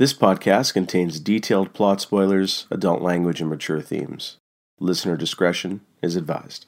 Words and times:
This 0.00 0.14
podcast 0.14 0.72
contains 0.72 1.20
detailed 1.20 1.74
plot 1.74 2.00
spoilers, 2.00 2.66
adult 2.70 3.02
language, 3.02 3.42
and 3.42 3.50
mature 3.50 3.82
themes. 3.82 4.38
Listener 4.78 5.14
discretion 5.14 5.82
is 6.00 6.16
advised. 6.16 6.64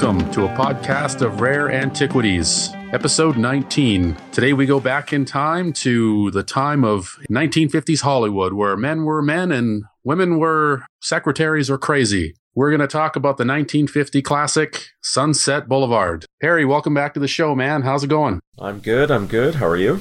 Welcome 0.00 0.32
to 0.32 0.46
a 0.46 0.48
podcast 0.56 1.20
of 1.20 1.42
rare 1.42 1.70
antiquities, 1.70 2.70
episode 2.90 3.36
19. 3.36 4.16
Today 4.32 4.54
we 4.54 4.64
go 4.64 4.80
back 4.80 5.12
in 5.12 5.26
time 5.26 5.74
to 5.74 6.30
the 6.30 6.42
time 6.42 6.84
of 6.84 7.18
1950s 7.30 8.00
Hollywood, 8.00 8.54
where 8.54 8.78
men 8.78 9.04
were 9.04 9.20
men 9.20 9.52
and 9.52 9.84
women 10.02 10.38
were 10.38 10.86
secretaries 11.02 11.68
or 11.68 11.76
crazy. 11.76 12.32
We're 12.54 12.70
going 12.70 12.80
to 12.80 12.86
talk 12.86 13.14
about 13.14 13.36
the 13.36 13.44
1950 13.44 14.22
classic 14.22 14.86
Sunset 15.02 15.68
Boulevard. 15.68 16.24
Harry, 16.40 16.64
welcome 16.64 16.94
back 16.94 17.12
to 17.12 17.20
the 17.20 17.28
show, 17.28 17.54
man. 17.54 17.82
How's 17.82 18.02
it 18.02 18.08
going? 18.08 18.40
I'm 18.58 18.78
good. 18.78 19.10
I'm 19.10 19.26
good. 19.26 19.56
How 19.56 19.66
are 19.66 19.76
you? 19.76 20.00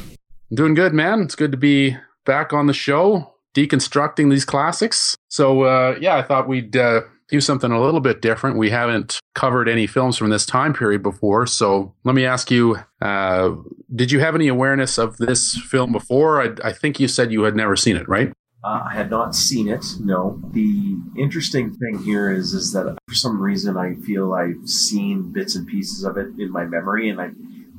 I'm 0.49 0.55
doing 0.55 0.75
good, 0.75 0.93
man. 0.93 1.23
It's 1.23 1.35
good 1.35 1.51
to 1.51 1.57
be 1.57 1.97
back 2.25 2.53
on 2.53 2.67
the 2.67 2.73
show, 2.73 3.33
deconstructing 3.53 4.29
these 4.29 4.45
classics. 4.45 5.17
So, 5.27 5.63
uh, 5.63 5.97
yeah, 5.99 6.15
I 6.15 6.23
thought 6.23 6.47
we'd 6.47 6.77
uh, 6.77 7.01
do 7.29 7.39
something 7.41 7.71
a 7.71 7.81
little 7.81 7.99
bit 7.99 8.21
different. 8.21 8.57
We 8.57 8.69
haven't 8.69 9.19
covered 9.35 9.69
any 9.69 9.87
films 9.87 10.17
from 10.17 10.29
this 10.29 10.45
time 10.45 10.73
period 10.73 11.03
before. 11.03 11.45
So 11.47 11.93
let 12.03 12.15
me 12.15 12.25
ask 12.25 12.51
you 12.51 12.77
uh, 13.01 13.55
did 13.95 14.11
you 14.11 14.19
have 14.19 14.35
any 14.35 14.47
awareness 14.47 14.97
of 14.97 15.17
this 15.17 15.57
film 15.69 15.91
before? 15.91 16.41
I, 16.41 16.69
I 16.69 16.73
think 16.73 16.99
you 16.99 17.07
said 17.07 17.31
you 17.31 17.43
had 17.43 17.55
never 17.55 17.75
seen 17.75 17.95
it, 17.95 18.07
right? 18.07 18.31
Uh, 18.61 18.83
I 18.89 18.93
had 18.93 19.09
not 19.09 19.35
seen 19.35 19.69
it. 19.69 19.85
No. 20.01 20.41
The 20.51 20.97
interesting 21.17 21.73
thing 21.73 21.99
here 22.03 22.31
is 22.31 22.53
is 22.53 22.73
that 22.73 22.97
for 23.07 23.15
some 23.15 23.41
reason 23.41 23.77
I 23.77 23.95
feel 23.95 24.33
I've 24.33 24.67
seen 24.67 25.31
bits 25.31 25.55
and 25.55 25.65
pieces 25.65 26.03
of 26.03 26.17
it 26.17 26.27
in 26.37 26.51
my 26.51 26.65
memory, 26.65 27.09
and 27.09 27.21
I 27.21 27.29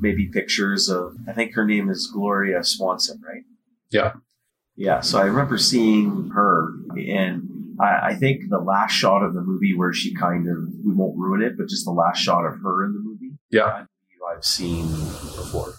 maybe 0.01 0.27
pictures 0.29 0.89
of. 0.89 1.17
I 1.29 1.33
think 1.33 1.55
her 1.55 1.67
name 1.67 1.91
is 1.91 2.07
Gloria 2.07 2.65
Swanson, 2.65 3.21
right? 3.27 3.43
Yeah. 3.91 4.15
Yeah. 4.75 5.01
So 5.01 5.19
I 5.19 5.25
remember 5.25 5.59
seeing 5.59 6.31
her, 6.31 6.73
and 6.97 7.50
I, 7.81 8.09
I 8.09 8.15
think 8.15 8.43
the 8.49 8.59
last 8.59 8.93
shot 8.93 9.23
of 9.23 9.35
the 9.35 9.41
movie 9.41 9.75
where 9.75 9.93
she 9.93 10.15
kind 10.15 10.49
of 10.49 10.57
we 10.85 10.93
won't 10.93 11.17
ruin 11.17 11.43
it, 11.43 11.57
but 11.57 11.69
just 11.69 11.85
the 11.85 11.93
last 11.93 12.19
shot 12.19 12.45
of 12.45 12.61
her 12.63 12.85
in 12.85 12.93
the 12.93 13.01
movie. 13.01 13.39
Yeah. 13.51 13.85
I've 14.31 14.45
seen 14.45 14.87
before. 14.87 15.75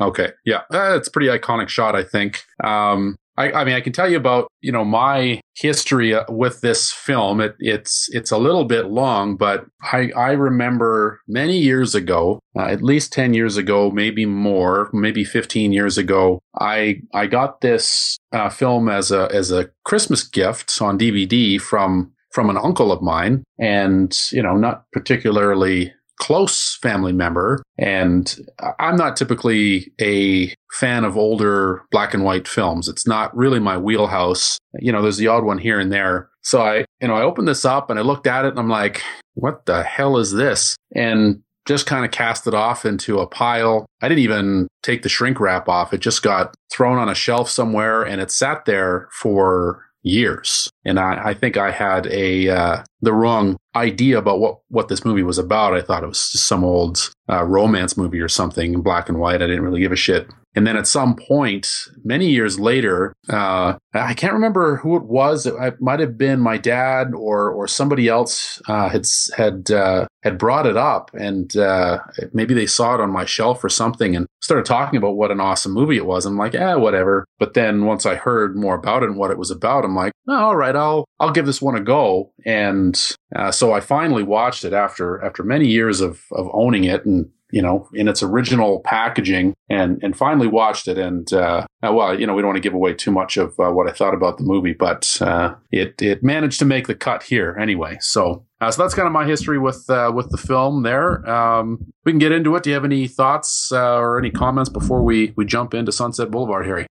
Okay. 0.00 0.32
Yeah. 0.44 0.62
Uh, 0.72 0.96
it's 0.96 1.08
a 1.08 1.10
pretty 1.10 1.28
iconic 1.28 1.68
shot, 1.68 1.94
I 1.94 2.02
think. 2.02 2.42
Um, 2.64 3.18
I, 3.40 3.60
I 3.60 3.64
mean, 3.64 3.74
I 3.74 3.80
can 3.80 3.92
tell 3.92 4.08
you 4.08 4.18
about 4.18 4.48
you 4.60 4.70
know 4.70 4.84
my 4.84 5.40
history 5.54 6.14
uh, 6.14 6.24
with 6.28 6.60
this 6.60 6.92
film. 6.92 7.40
It, 7.40 7.56
it's 7.58 8.08
it's 8.12 8.30
a 8.30 8.38
little 8.38 8.64
bit 8.64 8.86
long, 8.86 9.36
but 9.36 9.64
I 9.82 10.10
I 10.16 10.32
remember 10.32 11.20
many 11.26 11.58
years 11.58 11.94
ago, 11.94 12.40
uh, 12.58 12.66
at 12.66 12.82
least 12.82 13.12
ten 13.12 13.32
years 13.32 13.56
ago, 13.56 13.90
maybe 13.90 14.26
more, 14.26 14.90
maybe 14.92 15.24
fifteen 15.24 15.72
years 15.72 15.96
ago. 15.96 16.40
I 16.58 17.00
I 17.14 17.26
got 17.26 17.62
this 17.62 18.18
uh, 18.32 18.50
film 18.50 18.88
as 18.88 19.10
a 19.10 19.28
as 19.32 19.50
a 19.50 19.70
Christmas 19.84 20.22
gift 20.22 20.80
on 20.82 20.98
DVD 20.98 21.58
from 21.60 22.12
from 22.32 22.50
an 22.50 22.58
uncle 22.58 22.92
of 22.92 23.02
mine, 23.02 23.42
and 23.58 24.16
you 24.32 24.42
know, 24.42 24.56
not 24.56 24.84
particularly 24.92 25.92
close 26.20 26.76
family 26.76 27.12
member. 27.12 27.62
And 27.78 28.38
I'm 28.78 28.96
not 28.96 29.16
typically 29.16 29.90
a 30.00 30.54
fan 30.72 31.04
of 31.04 31.16
older 31.16 31.82
black 31.90 32.14
and 32.14 32.22
white 32.22 32.46
films. 32.46 32.88
It's 32.88 33.06
not 33.06 33.36
really 33.36 33.58
my 33.58 33.76
wheelhouse. 33.76 34.58
You 34.78 34.92
know, 34.92 35.02
there's 35.02 35.16
the 35.16 35.26
odd 35.26 35.44
one 35.44 35.58
here 35.58 35.80
and 35.80 35.90
there. 35.90 36.28
So 36.42 36.62
I, 36.62 36.84
you 37.00 37.08
know, 37.08 37.14
I 37.14 37.22
opened 37.22 37.48
this 37.48 37.64
up 37.64 37.90
and 37.90 37.98
I 37.98 38.02
looked 38.02 38.26
at 38.26 38.44
it 38.44 38.50
and 38.50 38.58
I'm 38.58 38.68
like, 38.68 39.02
what 39.34 39.66
the 39.66 39.82
hell 39.82 40.18
is 40.18 40.32
this? 40.32 40.76
And 40.94 41.42
just 41.66 41.86
kind 41.86 42.04
of 42.04 42.10
cast 42.10 42.46
it 42.46 42.54
off 42.54 42.84
into 42.84 43.18
a 43.18 43.26
pile. 43.26 43.86
I 44.00 44.08
didn't 44.08 44.24
even 44.24 44.68
take 44.82 45.02
the 45.02 45.08
shrink 45.08 45.40
wrap 45.40 45.68
off. 45.68 45.92
It 45.92 46.00
just 46.00 46.22
got 46.22 46.54
thrown 46.70 46.98
on 46.98 47.08
a 47.08 47.14
shelf 47.14 47.48
somewhere 47.48 48.02
and 48.02 48.20
it 48.20 48.30
sat 48.30 48.64
there 48.66 49.08
for 49.12 49.84
years. 50.02 50.70
And 50.84 50.98
I, 50.98 51.30
I 51.30 51.34
think 51.34 51.56
I 51.56 51.70
had 51.70 52.06
a 52.06 52.48
uh, 52.48 52.84
the 53.02 53.12
wrong 53.12 53.56
idea 53.74 54.18
about 54.18 54.40
what 54.40 54.60
what 54.68 54.88
this 54.88 55.04
movie 55.04 55.22
was 55.22 55.38
about. 55.38 55.74
I 55.74 55.82
thought 55.82 56.02
it 56.02 56.08
was 56.08 56.30
just 56.30 56.46
some 56.46 56.64
old 56.64 57.12
uh, 57.28 57.44
romance 57.44 57.96
movie 57.96 58.20
or 58.20 58.28
something 58.28 58.74
in 58.74 58.82
black 58.82 59.08
and 59.08 59.18
white. 59.18 59.42
I 59.42 59.46
didn't 59.46 59.62
really 59.62 59.80
give 59.80 59.92
a 59.92 59.96
shit. 59.96 60.28
And 60.54 60.66
then 60.66 60.76
at 60.76 60.86
some 60.86 61.14
point, 61.14 61.68
many 62.02 62.28
years 62.28 62.58
later, 62.58 63.12
uh, 63.28 63.74
I 63.94 64.14
can't 64.14 64.32
remember 64.32 64.76
who 64.76 64.96
it 64.96 65.04
was. 65.04 65.46
It 65.46 65.80
might 65.80 66.00
have 66.00 66.18
been 66.18 66.40
my 66.40 66.58
dad 66.58 67.14
or 67.14 67.50
or 67.50 67.68
somebody 67.68 68.08
else 68.08 68.60
uh, 68.68 68.88
had 68.88 69.06
had 69.36 69.70
uh, 69.70 70.06
had 70.22 70.38
brought 70.38 70.66
it 70.66 70.76
up, 70.76 71.12
and 71.14 71.56
uh, 71.56 71.98
maybe 72.32 72.54
they 72.54 72.66
saw 72.66 72.94
it 72.94 73.00
on 73.00 73.12
my 73.12 73.24
shelf 73.24 73.62
or 73.62 73.68
something, 73.68 74.16
and 74.16 74.26
started 74.40 74.66
talking 74.66 74.96
about 74.96 75.16
what 75.16 75.30
an 75.30 75.40
awesome 75.40 75.72
movie 75.72 75.96
it 75.96 76.06
was. 76.06 76.26
I'm 76.26 76.36
like, 76.36 76.54
eh, 76.54 76.74
whatever. 76.74 77.26
But 77.38 77.54
then 77.54 77.84
once 77.84 78.04
I 78.04 78.16
heard 78.16 78.56
more 78.56 78.74
about 78.74 79.04
it 79.04 79.08
and 79.08 79.18
what 79.18 79.30
it 79.30 79.38
was 79.38 79.52
about, 79.52 79.84
I'm 79.84 79.94
like, 79.94 80.12
oh, 80.28 80.34
all 80.34 80.56
right, 80.56 80.74
I'll 80.74 81.04
I'll 81.20 81.32
give 81.32 81.46
this 81.46 81.62
one 81.62 81.76
a 81.76 81.80
go. 81.80 82.32
And 82.44 83.00
uh, 83.36 83.52
so 83.52 83.72
I 83.72 83.80
finally 83.80 84.24
watched 84.24 84.64
it 84.64 84.72
after 84.72 85.22
after 85.22 85.44
many 85.44 85.68
years 85.68 86.00
of 86.00 86.22
of 86.32 86.48
owning 86.52 86.84
it 86.84 87.04
and 87.04 87.30
you 87.52 87.62
know, 87.62 87.88
in 87.94 88.08
its 88.08 88.22
original 88.22 88.80
packaging 88.80 89.54
and, 89.68 90.02
and 90.02 90.16
finally 90.16 90.46
watched 90.46 90.88
it. 90.88 90.98
And, 90.98 91.32
uh, 91.32 91.66
well, 91.82 92.18
you 92.18 92.26
know, 92.26 92.34
we 92.34 92.42
don't 92.42 92.48
want 92.48 92.56
to 92.56 92.68
give 92.68 92.74
away 92.74 92.94
too 92.94 93.10
much 93.10 93.36
of 93.36 93.58
uh, 93.58 93.70
what 93.70 93.88
I 93.88 93.92
thought 93.92 94.14
about 94.14 94.38
the 94.38 94.44
movie, 94.44 94.72
but, 94.72 95.16
uh, 95.20 95.54
it, 95.70 96.00
it 96.00 96.22
managed 96.22 96.58
to 96.60 96.64
make 96.64 96.86
the 96.86 96.94
cut 96.94 97.22
here 97.22 97.56
anyway. 97.60 97.98
So, 98.00 98.44
uh, 98.60 98.70
so 98.70 98.82
that's 98.82 98.94
kind 98.94 99.06
of 99.06 99.12
my 99.12 99.26
history 99.26 99.58
with, 99.58 99.88
uh, 99.88 100.12
with 100.14 100.30
the 100.30 100.38
film 100.38 100.82
there. 100.82 101.28
Um, 101.28 101.92
we 102.04 102.12
can 102.12 102.18
get 102.18 102.32
into 102.32 102.54
it. 102.56 102.62
Do 102.62 102.70
you 102.70 102.74
have 102.74 102.84
any 102.84 103.06
thoughts, 103.08 103.72
uh, 103.72 103.96
or 103.96 104.18
any 104.18 104.30
comments 104.30 104.70
before 104.70 105.02
we, 105.02 105.32
we 105.36 105.44
jump 105.44 105.74
into 105.74 105.92
Sunset 105.92 106.30
Boulevard, 106.30 106.66
Harry? 106.66 106.86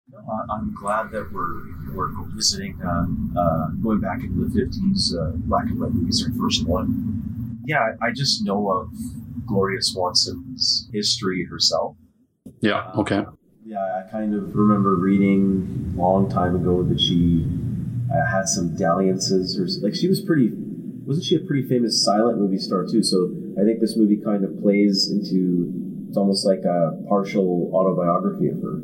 I'm 0.51 0.73
glad 0.73 1.11
that 1.11 1.31
we're 1.31 1.75
we're 1.93 2.09
visiting, 2.35 2.79
uh, 2.83 3.05
uh, 3.39 3.69
going 3.81 3.99
back 3.99 4.23
into 4.23 4.45
the 4.45 4.59
'50s. 4.59 5.15
Uh, 5.15 5.31
black 5.47 5.65
and 5.65 5.79
white 5.79 5.91
movies, 5.91 6.25
our 6.25 6.33
first 6.37 6.67
one. 6.67 7.59
Yeah, 7.65 7.93
I 8.01 8.11
just 8.11 8.43
know 8.43 8.69
of 8.69 8.89
Gloria 9.45 9.81
Swanson's 9.81 10.89
history 10.93 11.45
herself. 11.49 11.95
Yeah. 12.61 12.91
Okay. 12.97 13.23
Yeah, 13.65 14.03
I 14.05 14.11
kind 14.11 14.35
of 14.35 14.55
remember 14.55 14.95
reading 14.95 15.93
a 15.97 16.01
long 16.01 16.29
time 16.29 16.55
ago 16.55 16.83
that 16.83 16.99
she 16.99 17.45
uh, 18.13 18.31
had 18.31 18.47
some 18.47 18.75
dalliances, 18.75 19.59
or 19.59 19.67
like 19.83 19.95
she 19.95 20.07
was 20.07 20.21
pretty. 20.21 20.51
Wasn't 21.05 21.25
she 21.25 21.35
a 21.35 21.39
pretty 21.39 21.67
famous 21.67 22.03
silent 22.03 22.39
movie 22.39 22.57
star 22.57 22.85
too? 22.85 23.03
So 23.03 23.31
I 23.59 23.63
think 23.63 23.79
this 23.79 23.95
movie 23.97 24.17
kind 24.17 24.43
of 24.43 24.61
plays 24.61 25.09
into. 25.09 25.71
It's 26.07 26.17
almost 26.17 26.45
like 26.45 26.63
a 26.63 26.91
partial 27.09 27.71
autobiography 27.73 28.49
of 28.49 28.61
her. 28.61 28.81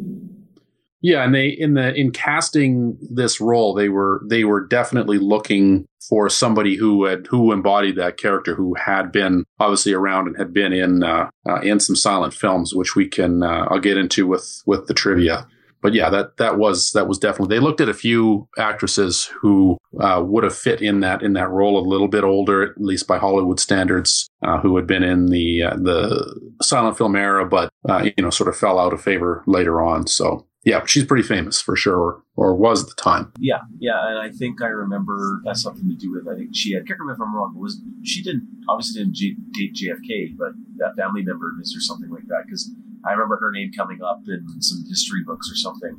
Yeah, 1.02 1.24
and 1.24 1.34
they 1.34 1.50
in 1.50 1.74
the 1.74 1.94
in 1.94 2.12
casting 2.12 2.98
this 3.02 3.40
role, 3.42 3.74
they 3.74 3.90
were 3.90 4.22
they 4.28 4.44
were 4.44 4.66
definitely 4.66 5.18
looking 5.18 5.86
for 6.08 6.30
somebody 6.30 6.76
who 6.76 7.06
had 7.06 7.28
who 7.28 7.52
embodied 7.52 7.96
that 7.98 8.18
character, 8.18 8.56
who 8.56 8.76
had 8.76 9.12
been 9.12 9.46
obviously 9.60 9.94
around 9.94 10.28
and 10.28 10.38
had 10.38 10.54
been 10.54 10.74
in 10.74 11.04
uh, 11.04 11.30
uh, 11.48 11.62
in 11.62 11.80
some 11.80 11.96
silent 11.96 12.34
films, 12.34 12.74
which 12.74 12.96
we 12.96 13.08
can 13.08 13.44
uh, 13.44 13.68
I'll 13.70 13.80
get 13.80 13.98
into 13.98 14.28
with 14.28 14.62
with 14.66 14.88
the 14.88 14.94
trivia. 14.94 15.48
But 15.82 15.94
yeah, 15.94 16.10
that 16.12 16.38
that 16.38 16.58
was 16.58 16.92
that 16.92 17.08
was 17.08 17.18
definitely. 17.18 17.56
They 17.56 17.62
looked 17.62 17.82
at 17.82 17.90
a 17.90 17.94
few 17.94 18.48
actresses 18.58 19.26
who 19.42 19.78
uh, 20.00 20.22
would 20.24 20.44
have 20.44 20.56
fit 20.56 20.82
in 20.82 21.00
that 21.00 21.24
in 21.24 21.34
that 21.34 21.50
role 21.50 21.80
a 21.80 21.88
little 21.88 22.08
bit 22.08 22.24
older, 22.24 22.62
at 22.62 22.80
least 22.80 23.08
by 23.08 23.18
Hollywood 23.18 23.60
standards, 23.60 24.30
uh, 24.44 24.60
who 24.60 24.76
had 24.76 24.86
been 24.86 25.04
in 25.04 25.28
the 25.28 25.64
uh, 25.64 25.76
the 25.76 26.52
silent 26.62 26.98
film 26.98 27.16
era, 27.16 27.46
but 27.48 27.72
uh, 27.90 28.04
you 28.04 28.24
know 28.24 28.30
sort 28.30 28.48
of 28.48 28.56
fell 28.56 28.78
out 28.78 28.94
of 28.94 29.02
favor 29.02 29.44
later 29.48 29.82
on. 29.82 30.06
So 30.06 30.46
yeah, 30.64 30.86
she's 30.86 31.06
pretty 31.06 31.24
famous 31.24 31.60
for 31.60 31.76
sure, 31.76 32.22
or 32.36 32.56
was 32.56 32.84
at 32.84 32.90
the 32.90 33.02
time. 33.02 33.32
Yeah, 33.40 33.62
yeah, 33.80 34.10
and 34.10 34.20
I 34.20 34.30
think 34.30 34.62
I 34.62 34.68
remember 34.68 35.42
that's 35.44 35.62
something 35.62 35.88
to 35.90 35.96
do 35.96 36.12
with. 36.12 36.28
I 36.28 36.38
think 36.38 36.52
she 36.54 36.74
had. 36.74 36.84
I 36.84 36.86
can't 36.86 37.00
remember 37.00 37.24
if 37.24 37.28
I'm 37.28 37.36
wrong. 37.36 37.56
Was 37.58 37.82
she 38.04 38.22
didn't 38.22 38.48
obviously 38.70 39.02
didn't 39.02 39.16
J, 39.16 39.36
date 39.54 39.74
JFK, 39.74 40.38
but 40.38 40.52
that 40.78 40.96
family 40.96 41.24
member 41.24 41.52
is 41.62 41.76
or 41.76 41.82
something 41.82 42.12
like 42.12 42.28
that? 42.28 42.44
Because 42.46 42.70
I 43.06 43.12
remember 43.12 43.38
her 43.38 43.52
name 43.52 43.72
coming 43.76 44.02
up 44.04 44.22
in 44.28 44.62
some 44.62 44.84
history 44.88 45.24
books 45.26 45.52
or 45.52 45.56
something 45.56 45.98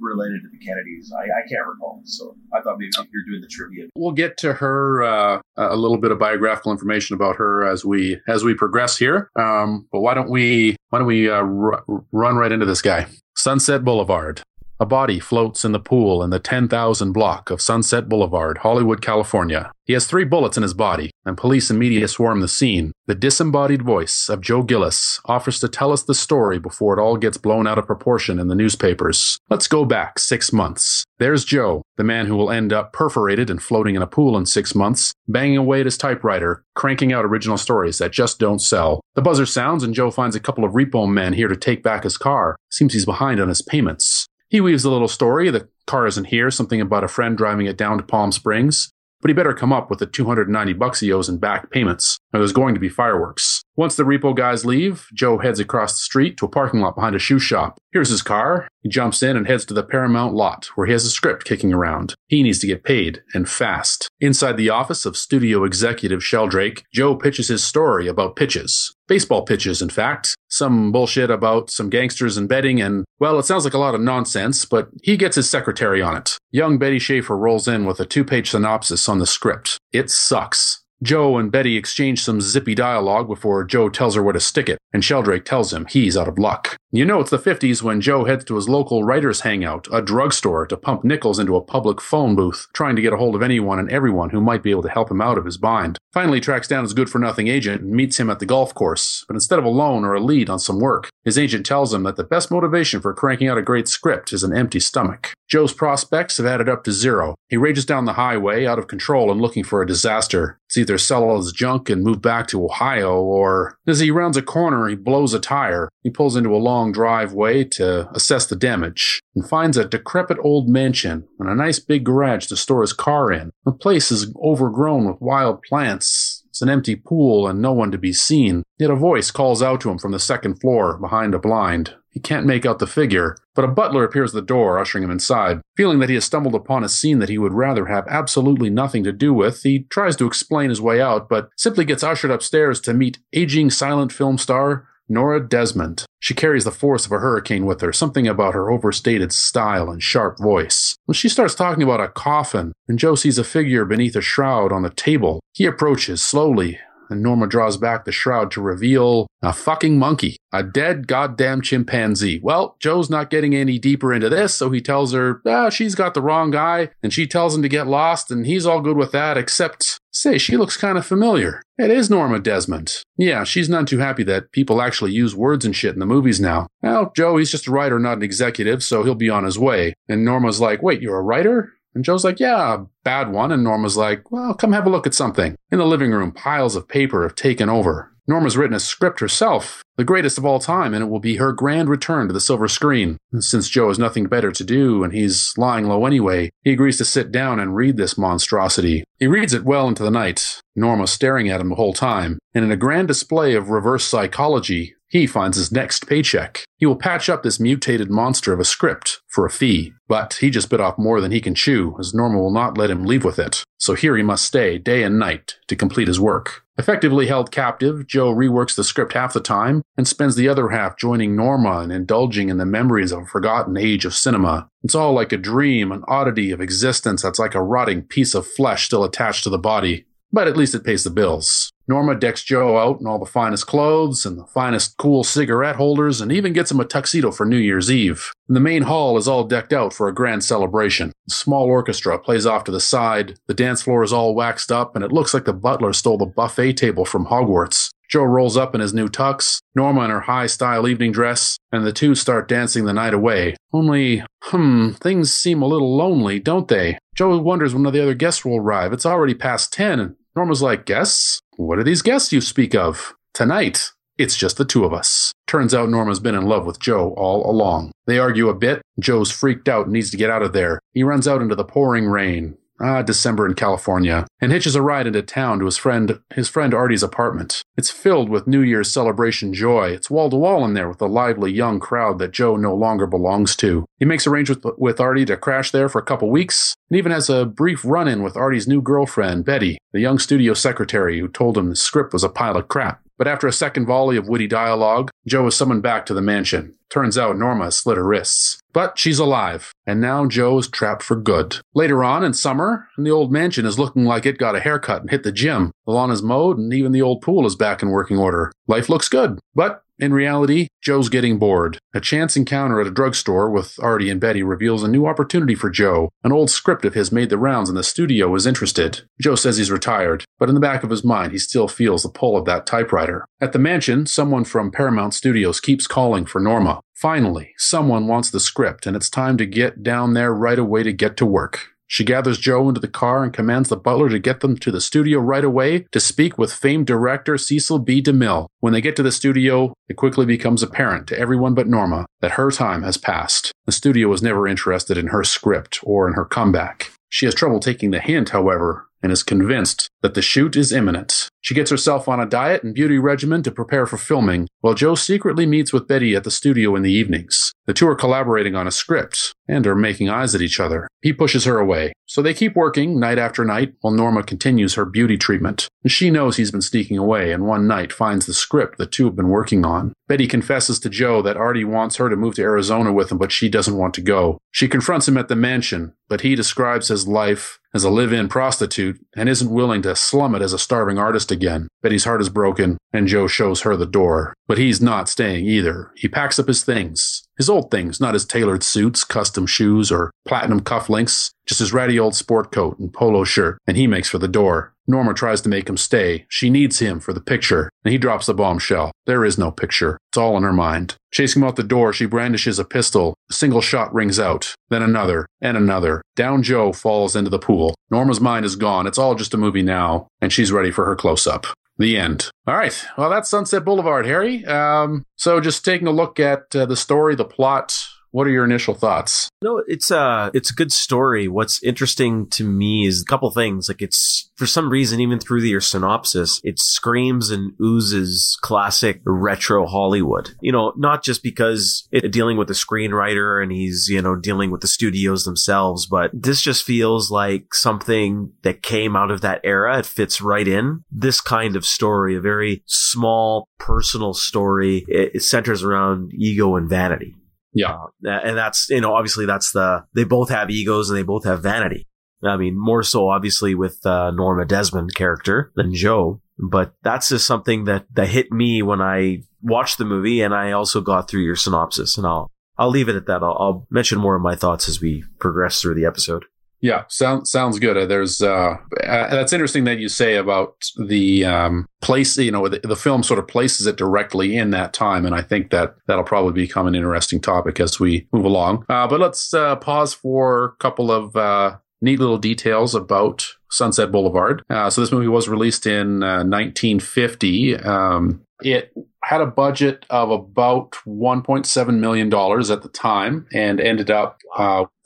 related 0.00 0.42
to 0.42 0.48
the 0.50 0.58
Kennedys. 0.64 1.12
I, 1.12 1.22
I 1.24 1.48
can't 1.48 1.66
recall, 1.66 2.00
so 2.04 2.36
I 2.54 2.60
thought 2.60 2.76
maybe 2.78 2.90
you're 3.12 3.24
doing 3.26 3.40
the 3.40 3.48
trivia. 3.48 3.86
We'll 3.96 4.12
get 4.12 4.36
to 4.38 4.52
her 4.54 5.02
uh, 5.02 5.40
a 5.56 5.76
little 5.76 5.98
bit 5.98 6.10
of 6.10 6.18
biographical 6.18 6.72
information 6.72 7.14
about 7.14 7.36
her 7.36 7.66
as 7.66 7.84
we 7.84 8.20
as 8.28 8.44
we 8.44 8.54
progress 8.54 8.98
here. 8.98 9.30
Um, 9.38 9.88
but 9.90 10.00
why 10.00 10.14
don't 10.14 10.30
we 10.30 10.76
why 10.90 10.98
don't 10.98 11.08
we 11.08 11.30
uh, 11.30 11.36
r- 11.36 11.84
run 12.12 12.36
right 12.36 12.52
into 12.52 12.66
this 12.66 12.82
guy? 12.82 13.06
Sunset 13.40 13.84
Boulevard. 13.84 14.42
A 14.80 14.86
body 14.86 15.18
floats 15.18 15.64
in 15.64 15.72
the 15.72 15.80
pool 15.80 16.22
in 16.22 16.30
the 16.30 16.38
10,000 16.38 17.10
block 17.10 17.50
of 17.50 17.60
Sunset 17.60 18.08
Boulevard, 18.08 18.58
Hollywood, 18.58 19.02
California. 19.02 19.72
He 19.86 19.92
has 19.92 20.06
three 20.06 20.22
bullets 20.22 20.56
in 20.56 20.62
his 20.62 20.74
body, 20.74 21.10
and 21.24 21.36
police 21.36 21.68
and 21.68 21.80
media 21.80 22.06
swarm 22.06 22.38
the 22.38 22.46
scene. 22.46 22.92
The 23.06 23.16
disembodied 23.16 23.82
voice 23.82 24.28
of 24.28 24.40
Joe 24.40 24.62
Gillis 24.62 25.20
offers 25.24 25.58
to 25.60 25.68
tell 25.68 25.90
us 25.90 26.04
the 26.04 26.14
story 26.14 26.60
before 26.60 26.96
it 26.96 27.02
all 27.02 27.16
gets 27.16 27.36
blown 27.36 27.66
out 27.66 27.78
of 27.78 27.88
proportion 27.88 28.38
in 28.38 28.46
the 28.46 28.54
newspapers. 28.54 29.36
Let's 29.50 29.66
go 29.66 29.84
back 29.84 30.20
six 30.20 30.52
months. 30.52 31.02
There's 31.18 31.44
Joe, 31.44 31.82
the 31.96 32.04
man 32.04 32.26
who 32.26 32.36
will 32.36 32.52
end 32.52 32.72
up 32.72 32.92
perforated 32.92 33.50
and 33.50 33.60
floating 33.60 33.96
in 33.96 34.02
a 34.02 34.06
pool 34.06 34.38
in 34.38 34.46
six 34.46 34.76
months, 34.76 35.12
banging 35.26 35.56
away 35.56 35.80
at 35.80 35.86
his 35.86 35.98
typewriter, 35.98 36.62
cranking 36.76 37.12
out 37.12 37.24
original 37.24 37.58
stories 37.58 37.98
that 37.98 38.12
just 38.12 38.38
don't 38.38 38.60
sell. 38.60 39.00
The 39.16 39.22
buzzer 39.22 39.46
sounds, 39.46 39.82
and 39.82 39.92
Joe 39.92 40.12
finds 40.12 40.36
a 40.36 40.40
couple 40.40 40.64
of 40.64 40.74
repo 40.74 41.10
men 41.10 41.32
here 41.32 41.48
to 41.48 41.56
take 41.56 41.82
back 41.82 42.04
his 42.04 42.16
car. 42.16 42.54
Seems 42.70 42.92
he's 42.92 43.04
behind 43.04 43.40
on 43.40 43.48
his 43.48 43.60
payments. 43.60 44.28
He 44.50 44.62
weaves 44.62 44.84
a 44.84 44.90
little 44.90 45.08
story. 45.08 45.50
The 45.50 45.68
car 45.86 46.06
isn't 46.06 46.26
here, 46.26 46.50
something 46.50 46.80
about 46.80 47.04
a 47.04 47.08
friend 47.08 47.36
driving 47.36 47.66
it 47.66 47.76
down 47.76 47.98
to 47.98 48.02
Palm 48.02 48.32
Springs. 48.32 48.90
But 49.20 49.28
he 49.28 49.34
better 49.34 49.52
come 49.52 49.72
up 49.72 49.90
with 49.90 49.98
the 49.98 50.06
290 50.06 50.72
bucks 50.74 51.00
he 51.00 51.12
owes 51.12 51.28
in 51.28 51.38
back 51.38 51.70
payments, 51.70 52.18
or 52.32 52.38
there's 52.38 52.52
going 52.52 52.74
to 52.74 52.80
be 52.80 52.88
fireworks. 52.88 53.62
Once 53.78 53.94
the 53.94 54.02
repo 54.02 54.34
guys 54.34 54.64
leave, 54.64 55.06
Joe 55.14 55.38
heads 55.38 55.60
across 55.60 55.92
the 55.92 56.00
street 56.00 56.36
to 56.36 56.46
a 56.46 56.48
parking 56.48 56.80
lot 56.80 56.96
behind 56.96 57.14
a 57.14 57.20
shoe 57.20 57.38
shop. 57.38 57.78
Here's 57.92 58.08
his 58.08 58.22
car. 58.22 58.66
He 58.82 58.88
jumps 58.88 59.22
in 59.22 59.36
and 59.36 59.46
heads 59.46 59.64
to 59.66 59.74
the 59.74 59.84
Paramount 59.84 60.34
lot, 60.34 60.68
where 60.74 60.88
he 60.88 60.92
has 60.92 61.04
a 61.04 61.10
script 61.10 61.44
kicking 61.44 61.72
around. 61.72 62.16
He 62.26 62.42
needs 62.42 62.58
to 62.58 62.66
get 62.66 62.82
paid, 62.82 63.22
and 63.34 63.48
fast. 63.48 64.08
Inside 64.18 64.56
the 64.56 64.68
office 64.68 65.06
of 65.06 65.16
studio 65.16 65.62
executive 65.62 66.24
Sheldrake, 66.24 66.82
Joe 66.92 67.14
pitches 67.14 67.46
his 67.46 67.62
story 67.62 68.08
about 68.08 68.34
pitches. 68.34 68.92
Baseball 69.06 69.44
pitches, 69.44 69.80
in 69.80 69.90
fact. 69.90 70.34
Some 70.48 70.90
bullshit 70.90 71.30
about 71.30 71.70
some 71.70 71.88
gangsters 71.88 72.36
and 72.36 72.48
betting, 72.48 72.80
and, 72.80 73.04
well, 73.20 73.38
it 73.38 73.44
sounds 73.44 73.62
like 73.62 73.74
a 73.74 73.78
lot 73.78 73.94
of 73.94 74.00
nonsense, 74.00 74.64
but 74.64 74.88
he 75.04 75.16
gets 75.16 75.36
his 75.36 75.48
secretary 75.48 76.02
on 76.02 76.16
it. 76.16 76.36
Young 76.50 76.78
Betty 76.78 76.98
Schaefer 76.98 77.38
rolls 77.38 77.68
in 77.68 77.84
with 77.84 78.00
a 78.00 78.04
two 78.04 78.24
page 78.24 78.50
synopsis 78.50 79.08
on 79.08 79.20
the 79.20 79.26
script. 79.26 79.78
It 79.92 80.10
sucks. 80.10 80.82
Joe 81.00 81.38
and 81.38 81.52
Betty 81.52 81.76
exchange 81.76 82.24
some 82.24 82.40
zippy 82.40 82.74
dialogue 82.74 83.28
before 83.28 83.62
Joe 83.62 83.88
tells 83.88 84.16
her 84.16 84.22
where 84.22 84.32
to 84.32 84.40
stick 84.40 84.68
it, 84.68 84.78
and 84.92 85.04
Sheldrake 85.04 85.44
tells 85.44 85.72
him 85.72 85.86
he's 85.86 86.16
out 86.16 86.26
of 86.26 86.38
luck. 86.40 86.76
You 86.90 87.04
know 87.04 87.20
it's 87.20 87.30
the 87.30 87.38
50s 87.38 87.82
when 87.82 88.00
Joe 88.00 88.24
heads 88.24 88.44
to 88.46 88.56
his 88.56 88.68
local 88.68 89.04
writer's 89.04 89.42
hangout, 89.42 89.86
a 89.92 90.02
drugstore, 90.02 90.66
to 90.66 90.76
pump 90.76 91.04
nickels 91.04 91.38
into 91.38 91.54
a 91.54 91.62
public 91.62 92.00
phone 92.00 92.34
booth, 92.34 92.66
trying 92.72 92.96
to 92.96 93.02
get 93.02 93.12
a 93.12 93.16
hold 93.16 93.36
of 93.36 93.42
anyone 93.42 93.78
and 93.78 93.92
everyone 93.92 94.30
who 94.30 94.40
might 94.40 94.62
be 94.62 94.72
able 94.72 94.82
to 94.82 94.88
help 94.88 95.08
him 95.08 95.20
out 95.20 95.38
of 95.38 95.44
his 95.44 95.56
bind. 95.56 95.98
Finally 96.12 96.40
tracks 96.40 96.66
down 96.66 96.82
his 96.82 96.94
good-for-nothing 96.94 97.46
agent 97.46 97.82
and 97.82 97.92
meets 97.92 98.18
him 98.18 98.28
at 98.28 98.40
the 98.40 98.46
golf 98.46 98.74
course, 98.74 99.24
but 99.28 99.34
instead 99.34 99.58
of 99.60 99.64
a 99.64 99.68
loan 99.68 100.04
or 100.04 100.14
a 100.14 100.20
lead 100.20 100.50
on 100.50 100.58
some 100.58 100.80
work, 100.80 101.10
his 101.28 101.38
agent 101.38 101.66
tells 101.66 101.92
him 101.92 102.04
that 102.04 102.16
the 102.16 102.24
best 102.24 102.50
motivation 102.50 103.00
for 103.00 103.12
cranking 103.12 103.48
out 103.48 103.58
a 103.58 103.62
great 103.62 103.86
script 103.86 104.32
is 104.32 104.42
an 104.42 104.56
empty 104.56 104.80
stomach. 104.80 105.34
Joe's 105.46 105.72
prospects 105.74 106.38
have 106.38 106.46
added 106.46 106.68
up 106.68 106.84
to 106.84 106.92
zero. 106.92 107.34
He 107.48 107.56
rages 107.56 107.84
down 107.84 108.06
the 108.06 108.14
highway, 108.14 108.66
out 108.66 108.78
of 108.78 108.88
control 108.88 109.30
and 109.30 109.40
looking 109.40 109.64
for 109.64 109.82
a 109.82 109.86
disaster. 109.86 110.58
It's 110.66 110.78
either 110.78 110.98
sell 110.98 111.24
all 111.24 111.36
his 111.36 111.52
junk 111.52 111.88
and 111.88 112.02
move 112.02 112.20
back 112.20 112.46
to 112.48 112.64
Ohio, 112.64 113.20
or 113.20 113.78
as 113.86 114.00
he 114.00 114.10
rounds 114.10 114.36
a 114.36 114.42
corner, 114.42 114.88
he 114.88 114.94
blows 114.94 115.32
a 115.32 115.40
tire. 115.40 115.88
He 116.02 116.10
pulls 116.10 116.36
into 116.36 116.54
a 116.54 116.56
long 116.56 116.92
driveway 116.92 117.64
to 117.64 118.10
assess 118.10 118.46
the 118.46 118.56
damage 118.56 119.20
and 119.34 119.48
finds 119.48 119.76
a 119.76 119.86
decrepit 119.86 120.38
old 120.42 120.68
mansion 120.68 121.26
and 121.38 121.48
a 121.48 121.54
nice 121.54 121.78
big 121.78 122.04
garage 122.04 122.46
to 122.46 122.56
store 122.56 122.82
his 122.82 122.92
car 122.92 123.32
in. 123.32 123.50
The 123.64 123.72
place 123.72 124.10
is 124.10 124.34
overgrown 124.42 125.06
with 125.06 125.20
wild 125.20 125.62
plants. 125.62 126.37
It's 126.58 126.62
an 126.64 126.70
empty 126.70 126.96
pool 126.96 127.46
and 127.46 127.62
no 127.62 127.72
one 127.72 127.92
to 127.92 127.98
be 127.98 128.12
seen. 128.12 128.64
Yet 128.80 128.90
a 128.90 128.96
voice 128.96 129.30
calls 129.30 129.62
out 129.62 129.80
to 129.82 129.90
him 129.90 129.98
from 129.98 130.10
the 130.10 130.18
second 130.18 130.56
floor 130.56 130.98
behind 130.98 131.32
a 131.32 131.38
blind. 131.38 131.94
He 132.10 132.18
can't 132.18 132.46
make 132.46 132.66
out 132.66 132.80
the 132.80 132.86
figure, 132.88 133.36
but 133.54 133.64
a 133.64 133.68
butler 133.68 134.02
appears 134.02 134.34
at 134.34 134.40
the 134.40 134.44
door, 134.44 134.76
ushering 134.76 135.04
him 135.04 135.10
inside. 135.12 135.60
Feeling 135.76 136.00
that 136.00 136.08
he 136.08 136.16
has 136.16 136.24
stumbled 136.24 136.56
upon 136.56 136.82
a 136.82 136.88
scene 136.88 137.20
that 137.20 137.28
he 137.28 137.38
would 137.38 137.52
rather 137.52 137.86
have 137.86 138.08
absolutely 138.08 138.70
nothing 138.70 139.04
to 139.04 139.12
do 139.12 139.32
with, 139.32 139.62
he 139.62 139.84
tries 139.84 140.16
to 140.16 140.26
explain 140.26 140.68
his 140.68 140.80
way 140.80 141.00
out, 141.00 141.28
but 141.28 141.48
simply 141.56 141.84
gets 141.84 142.02
ushered 142.02 142.32
upstairs 142.32 142.80
to 142.80 142.92
meet 142.92 143.20
aging 143.32 143.70
silent 143.70 144.10
film 144.10 144.36
star 144.36 144.88
Norma 145.08 145.46
Desmond. 145.46 146.06
She 146.20 146.34
carries 146.34 146.64
the 146.64 146.70
force 146.70 147.06
of 147.06 147.12
a 147.12 147.18
hurricane 147.18 147.64
with 147.64 147.80
her, 147.80 147.92
something 147.92 148.26
about 148.26 148.54
her 148.54 148.70
overstated 148.70 149.32
style 149.32 149.90
and 149.90 150.02
sharp 150.02 150.38
voice. 150.38 150.96
When 151.06 151.14
she 151.14 151.28
starts 151.28 151.54
talking 151.54 151.82
about 151.82 152.00
a 152.00 152.08
coffin, 152.08 152.72
and 152.88 152.98
Joe 152.98 153.14
sees 153.14 153.38
a 153.38 153.44
figure 153.44 153.84
beneath 153.84 154.16
a 154.16 154.20
shroud 154.20 154.72
on 154.72 154.82
the 154.82 154.90
table, 154.90 155.40
he 155.52 155.64
approaches 155.64 156.22
slowly, 156.22 156.78
and 157.08 157.22
Norma 157.22 157.46
draws 157.46 157.76
back 157.76 158.04
the 158.04 158.12
shroud 158.12 158.50
to 158.52 158.60
reveal 158.60 159.26
a 159.42 159.52
fucking 159.52 159.98
monkey, 159.98 160.36
a 160.52 160.62
dead 160.62 161.06
goddamn 161.06 161.62
chimpanzee. 161.62 162.40
Well, 162.42 162.76
Joe's 162.80 163.08
not 163.08 163.30
getting 163.30 163.54
any 163.54 163.78
deeper 163.78 164.12
into 164.12 164.28
this, 164.28 164.54
so 164.54 164.70
he 164.70 164.80
tells 164.80 165.12
her, 165.12 165.40
ah, 165.46 165.70
she's 165.70 165.94
got 165.94 166.14
the 166.14 166.22
wrong 166.22 166.50
guy, 166.50 166.90
and 167.02 167.12
she 167.12 167.26
tells 167.26 167.54
him 167.54 167.62
to 167.62 167.68
get 167.68 167.86
lost, 167.86 168.30
and 168.30 168.44
he's 168.44 168.66
all 168.66 168.80
good 168.80 168.96
with 168.96 169.12
that, 169.12 169.36
except 169.36 169.98
Say, 170.18 170.36
she 170.36 170.56
looks 170.56 170.76
kind 170.76 170.98
of 170.98 171.06
familiar. 171.06 171.62
It 171.78 171.92
is 171.92 172.10
Norma 172.10 172.40
Desmond. 172.40 173.04
Yeah, 173.16 173.44
she's 173.44 173.68
none 173.68 173.86
too 173.86 173.98
happy 173.98 174.24
that 174.24 174.50
people 174.50 174.82
actually 174.82 175.12
use 175.12 175.36
words 175.36 175.64
and 175.64 175.76
shit 175.76 175.92
in 175.92 176.00
the 176.00 176.06
movies 176.06 176.40
now. 176.40 176.66
Well, 176.82 177.12
Joe, 177.14 177.36
he's 177.36 177.52
just 177.52 177.68
a 177.68 177.70
writer, 177.70 178.00
not 178.00 178.16
an 178.16 178.24
executive, 178.24 178.82
so 178.82 179.04
he'll 179.04 179.14
be 179.14 179.30
on 179.30 179.44
his 179.44 179.60
way. 179.60 179.94
And 180.08 180.24
Norma's 180.24 180.60
like, 180.60 180.82
wait, 180.82 181.00
you're 181.00 181.18
a 181.18 181.22
writer? 181.22 181.72
And 181.94 182.04
Joe's 182.04 182.24
like, 182.24 182.40
yeah, 182.40 182.74
a 182.74 182.86
bad 183.04 183.30
one. 183.30 183.52
And 183.52 183.62
Norma's 183.62 183.96
like, 183.96 184.32
well, 184.32 184.54
come 184.54 184.72
have 184.72 184.86
a 184.86 184.90
look 184.90 185.06
at 185.06 185.14
something. 185.14 185.54
In 185.70 185.78
the 185.78 185.86
living 185.86 186.10
room, 186.10 186.32
piles 186.32 186.74
of 186.74 186.88
paper 186.88 187.22
have 187.22 187.36
taken 187.36 187.68
over. 187.68 188.12
Norma's 188.28 188.58
written 188.58 188.76
a 188.76 188.80
script 188.80 189.20
herself, 189.20 189.82
the 189.96 190.04
greatest 190.04 190.36
of 190.36 190.44
all 190.44 190.60
time, 190.60 190.92
and 190.92 191.02
it 191.02 191.08
will 191.08 191.18
be 191.18 191.36
her 191.36 191.50
grand 191.50 191.88
return 191.88 192.26
to 192.26 192.34
the 192.34 192.40
silver 192.40 192.68
screen. 192.68 193.16
Since 193.40 193.70
Joe 193.70 193.88
has 193.88 193.98
nothing 193.98 194.26
better 194.26 194.52
to 194.52 194.64
do 194.64 195.02
and 195.02 195.14
he's 195.14 195.54
lying 195.56 195.86
low 195.86 196.04
anyway, 196.04 196.50
he 196.62 196.72
agrees 196.72 196.98
to 196.98 197.06
sit 197.06 197.32
down 197.32 197.58
and 197.58 197.74
read 197.74 197.96
this 197.96 198.18
monstrosity. 198.18 199.02
He 199.18 199.26
reads 199.26 199.54
it 199.54 199.64
well 199.64 199.88
into 199.88 200.02
the 200.02 200.10
night, 200.10 200.60
Norma 200.76 201.06
staring 201.06 201.48
at 201.48 201.60
him 201.60 201.70
the 201.70 201.76
whole 201.76 201.94
time, 201.94 202.38
and 202.54 202.64
in 202.64 202.70
a 202.70 202.76
grand 202.76 203.08
display 203.08 203.54
of 203.54 203.70
reverse 203.70 204.04
psychology, 204.04 204.94
he 205.08 205.26
finds 205.26 205.56
his 205.56 205.72
next 205.72 206.06
paycheck. 206.06 206.64
He 206.76 206.84
will 206.84 206.96
patch 206.96 207.30
up 207.30 207.42
this 207.42 207.58
mutated 207.58 208.10
monster 208.10 208.52
of 208.52 208.60
a 208.60 208.64
script 208.64 209.20
for 209.26 209.46
a 209.46 209.50
fee, 209.50 209.94
but 210.06 210.34
he 210.34 210.50
just 210.50 210.68
bit 210.68 210.80
off 210.80 210.98
more 210.98 211.22
than 211.22 211.32
he 211.32 211.40
can 211.40 211.54
chew, 211.54 211.96
as 211.98 212.12
Norma 212.12 212.38
will 212.38 212.52
not 212.52 212.76
let 212.76 212.90
him 212.90 213.06
leave 213.06 213.24
with 213.24 213.38
it. 213.38 213.64
So 213.78 213.94
here 213.94 214.18
he 214.18 214.22
must 214.22 214.44
stay 214.44 214.76
day 214.76 215.02
and 215.02 215.18
night 215.18 215.56
to 215.68 215.76
complete 215.76 216.08
his 216.08 216.20
work. 216.20 216.64
Effectively 216.78 217.26
held 217.26 217.50
captive, 217.50 218.06
Joe 218.06 218.32
reworks 218.32 218.76
the 218.76 218.84
script 218.84 219.12
half 219.14 219.32
the 219.32 219.40
time 219.40 219.82
and 219.96 220.06
spends 220.06 220.36
the 220.36 220.48
other 220.48 220.68
half 220.68 220.96
joining 220.96 221.34
Norma 221.34 221.80
and 221.80 221.90
indulging 221.90 222.50
in 222.50 222.58
the 222.58 222.64
memories 222.64 223.10
of 223.10 223.22
a 223.22 223.26
forgotten 223.26 223.76
age 223.76 224.04
of 224.04 224.14
cinema. 224.14 224.68
It's 224.84 224.94
all 224.94 225.12
like 225.12 225.32
a 225.32 225.36
dream, 225.36 225.90
an 225.90 226.04
oddity 226.06 226.52
of 226.52 226.60
existence 226.60 227.22
that's 227.22 227.40
like 227.40 227.56
a 227.56 227.62
rotting 227.62 228.02
piece 228.02 228.32
of 228.32 228.46
flesh 228.46 228.86
still 228.86 229.02
attached 229.02 229.42
to 229.42 229.50
the 229.50 229.58
body. 229.58 230.06
But 230.32 230.46
at 230.46 230.56
least 230.56 230.76
it 230.76 230.84
pays 230.84 231.02
the 231.02 231.10
bills. 231.10 231.72
Norma 231.88 232.14
decks 232.14 232.44
Joe 232.44 232.76
out 232.76 233.00
in 233.00 233.06
all 233.06 233.18
the 233.18 233.24
finest 233.24 233.66
clothes 233.66 234.26
and 234.26 234.38
the 234.38 234.44
finest 234.44 234.98
cool 234.98 235.24
cigarette 235.24 235.76
holders 235.76 236.20
and 236.20 236.30
even 236.30 236.52
gets 236.52 236.70
him 236.70 236.80
a 236.80 236.84
tuxedo 236.84 237.30
for 237.30 237.46
New 237.46 237.56
Year's 237.56 237.90
Eve. 237.90 238.30
And 238.46 238.54
the 238.54 238.60
main 238.60 238.82
hall 238.82 239.16
is 239.16 239.26
all 239.26 239.44
decked 239.44 239.72
out 239.72 239.94
for 239.94 240.06
a 240.06 240.14
grand 240.14 240.44
celebration. 240.44 241.12
A 241.28 241.32
small 241.32 241.64
orchestra 241.64 242.18
plays 242.18 242.44
off 242.44 242.64
to 242.64 242.70
the 242.70 242.80
side, 242.80 243.38
the 243.46 243.54
dance 243.54 243.80
floor 243.80 244.02
is 244.02 244.12
all 244.12 244.34
waxed 244.34 244.70
up, 244.70 244.94
and 244.94 245.04
it 245.04 245.12
looks 245.12 245.32
like 245.32 245.46
the 245.46 245.54
butler 245.54 245.94
stole 245.94 246.18
the 246.18 246.26
buffet 246.26 246.74
table 246.74 247.06
from 247.06 247.26
Hogwarts. 247.26 247.90
Joe 248.08 248.24
rolls 248.24 248.56
up 248.56 248.74
in 248.74 248.80
his 248.80 248.94
new 248.94 249.08
tux, 249.08 249.60
Norma 249.74 250.04
in 250.04 250.10
her 250.10 250.20
high 250.20 250.46
style 250.46 250.88
evening 250.88 251.12
dress, 251.12 251.58
and 251.72 251.86
the 251.86 251.92
two 251.92 252.14
start 252.14 252.48
dancing 252.48 252.86
the 252.86 252.94
night 252.94 253.12
away. 253.12 253.54
Only, 253.72 254.24
hmm, 254.44 254.92
things 254.92 255.32
seem 255.32 255.60
a 255.60 255.66
little 255.66 255.94
lonely, 255.94 256.38
don't 256.40 256.68
they? 256.68 256.98
Joe 257.14 257.36
wonders 257.38 257.74
when 257.74 257.82
the 257.82 258.02
other 258.02 258.14
guests 258.14 258.44
will 258.44 258.56
arrive. 258.56 258.94
It's 258.94 259.04
already 259.04 259.34
past 259.34 259.74
ten, 259.74 260.16
and 260.38 260.44
Norma's 260.44 260.62
like, 260.62 260.86
Guests? 260.86 261.40
What 261.56 261.80
are 261.80 261.82
these 261.82 262.00
guests 262.00 262.32
you 262.32 262.40
speak 262.40 262.72
of? 262.72 263.12
Tonight, 263.34 263.90
it's 264.18 264.36
just 264.36 264.56
the 264.56 264.64
two 264.64 264.84
of 264.84 264.94
us. 264.94 265.32
Turns 265.48 265.74
out 265.74 265.88
Norma's 265.88 266.20
been 266.20 266.36
in 266.36 266.46
love 266.46 266.64
with 266.64 266.78
Joe 266.78 267.12
all 267.16 267.50
along. 267.50 267.90
They 268.06 268.20
argue 268.20 268.48
a 268.48 268.54
bit. 268.54 268.80
Joe's 269.00 269.32
freaked 269.32 269.68
out 269.68 269.86
and 269.86 269.92
needs 269.92 270.12
to 270.12 270.16
get 270.16 270.30
out 270.30 270.44
of 270.44 270.52
there. 270.52 270.78
He 270.92 271.02
runs 271.02 271.26
out 271.26 271.42
into 271.42 271.56
the 271.56 271.64
pouring 271.64 272.06
rain. 272.06 272.56
Ah, 272.80 273.02
December 273.02 273.46
in 273.46 273.54
California, 273.54 274.26
and 274.40 274.52
hitches 274.52 274.76
a 274.76 274.82
ride 274.82 275.06
into 275.06 275.20
town 275.22 275.58
to 275.58 275.64
his 275.64 275.76
friend, 275.76 276.20
his 276.34 276.48
friend 276.48 276.72
Artie's 276.72 277.02
apartment. 277.02 277.62
It's 277.76 277.90
filled 277.90 278.28
with 278.28 278.46
New 278.46 278.60
Year's 278.60 278.92
celebration 278.92 279.52
joy. 279.52 279.88
It's 279.88 280.10
wall 280.10 280.30
to 280.30 280.36
wall 280.36 280.64
in 280.64 280.74
there 280.74 280.88
with 280.88 281.02
a 281.02 281.06
lively 281.06 281.52
young 281.52 281.80
crowd 281.80 282.18
that 282.20 282.30
Joe 282.30 282.56
no 282.56 282.74
longer 282.74 283.06
belongs 283.06 283.56
to. 283.56 283.84
He 283.98 284.04
makes 284.04 284.26
arrangements 284.26 284.64
with 284.78 285.00
Artie 285.00 285.24
to 285.24 285.36
crash 285.36 285.72
there 285.72 285.88
for 285.88 285.98
a 285.98 286.04
couple 286.04 286.30
weeks, 286.30 286.76
and 286.88 286.96
even 286.98 287.10
has 287.10 287.28
a 287.28 287.46
brief 287.46 287.84
run-in 287.84 288.22
with 288.22 288.36
Artie's 288.36 288.68
new 288.68 288.80
girlfriend, 288.80 289.44
Betty, 289.44 289.78
the 289.92 290.00
young 290.00 290.18
studio 290.18 290.54
secretary 290.54 291.18
who 291.18 291.28
told 291.28 291.58
him 291.58 291.70
the 291.70 291.76
script 291.76 292.12
was 292.12 292.22
a 292.22 292.28
pile 292.28 292.56
of 292.56 292.68
crap. 292.68 293.02
But 293.18 293.28
after 293.28 293.48
a 293.48 293.52
second 293.52 293.86
volley 293.86 294.16
of 294.16 294.28
witty 294.28 294.46
dialogue, 294.46 295.10
Joe 295.26 295.48
is 295.48 295.56
summoned 295.56 295.82
back 295.82 296.06
to 296.06 296.14
the 296.14 296.22
mansion. 296.22 296.74
Turns 296.88 297.18
out 297.18 297.36
Norma 297.36 297.70
slit 297.72 297.96
her 297.96 298.06
wrists. 298.06 298.60
But 298.72 298.96
she's 298.96 299.18
alive, 299.18 299.72
and 299.86 300.00
now 300.00 300.26
Joe 300.26 300.56
is 300.58 300.68
trapped 300.68 301.02
for 301.02 301.16
good. 301.16 301.56
Later 301.74 302.04
on 302.04 302.24
in 302.24 302.32
summer, 302.32 302.88
the 302.96 303.10
old 303.10 303.32
mansion 303.32 303.66
is 303.66 303.78
looking 303.78 304.04
like 304.04 304.24
it 304.24 304.38
got 304.38 304.54
a 304.54 304.60
haircut 304.60 305.02
and 305.02 305.10
hit 305.10 305.24
the 305.24 305.32
gym. 305.32 305.72
The 305.84 305.92
lawn 305.92 306.12
is 306.12 306.22
mowed, 306.22 306.58
and 306.58 306.72
even 306.72 306.92
the 306.92 307.02
old 307.02 307.20
pool 307.20 307.44
is 307.44 307.56
back 307.56 307.82
in 307.82 307.90
working 307.90 308.18
order. 308.18 308.52
Life 308.68 308.88
looks 308.88 309.08
good. 309.08 309.40
But 309.54 309.82
In 310.00 310.12
reality, 310.12 310.68
Joe's 310.80 311.08
getting 311.08 311.38
bored. 311.38 311.78
A 311.92 312.00
chance 312.00 312.36
encounter 312.36 312.80
at 312.80 312.86
a 312.86 312.90
drugstore 312.90 313.50
with 313.50 313.78
Artie 313.82 314.10
and 314.10 314.20
Betty 314.20 314.44
reveals 314.44 314.84
a 314.84 314.88
new 314.88 315.06
opportunity 315.06 315.56
for 315.56 315.70
Joe. 315.70 316.08
An 316.22 316.30
old 316.30 316.50
script 316.50 316.84
of 316.84 316.94
his 316.94 317.10
made 317.10 317.30
the 317.30 317.38
rounds 317.38 317.68
and 317.68 317.76
the 317.76 317.82
studio 317.82 318.32
is 318.36 318.46
interested. 318.46 319.02
Joe 319.20 319.34
says 319.34 319.56
he's 319.56 319.72
retired, 319.72 320.24
but 320.38 320.48
in 320.48 320.54
the 320.54 320.60
back 320.60 320.84
of 320.84 320.90
his 320.90 321.04
mind, 321.04 321.32
he 321.32 321.38
still 321.38 321.66
feels 321.66 322.04
the 322.04 322.10
pull 322.10 322.36
of 322.36 322.44
that 322.44 322.64
typewriter. 322.64 323.26
At 323.40 323.52
the 323.52 323.58
mansion, 323.58 324.06
someone 324.06 324.44
from 324.44 324.70
Paramount 324.70 325.14
Studios 325.14 325.58
keeps 325.58 325.88
calling 325.88 326.26
for 326.26 326.40
Norma. 326.40 326.80
Finally, 326.94 327.54
someone 327.56 328.06
wants 328.06 328.30
the 328.30 328.40
script, 328.40 328.86
and 328.86 328.94
it's 328.94 329.10
time 329.10 329.36
to 329.38 329.46
get 329.46 329.82
down 329.82 330.14
there 330.14 330.32
right 330.32 330.58
away 330.60 330.84
to 330.84 330.92
get 330.92 331.16
to 331.16 331.26
work. 331.26 331.70
She 331.90 332.04
gathers 332.04 332.38
Joe 332.38 332.68
into 332.68 332.80
the 332.80 332.86
car 332.86 333.24
and 333.24 333.32
commands 333.32 333.70
the 333.70 333.76
butler 333.76 334.10
to 334.10 334.18
get 334.18 334.40
them 334.40 334.58
to 334.58 334.70
the 334.70 334.80
studio 334.80 335.20
right 335.20 335.42
away 335.42 335.86
to 335.90 335.98
speak 335.98 336.36
with 336.36 336.52
famed 336.52 336.86
director 336.86 337.38
Cecil 337.38 337.78
B. 337.78 338.02
DeMille. 338.02 338.46
When 338.60 338.74
they 338.74 338.82
get 338.82 338.94
to 338.96 339.02
the 339.02 339.10
studio, 339.10 339.72
it 339.88 339.96
quickly 339.96 340.26
becomes 340.26 340.62
apparent 340.62 341.06
to 341.08 341.18
everyone 341.18 341.54
but 341.54 341.66
Norma 341.66 342.04
that 342.20 342.32
her 342.32 342.50
time 342.50 342.82
has 342.82 342.98
passed. 342.98 343.52
The 343.64 343.72
studio 343.72 344.08
was 344.08 344.22
never 344.22 344.46
interested 344.46 344.98
in 344.98 345.08
her 345.08 345.24
script 345.24 345.80
or 345.82 346.06
in 346.06 346.14
her 346.14 346.26
comeback. 346.26 346.92
She 347.08 347.24
has 347.24 347.34
trouble 347.34 347.58
taking 347.58 347.90
the 347.90 348.00
hint, 348.00 348.30
however, 348.30 348.86
and 349.02 349.10
is 349.10 349.22
convinced 349.22 349.88
that 350.02 350.12
the 350.12 350.20
shoot 350.22 350.56
is 350.56 350.72
imminent. 350.72 351.28
She 351.40 351.54
gets 351.54 351.70
herself 351.70 352.06
on 352.06 352.20
a 352.20 352.26
diet 352.26 352.62
and 352.62 352.74
beauty 352.74 352.98
regimen 352.98 353.42
to 353.44 353.50
prepare 353.50 353.86
for 353.86 353.96
filming, 353.96 354.46
while 354.60 354.74
Joe 354.74 354.94
secretly 354.94 355.46
meets 355.46 355.72
with 355.72 355.88
Betty 355.88 356.14
at 356.14 356.24
the 356.24 356.30
studio 356.30 356.76
in 356.76 356.82
the 356.82 356.92
evenings. 356.92 357.52
The 357.68 357.74
two 357.74 357.86
are 357.86 357.94
collaborating 357.94 358.54
on 358.54 358.66
a 358.66 358.70
script 358.70 359.34
and 359.46 359.66
are 359.66 359.74
making 359.74 360.08
eyes 360.08 360.34
at 360.34 360.40
each 360.40 360.58
other. 360.58 360.88
He 361.02 361.12
pushes 361.12 361.44
her 361.44 361.58
away. 361.58 361.92
So 362.06 362.22
they 362.22 362.32
keep 362.32 362.56
working 362.56 362.98
night 362.98 363.18
after 363.18 363.44
night 363.44 363.74
while 363.82 363.92
Norma 363.92 364.22
continues 364.22 364.74
her 364.74 364.86
beauty 364.86 365.18
treatment. 365.18 365.68
She 365.86 366.10
knows 366.10 366.38
he's 366.38 366.50
been 366.50 366.62
sneaking 366.62 366.96
away 366.96 367.30
and 367.30 367.44
one 367.44 367.66
night 367.66 367.92
finds 367.92 368.24
the 368.24 368.32
script 368.32 368.78
the 368.78 368.86
two 368.86 369.04
have 369.04 369.16
been 369.16 369.28
working 369.28 369.66
on. 369.66 369.92
Betty 370.08 370.26
confesses 370.26 370.80
to 370.80 370.88
Joe 370.88 371.20
that 371.20 371.36
Artie 371.36 371.66
wants 371.66 371.96
her 371.96 372.08
to 372.08 372.16
move 372.16 372.36
to 372.36 372.42
Arizona 372.42 372.90
with 372.90 373.12
him, 373.12 373.18
but 373.18 373.32
she 373.32 373.50
doesn't 373.50 373.76
want 373.76 373.92
to 373.94 374.00
go. 374.00 374.38
She 374.50 374.66
confronts 374.66 375.06
him 375.06 375.18
at 375.18 375.28
the 375.28 375.36
mansion, 375.36 375.92
but 376.08 376.22
he 376.22 376.34
describes 376.34 376.88
his 376.88 377.06
life 377.06 377.60
as 377.74 377.84
a 377.84 377.90
live-in 377.90 378.28
prostitute 378.28 378.98
and 379.14 379.28
isn't 379.28 379.52
willing 379.52 379.82
to 379.82 379.94
slum 379.94 380.34
it 380.34 380.40
as 380.40 380.54
a 380.54 380.58
starving 380.58 380.98
artist 380.98 381.30
again. 381.30 381.68
Betty's 381.82 382.04
heart 382.04 382.22
is 382.22 382.30
broken 382.30 382.78
and 382.94 383.06
Joe 383.06 383.26
shows 383.26 383.60
her 383.60 383.76
the 383.76 383.84
door. 383.84 384.32
But 384.46 384.56
he's 384.56 384.80
not 384.80 385.10
staying 385.10 385.44
either. 385.44 385.92
He 385.94 386.08
packs 386.08 386.38
up 386.38 386.48
his 386.48 386.64
things. 386.64 387.27
His 387.38 387.48
old 387.48 387.70
things, 387.70 388.00
not 388.00 388.14
his 388.14 388.26
tailored 388.26 388.64
suits, 388.64 389.04
custom 389.04 389.46
shoes, 389.46 389.92
or 389.92 390.10
platinum 390.26 390.60
cufflinks, 390.60 391.30
just 391.46 391.60
his 391.60 391.72
ratty 391.72 391.98
old 391.98 392.16
sport 392.16 392.50
coat 392.50 392.78
and 392.80 392.92
polo 392.92 393.22
shirt, 393.22 393.58
and 393.66 393.76
he 393.76 393.86
makes 393.86 394.08
for 394.08 394.18
the 394.18 394.26
door. 394.26 394.74
Norma 394.88 395.14
tries 395.14 395.40
to 395.42 395.48
make 395.48 395.68
him 395.68 395.76
stay. 395.76 396.26
She 396.28 396.50
needs 396.50 396.80
him 396.80 396.98
for 396.98 397.12
the 397.12 397.20
picture, 397.20 397.70
and 397.84 397.92
he 397.92 397.98
drops 397.98 398.26
the 398.26 398.34
bombshell. 398.34 398.90
There 399.06 399.24
is 399.24 399.38
no 399.38 399.52
picture. 399.52 399.98
It's 400.10 400.18
all 400.18 400.36
in 400.36 400.42
her 400.42 400.52
mind. 400.52 400.96
Chasing 401.12 401.42
him 401.42 401.48
out 401.48 401.56
the 401.56 401.62
door, 401.62 401.92
she 401.92 402.06
brandishes 402.06 402.58
a 402.58 402.64
pistol. 402.64 403.14
A 403.30 403.34
single 403.34 403.60
shot 403.60 403.94
rings 403.94 404.18
out, 404.18 404.54
then 404.70 404.82
another, 404.82 405.26
and 405.40 405.56
another. 405.56 406.02
Down 406.16 406.42
Joe 406.42 406.72
falls 406.72 407.14
into 407.14 407.30
the 407.30 407.38
pool. 407.38 407.74
Norma's 407.90 408.20
mind 408.20 408.46
is 408.46 408.56
gone. 408.56 408.86
It's 408.86 408.98
all 408.98 409.14
just 409.14 409.34
a 409.34 409.38
movie 409.38 409.62
now, 409.62 410.08
and 410.20 410.32
she's 410.32 410.50
ready 410.50 410.72
for 410.72 410.86
her 410.86 410.96
close 410.96 411.26
up. 411.26 411.46
The 411.78 411.96
end. 411.96 412.30
All 412.46 412.56
right. 412.56 412.84
Well, 412.96 413.08
that's 413.08 413.30
Sunset 413.30 413.64
Boulevard, 413.64 414.04
Harry. 414.04 414.44
Um, 414.44 415.04
so 415.16 415.40
just 415.40 415.64
taking 415.64 415.86
a 415.86 415.92
look 415.92 416.18
at 416.18 416.54
uh, 416.54 416.66
the 416.66 416.76
story, 416.76 417.14
the 417.14 417.24
plot, 417.24 417.78
what 418.18 418.26
are 418.26 418.30
your 418.30 418.44
initial 418.44 418.74
thoughts? 418.74 419.30
No, 419.42 419.62
it's 419.68 419.92
a 419.92 420.32
it's 420.34 420.50
a 420.50 420.54
good 420.54 420.72
story. 420.72 421.28
What's 421.28 421.62
interesting 421.62 422.28
to 422.30 422.42
me 422.42 422.84
is 422.84 423.00
a 423.00 423.04
couple 423.04 423.30
things. 423.30 423.68
Like 423.68 423.80
it's 423.80 424.32
for 424.34 424.44
some 424.44 424.70
reason, 424.70 424.98
even 424.98 425.20
through 425.20 425.42
your 425.42 425.60
synopsis, 425.60 426.40
it 426.42 426.58
screams 426.58 427.30
and 427.30 427.52
oozes 427.62 428.36
classic 428.42 429.00
retro 429.04 429.66
Hollywood. 429.66 430.30
You 430.40 430.50
know, 430.50 430.72
not 430.76 431.04
just 431.04 431.22
because 431.22 431.86
it's 431.92 432.08
dealing 432.08 432.36
with 432.36 432.48
the 432.48 432.54
screenwriter 432.54 433.40
and 433.40 433.52
he's 433.52 433.86
you 433.88 434.02
know 434.02 434.16
dealing 434.16 434.50
with 434.50 434.62
the 434.62 434.66
studios 434.66 435.22
themselves, 435.22 435.86
but 435.86 436.10
this 436.12 436.42
just 436.42 436.64
feels 436.64 437.12
like 437.12 437.54
something 437.54 438.32
that 438.42 438.64
came 438.64 438.96
out 438.96 439.12
of 439.12 439.20
that 439.20 439.40
era. 439.44 439.78
It 439.78 439.86
fits 439.86 440.20
right 440.20 440.48
in. 440.48 440.82
This 440.90 441.20
kind 441.20 441.54
of 441.54 441.64
story, 441.64 442.16
a 442.16 442.20
very 442.20 442.64
small 442.66 443.46
personal 443.60 444.12
story, 444.12 444.84
it, 444.88 445.12
it 445.14 445.22
centers 445.22 445.62
around 445.62 446.10
ego 446.12 446.56
and 446.56 446.68
vanity. 446.68 447.14
Yeah. 447.58 447.74
Uh, 448.06 448.10
and 448.10 448.36
that's, 448.36 448.70
you 448.70 448.80
know, 448.80 448.94
obviously 448.94 449.26
that's 449.26 449.52
the, 449.52 449.84
they 449.94 450.04
both 450.04 450.30
have 450.30 450.50
egos 450.50 450.88
and 450.88 450.98
they 450.98 451.02
both 451.02 451.24
have 451.24 451.42
vanity. 451.42 451.86
I 452.22 452.36
mean, 452.36 452.58
more 452.58 452.82
so 452.82 453.08
obviously 453.08 453.54
with 453.54 453.84
uh, 453.84 454.10
Norma 454.10 454.44
Desmond 454.44 454.94
character 454.94 455.52
than 455.54 455.74
Joe, 455.74 456.20
but 456.38 456.72
that's 456.82 457.08
just 457.08 457.26
something 457.26 457.64
that, 457.64 457.86
that 457.94 458.08
hit 458.08 458.32
me 458.32 458.62
when 458.62 458.80
I 458.80 459.22
watched 459.42 459.78
the 459.78 459.84
movie 459.84 460.20
and 460.20 460.34
I 460.34 460.52
also 460.52 460.80
got 460.80 461.08
through 461.08 461.22
your 461.22 461.36
synopsis 461.36 461.96
and 461.96 462.06
I'll, 462.06 462.30
I'll 462.56 462.70
leave 462.70 462.88
it 462.88 462.96
at 462.96 463.06
that. 463.06 463.22
I'll, 463.22 463.36
I'll 463.38 463.66
mention 463.70 464.00
more 464.00 464.16
of 464.16 464.22
my 464.22 464.34
thoughts 464.34 464.68
as 464.68 464.80
we 464.80 465.04
progress 465.20 465.60
through 465.60 465.74
the 465.74 465.86
episode. 465.86 466.24
Yeah, 466.60 466.84
sounds 466.88 467.30
sounds 467.30 467.58
good. 467.58 467.76
Uh, 467.76 467.86
there's 467.86 468.20
uh, 468.20 468.56
uh, 468.84 469.10
that's 469.10 469.32
interesting 469.32 469.64
that 469.64 469.78
you 469.78 469.88
say 469.88 470.16
about 470.16 470.70
the 470.76 471.24
um, 471.24 471.68
place. 471.80 472.16
You 472.18 472.32
know, 472.32 472.48
the, 472.48 472.60
the, 472.60 472.76
film 472.76 473.02
sort 473.02 473.18
of 473.20 473.28
places 473.28 473.66
it 473.66 473.76
directly 473.76 474.36
in 474.36 474.50
that 474.50 474.72
time, 474.72 475.06
and 475.06 475.14
I 475.14 475.22
think 475.22 475.50
that 475.50 475.76
that'll 475.86 476.04
probably 476.04 476.32
become 476.32 476.66
an 476.66 476.74
interesting 476.74 477.20
topic 477.20 477.60
as 477.60 477.78
we 477.78 478.08
move 478.12 478.24
along. 478.24 478.64
Uh, 478.68 478.88
but 478.88 478.98
let's 478.98 479.32
uh, 479.32 479.56
pause 479.56 479.94
for 479.94 480.44
a 480.44 480.56
couple 480.56 480.90
of 480.90 481.14
uh, 481.14 481.56
neat 481.80 482.00
little 482.00 482.18
details 482.18 482.74
about 482.74 483.28
Sunset 483.50 483.92
Boulevard. 483.92 484.42
so 484.50 484.80
this 484.80 484.92
movie 484.92 485.08
was 485.08 485.28
released 485.28 485.66
in 485.66 486.00
1950. 486.00 487.56
Um, 487.56 488.22
it 488.40 488.72
had 489.04 489.20
a 489.20 489.26
budget 489.26 489.86
of 489.90 490.10
about 490.10 490.72
1.7 490.86 491.78
million 491.78 492.08
dollars 492.08 492.50
at 492.50 492.62
the 492.62 492.68
time, 492.68 493.28
and 493.32 493.60
ended 493.60 493.92
up. 493.92 494.18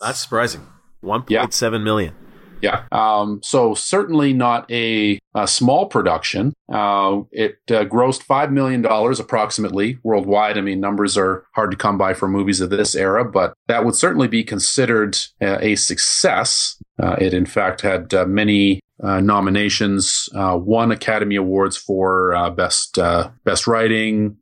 That's 0.00 0.20
surprising 0.20 0.66
one 1.02 1.22
point 1.22 1.52
seven 1.52 1.84
million. 1.84 2.14
Yeah. 2.62 2.84
Um, 2.92 3.40
so 3.42 3.74
certainly 3.74 4.32
not 4.32 4.70
a, 4.70 5.18
a 5.34 5.48
small 5.48 5.86
production. 5.86 6.54
Uh, 6.72 7.22
it 7.32 7.58
uh, 7.68 7.84
grossed 7.84 8.24
$5 8.24 8.52
million 8.52 8.86
approximately 8.86 9.98
worldwide. 10.04 10.56
I 10.56 10.60
mean, 10.60 10.78
numbers 10.78 11.18
are 11.18 11.44
hard 11.56 11.72
to 11.72 11.76
come 11.76 11.98
by 11.98 12.14
for 12.14 12.28
movies 12.28 12.60
of 12.60 12.70
this 12.70 12.94
era, 12.94 13.24
but 13.24 13.54
that 13.66 13.84
would 13.84 13.96
certainly 13.96 14.28
be 14.28 14.44
considered 14.44 15.18
uh, 15.42 15.58
a 15.60 15.74
success. 15.74 16.80
Uh, 17.02 17.16
it, 17.18 17.34
in 17.34 17.46
fact, 17.46 17.80
had 17.80 18.14
uh, 18.14 18.26
many 18.26 18.80
uh, 19.02 19.20
nominations, 19.20 20.28
uh, 20.34 20.56
won 20.56 20.92
Academy 20.92 21.34
Awards 21.34 21.76
for 21.76 22.34
uh, 22.36 22.50
best 22.50 22.98
uh, 22.98 23.30
best 23.44 23.66
writing, 23.66 24.36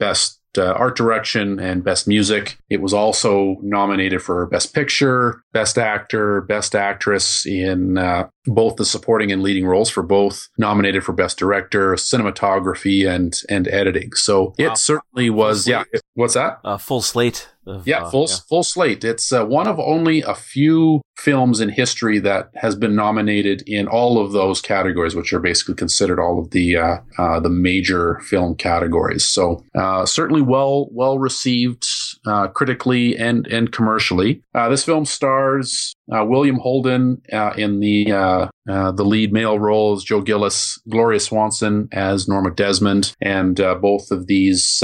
best 0.00 0.35
uh, 0.58 0.72
art 0.72 0.96
direction 0.96 1.58
and 1.58 1.84
best 1.84 2.08
music. 2.08 2.58
It 2.70 2.80
was 2.80 2.92
also 2.92 3.56
nominated 3.62 4.22
for 4.22 4.46
best 4.46 4.74
picture, 4.74 5.42
best 5.52 5.78
actor, 5.78 6.42
best 6.42 6.74
actress 6.74 7.46
in 7.46 7.98
uh, 7.98 8.28
both 8.46 8.76
the 8.76 8.84
supporting 8.84 9.32
and 9.32 9.42
leading 9.42 9.66
roles 9.66 9.90
for 9.90 10.02
both 10.02 10.48
nominated 10.58 11.04
for 11.04 11.12
best 11.12 11.38
director, 11.38 11.94
cinematography 11.94 13.08
and 13.08 13.40
and 13.48 13.68
editing. 13.68 14.12
So 14.14 14.54
wow. 14.58 14.72
it 14.72 14.78
certainly 14.78 15.30
was 15.30 15.66
yeah, 15.66 15.84
what's 16.14 16.34
that? 16.34 16.60
A 16.64 16.78
full 16.78 17.02
slate 17.02 17.48
of, 17.66 17.86
yeah, 17.86 18.08
full 18.08 18.24
uh, 18.24 18.28
yeah. 18.30 18.36
full 18.48 18.62
slate. 18.62 19.04
It's 19.04 19.32
uh, 19.32 19.44
one 19.44 19.66
of 19.66 19.78
only 19.78 20.22
a 20.22 20.34
few 20.34 21.02
films 21.16 21.60
in 21.60 21.68
history 21.68 22.18
that 22.20 22.50
has 22.54 22.76
been 22.76 22.94
nominated 22.94 23.62
in 23.66 23.88
all 23.88 24.18
of 24.18 24.32
those 24.32 24.60
categories, 24.60 25.14
which 25.14 25.32
are 25.32 25.40
basically 25.40 25.74
considered 25.74 26.20
all 26.20 26.38
of 26.38 26.50
the 26.50 26.76
uh, 26.76 26.98
uh 27.18 27.40
the 27.40 27.50
major 27.50 28.20
film 28.20 28.54
categories. 28.54 29.26
So 29.26 29.64
uh, 29.74 30.06
certainly 30.06 30.42
well 30.42 30.88
well 30.92 31.18
received 31.18 31.84
uh, 32.26 32.48
critically 32.48 33.16
and 33.16 33.46
and 33.46 33.72
commercially. 33.72 34.42
Uh, 34.54 34.68
this 34.68 34.84
film 34.84 35.04
stars 35.04 35.94
uh, 36.12 36.24
William 36.24 36.56
Holden 36.56 37.22
uh, 37.32 37.52
in 37.56 37.80
the 37.80 38.50
the 38.66 39.04
lead 39.04 39.32
male 39.32 39.58
role 39.58 39.94
as 39.94 40.02
Joe 40.02 40.20
Gillis, 40.20 40.80
Gloria 40.88 41.20
Swanson 41.20 41.88
as 41.92 42.28
Norma 42.28 42.50
Desmond, 42.50 43.14
and 43.20 43.56
both 43.56 44.10
of 44.10 44.26
these 44.26 44.82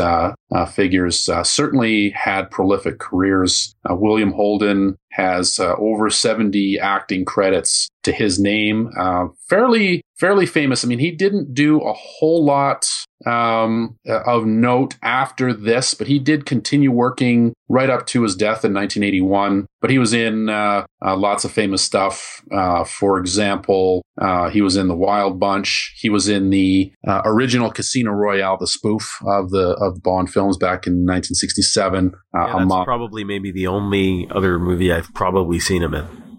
figures 0.70 1.28
certainly 1.42 2.10
had 2.10 2.50
prolific 2.50 2.98
careers. 2.98 3.74
William 3.88 4.32
Holden 4.32 4.96
has 5.12 5.58
uh, 5.58 5.74
over 5.78 6.10
70 6.10 6.78
acting 6.80 7.24
credits 7.24 7.88
to 8.02 8.12
his 8.12 8.40
name. 8.40 8.90
Uh, 8.98 9.26
fairly, 9.48 10.02
fairly 10.22 10.46
famous. 10.46 10.84
I 10.84 10.88
mean, 10.88 11.00
he 11.00 11.10
didn't 11.10 11.52
do 11.52 11.80
a 11.80 11.92
whole 11.92 12.44
lot 12.44 12.88
um, 13.26 13.98
of 14.06 14.46
note 14.46 14.94
after 15.02 15.52
this, 15.52 15.94
but 15.94 16.06
he 16.06 16.20
did 16.20 16.46
continue 16.46 16.92
working 16.92 17.54
right 17.68 17.90
up 17.90 18.06
to 18.06 18.22
his 18.22 18.36
death 18.36 18.64
in 18.64 18.72
1981. 18.72 19.66
But 19.80 19.90
he 19.90 19.98
was 19.98 20.14
in 20.14 20.48
uh, 20.48 20.86
uh, 21.04 21.16
lots 21.16 21.44
of 21.44 21.50
famous 21.50 21.82
stuff. 21.82 22.40
Uh, 22.52 22.84
for 22.84 23.18
example, 23.18 24.02
uh, 24.20 24.48
he 24.48 24.62
was 24.62 24.76
in 24.76 24.86
The 24.86 24.94
Wild 24.94 25.40
Bunch. 25.40 25.92
He 25.98 26.08
was 26.08 26.28
in 26.28 26.50
the 26.50 26.92
uh, 27.04 27.22
original 27.24 27.72
Casino 27.72 28.12
Royale, 28.12 28.56
the 28.56 28.68
spoof 28.68 29.18
of 29.26 29.50
the 29.50 29.76
of 29.80 30.04
Bond 30.04 30.30
films 30.30 30.56
back 30.56 30.86
in 30.86 30.92
1967. 31.04 32.12
Uh, 32.32 32.46
yeah, 32.46 32.64
that's 32.64 32.84
probably 32.84 33.24
maybe 33.24 33.50
the 33.50 33.66
only 33.66 34.28
other 34.30 34.60
movie 34.60 34.92
I've 34.92 35.12
probably 35.14 35.58
seen 35.58 35.82
him 35.82 35.94
in. 35.94 36.31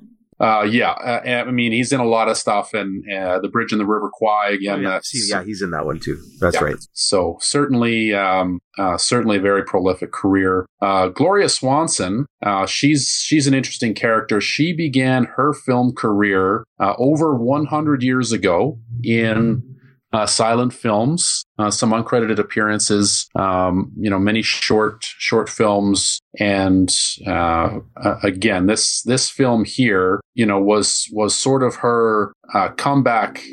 Uh, 0.44 0.64
yeah, 0.64 0.92
uh, 0.92 1.22
I 1.48 1.52
mean 1.52 1.72
he's 1.72 1.94
in 1.94 2.00
a 2.02 2.06
lot 2.06 2.28
of 2.28 2.36
stuff, 2.38 2.74
and 2.74 3.04
uh, 3.10 3.40
the 3.40 3.48
Bridge 3.48 3.72
and 3.72 3.80
the 3.80 3.86
River 3.86 4.10
Kwai 4.14 4.50
again. 4.50 4.80
Oh, 4.80 4.82
yeah. 4.82 4.90
that's- 4.90 5.30
yeah, 5.30 5.44
he's 5.44 5.62
in 5.62 5.72
that 5.72 5.86
one 5.86 6.00
too. 6.00 6.18
That's 6.42 6.56
Yeah. 6.56 6.64
right. 6.66 6.76
So 6.92 7.38
certainly, 7.40 8.14
um, 8.14 8.60
uh, 8.78 8.98
certainly 8.98 9.38
a 9.38 9.42
very 9.42 9.64
prolific 9.64 10.12
career. 10.12 10.66
Uh, 10.82 11.08
Gloria 11.08 11.48
Swanson, 11.48 12.26
uh, 12.46 12.66
she's 12.66 13.08
she's 13.26 13.48
an 13.48 13.54
interesting 13.54 13.94
character. 13.94 14.42
She 14.42 14.74
began 14.74 15.26
her 15.38 15.54
film 15.54 15.94
career 15.96 16.66
uh, 16.80 16.94
over 16.98 17.36
100 17.36 18.04
years 18.04 18.32
ago 18.34 18.80
in 19.04 19.64
uh, 20.14 20.26
silent 20.26 20.74
films, 20.74 21.44
uh, 21.58 21.72
some 21.72 21.92
uncredited 21.92 22.40
appearances, 22.40 23.28
um, 23.36 23.92
you 23.98 24.10
know, 24.10 24.20
many 24.20 24.42
short 24.42 25.04
short 25.04 25.50
films, 25.50 26.22
and 26.40 26.96
uh, 27.28 27.80
again, 28.24 28.68
this 28.68 29.02
this 29.04 29.30
film 29.30 29.66
here, 29.66 30.22
you 30.36 30.46
know, 30.46 30.60
was 30.60 31.08
was 31.12 31.36
sort 31.36 31.64
of 31.64 31.76
her 31.76 32.34
uh, 32.54 32.70
comeback 32.70 33.44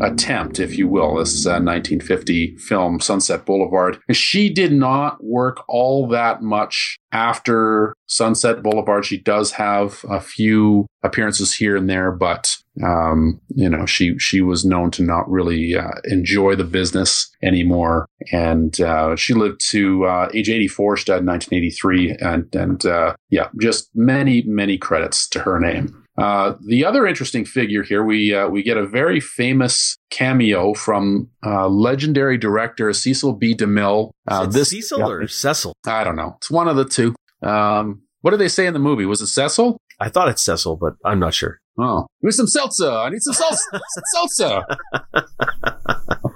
attempt, 0.00 0.58
if 0.58 0.76
you 0.76 0.88
will. 0.88 1.16
This 1.16 1.34
is 1.34 1.46
a 1.46 1.60
1950 1.60 2.56
film, 2.56 3.00
Sunset 3.00 3.44
Boulevard. 3.44 3.98
She 4.12 4.52
did 4.52 4.72
not 4.72 5.22
work 5.22 5.62
all 5.68 6.08
that 6.08 6.42
much 6.42 6.98
after 7.12 7.94
Sunset 8.06 8.62
Boulevard. 8.62 9.04
She 9.04 9.20
does 9.20 9.52
have 9.52 10.04
a 10.10 10.20
few 10.20 10.86
appearances 11.02 11.54
here 11.54 11.76
and 11.76 11.88
there, 11.88 12.10
but 12.10 12.56
um, 12.82 13.40
you 13.54 13.68
know, 13.68 13.86
she 13.86 14.18
she 14.18 14.40
was 14.40 14.64
known 14.64 14.90
to 14.92 15.02
not 15.02 15.30
really 15.30 15.76
uh, 15.76 15.92
enjoy 16.04 16.56
the 16.56 16.64
business 16.64 17.30
anymore, 17.42 18.06
and 18.32 18.80
uh, 18.80 19.14
she 19.14 19.32
lived 19.32 19.60
to 19.70 20.04
uh, 20.06 20.28
age 20.34 20.48
84. 20.48 20.96
She 20.96 21.04
died 21.04 21.20
in 21.20 21.26
1983, 21.26 22.16
and 22.20 22.54
and 22.54 22.84
uh, 22.84 23.14
yeah, 23.30 23.48
just 23.60 23.90
many 23.94 24.42
many 24.42 24.76
credits 24.76 25.28
to 25.28 25.40
her 25.40 25.60
name. 25.60 26.03
Uh, 26.16 26.54
the 26.66 26.84
other 26.84 27.06
interesting 27.06 27.44
figure 27.44 27.82
here, 27.82 28.04
we 28.04 28.34
uh, 28.34 28.48
we 28.48 28.62
get 28.62 28.76
a 28.76 28.86
very 28.86 29.18
famous 29.20 29.96
cameo 30.10 30.72
from 30.74 31.28
uh, 31.44 31.68
legendary 31.68 32.38
director 32.38 32.92
Cecil 32.92 33.32
B. 33.34 33.54
DeMille. 33.54 34.10
Uh, 34.28 34.46
Is 34.48 34.54
it 34.54 34.64
Cecil 34.66 34.98
yeah, 35.00 35.06
or 35.06 35.26
Cecil? 35.26 35.74
I 35.86 36.04
don't 36.04 36.16
know. 36.16 36.34
It's 36.36 36.50
one 36.50 36.68
of 36.68 36.76
the 36.76 36.84
two. 36.84 37.14
Um, 37.42 38.02
what 38.20 38.30
did 38.30 38.40
they 38.40 38.48
say 38.48 38.66
in 38.66 38.74
the 38.74 38.78
movie? 38.78 39.06
Was 39.06 39.20
it 39.20 39.26
Cecil? 39.26 39.76
I 40.00 40.08
thought 40.08 40.28
it's 40.28 40.42
Cecil, 40.42 40.76
but 40.76 40.94
I'm 41.04 41.18
not 41.18 41.34
sure. 41.34 41.58
Oh, 41.78 42.06
give 42.20 42.28
me 42.28 42.30
some 42.30 42.46
seltzer. 42.46 42.90
I 42.90 43.10
need 43.10 43.22
some 43.22 43.34
seltzer. 44.14 44.62
some 44.94 46.22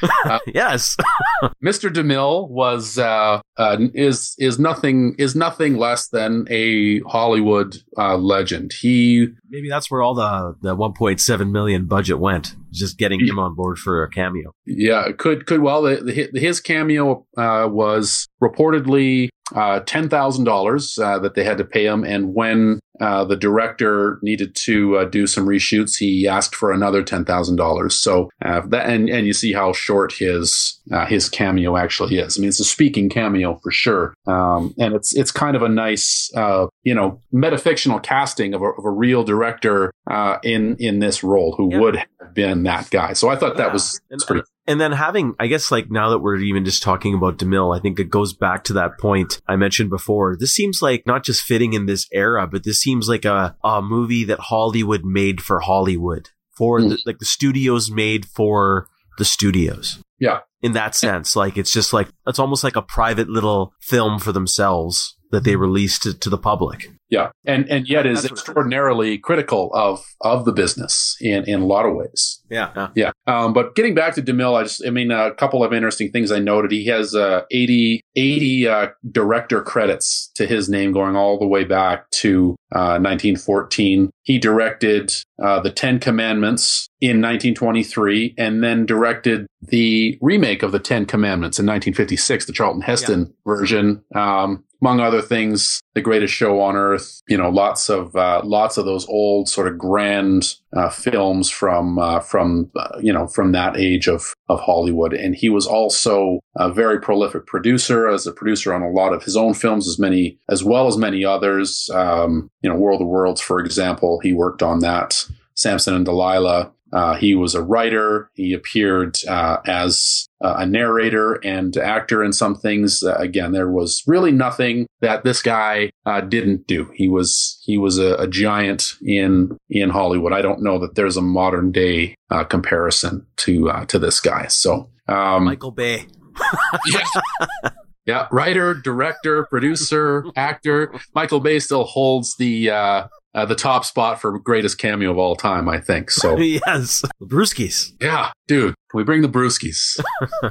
seltzer. 0.00 0.40
yes. 0.54 0.96
Mr. 1.64 1.92
DeMille 1.92 2.48
was 2.48 2.98
uh, 2.98 3.40
uh, 3.56 3.76
is 3.94 4.34
is 4.38 4.58
nothing 4.58 5.14
is 5.18 5.34
nothing 5.34 5.76
less 5.76 6.08
than 6.08 6.46
a 6.50 7.00
Hollywood 7.00 7.76
uh, 7.98 8.16
legend. 8.16 8.72
He 8.72 9.28
Maybe 9.48 9.68
that's 9.68 9.90
where 9.90 10.02
all 10.02 10.14
the, 10.14 10.56
the 10.62 10.76
1.7 10.76 11.50
million 11.50 11.86
budget 11.86 12.18
went. 12.18 12.56
Just 12.72 12.98
getting 12.98 13.24
him 13.24 13.38
on 13.38 13.54
board 13.54 13.78
for 13.78 14.02
a 14.02 14.10
cameo. 14.10 14.52
yeah 14.66 15.12
could 15.16 15.46
could 15.46 15.60
well 15.60 15.82
the, 15.82 16.28
the, 16.32 16.40
his 16.40 16.60
cameo 16.60 17.24
uh, 17.36 17.68
was 17.70 18.26
reportedly 18.42 19.28
uh, 19.54 19.80
ten 19.80 20.08
thousand 20.08 20.44
dollars 20.44 20.98
uh, 20.98 21.18
that 21.18 21.34
they 21.34 21.44
had 21.44 21.58
to 21.58 21.64
pay 21.64 21.84
him, 21.86 22.02
and 22.02 22.34
when 22.34 22.80
uh, 23.00 23.24
the 23.24 23.36
director 23.36 24.18
needed 24.22 24.54
to 24.54 24.96
uh, 24.98 25.04
do 25.04 25.26
some 25.26 25.46
reshoots, 25.46 25.96
he 25.98 26.28
asked 26.28 26.54
for 26.54 26.72
another 26.72 27.02
ten 27.02 27.24
thousand 27.24 27.56
dollars. 27.56 27.94
So 27.96 28.30
uh, 28.44 28.60
that 28.68 28.88
and 28.88 29.08
and 29.08 29.26
you 29.26 29.32
see 29.32 29.52
how 29.52 29.72
short 29.72 30.12
his 30.12 30.80
uh, 30.92 31.06
his 31.06 31.28
cameo 31.28 31.76
actually 31.76 32.18
is. 32.18 32.38
I 32.38 32.40
mean, 32.40 32.48
it's 32.48 32.60
a 32.60 32.64
speaking 32.64 33.08
cameo 33.08 33.56
for 33.62 33.70
sure, 33.70 34.14
um, 34.26 34.74
and 34.78 34.94
it's 34.94 35.14
it's 35.16 35.30
kind 35.32 35.56
of 35.56 35.62
a 35.62 35.68
nice 35.68 36.30
uh, 36.36 36.66
you 36.82 36.94
know 36.94 37.20
metafictional 37.32 38.02
casting 38.02 38.54
of 38.54 38.62
a, 38.62 38.66
of 38.66 38.84
a 38.84 38.90
real 38.90 39.24
director 39.24 39.92
uh, 40.10 40.38
in 40.42 40.76
in 40.78 40.98
this 41.00 41.24
role 41.24 41.54
who 41.56 41.70
Yeah. 41.72 41.80
would 41.80 41.96
have 41.96 42.34
been 42.34 42.62
that 42.64 42.90
guy. 42.90 43.12
So 43.14 43.28
I 43.28 43.36
thought 43.36 43.56
that 43.56 43.72
was 43.72 44.00
pretty. 44.26 44.42
And 44.66 44.80
then 44.80 44.92
having, 44.92 45.34
I 45.38 45.46
guess, 45.46 45.70
like 45.70 45.90
now 45.90 46.10
that 46.10 46.20
we're 46.20 46.36
even 46.36 46.64
just 46.64 46.82
talking 46.82 47.14
about 47.14 47.38
DeMille, 47.38 47.76
I 47.76 47.80
think 47.80 47.98
it 47.98 48.10
goes 48.10 48.32
back 48.32 48.64
to 48.64 48.72
that 48.74 48.98
point 48.98 49.40
I 49.46 49.56
mentioned 49.56 49.90
before. 49.90 50.36
This 50.38 50.54
seems 50.54 50.80
like 50.80 51.06
not 51.06 51.24
just 51.24 51.42
fitting 51.42 51.72
in 51.74 51.86
this 51.86 52.06
era, 52.12 52.46
but 52.46 52.64
this 52.64 52.80
seems 52.80 53.08
like 53.08 53.24
a, 53.24 53.56
a 53.62 53.82
movie 53.82 54.24
that 54.24 54.38
Hollywood 54.40 55.04
made 55.04 55.42
for 55.42 55.60
Hollywood, 55.60 56.30
for 56.56 56.80
Hmm. 56.80 56.88
the, 56.90 56.98
like 57.06 57.18
the 57.18 57.24
studios 57.24 57.90
made 57.90 58.26
for 58.26 58.88
the 59.18 59.24
studios. 59.24 59.98
Yeah. 60.18 60.40
In 60.62 60.72
that 60.72 60.94
sense, 60.94 61.36
like 61.36 61.58
it's 61.58 61.72
just 61.72 61.92
like, 61.92 62.08
it's 62.26 62.38
almost 62.38 62.64
like 62.64 62.76
a 62.76 62.82
private 62.82 63.28
little 63.28 63.74
film 63.80 64.18
for 64.18 64.32
themselves 64.32 65.16
that 65.34 65.44
they 65.44 65.56
released 65.56 66.04
to, 66.04 66.14
to 66.18 66.30
the 66.30 66.38
public. 66.38 66.88
Yeah, 67.10 67.30
and 67.44 67.68
and 67.70 67.86
yet 67.88 68.06
is 68.06 68.22
That's 68.22 68.30
what- 68.32 68.38
extraordinarily 68.40 69.18
critical 69.18 69.70
of 69.74 70.04
of 70.20 70.44
the 70.44 70.52
business 70.52 71.16
in 71.20 71.44
in 71.44 71.60
a 71.60 71.66
lot 71.66 71.86
of 71.86 71.94
ways. 71.94 72.40
Yeah. 72.50 72.88
Yeah. 72.94 73.10
Um, 73.26 73.52
but 73.52 73.74
getting 73.74 73.94
back 73.94 74.14
to 74.14 74.22
DeMille, 74.22 74.54
I 74.54 74.62
just, 74.62 74.86
I 74.86 74.90
mean, 74.90 75.10
a 75.10 75.34
couple 75.34 75.64
of 75.64 75.72
interesting 75.72 76.12
things 76.12 76.30
I 76.30 76.38
noted. 76.38 76.70
He 76.70 76.86
has 76.86 77.14
uh, 77.14 77.42
80, 77.50 78.00
80 78.14 78.68
uh, 78.68 78.86
director 79.10 79.60
credits 79.60 80.30
to 80.36 80.46
his 80.46 80.68
name 80.68 80.92
going 80.92 81.16
all 81.16 81.38
the 81.38 81.48
way 81.48 81.64
back 81.64 82.08
to 82.10 82.54
uh, 82.72 83.00
1914. 83.00 84.10
He 84.22 84.38
directed 84.38 85.12
uh, 85.42 85.60
The 85.60 85.70
Ten 85.70 85.98
Commandments 85.98 86.86
in 87.00 87.20
1923 87.20 88.34
and 88.38 88.62
then 88.62 88.86
directed 88.86 89.46
the 89.62 90.18
remake 90.20 90.62
of 90.62 90.70
The 90.72 90.78
Ten 90.78 91.06
Commandments 91.06 91.58
in 91.58 91.66
1956, 91.66 92.46
the 92.46 92.52
Charlton 92.52 92.82
Heston 92.82 93.34
version. 93.46 94.04
Um, 94.14 94.64
among 94.84 95.00
other 95.00 95.22
things, 95.22 95.80
The 95.94 96.02
Greatest 96.02 96.34
Show 96.34 96.60
on 96.60 96.76
Earth, 96.76 97.22
you 97.26 97.38
know, 97.38 97.48
lots 97.48 97.88
of, 97.88 98.14
uh, 98.14 98.42
lots 98.44 98.76
of 98.76 98.84
those 98.84 99.06
old 99.08 99.48
sort 99.48 99.66
of 99.66 99.78
grand 99.78 100.56
uh, 100.76 100.90
films 100.90 101.48
from 101.48 101.98
uh, 101.98 102.20
from 102.20 102.70
uh, 102.76 102.98
you 103.00 103.12
know 103.12 103.26
from 103.26 103.52
that 103.52 103.78
age 103.78 104.08
of 104.08 104.34
of 104.50 104.60
Hollywood, 104.60 105.14
and 105.14 105.34
he 105.34 105.48
was 105.48 105.66
also 105.66 106.40
a 106.56 106.70
very 106.70 107.00
prolific 107.00 107.46
producer 107.46 108.08
as 108.08 108.26
a 108.26 108.32
producer 108.32 108.74
on 108.74 108.82
a 108.82 108.90
lot 108.90 109.14
of 109.14 109.22
his 109.22 109.36
own 109.36 109.54
films, 109.54 109.88
as 109.88 109.98
many 109.98 110.38
as 110.50 110.62
well 110.62 110.86
as 110.86 110.98
many 110.98 111.24
others. 111.24 111.88
Um, 111.94 112.50
you 112.60 112.68
know, 112.68 112.76
World 112.76 113.00
of 113.00 113.06
Worlds, 113.06 113.40
for 113.40 113.60
example, 113.60 114.20
he 114.22 114.34
worked 114.34 114.62
on 114.62 114.80
that. 114.80 115.26
Samson 115.56 115.94
and 115.94 116.04
Delilah. 116.04 116.72
Uh, 116.94 117.16
he 117.16 117.34
was 117.34 117.54
a 117.54 117.62
writer. 117.62 118.30
He 118.34 118.52
appeared 118.52 119.18
uh, 119.28 119.58
as 119.66 120.28
uh, 120.42 120.54
a 120.58 120.66
narrator 120.66 121.34
and 121.44 121.76
actor 121.76 122.22
in 122.22 122.32
some 122.32 122.54
things. 122.54 123.02
Uh, 123.02 123.16
again, 123.16 123.50
there 123.50 123.68
was 123.68 124.02
really 124.06 124.30
nothing 124.30 124.86
that 125.00 125.24
this 125.24 125.42
guy 125.42 125.90
uh, 126.06 126.20
didn't 126.20 126.68
do. 126.68 126.88
He 126.94 127.08
was 127.08 127.60
he 127.64 127.78
was 127.78 127.98
a, 127.98 128.14
a 128.14 128.28
giant 128.28 128.92
in 129.02 129.58
in 129.68 129.90
Hollywood. 129.90 130.32
I 130.32 130.40
don't 130.40 130.62
know 130.62 130.78
that 130.78 130.94
there's 130.94 131.16
a 131.16 131.22
modern 131.22 131.72
day 131.72 132.14
uh, 132.30 132.44
comparison 132.44 133.26
to 133.38 133.70
uh, 133.70 133.84
to 133.86 133.98
this 133.98 134.20
guy. 134.20 134.46
So 134.46 134.88
um, 135.08 135.44
Michael 135.44 135.72
Bay. 135.72 136.06
yeah. 136.92 137.70
yeah, 138.06 138.28
writer, 138.30 138.74
director, 138.74 139.46
producer, 139.46 140.24
actor. 140.36 140.94
Michael 141.14 141.40
Bay 141.40 141.58
still 141.58 141.84
holds 141.84 142.36
the 142.36 142.70
uh, 142.70 143.06
uh, 143.34 143.44
the 143.44 143.54
top 143.54 143.84
spot 143.84 144.20
for 144.20 144.38
greatest 144.38 144.78
cameo 144.78 145.10
of 145.10 145.18
all 145.18 145.36
time, 145.36 145.68
I 145.68 145.80
think. 145.80 146.10
So 146.10 146.38
yes. 146.38 147.02
Brewskis. 147.22 147.92
yeah, 148.00 148.30
dude, 148.46 148.74
can 148.90 148.98
we 148.98 149.04
bring 149.04 149.22
the 149.22 149.28
Brewskis? 149.28 150.00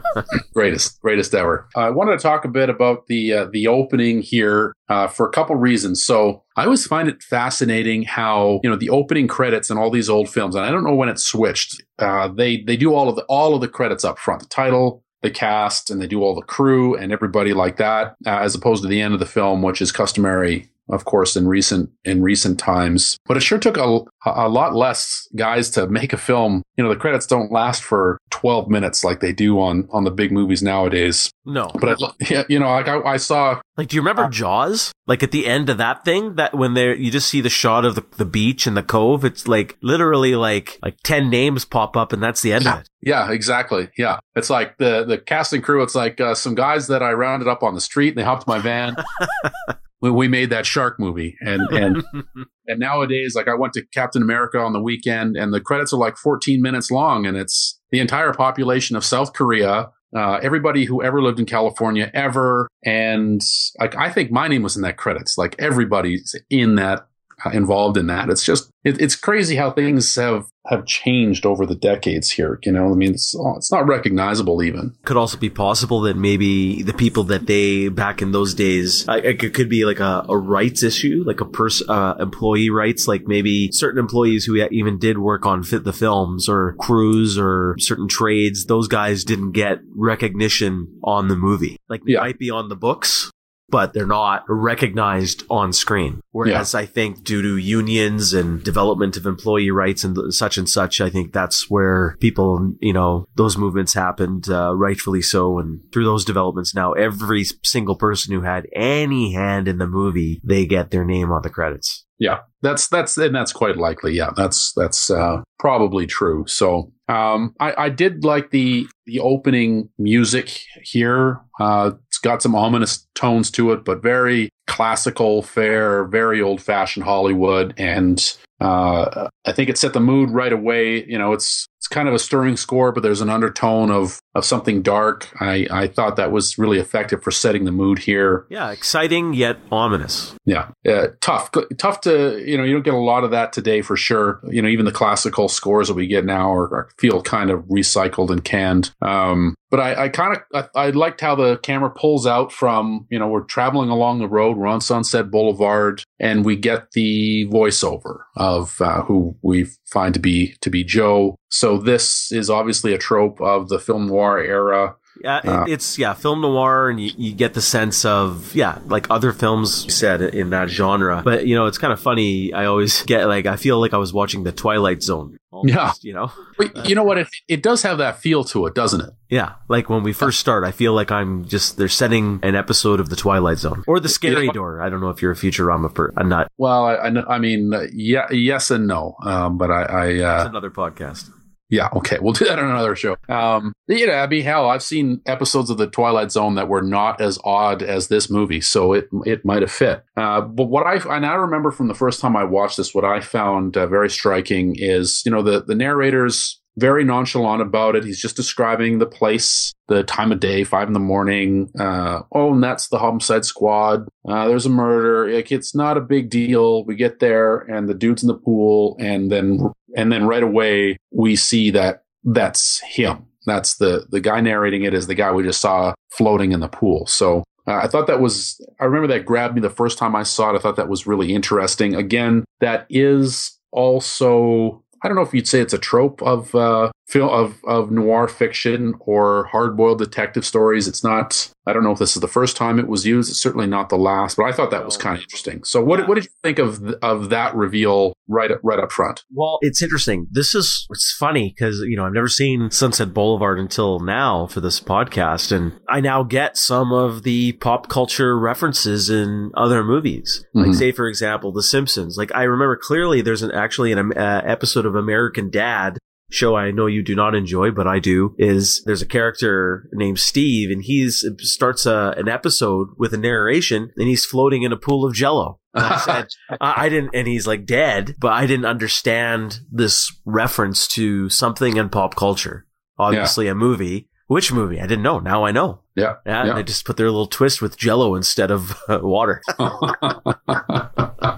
greatest, 0.53 0.99
greatest 1.01 1.33
ever. 1.33 1.67
I 1.75 1.89
wanted 1.89 2.17
to 2.17 2.23
talk 2.23 2.45
a 2.45 2.49
bit 2.49 2.69
about 2.69 3.07
the 3.07 3.33
uh, 3.33 3.47
the 3.51 3.67
opening 3.67 4.21
here 4.21 4.73
uh, 4.89 5.07
for 5.07 5.27
a 5.27 5.31
couple 5.31 5.55
reasons. 5.55 6.03
So 6.03 6.43
I 6.57 6.65
always 6.65 6.85
find 6.85 7.07
it 7.07 7.23
fascinating 7.23 8.03
how 8.03 8.59
you 8.63 8.69
know 8.69 8.75
the 8.75 8.89
opening 8.89 9.27
credits 9.27 9.69
in 9.69 9.77
all 9.77 9.89
these 9.89 10.09
old 10.09 10.29
films, 10.29 10.55
and 10.55 10.65
I 10.65 10.71
don't 10.71 10.83
know 10.83 10.95
when 10.95 11.09
it 11.09 11.19
switched. 11.19 11.81
Uh, 11.99 12.27
they 12.27 12.61
they 12.61 12.75
do 12.75 12.93
all 12.93 13.09
of 13.09 13.15
the 13.15 13.23
all 13.23 13.55
of 13.55 13.61
the 13.61 13.67
credits 13.67 14.03
up 14.03 14.19
front, 14.19 14.41
the 14.41 14.47
title, 14.47 15.03
the 15.21 15.31
cast, 15.31 15.89
and 15.89 16.01
they 16.01 16.07
do 16.07 16.21
all 16.21 16.35
the 16.35 16.41
crew 16.41 16.95
and 16.95 17.11
everybody 17.11 17.53
like 17.53 17.77
that, 17.77 18.15
uh, 18.25 18.39
as 18.39 18.53
opposed 18.53 18.83
to 18.83 18.89
the 18.89 19.01
end 19.01 19.13
of 19.13 19.19
the 19.19 19.25
film, 19.25 19.61
which 19.61 19.81
is 19.81 19.91
customary 19.91 20.69
of 20.89 21.05
course, 21.05 21.35
in 21.35 21.47
recent 21.47 21.89
in 22.03 22.21
recent 22.21 22.59
times. 22.59 23.17
But 23.25 23.37
it 23.37 23.41
sure 23.41 23.59
took 23.59 23.77
a, 23.77 24.01
a 24.25 24.49
lot 24.49 24.75
less 24.75 25.27
guys 25.35 25.69
to 25.71 25.87
make 25.87 26.13
a 26.13 26.17
film. 26.17 26.63
You 26.77 26.83
know, 26.83 26.89
the 26.89 26.99
credits 26.99 27.25
don't 27.27 27.51
last 27.51 27.83
for 27.83 28.17
12 28.31 28.69
minutes 28.69 29.03
like 29.03 29.19
they 29.19 29.31
do 29.31 29.59
on 29.59 29.87
on 29.91 30.03
the 30.03 30.11
big 30.11 30.31
movies 30.31 30.61
nowadays. 30.61 31.31
No. 31.45 31.69
But 31.79 32.01
I, 32.01 32.11
yeah, 32.29 32.43
you 32.49 32.59
know, 32.59 32.69
like 32.69 32.87
I, 32.87 32.99
I 33.01 33.17
saw. 33.17 33.61
Like, 33.77 33.87
do 33.87 33.95
you 33.95 34.01
remember 34.01 34.27
Jaws? 34.29 34.91
Like 35.07 35.23
at 35.23 35.31
the 35.31 35.47
end 35.47 35.69
of 35.69 35.77
that 35.79 36.05
thing, 36.05 36.35
that 36.35 36.53
when 36.53 36.73
there 36.73 36.95
you 36.95 37.11
just 37.11 37.27
see 37.27 37.41
the 37.41 37.49
shot 37.49 37.85
of 37.85 37.95
the, 37.95 38.05
the 38.17 38.25
beach 38.25 38.67
and 38.67 38.77
the 38.77 38.83
cove, 38.83 39.25
it's 39.25 39.47
like 39.47 39.77
literally 39.81 40.35
like 40.35 40.79
like 40.83 40.97
ten 41.03 41.29
names 41.29 41.65
pop 41.65 41.97
up 41.97 42.13
and 42.13 42.21
that's 42.21 42.41
the 42.41 42.53
end 42.53 42.67
of 42.67 42.81
it. 42.81 42.89
Yeah, 43.01 43.31
exactly. 43.31 43.89
Yeah, 43.97 44.19
it's 44.35 44.49
like 44.49 44.77
the 44.77 45.03
the 45.03 45.17
cast 45.17 45.53
and 45.53 45.63
crew. 45.63 45.83
It's 45.83 45.95
like 45.95 46.21
uh, 46.21 46.35
some 46.35 46.55
guys 46.55 46.87
that 46.87 47.03
I 47.03 47.11
rounded 47.13 47.47
up 47.47 47.63
on 47.63 47.73
the 47.73 47.81
street 47.81 48.09
and 48.09 48.17
they 48.17 48.23
hopped 48.23 48.47
my 48.47 48.59
van. 48.59 48.95
we, 50.03 50.11
we 50.11 50.27
made 50.27 50.49
that 50.49 50.65
shark 50.65 50.99
movie, 50.99 51.37
and 51.39 51.61
and 51.71 52.03
and 52.67 52.79
nowadays, 52.79 53.35
like 53.35 53.47
I 53.47 53.55
went 53.55 53.73
to 53.73 53.85
Captain 53.93 54.21
America 54.21 54.59
on 54.59 54.73
the 54.73 54.81
weekend, 54.81 55.37
and 55.37 55.53
the 55.53 55.61
credits 55.61 55.93
are 55.93 55.97
like 55.97 56.17
14 56.17 56.61
minutes 56.61 56.91
long, 56.91 57.25
and 57.25 57.37
it's 57.37 57.79
the 57.89 58.01
entire 58.01 58.33
population 58.33 58.97
of 58.97 59.05
South 59.05 59.33
Korea. 59.33 59.89
Uh, 60.15 60.39
everybody 60.43 60.83
who 60.85 61.01
ever 61.01 61.23
lived 61.23 61.39
in 61.39 61.45
California 61.45 62.11
ever, 62.13 62.67
and 62.83 63.41
like 63.79 63.95
I 63.95 64.09
think 64.09 64.29
my 64.29 64.49
name 64.49 64.61
was 64.61 64.75
in 64.75 64.81
that 64.81 64.97
credits. 64.97 65.37
Like 65.37 65.55
everybody's 65.57 66.35
in 66.49 66.75
that 66.75 67.07
involved 67.51 67.97
in 67.97 68.07
that. 68.07 68.29
It's 68.29 68.43
just 68.45 68.69
it, 68.83 69.01
it's 69.01 69.15
crazy 69.15 69.55
how 69.55 69.71
things 69.71 70.15
have 70.15 70.45
have 70.67 70.85
changed 70.85 71.45
over 71.45 71.65
the 71.65 71.75
decades 71.75 72.31
here. 72.31 72.57
You 72.63 72.71
know, 72.71 72.91
I 72.91 72.93
mean, 72.95 73.11
it's 73.11 73.35
it's 73.57 73.71
not 73.71 73.85
recognizable 73.87 74.63
even. 74.63 74.95
Could 75.03 75.17
also 75.17 75.37
be 75.37 75.49
possible 75.49 76.01
that 76.01 76.15
maybe 76.15 76.81
the 76.83 76.93
people 76.93 77.23
that 77.25 77.47
they 77.47 77.89
back 77.89 78.21
in 78.21 78.31
those 78.31 78.53
days, 78.53 79.07
uh, 79.09 79.19
it 79.23 79.53
could 79.53 79.69
be 79.69 79.83
like 79.85 79.99
a, 79.99 80.25
a 80.29 80.37
rights 80.37 80.81
issue, 80.83 81.23
like 81.25 81.41
a 81.41 81.45
person, 81.45 81.89
uh, 81.89 82.15
employee 82.19 82.69
rights, 82.69 83.07
like 83.07 83.23
maybe 83.27 83.69
certain 83.71 83.99
employees 83.99 84.45
who 84.45 84.55
even 84.71 84.97
did 84.99 85.17
work 85.17 85.45
on 85.45 85.63
fit 85.63 85.83
the 85.83 85.93
films 85.93 86.47
or 86.47 86.75
crews 86.79 87.37
or 87.37 87.75
certain 87.79 88.07
trades, 88.07 88.65
those 88.65 88.87
guys 88.87 89.23
didn't 89.23 89.51
get 89.51 89.79
recognition 89.95 90.87
on 91.03 91.27
the 91.27 91.35
movie. 91.35 91.77
Like 91.89 92.03
they 92.05 92.13
Yeah. 92.13 92.21
might 92.21 92.39
be 92.39 92.49
on 92.49 92.69
the 92.69 92.75
books. 92.75 93.29
But 93.69 93.93
they're 93.93 94.05
not 94.05 94.43
recognized 94.47 95.43
on 95.49 95.73
screen. 95.73 96.21
Whereas 96.31 96.75
I 96.75 96.85
think 96.85 97.23
due 97.23 97.41
to 97.41 97.57
unions 97.57 98.33
and 98.33 98.63
development 98.63 99.17
of 99.17 99.25
employee 99.25 99.71
rights 99.71 100.03
and 100.03 100.33
such 100.33 100.57
and 100.57 100.69
such, 100.69 101.01
I 101.01 101.09
think 101.09 101.33
that's 101.33 101.69
where 101.69 102.15
people, 102.19 102.75
you 102.81 102.93
know, 102.93 103.25
those 103.35 103.57
movements 103.57 103.93
happened, 103.93 104.49
uh, 104.49 104.75
rightfully 104.75 105.21
so. 105.21 105.57
And 105.59 105.81
through 105.91 106.05
those 106.05 106.25
developments 106.25 106.75
now, 106.75 106.93
every 106.93 107.45
single 107.63 107.95
person 107.95 108.33
who 108.33 108.41
had 108.41 108.67
any 108.73 109.33
hand 109.33 109.67
in 109.67 109.79
the 109.79 109.87
movie, 109.87 110.39
they 110.43 110.65
get 110.65 110.91
their 110.91 111.05
name 111.05 111.31
on 111.31 111.41
the 111.41 111.49
credits. 111.49 112.05
Yeah, 112.19 112.39
that's 112.61 112.87
that's 112.87 113.17
and 113.17 113.35
that's 113.35 113.51
quite 113.51 113.75
likely. 113.75 114.13
Yeah, 114.13 114.29
that's 114.33 114.71
that's 114.73 115.09
uh, 115.09 115.41
probably 115.59 116.05
true. 116.05 116.45
So 116.47 116.92
um, 117.09 117.53
I, 117.59 117.85
I 117.85 117.89
did 117.89 118.23
like 118.23 118.51
the 118.51 118.87
the 119.05 119.19
opening 119.19 119.89
music 119.97 120.61
here. 120.81 121.41
Uh, 121.59 121.91
it's 122.07 122.19
got 122.19 122.41
some 122.41 122.55
ominous 122.55 123.05
tones 123.15 123.51
to 123.51 123.73
it, 123.73 123.83
but 123.83 124.01
very 124.01 124.49
classical 124.67 125.41
fair, 125.41 126.05
very 126.05 126.41
old 126.41 126.61
fashioned 126.61 127.03
Hollywood, 127.03 127.73
and 127.77 128.37
uh, 128.61 129.27
I 129.45 129.51
think 129.51 129.69
it 129.69 129.77
set 129.77 129.93
the 129.93 129.99
mood 129.99 130.29
right 130.29 130.53
away. 130.53 131.03
You 131.05 131.17
know, 131.17 131.33
it's 131.33 131.67
it's 131.79 131.87
kind 131.87 132.07
of 132.07 132.13
a 132.13 132.19
stirring 132.19 132.55
score, 132.55 132.93
but 132.93 133.03
there's 133.03 133.21
an 133.21 133.29
undertone 133.29 133.91
of 133.91 134.19
of 134.35 134.45
something 134.45 134.81
dark. 134.81 135.29
I 135.39 135.67
I 135.71 135.87
thought 135.87 136.15
that 136.15 136.31
was 136.31 136.57
really 136.57 136.79
effective 136.79 137.23
for 137.23 137.31
setting 137.31 137.65
the 137.65 137.71
mood 137.71 137.99
here. 137.99 138.45
Yeah, 138.49 138.71
exciting 138.71 139.33
yet 139.33 139.57
ominous. 139.71 140.35
Yeah, 140.45 140.69
uh, 140.87 141.07
tough, 141.21 141.51
tough 141.77 142.01
to 142.01 142.43
you 142.45 142.57
know. 142.57 142.63
You 142.63 142.73
don't 142.73 142.83
get 142.83 142.93
a 142.93 142.97
lot 142.97 143.23
of 143.23 143.31
that 143.31 143.53
today 143.53 143.81
for 143.81 143.95
sure. 143.95 144.41
You 144.49 144.61
know, 144.61 144.69
even 144.69 144.85
the 144.85 144.91
classical 144.91 145.49
scores 145.49 145.87
that 145.87 145.93
we 145.93 146.07
get 146.07 146.25
now 146.25 146.51
are, 146.51 146.73
are 146.73 146.89
feel 146.97 147.21
kind 147.21 147.49
of 147.49 147.61
recycled 147.65 148.29
and 148.29 148.43
canned. 148.43 148.91
Um, 149.01 149.55
but 149.69 149.79
I, 149.79 150.03
I 150.03 150.09
kind 150.09 150.37
of 150.37 150.69
I, 150.75 150.87
I 150.87 150.89
liked 150.91 151.21
how 151.21 151.35
the 151.35 151.57
camera 151.57 151.89
pulls 151.89 152.27
out 152.27 152.51
from 152.51 153.07
you 153.09 153.19
know 153.19 153.27
we're 153.27 153.43
traveling 153.43 153.89
along 153.89 154.19
the 154.19 154.27
road. 154.27 154.57
We're 154.57 154.67
on 154.67 154.81
Sunset 154.81 155.31
Boulevard, 155.31 156.03
and 156.19 156.45
we 156.45 156.55
get 156.55 156.91
the 156.91 157.47
voiceover 157.47 158.19
of 158.35 158.79
uh, 158.81 159.03
who 159.03 159.35
we 159.41 159.65
find 159.85 160.13
to 160.13 160.19
be 160.19 160.55
to 160.61 160.69
be 160.69 160.83
Joe. 160.83 161.37
So 161.49 161.77
this 161.77 162.31
is 162.31 162.49
obviously 162.49 162.93
a 162.93 162.97
trope 162.97 163.39
of 163.41 163.69
the 163.69 163.79
film 163.79 164.07
noir 164.07 164.22
era. 164.31 164.95
Yeah, 165.23 165.41
Uh, 165.45 165.65
it's 165.69 165.97
yeah, 165.99 166.13
film 166.15 166.41
noir, 166.41 166.89
and 166.89 166.99
you, 166.99 167.11
you 167.17 167.33
get 167.33 167.53
the 167.53 167.61
sense 167.61 168.03
of 168.03 168.53
yeah, 168.55 168.79
like 168.87 169.07
other 169.11 169.31
films 169.31 169.93
said 169.93 170.21
in 170.21 170.49
that 170.49 170.69
genre. 170.69 171.21
But 171.23 171.45
you 171.47 171.55
know, 171.55 171.67
it's 171.67 171.77
kind 171.77 171.93
of 171.93 171.99
funny. 171.99 172.51
I 172.51 172.65
always 172.65 173.03
get 173.03 173.25
like 173.27 173.45
I 173.45 173.55
feel 173.55 173.79
like 173.79 173.93
I 173.93 173.97
was 173.97 174.11
watching 174.11 174.43
the 174.43 174.51
Twilight 174.51 175.03
Zone. 175.03 175.37
almost, 175.51 175.73
Yeah. 175.73 175.91
you 176.01 176.13
know, 176.13 176.31
But 176.57 176.89
you 176.89 176.95
know 176.95 177.03
what? 177.03 177.19
It, 177.19 177.27
it 177.47 177.61
does 177.63 177.83
have 177.83 177.99
that 177.99 178.19
feel 178.21 178.43
to 178.45 178.65
it, 178.65 178.73
doesn't 178.73 179.01
it? 179.01 179.11
yeah, 179.29 179.53
like 179.69 179.87
when 179.87 180.01
we 180.03 180.13
first 180.13 180.39
start, 180.39 180.63
I 180.65 180.71
feel 180.71 180.93
like 180.93 181.11
I'm 181.11 181.45
just 181.45 181.77
they're 181.77 181.87
setting 181.87 182.39
an 182.41 182.55
episode 182.55 182.99
of 182.99 183.09
the 183.09 183.15
Twilight 183.15 183.59
Zone 183.59 183.83
or 183.87 183.99
the 183.99 184.09
Scary 184.09 184.47
Yeah. 184.47 184.51
Door. 184.51 184.81
I 184.81 184.89
don't 184.89 184.99
know 184.99 185.09
if 185.11 185.21
you're 185.21 185.31
a 185.31 185.35
Futurama 185.35 185.93
per 185.93 186.11
a 186.17 186.23
nut. 186.23 186.51
Well, 186.57 186.85
I, 186.85 186.95
I, 186.95 187.35
I 187.35 187.39
mean, 187.39 187.71
uh, 187.71 187.83
yeah, 187.93 188.27
yes 188.31 188.71
and 188.71 188.87
no. 188.87 189.15
Um, 189.23 189.59
but 189.59 189.69
I, 189.69 189.83
I 189.85 190.13
That's 190.17 190.45
uh, 190.47 190.49
another 190.49 190.71
podcast. 190.71 191.29
Yeah, 191.73 191.89
okay, 191.95 192.19
we'll 192.21 192.33
do 192.33 192.45
that 192.45 192.59
on 192.59 192.69
another 192.69 192.95
show. 192.95 193.17
Um, 193.27 193.73
you 193.87 194.05
know, 194.05 194.13
I 194.13 194.27
mean, 194.27 194.43
hell, 194.43 194.69
I've 194.69 194.83
seen 194.83 195.21
episodes 195.25 195.71
of 195.71 195.79
the 195.79 195.87
Twilight 195.87 196.31
Zone 196.31 196.53
that 196.53 196.69
were 196.69 196.83
not 196.83 197.19
as 197.19 197.39
odd 197.43 197.81
as 197.81 198.09
this 198.09 198.29
movie, 198.29 198.61
so 198.61 198.93
it 198.93 199.09
it 199.25 199.43
might 199.43 199.63
have 199.63 199.71
fit. 199.71 200.03
Uh, 200.15 200.41
but 200.41 200.65
what 200.65 200.85
I 200.85 200.97
and 201.15 201.25
I 201.25 201.33
remember 201.33 201.71
from 201.71 201.87
the 201.87 201.95
first 201.95 202.21
time 202.21 202.35
I 202.35 202.43
watched 202.43 202.77
this, 202.77 202.93
what 202.93 203.05
I 203.05 203.21
found 203.21 203.75
uh, 203.75 203.87
very 203.87 204.09
striking 204.09 204.75
is, 204.77 205.23
you 205.25 205.31
know, 205.31 205.41
the 205.41 205.63
the 205.63 205.73
narrator's 205.73 206.61
very 206.77 207.03
nonchalant 207.03 207.61
about 207.61 207.95
it. 207.95 208.03
He's 208.03 208.19
just 208.19 208.35
describing 208.35 208.99
the 208.99 209.05
place, 209.05 209.73
the 209.87 210.03
time 210.03 210.31
of 210.31 210.39
day, 210.39 210.63
five 210.63 210.87
in 210.87 210.93
the 210.93 210.99
morning. 210.99 211.69
Uh, 211.79 212.21
oh, 212.31 212.53
and 212.53 212.63
that's 212.63 212.87
the 212.87 212.97
homicide 212.97 213.45
squad. 213.45 214.07
Uh, 214.27 214.47
there's 214.47 214.65
a 214.65 214.69
murder. 214.69 215.31
Like 215.33 215.51
it's 215.51 215.75
not 215.75 215.97
a 215.97 216.01
big 216.01 216.29
deal. 216.29 216.85
We 216.85 216.95
get 216.95 217.19
there, 217.19 217.57
and 217.57 217.87
the 217.87 217.93
dude's 217.93 218.23
in 218.23 218.27
the 218.27 218.37
pool, 218.37 218.95
and 218.99 219.31
then 219.31 219.59
and 219.95 220.11
then 220.11 220.27
right 220.27 220.43
away 220.43 220.97
we 221.11 221.35
see 221.35 221.69
that 221.71 222.03
that's 222.23 222.79
him. 222.81 223.25
That's 223.45 223.75
the 223.75 224.05
the 224.09 224.21
guy 224.21 224.41
narrating 224.41 224.83
it 224.83 224.93
is 224.93 225.07
the 225.07 225.15
guy 225.15 225.31
we 225.31 225.43
just 225.43 225.61
saw 225.61 225.93
floating 226.11 226.51
in 226.51 226.59
the 226.59 226.67
pool. 226.69 227.05
So 227.07 227.43
uh, 227.67 227.75
I 227.75 227.87
thought 227.87 228.07
that 228.07 228.21
was 228.21 228.59
I 228.79 228.85
remember 228.85 229.07
that 229.07 229.25
grabbed 229.25 229.55
me 229.55 229.61
the 229.61 229.69
first 229.69 229.97
time 229.97 230.15
I 230.15 230.23
saw 230.23 230.51
it. 230.51 230.55
I 230.55 230.59
thought 230.59 230.77
that 230.77 230.89
was 230.89 231.05
really 231.05 231.33
interesting. 231.33 231.95
Again, 231.95 232.45
that 232.61 232.85
is 232.89 233.57
also 233.71 234.82
I 235.03 235.09
don't 235.09 235.15
know 235.15 235.21
if 235.23 235.33
you'd 235.33 235.47
say 235.47 235.59
it's 235.59 235.73
a 235.73 235.77
trope 235.77 236.21
of 236.23 236.55
uh, 236.55 236.91
film 237.13 237.29
of 237.29 237.55
of 237.65 237.91
noir 237.91 238.27
fiction 238.27 238.95
or 238.99 239.45
hard 239.45 239.77
boiled 239.77 239.99
detective 239.99 240.45
stories. 240.45 240.87
It's 240.87 241.03
not. 241.03 241.49
I 241.65 241.71
don't 241.71 241.83
know 241.85 241.91
if 241.91 241.99
this 241.99 242.15
is 242.17 242.21
the 242.21 242.27
first 242.27 242.57
time 242.57 242.77
it 242.77 242.87
was 242.89 243.05
used. 243.05 243.29
It's 243.29 243.39
certainly 243.39 243.67
not 243.67 243.87
the 243.87 243.95
last, 243.97 244.35
but 244.35 244.43
I 244.43 244.51
thought 244.51 244.71
that 244.71 244.83
was 244.83 244.97
kind 244.97 245.15
of 245.15 245.21
interesting. 245.21 245.63
So, 245.63 245.81
what 245.81 245.99
Yeah. 245.99 246.07
what 246.07 246.15
did 246.15 246.25
you 246.25 246.29
think 246.43 246.59
of 246.59 246.95
of 247.01 247.29
that 247.29 247.55
reveal 247.55 248.13
right 248.27 248.51
up, 248.51 248.59
right 248.63 248.79
up 248.79 248.91
front? 248.91 249.23
Well, 249.33 249.59
it's 249.61 249.81
interesting. 249.81 250.27
This 250.31 250.53
is 250.55 250.85
it's 250.89 251.15
funny 251.17 251.53
because 251.55 251.79
you 251.87 251.95
know 251.95 252.05
I've 252.05 252.13
never 252.13 252.27
seen 252.27 252.69
Sunset 252.71 253.13
Boulevard 253.13 253.59
until 253.59 253.99
now 253.99 254.47
for 254.47 254.59
this 254.59 254.81
podcast, 254.81 255.51
and 255.55 255.73
I 255.87 256.01
now 256.01 256.23
get 256.23 256.57
some 256.57 256.91
of 256.91 257.23
the 257.23 257.53
pop 257.53 257.87
culture 257.87 258.37
references 258.37 259.09
in 259.09 259.51
other 259.55 259.83
movies. 259.83 260.43
Like, 260.53 260.71
Mhm. 260.71 260.75
say 260.75 260.91
for 260.91 261.07
example, 261.07 261.51
The 261.53 261.63
Simpsons. 261.63 262.17
Like 262.17 262.31
I 262.35 262.43
remember 262.43 262.77
clearly, 262.81 263.21
there's 263.21 263.41
an 263.43 263.51
actually 263.51 263.91
an 263.93 264.11
uh, 264.17 264.41
episode 264.45 264.85
of 264.85 264.95
American 264.95 265.49
Dad. 265.49 265.97
Show 266.33 266.55
I 266.55 266.71
know 266.71 266.87
you 266.87 267.03
do 267.03 267.15
not 267.15 267.35
enjoy, 267.35 267.69
but 267.69 267.85
I 267.85 267.99
do. 267.99 268.33
Is 268.39 268.81
there's 268.85 269.03
a 269.03 269.07
character 269.07 269.87
named 269.93 270.17
Steve, 270.17 270.71
and 270.71 270.83
he's 270.83 271.23
starts 271.37 271.85
a, 271.85 272.15
an 272.17 272.27
episode 272.27 272.87
with 272.97 273.13
a 273.13 273.17
narration, 273.17 273.91
and 273.95 274.07
he's 274.07 274.25
floating 274.25 274.63
in 274.63 274.71
a 274.71 274.77
pool 274.77 275.05
of 275.05 275.13
Jello. 275.13 275.59
I 275.75 275.99
said, 275.99 276.27
I 276.59 276.85
I 276.85 276.89
didn't, 276.89 277.11
and 277.13 277.27
he's 277.27 277.45
like 277.45 277.67
dead, 277.67 278.15
but 278.19 278.33
I 278.33 278.47
didn't 278.47 278.65
understand 278.65 279.59
this 279.71 280.11
reference 280.25 280.87
to 280.89 281.29
something 281.29 281.77
in 281.77 281.89
pop 281.89 282.15
culture. 282.15 282.65
Obviously, 282.97 283.47
a 283.47 283.55
movie. 283.55 284.09
Which 284.25 284.51
movie? 284.51 284.79
I 284.79 284.87
didn't 284.87 285.03
know. 285.03 285.19
Now 285.19 285.45
I 285.45 285.51
know. 285.51 285.82
Yeah, 285.95 286.15
Yeah, 286.25 286.39
and 286.39 286.47
Yeah. 286.49 286.55
they 286.55 286.63
just 286.63 286.85
put 286.85 286.97
their 286.97 287.05
little 287.11 287.27
twist 287.27 287.61
with 287.61 287.77
Jello 287.77 288.15
instead 288.15 288.49
of 288.51 288.75
uh, 288.89 288.99
water. 289.01 289.41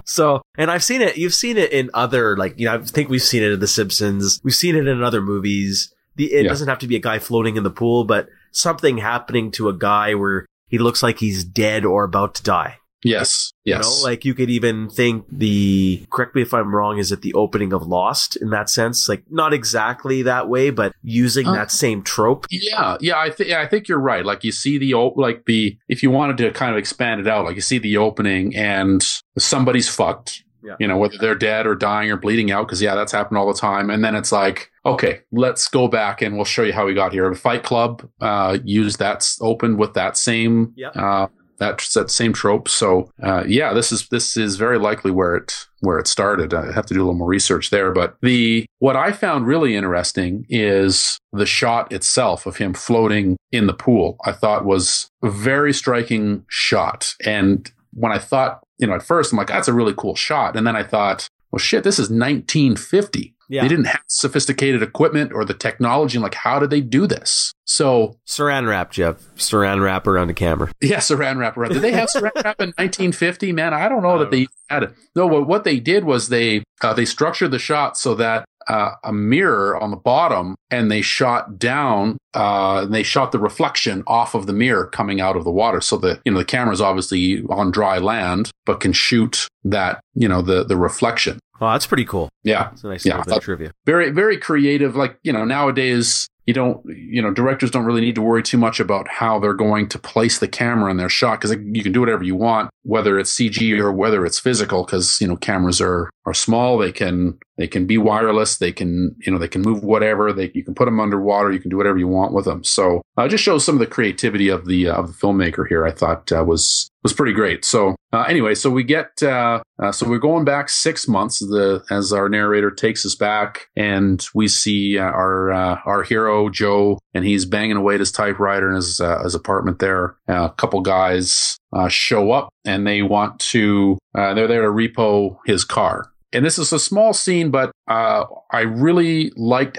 So, 0.07 0.41
and 0.57 0.69
I've 0.71 0.83
seen 0.83 1.01
it. 1.01 1.17
You've 1.17 1.33
seen 1.33 1.57
it 1.57 1.71
in 1.71 1.89
other, 1.93 2.37
like 2.37 2.59
you 2.59 2.65
know, 2.65 2.75
I 2.75 2.77
think 2.79 3.09
we've 3.09 3.21
seen 3.21 3.43
it 3.43 3.51
in 3.51 3.59
The 3.59 3.67
Simpsons. 3.67 4.39
We've 4.43 4.53
seen 4.55 4.75
it 4.75 4.87
in 4.87 5.01
other 5.03 5.21
movies. 5.21 5.93
The 6.15 6.31
it 6.31 6.43
Yeah. 6.43 6.49
doesn't 6.49 6.67
have 6.67 6.79
to 6.79 6.87
be 6.87 6.95
a 6.95 6.99
guy 6.99 7.19
floating 7.19 7.55
in 7.57 7.63
the 7.63 7.69
pool, 7.71 8.03
but 8.03 8.27
something 8.51 8.97
happening 8.99 9.51
to 9.51 9.67
a 9.69 9.73
guy 9.73 10.13
where 10.13 10.45
he 10.69 10.77
looks 10.77 11.01
like 11.03 11.19
he's 11.19 11.43
dead 11.43 11.85
or 11.85 12.03
about 12.03 12.35
to 12.35 12.43
die. 12.43 12.77
Yes, 13.05 13.53
yes. 13.63 13.77
You 13.77 13.81
know, 14.03 14.09
like 14.09 14.25
you 14.25 14.33
could 14.33 14.49
even 14.49 14.89
think 14.89 15.25
the, 15.31 16.05
correct 16.11 16.35
me 16.35 16.41
if 16.41 16.53
I'm 16.53 16.75
wrong, 16.75 16.97
is 16.97 17.11
it 17.11 17.21
the 17.21 17.33
opening 17.33 17.71
of 17.71 17.83
Lost 17.87 18.35
in 18.35 18.49
that 18.49 18.69
sense? 18.69 19.07
Like 19.07 19.23
not 19.29 19.53
exactly 19.53 20.21
that 20.23 20.49
way, 20.49 20.69
but 20.71 20.93
using 21.03 21.47
Uh, 21.47 21.53
that 21.53 21.71
same 21.71 22.01
trope. 22.03 22.45
Yeah, 22.51 22.97
yeah, 22.99 23.17
I 23.17 23.29
think 23.29 23.51
I 23.51 23.65
think 23.67 23.87
you're 23.87 23.99
right. 23.99 24.25
Like 24.25 24.43
you 24.43 24.51
see 24.51 24.77
the 24.77 24.93
op- 24.93 25.17
like 25.17 25.45
the 25.45 25.77
if 25.87 26.03
you 26.03 26.11
wanted 26.11 26.37
to 26.39 26.51
kind 26.51 26.71
of 26.71 26.77
expand 26.77 27.21
it 27.21 27.27
out, 27.27 27.45
like 27.45 27.55
you 27.55 27.61
see 27.61 27.77
the 27.77 27.97
opening 27.97 28.55
and 28.55 29.01
somebody's 29.37 29.87
fucked. 29.87 30.41
Yeah. 30.63 30.75
You 30.79 30.87
know, 30.87 30.97
whether 30.97 31.15
they're 31.19 31.35
dead 31.35 31.67
or 31.67 31.75
dying 31.75 32.09
or 32.09 32.17
bleeding 32.17 32.49
out, 32.49 32.65
because 32.65 32.81
yeah, 32.81 32.95
that's 32.95 33.11
happened 33.11 33.37
all 33.37 33.45
the 33.53 33.59
time. 33.59 33.91
And 33.91 34.03
then 34.03 34.15
it's 34.15 34.31
like, 34.31 34.71
okay, 34.83 35.19
let's 35.31 35.67
go 35.67 35.87
back 35.87 36.23
and 36.23 36.35
we'll 36.35 36.43
show 36.45 36.63
you 36.63 36.73
how 36.73 36.87
we 36.87 36.95
got 36.95 37.13
here. 37.13 37.29
The 37.29 37.35
Fight 37.35 37.61
Club 37.61 38.09
uh, 38.19 38.57
used 38.63 38.97
that 38.97 39.17
s- 39.17 39.37
opened 39.41 39.77
with 39.77 39.93
that 39.93 40.17
same 40.17 40.73
Yeah. 40.75 40.87
uh, 40.89 41.27
that 41.57 41.87
that 41.93 42.11
same 42.11 42.33
trope. 42.33 42.69
So 42.69 43.09
uh, 43.21 43.43
yeah, 43.47 43.73
this 43.73 43.91
is 43.91 44.07
this 44.09 44.37
is 44.37 44.55
very 44.55 44.79
likely 44.79 45.11
where 45.11 45.35
it 45.35 45.67
where 45.81 45.99
it 45.99 46.07
started. 46.07 46.53
I 46.53 46.71
have 46.71 46.85
to 46.87 46.93
do 46.93 46.99
a 46.99 47.03
little 47.03 47.15
more 47.15 47.27
research 47.27 47.69
there. 47.69 47.91
But 47.91 48.15
the 48.21 48.65
what 48.79 48.95
I 48.95 49.11
found 49.11 49.47
really 49.47 49.75
interesting 49.75 50.45
is 50.49 51.17
the 51.31 51.45
shot 51.45 51.91
itself 51.91 52.45
of 52.45 52.57
him 52.57 52.73
floating 52.73 53.37
in 53.51 53.67
the 53.67 53.73
pool. 53.73 54.17
I 54.25 54.31
thought 54.31 54.65
was 54.65 55.09
a 55.23 55.29
very 55.29 55.73
striking 55.73 56.45
shot. 56.47 57.15
And 57.25 57.71
when 57.93 58.11
I 58.11 58.19
thought, 58.19 58.61
you 58.77 58.87
know, 58.87 58.95
at 58.95 59.03
first 59.03 59.31
I'm 59.31 59.37
like, 59.37 59.47
that's 59.47 59.67
a 59.67 59.73
really 59.73 59.93
cool 59.95 60.15
shot, 60.15 60.55
and 60.55 60.65
then 60.65 60.75
I 60.75 60.83
thought, 60.83 61.29
well, 61.51 61.59
shit, 61.59 61.83
this 61.83 61.99
is 61.99 62.09
1950. 62.09 63.34
Yeah. 63.49 63.62
They 63.62 63.67
didn't 63.67 63.86
have 63.86 64.01
sophisticated 64.08 64.81
equipment 64.81 65.31
or 65.34 65.45
the 65.45 65.53
technology. 65.53 66.17
And 66.17 66.23
like, 66.23 66.36
how 66.36 66.60
did 66.60 66.69
they 66.69 66.81
do 66.81 67.08
this? 67.08 67.53
So 67.65 68.17
Saran 68.27 68.67
wrap, 68.67 68.91
Geoff. 68.91 69.17
Saran 69.38 69.84
wrap 69.84 70.08
around 70.08 70.27
the 70.27 70.34
camera. 70.34 70.71
yeah, 70.81 70.97
saran 70.97 71.38
wrap 71.38 71.58
around. 71.58 71.73
Did 71.73 71.81
they 71.81 71.91
have 71.91 72.10
saran 72.10 72.31
wrap 72.36 72.60
in 72.62 72.69
1950? 72.77 73.51
Man, 73.51 73.73
I 73.73 73.89
don't 73.89 74.03
know 74.03 74.19
that 74.19 74.31
they 74.31 74.47
had 74.69 74.84
it. 74.84 74.93
No, 75.15 75.27
what, 75.27 75.47
what 75.47 75.63
they 75.63 75.79
did 75.79 76.03
was 76.03 76.29
they 76.29 76.63
uh, 76.81 76.93
they 76.93 77.05
structured 77.05 77.51
the 77.51 77.60
shot 77.60 77.97
so 77.97 78.15
that 78.15 78.45
uh, 78.67 78.91
a 79.04 79.13
mirror 79.13 79.78
on 79.82 79.91
the 79.91 79.97
bottom, 79.97 80.56
and 80.71 80.89
they 80.91 81.01
shot 81.01 81.58
down. 81.60 82.17
Uh, 82.34 82.82
and 82.84 82.93
they 82.93 83.04
shot 83.04 83.32
the 83.32 83.39
reflection 83.39 84.04
off 84.08 84.36
of 84.36 84.45
the 84.45 84.51
mirror 84.54 84.88
coming 84.88 85.21
out 85.21 85.38
of 85.38 85.45
the 85.45 85.51
water, 85.51 85.80
so 85.80 85.95
the 85.97 86.19
you 86.25 86.32
know 86.34 86.38
the 86.39 86.43
camera's 86.45 86.82
obviously 86.82 87.41
on 87.49 87.71
dry 87.71 87.97
land, 87.97 88.51
but 88.65 88.82
can 88.82 88.91
shoot 88.91 89.47
that 89.63 90.01
you 90.15 90.28
know 90.28 90.41
the 90.41 90.63
the 90.65 90.75
reflection. 90.75 91.39
Oh, 91.62 91.71
that's 91.71 91.88
pretty 91.88 92.04
cool. 92.04 92.28
Yeah, 92.43 92.71
It's 92.73 92.84
a 92.84 92.88
nice 92.89 93.06
Yeah, 93.06 93.13
little 93.17 93.25
bit 93.32 93.38
of 93.38 93.43
trivia. 93.43 93.71
very 93.86 94.10
very 94.12 94.38
creative 94.38 94.97
like 94.97 95.17
you 95.23 95.32
know 95.32 95.45
nowadays 95.45 96.28
you 96.45 96.54
don't 96.54 96.86
you 96.86 97.21
know 97.21 97.32
directors 97.32 97.71
don't 97.71 97.86
really 97.86 98.01
need 98.01 98.15
to 98.15 98.21
worry 98.21 98.43
too 98.43 98.58
much 98.58 98.82
about 98.82 99.08
how 99.08 99.39
they're 99.39 99.54
going 99.54 99.88
to 99.89 99.97
place 99.97 100.39
the 100.39 100.47
camera 100.49 100.91
in 100.91 100.97
their 100.97 101.08
shot 101.10 101.39
because 101.39 101.56
you 101.71 101.82
can 101.82 101.93
do 101.93 102.01
whatever 102.01 102.23
you 102.23 102.36
want 102.36 102.69
whether 102.84 103.17
it's 103.17 103.34
cg 103.36 103.80
or 103.80 103.91
whether 103.91 104.25
it's 104.25 104.38
physical 104.38 104.84
because 104.84 105.19
you 105.21 105.28
know 105.28 105.38
cameras 105.38 105.80
are 105.82 106.10
are 106.25 106.34
small 106.36 106.78
they 106.78 106.91
can 106.91 107.38
they 107.57 107.67
can 107.67 107.85
be 107.85 107.97
wireless. 107.97 108.57
They 108.57 108.71
can 108.71 109.15
you 109.19 109.31
know 109.31 109.37
they 109.37 109.47
can 109.47 109.61
move 109.61 109.83
whatever. 109.83 110.33
They 110.33 110.51
you 110.53 110.63
can 110.63 110.75
put 110.75 110.85
them 110.85 110.99
underwater. 110.99 111.51
You 111.51 111.59
can 111.59 111.69
do 111.69 111.77
whatever 111.77 111.97
you 111.97 112.07
want 112.07 112.33
with 112.33 112.45
them. 112.45 112.63
So 112.63 113.01
uh, 113.17 113.27
just 113.27 113.43
shows 113.43 113.63
some 113.63 113.75
of 113.75 113.79
the 113.79 113.87
creativity 113.87 114.49
of 114.49 114.65
the 114.65 114.89
uh, 114.89 114.95
of 114.95 115.07
the 115.07 115.13
filmmaker 115.13 115.67
here 115.67 115.85
i 115.85 115.91
thought 115.91 116.31
uh, 116.31 116.43
was 116.43 116.89
was 117.03 117.13
pretty 117.13 117.33
great. 117.33 117.63
So 117.63 117.95
uh, 118.11 118.23
anyway 118.23 118.55
so 118.55 118.69
we 118.69 118.83
get 118.83 119.21
uh, 119.23 119.61
uh, 119.81 119.91
so 119.91 120.07
we're 120.07 120.17
going 120.19 120.43
back 120.43 120.69
six 120.69 121.07
months 121.07 121.39
the 121.39 121.83
as 121.89 122.11
our 122.11 122.27
narrator 122.27 122.71
takes 122.71 123.05
us 123.05 123.15
back 123.15 123.67
and 123.75 124.25
we 124.33 124.47
see 124.47 124.97
our 124.97 125.51
our 125.51 126.03
hero 126.03 126.49
joe 126.49 126.99
and 127.13 127.25
he's 127.25 127.45
banging 127.45 127.77
away 127.77 127.93
at 127.93 127.99
his 127.99 128.11
typewriter 128.11 128.69
in 128.69 128.75
his 128.75 129.01
his 129.23 129.35
apartment 129.35 129.79
there. 129.79 130.17
A 130.27 130.49
couple 130.57 130.81
guys 130.81 131.57
show 131.87 132.31
up 132.31 132.49
and 132.65 132.85
they 132.85 133.01
want 133.01 133.39
to 133.39 133.97
they're 134.13 134.47
there 134.47 134.63
to 134.63 134.67
repo 134.67 135.37
his 135.45 135.63
car 135.63 136.11
and 136.35 136.45
this 136.45 136.59
is 136.59 136.71
a 136.71 136.79
small 136.79 137.13
scene 137.13 137.49
but 137.49 137.71
uh, 137.87 138.25
i 138.51 138.61
really 138.61 139.31
liked 139.35 139.77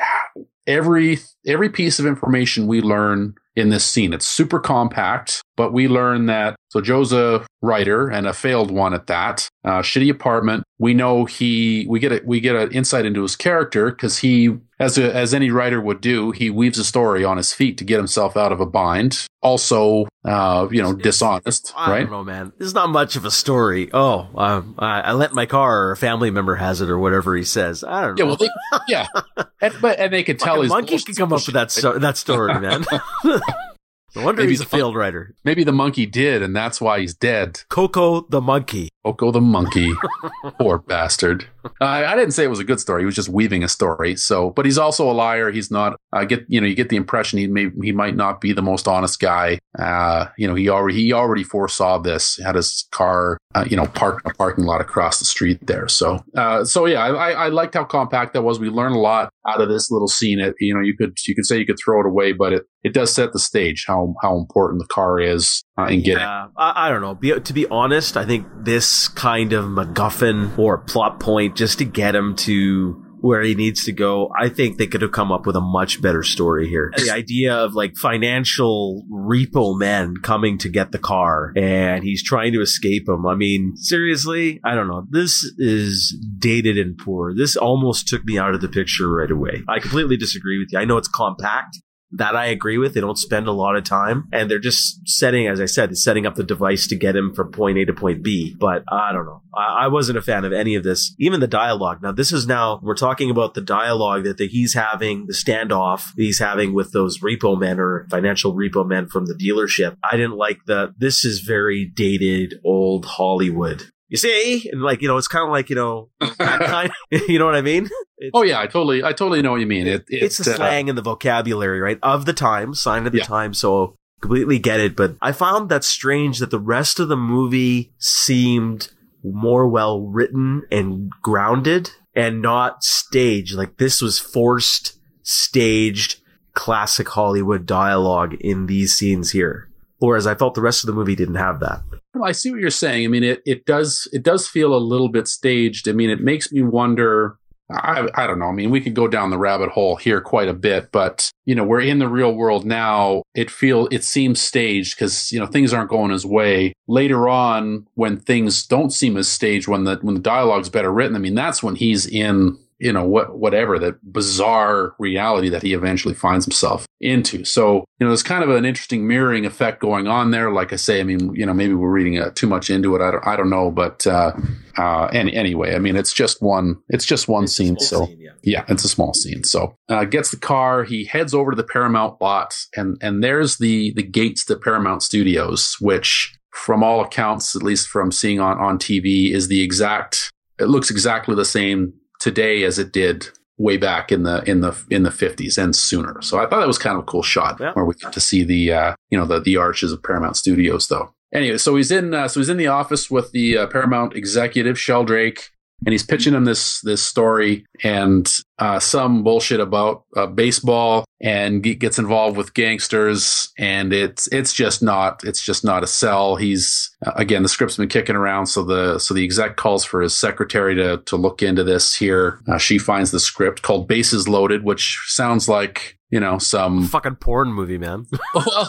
every 0.67 1.19
every 1.47 1.69
piece 1.69 1.99
of 1.99 2.07
information 2.07 2.67
we 2.67 2.81
learn 2.81 3.35
in 3.55 3.71
this 3.71 3.85
scene. 3.85 4.13
It's 4.13 4.27
super 4.27 4.61
compact 4.61 5.43
but 5.57 5.73
we 5.73 5.89
learn 5.89 6.27
that 6.27 6.57
so 6.71 6.81
joe's 6.81 7.13
a 7.13 7.45
writer 7.63 8.09
and 8.09 8.27
a 8.27 8.33
failed 8.33 8.71
one 8.71 8.95
at 8.95 9.07
that 9.07 9.49
uh, 9.65 9.81
shitty 9.81 10.11
apartment 10.11 10.63
we 10.79 10.95
know 10.95 11.25
he 11.25 11.87
we 11.89 11.99
get 11.99 12.13
a, 12.13 12.21
we 12.25 12.41
get 12.41 12.55
an 12.55 12.71
insight 12.73 13.05
into 13.05 13.23
his 13.23 13.37
character 13.37 13.91
because 13.91 14.19
he 14.19 14.57
as 14.79 14.99
a, 14.99 15.15
as 15.15 15.33
any 15.33 15.51
writer 15.51 15.81
would 15.81 16.01
do 16.01 16.31
he 16.31 16.51
weaves 16.51 16.79
a 16.79 16.85
story 16.85 17.25
on 17.25 17.37
his 17.37 17.53
feet 17.53 17.79
to 17.79 17.85
get 17.85 17.97
himself 17.97 18.37
out 18.37 18.53
of 18.53 18.61
a 18.61 18.67
bind 18.67 19.27
also 19.43 20.07
uh, 20.25 20.67
you 20.71 20.83
know 20.83 20.93
dishonest 20.93 21.73
I 21.77 21.91
right 21.91 22.01
don't 22.01 22.11
know, 22.11 22.25
man. 22.25 22.53
This 22.59 22.67
is 22.67 22.75
not 22.75 22.91
much 22.91 23.15
of 23.15 23.25
a 23.25 23.31
story. 23.31 23.91
Oh, 23.93 24.29
um, 24.35 24.75
I, 24.79 25.01
I 25.03 25.13
lent 25.13 25.35
my 25.35 25.47
car, 25.47 25.87
or 25.87 25.93
a 25.93 25.97
family 25.97 26.31
member 26.31 26.57
has 26.57 26.81
it, 26.81 26.91
or 26.91 26.99
whatever 26.99 27.37
he 27.37 27.45
says. 27.45 27.85
I 27.85 28.01
don't 28.01 28.19
know. 28.19 28.25
yeah 28.25 28.29
well 28.29 28.37
they, 28.37 28.49
yeah 28.89 29.07
and, 29.61 29.75
but 29.81 30.01
and 30.01 30.13
they 30.13 30.25
could 30.25 30.41
tell 30.41 30.61
he's 30.63 30.71
monkey 30.71 30.99
can 30.99 31.15
come 31.15 31.33
up 31.33 31.47
with 31.47 31.55
that 31.55 31.71
sto- 31.71 31.99
that 31.99 32.17
story, 32.17 32.59
man. 32.59 32.85
no 34.17 34.23
wonder 34.25 34.43
Maybe 34.43 34.53
he's 34.53 34.61
a 34.61 34.65
the 34.65 34.69
fun- 34.71 34.81
failed 34.81 34.97
writer. 34.97 35.35
maybe 35.45 35.63
the 35.63 35.73
monkey 35.73 36.07
did 36.07 36.43
and 36.43 36.57
that's 36.57 36.81
why 36.81 37.01
he's 37.01 37.15
dead 37.15 37.61
Coco 37.69 38.23
the 38.29 38.41
monkey. 38.41 38.89
Oko 39.07 39.31
the 39.31 39.41
monkey. 39.41 39.93
Poor 40.59 40.79
bastard. 40.79 41.47
I 41.81 42.05
I 42.05 42.17
didn't 42.17 42.33
say 42.33 42.45
it 42.45 42.49
was 42.51 42.59
a 42.59 42.65
good 42.65 42.81
story. 42.81 43.03
He 43.03 43.07
was 43.07 43.15
just 43.15 43.29
weaving 43.29 43.63
a 43.63 43.69
story. 43.69 44.17
So, 44.17 44.51
but 44.51 44.65
he's 44.65 44.79
also 44.79 45.11
a 45.11 45.13
liar. 45.13 45.51
He's 45.51 45.71
not. 45.71 45.99
I 46.13 46.25
get 46.25 46.45
you 46.49 46.61
know 46.61 46.67
you 46.67 46.75
get 46.75 46.89
the 46.89 46.97
impression 46.97 47.39
he 47.39 47.47
may 47.47 47.69
he 47.83 47.93
might 47.93 48.17
not 48.17 48.41
be 48.41 48.53
the 48.53 48.63
most 48.63 48.89
honest 48.89 49.21
guy. 49.21 49.59
Uh, 49.79 50.27
you 50.37 50.49
know 50.49 50.55
he 50.55 50.69
already 50.69 50.97
he 50.97 51.13
already 51.13 51.45
foresaw 51.45 51.99
this. 51.99 52.39
Had 52.45 52.57
his 52.57 52.87
car 52.91 53.39
uh, 53.55 53.65
you 53.69 53.77
know 53.77 53.87
parked 53.87 54.27
in 54.27 54.33
a 54.33 54.35
parking 54.35 54.65
lot 54.65 54.81
across 54.81 55.19
the 55.19 55.25
street 55.25 55.65
there. 55.67 55.89
So 55.89 56.23
uh, 56.37 56.65
so 56.65 56.87
yeah, 56.87 57.05
I, 57.05 57.31
I 57.31 57.49
liked 57.49 57.75
how 57.75 57.85
compact 57.85 58.33
that 58.35 58.43
was. 58.43 58.59
We 58.59 58.69
learned 58.69 58.97
a 58.97 59.01
lot 59.01 59.31
out 59.47 59.61
of 59.61 59.69
this 59.69 59.91
little 59.91 60.09
scene. 60.09 60.41
It 60.41 60.55
you 60.59 60.75
know 60.75 60.81
you 60.81 60.97
could 60.97 61.17
you 61.27 61.35
could 61.35 61.47
say 61.47 61.59
you 61.59 61.67
could 61.67 61.79
throw 61.83 62.01
it 62.01 62.07
away, 62.07 62.33
but 62.33 62.53
it 62.53 62.65
it 62.83 62.93
does 62.93 63.15
set 63.15 63.33
the 63.33 63.39
stage 63.39 63.85
how 63.87 64.15
how 64.21 64.37
important 64.37 64.81
the 64.81 64.89
car 64.89 65.21
is 65.21 65.63
uh, 65.79 65.85
in 65.85 66.03
getting. 66.03 66.21
Yeah, 66.21 66.49
I, 66.57 66.87
I 66.87 66.89
don't 66.91 67.03
know. 67.03 67.15
Be, 67.15 67.39
to 67.39 67.53
be 67.53 67.67
honest, 67.67 68.17
I 68.17 68.25
think 68.25 68.47
this 68.63 69.09
kind 69.09 69.53
of 69.53 69.67
MacGuffin 69.67 70.59
or 70.59 70.79
plot 70.79 71.21
point 71.21 71.57
just 71.57 71.79
to 71.79 71.85
get 71.85 72.15
him 72.15 72.35
to 72.37 73.03
where 73.21 73.43
he 73.43 73.55
needs 73.55 73.85
to 73.85 73.93
go, 73.93 74.31
I 74.39 74.49
think 74.49 74.79
they 74.79 74.87
could 74.87 75.03
have 75.03 75.13
come 75.13 75.33
up 75.33 75.47
with 75.47 75.57
a 75.57 75.61
much 75.61 76.01
better 76.01 76.23
story 76.23 76.69
here. 76.69 76.93
The 76.97 77.11
idea 77.11 77.55
of 77.57 77.75
like 77.75 77.97
financial 77.97 79.05
repo 79.11 79.77
men 79.77 80.17
coming 80.23 80.59
to 80.59 80.69
get 80.69 80.93
the 80.93 80.99
car 80.99 81.53
and 81.57 82.05
he's 82.05 82.23
trying 82.23 82.53
to 82.53 82.61
escape 82.61 83.09
him. 83.09 83.27
I 83.27 83.35
mean, 83.35 83.75
seriously, 83.77 84.61
I 84.65 84.75
don't 84.75 84.87
know. 84.87 85.07
This 85.11 85.43
is 85.59 86.17
dated 86.39 86.79
and 86.79 86.97
poor. 86.97 87.35
This 87.35 87.57
almost 87.57 88.07
took 88.07 88.25
me 88.25 88.39
out 88.39 88.55
of 88.55 88.61
the 88.61 88.69
picture 88.69 89.09
right 89.09 89.31
away. 89.31 89.63
I 89.69 89.81
completely 89.81 90.17
disagree 90.17 90.59
with 90.59 90.69
you. 90.73 90.79
I 90.79 90.85
know 90.85 90.97
it's 90.97 91.09
compact. 91.09 91.81
That 92.13 92.37
I 92.37 92.47
agree 92.47 92.79
with. 92.79 92.95
They 92.95 93.01
don't 93.01 93.19
spend 93.19 93.49
a 93.49 93.53
lot 93.53 93.77
of 93.77 93.85
time 93.85 94.29
and 94.33 94.51
they're 94.51 94.59
just 94.59 95.09
setting, 95.09 95.49
as 95.49 95.61
I 95.61 95.67
said, 95.67 95.97
setting 95.99 96.25
up 96.25 96.37
the 96.37 96.45
device 96.45 96.87
to 96.89 96.97
get 96.97 97.17
him 97.17 97.35
from 97.35 97.51
point 97.51 97.79
A 97.79 97.85
to 97.85 97.93
point 97.93 98.23
B. 98.23 98.55
But 98.59 98.85
I 98.91 99.13
don't 99.13 99.27
know. 99.27 99.43
I, 99.57 99.85
I 99.85 99.89
wasn't 99.89 100.19
a 100.19 100.23
fan 100.23 100.45
of 100.45 100.53
any 100.53 100.77
of 100.77 100.85
this. 100.85 101.15
Even 101.19 101.41
the 101.41 101.49
dialogue. 101.49 102.03
Now, 102.03 102.13
this 102.13 102.33
is 102.33 102.47
now, 102.47 102.81
we're 102.83 102.95
talking 102.95 103.31
about 103.31 103.55
the 103.55 103.61
dialogue 103.61 104.25
that 104.25 104.39
the, 104.39 104.47
he's 104.47 104.75
having, 104.75 105.27
the 105.27 105.33
standoff 105.33 106.13
he's 106.17 106.39
having 106.39 106.73
with 106.75 106.93
those 106.93 107.19
repo 107.19 107.59
men 107.59 107.81
or 107.81 108.07
financial 108.09 108.55
repo 108.55 108.87
men 108.87 109.09
from 109.09 109.27
the 109.27 109.35
dealership. 109.35 109.97
I 110.09 110.17
didn't 110.17 110.37
like 110.37 110.59
the, 110.67 110.95
this 110.97 111.25
is 111.25 111.41
very 111.41 111.85
dated 111.85 112.55
old 112.65 113.05
Hollywood. 113.05 113.91
You 114.09 114.17
see? 114.17 114.69
And 114.73 114.83
like, 114.83 115.03
you 115.03 115.09
know, 115.09 115.17
it's 115.17 115.29
kind 115.29 115.45
of 115.45 115.51
like, 115.51 115.69
you 115.69 115.77
know, 115.77 116.11
that 116.21 116.61
kind, 116.61 116.91
you 117.29 117.39
know 117.39 117.47
what 117.47 117.57
I 117.57 117.63
mean? 117.63 117.89
It's, 118.19 118.31
Oh 118.35 118.43
yeah, 118.43 118.61
I 118.61 118.67
totally 118.67 119.03
I 119.05 119.13
totally 119.13 119.43
know 119.43 119.51
what 119.53 119.61
you 119.61 119.67
mean. 119.67 119.87
It, 119.87 120.05
it 120.09 120.23
it's 120.23 120.39
the 120.39 120.53
uh, 120.53 120.57
slang 120.57 120.89
and 120.89 120.97
the 120.97 121.03
vocabulary, 121.03 121.81
right? 121.81 121.99
Of 122.03 122.25
the 122.25 122.33
time, 122.33 122.75
sign 122.75 123.07
of 123.07 123.13
the 123.13 123.19
Yeah. 123.19 123.25
time. 123.25 123.53
So 123.55 123.95
completely 124.21 124.59
get 124.59 124.81
it. 124.81 124.97
But 124.97 125.17
I 125.21 125.33
found 125.33 125.69
that 125.71 125.85
strange 125.85 126.39
that 126.39 126.51
the 126.51 126.61
rest 126.61 126.99
of 127.01 127.09
the 127.09 127.17
movie 127.17 127.93
seemed 127.99 128.91
more 129.25 129.67
well 129.69 130.01
written 130.03 130.63
and 130.71 131.11
grounded 131.21 131.91
and 132.15 132.41
not 132.41 132.85
staged. 132.85 133.55
Like 133.55 133.77
this 133.77 134.01
was 134.01 134.19
forced, 134.19 134.99
staged, 135.23 136.21
classic 136.55 137.09
Hollywood 137.11 137.67
dialogue 137.67 138.35
in 138.41 138.67
these 138.67 138.95
scenes 138.95 139.33
here. 139.33 139.69
Whereas 139.99 140.27
I 140.27 140.35
felt 140.35 140.55
the 140.55 140.61
rest 140.61 140.85
of 140.85 140.89
the 140.89 140.93
movie 140.93 141.17
didn't 141.17 141.37
have 141.37 141.61
that. 141.61 141.83
Well, 142.15 142.29
I 142.29 142.33
see 142.33 142.51
what 142.51 142.61
you're 142.61 142.71
saying. 142.71 143.05
I 143.05 143.09
mean, 143.09 143.25
it, 143.25 143.43
it 143.45 143.67
does 143.67 144.09
it 144.13 144.23
does 144.23 144.49
feel 144.49 144.75
a 144.75 144.79
little 144.79 145.09
bit 145.09 145.29
staged. 145.29 145.89
I 145.89 145.93
mean, 145.93 146.11
it 146.11 146.21
makes 146.21 146.53
me 146.53 146.63
wonder. 146.63 147.39
I 147.71 148.09
I 148.15 148.27
don't 148.27 148.39
know. 148.39 148.47
I 148.47 148.53
mean, 148.53 148.71
we 148.71 148.81
could 148.81 148.95
go 148.95 149.09
down 149.09 149.31
the 149.31 149.39
rabbit 149.39 149.71
hole 149.71 149.97
here 149.97 150.21
quite 150.21 150.49
a 150.49 150.55
bit, 150.55 150.93
but 150.93 151.31
you 151.47 151.55
know, 151.55 151.65
we're 151.65 151.81
in 151.81 151.99
the 151.99 152.09
real 152.09 152.35
world 152.35 152.65
now. 152.65 153.23
It 153.35 153.51
feel 153.51 153.89
it 153.91 154.05
seems 154.05 154.41
staged 154.41 154.97
because 154.97 155.33
you 155.33 155.41
know 155.41 155.47
things 155.47 155.73
aren't 155.73 155.91
going 155.91 156.11
his 156.11 156.25
way. 156.25 156.73
Later 156.87 157.29
on, 157.29 157.87
when 157.95 158.19
things 158.19 158.65
don't 158.65 158.93
seem 158.93 159.17
as 159.17 159.29
staged, 159.29 159.67
when 159.67 159.85
the 159.85 159.97
when 159.97 160.15
the 160.15 160.21
dialogue's 160.21 160.69
better 160.69 160.93
written, 160.93 161.17
I 161.17 161.21
mean, 161.21 161.35
that's 161.35 161.63
when 161.63 161.75
he's 161.75 162.07
in 162.07 162.59
you 162.79 162.93
know 162.93 163.05
what 163.05 163.39
whatever 163.39 163.79
that 163.79 163.97
bizarre 164.13 164.95
reality 164.99 165.49
that 165.49 165.63
he 165.63 165.73
eventually 165.73 166.15
finds 166.15 166.45
himself 166.45 166.87
into 167.01 167.45
so 167.45 167.85
you 167.99 168.07
know 168.07 168.09
there's 168.09 168.23
kind 168.23 168.43
of 168.43 168.51
an 168.51 168.65
interesting 168.65 169.07
mirroring 169.07 169.47
effect 169.47 169.81
going 169.81 170.07
on 170.07 170.31
there 170.31 170.51
like 170.51 170.73
i 170.73 170.77
say 170.77 171.01
i 171.01 171.05
mean 171.05 171.35
you 171.35 171.45
know 171.45 171.55
maybe 171.55 171.75
we're 171.75 171.91
reading 171.91 172.19
uh, 172.19 172.31
too 172.35 172.47
much 172.47 172.71
into 172.71 172.95
it 172.95 173.03
i 173.03 173.11
don't 173.11 173.27
i 173.27 173.37
don't 173.37 173.51
know 173.51 173.71
but 173.71 174.07
uh 174.07 174.33
uh 174.79 175.07
any, 175.13 175.35
anyway 175.35 175.75
i 175.75 175.79
mean 175.79 175.97
it's 175.97 176.13
just 176.13 176.43
one 176.43 176.77
it's 176.89 177.05
just 177.05 177.29
one 177.29 177.47
scene 177.47 177.79
so 177.79 178.07
Scene, 178.07 178.21
yeah. 178.21 178.31
yeah, 178.43 178.65
it's 178.69 178.85
a 178.85 178.89
small 178.89 179.15
scene. 179.15 179.45
So 179.45 179.77
uh, 179.89 180.05
gets 180.05 180.31
the 180.31 180.37
car. 180.37 180.85
He 180.85 181.05
heads 181.05 181.35
over 181.35 181.51
to 181.51 181.57
the 181.57 181.65
Paramount 181.65 182.21
lot, 182.21 182.55
and 182.77 182.97
and 183.01 183.23
there's 183.23 183.59
the 183.59 183.93
the 183.95 184.03
gates 184.03 184.45
to 184.47 184.57
Paramount 184.57 185.03
Studios, 185.03 185.77
which, 185.81 186.37
from 186.51 186.83
all 186.83 187.01
accounts, 187.01 187.55
at 187.57 187.63
least 187.63 187.89
from 187.89 188.13
seeing 188.13 188.41
on 188.41 188.59
on 188.59 188.79
TV, 188.79 189.33
is 189.33 189.49
the 189.49 189.63
exact. 189.63 190.33
It 190.59 190.67
looks 190.67 190.91
exactly 190.91 191.35
the 191.35 191.45
same 191.45 191.93
today 192.27 192.65
as 192.65 192.79
it 192.79 192.93
did 192.93 193.29
way 193.59 193.77
back 193.79 194.13
in 194.13 194.23
the 194.25 194.43
in 194.51 194.61
the 194.61 194.73
in 194.91 195.03
the 195.03 195.11
50s 195.11 195.57
and 195.63 195.75
sooner. 195.75 196.21
So 196.21 196.39
I 196.39 196.47
thought 196.47 196.61
that 196.61 196.67
was 196.75 196.79
kind 196.87 196.97
of 196.97 197.03
a 197.05 197.07
cool 197.07 197.23
shot 197.23 197.57
Yeah. 197.61 197.73
where 197.73 197.85
we 197.87 197.95
get 197.95 198.13
to 198.13 198.21
see 198.21 198.43
the 198.45 198.73
uh, 198.73 198.95
you 199.11 199.19
know 199.19 199.25
the 199.27 199.41
the 199.41 199.57
arches 199.57 199.93
of 199.93 200.03
Paramount 200.03 200.37
Studios 200.37 200.89
though. 200.89 201.13
Anyway, 201.35 201.59
so 201.59 201.77
he's 201.77 201.91
in 201.91 202.13
uh, 202.15 202.29
so 202.29 202.41
he's 202.41 202.49
in 202.49 202.57
the 202.59 202.67
office 202.81 203.11
with 203.11 203.33
the 203.33 203.59
uh, 203.59 203.67
Paramount 203.69 204.15
executive 204.15 204.79
Sheldrake 204.79 205.41
and 205.85 205.93
he's 205.93 206.03
pitching 206.05 206.35
him 206.35 206.45
this 206.45 206.81
this 206.83 207.03
story 207.03 207.65
and 207.85 208.31
uh, 208.59 208.81
some 208.81 209.23
bullshit 209.23 209.61
about 209.61 210.05
uh, 210.17 210.27
baseball 210.27 211.05
and 211.21 211.65
ge- 211.65 211.79
gets 211.79 211.99
involved 211.99 212.37
with 212.37 212.55
gangsters 212.55 213.53
and 213.59 213.93
it's 213.93 214.27
it's 214.29 214.53
just 214.53 214.83
not 214.83 215.23
it's 215.25 215.43
just 215.43 215.65
not 215.65 215.83
a 215.83 215.87
sell. 215.87 216.37
He's 216.37 216.91
uh, 217.05 217.13
again 217.17 217.43
the 217.43 217.49
script's 217.49 217.77
been 217.77 217.89
kicking 217.89 218.17
around. 218.17 218.47
So 218.47 218.63
the 218.65 218.99
so 218.99 219.15
the 219.15 219.25
exec 219.25 219.57
calls 219.57 219.85
for 219.85 220.01
his 220.01 220.17
secretary 220.17 220.75
to 220.77 220.99
to 220.99 221.17
look 221.17 221.43
into 221.43 221.65
this 221.65 221.95
here. 221.95 222.41
Uh, 222.49 222.59
she 222.59 222.79
finds 222.79 223.11
the 223.11 223.21
script 223.21 223.63
called 223.63 223.89
bases 223.89 224.29
loaded 224.29 224.65
which 224.65 225.03
sounds 225.07 225.49
like 225.49 225.99
you 226.11 226.21
know 226.21 226.39
some 226.39 226.85
fucking 226.87 227.17
porn 227.17 227.53
movie 227.53 227.79
man. 227.79 228.07
Well, 228.35 228.69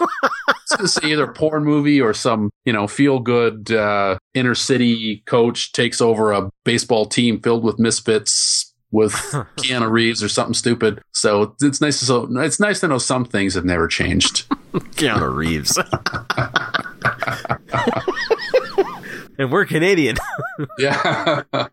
it's 0.62 0.76
gonna 0.76 0.88
say 0.88 1.12
either 1.12 1.32
porn 1.32 1.64
movie 1.64 2.02
or 2.02 2.14
some 2.14 2.50
you 2.66 2.74
know 2.74 2.88
feel 2.88 3.20
good 3.20 3.72
uh, 3.72 4.18
inner 4.34 4.56
city 4.56 5.24
coach 5.26 5.72
takes 5.72 6.02
over 6.02 6.34
a 6.34 6.50
baseball 6.66 7.06
team 7.06 7.42
filled 7.42 7.64
with 7.64 7.80
misfits 7.80 8.67
with 8.92 9.12
Keanu 9.58 9.90
Reeves 9.90 10.24
or 10.24 10.30
something 10.30 10.54
stupid. 10.54 11.02
So 11.12 11.56
it's 11.62 11.82
nice 11.82 12.00
to 12.00 12.06
so 12.06 12.40
it's 12.40 12.60
nice 12.60 12.80
to 12.82 12.88
know 12.88 12.98
some 12.98 13.26
things 13.26 13.56
have 13.56 13.66
never 13.66 13.88
changed. 13.88 14.48
Keanu 14.74 15.34
Reeves. 15.34 15.78
and 19.38 19.52
we're 19.52 19.66
Canadian. 19.66 20.18
yeah. 20.80 21.44
no, 21.54 21.68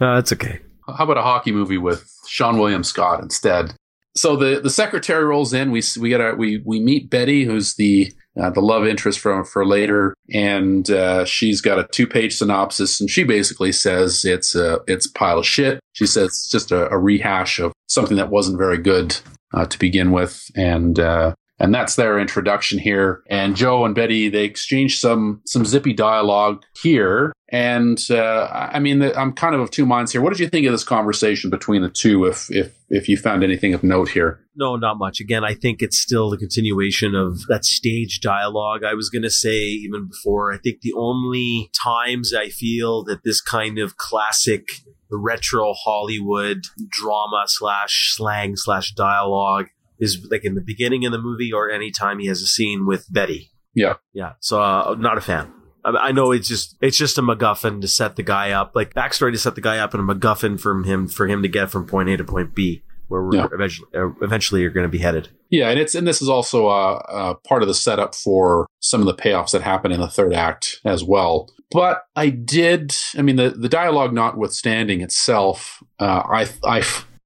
that's 0.00 0.32
okay. 0.32 0.60
How 0.86 1.04
about 1.04 1.18
a 1.18 1.22
hockey 1.22 1.52
movie 1.52 1.78
with 1.78 2.10
Seann 2.28 2.58
William 2.58 2.84
Scott 2.84 3.22
instead? 3.22 3.74
So 4.14 4.36
the, 4.36 4.60
the 4.60 4.70
secretary 4.70 5.24
rolls 5.24 5.54
in. 5.54 5.70
We 5.70 5.82
we 5.98 6.08
get 6.08 6.20
our, 6.20 6.34
we 6.34 6.62
we 6.64 6.80
meet 6.80 7.08
Betty, 7.08 7.44
who's 7.44 7.76
the 7.76 8.12
uh, 8.40 8.50
the 8.50 8.60
love 8.60 8.86
interest 8.86 9.18
from 9.18 9.44
for 9.44 9.66
later, 9.66 10.14
and 10.32 10.90
uh, 10.90 11.24
she's 11.24 11.60
got 11.60 11.78
a 11.78 11.86
two 11.92 12.06
page 12.06 12.36
synopsis, 12.36 13.00
and 13.00 13.10
she 13.10 13.24
basically 13.24 13.72
says 13.72 14.24
it's 14.24 14.54
a 14.54 14.80
it's 14.86 15.06
a 15.06 15.12
pile 15.12 15.38
of 15.38 15.46
shit. 15.46 15.80
She 15.92 16.06
says 16.06 16.28
it's 16.28 16.50
just 16.50 16.72
a, 16.72 16.88
a 16.90 16.98
rehash 16.98 17.58
of 17.58 17.72
something 17.88 18.16
that 18.16 18.30
wasn't 18.30 18.58
very 18.58 18.78
good 18.78 19.16
uh, 19.52 19.66
to 19.66 19.78
begin 19.78 20.12
with, 20.12 20.50
and 20.56 20.98
uh, 20.98 21.34
and 21.62 21.72
that's 21.72 21.94
their 21.94 22.18
introduction 22.18 22.78
here. 22.78 23.22
And 23.30 23.56
Joe 23.56 23.84
and 23.84 23.94
Betty 23.94 24.28
they 24.28 24.44
exchange 24.44 24.98
some 24.98 25.40
some 25.46 25.64
zippy 25.64 25.94
dialogue 25.94 26.62
here, 26.82 27.32
and 27.48 27.98
uh, 28.10 28.48
I 28.50 28.80
mean 28.80 29.02
I'm 29.02 29.32
kind 29.32 29.54
of 29.54 29.62
of 29.62 29.70
two 29.70 29.86
minds 29.86 30.12
here. 30.12 30.20
What 30.20 30.30
did 30.30 30.40
you 30.40 30.48
think 30.48 30.66
of 30.66 30.72
this 30.72 30.84
conversation 30.84 31.48
between 31.48 31.82
the 31.82 31.88
two? 31.88 32.24
If 32.26 32.50
if 32.50 32.74
if 32.90 33.08
you 33.08 33.16
found 33.16 33.44
anything 33.44 33.72
of 33.72 33.82
note 33.82 34.10
here. 34.10 34.40
No, 34.54 34.76
not 34.76 34.98
much. 34.98 35.20
Again, 35.20 35.44
I 35.44 35.54
think 35.54 35.80
it's 35.80 35.96
still 35.96 36.28
the 36.28 36.36
continuation 36.36 37.14
of 37.14 37.46
that 37.48 37.64
stage 37.64 38.20
dialogue. 38.20 38.84
I 38.84 38.92
was 38.92 39.08
going 39.08 39.22
to 39.22 39.30
say 39.30 39.56
even 39.56 40.08
before, 40.08 40.52
I 40.52 40.58
think 40.58 40.82
the 40.82 40.92
only 40.94 41.70
times 41.82 42.34
I 42.34 42.48
feel 42.50 43.02
that 43.04 43.24
this 43.24 43.40
kind 43.40 43.78
of 43.78 43.96
classic 43.96 44.66
retro 45.10 45.72
Hollywood 45.72 46.64
drama 46.90 47.44
slash 47.46 48.12
slang 48.14 48.56
slash 48.56 48.92
dialogue 48.92 49.68
is 50.02 50.26
like 50.30 50.44
in 50.44 50.54
the 50.54 50.60
beginning 50.60 51.06
of 51.06 51.12
the 51.12 51.18
movie 51.18 51.52
or 51.52 51.70
anytime 51.70 52.18
he 52.18 52.26
has 52.26 52.42
a 52.42 52.46
scene 52.46 52.84
with 52.86 53.06
Betty. 53.10 53.50
Yeah. 53.74 53.94
Yeah. 54.12 54.32
So, 54.40 54.60
uh, 54.60 54.94
not 54.98 55.16
a 55.16 55.22
fan. 55.22 55.50
I 55.84 56.12
know 56.12 56.30
it's 56.30 56.46
just 56.46 56.76
it's 56.80 56.96
just 56.96 57.18
a 57.18 57.22
MacGuffin 57.22 57.80
to 57.80 57.88
set 57.88 58.14
the 58.16 58.22
guy 58.22 58.52
up, 58.52 58.72
like 58.76 58.94
backstory 58.94 59.32
to 59.32 59.38
set 59.38 59.56
the 59.56 59.60
guy 59.60 59.78
up, 59.78 59.94
and 59.94 60.08
a 60.08 60.14
MacGuffin 60.14 60.60
from 60.60 60.84
him 60.84 61.08
for 61.08 61.26
him 61.26 61.42
to 61.42 61.48
get 61.48 61.70
from 61.72 61.86
point 61.86 62.08
A 62.08 62.16
to 62.18 62.22
point 62.24 62.54
B, 62.54 62.82
where 63.08 63.20
we're 63.22 63.34
Yeah. 63.34 63.48
eventually 63.52 63.88
uh, 63.96 64.10
eventually 64.20 64.64
are 64.64 64.70
going 64.70 64.84
to 64.84 64.88
be 64.88 64.98
headed. 64.98 65.30
Yeah, 65.50 65.70
and 65.70 65.80
it's 65.80 65.96
and 65.96 66.06
this 66.06 66.22
is 66.22 66.28
also 66.28 66.68
uh, 66.68 67.02
uh, 67.08 67.34
part 67.48 67.62
of 67.62 67.68
the 67.68 67.74
setup 67.74 68.14
for 68.14 68.68
some 68.78 69.00
of 69.00 69.06
the 69.08 69.14
payoffs 69.14 69.50
that 69.52 69.62
happen 69.62 69.90
in 69.90 69.98
the 70.00 70.06
third 70.08 70.32
act 70.34 70.78
as 70.84 71.02
well. 71.02 71.50
But 71.72 72.04
I 72.14 72.28
did, 72.28 72.94
I 73.18 73.22
mean, 73.22 73.34
the 73.36 73.50
the 73.50 73.68
dialogue 73.68 74.12
notwithstanding 74.12 75.00
itself, 75.00 75.82
uh, 75.98 76.22
I 76.30 76.48
I 76.64 76.84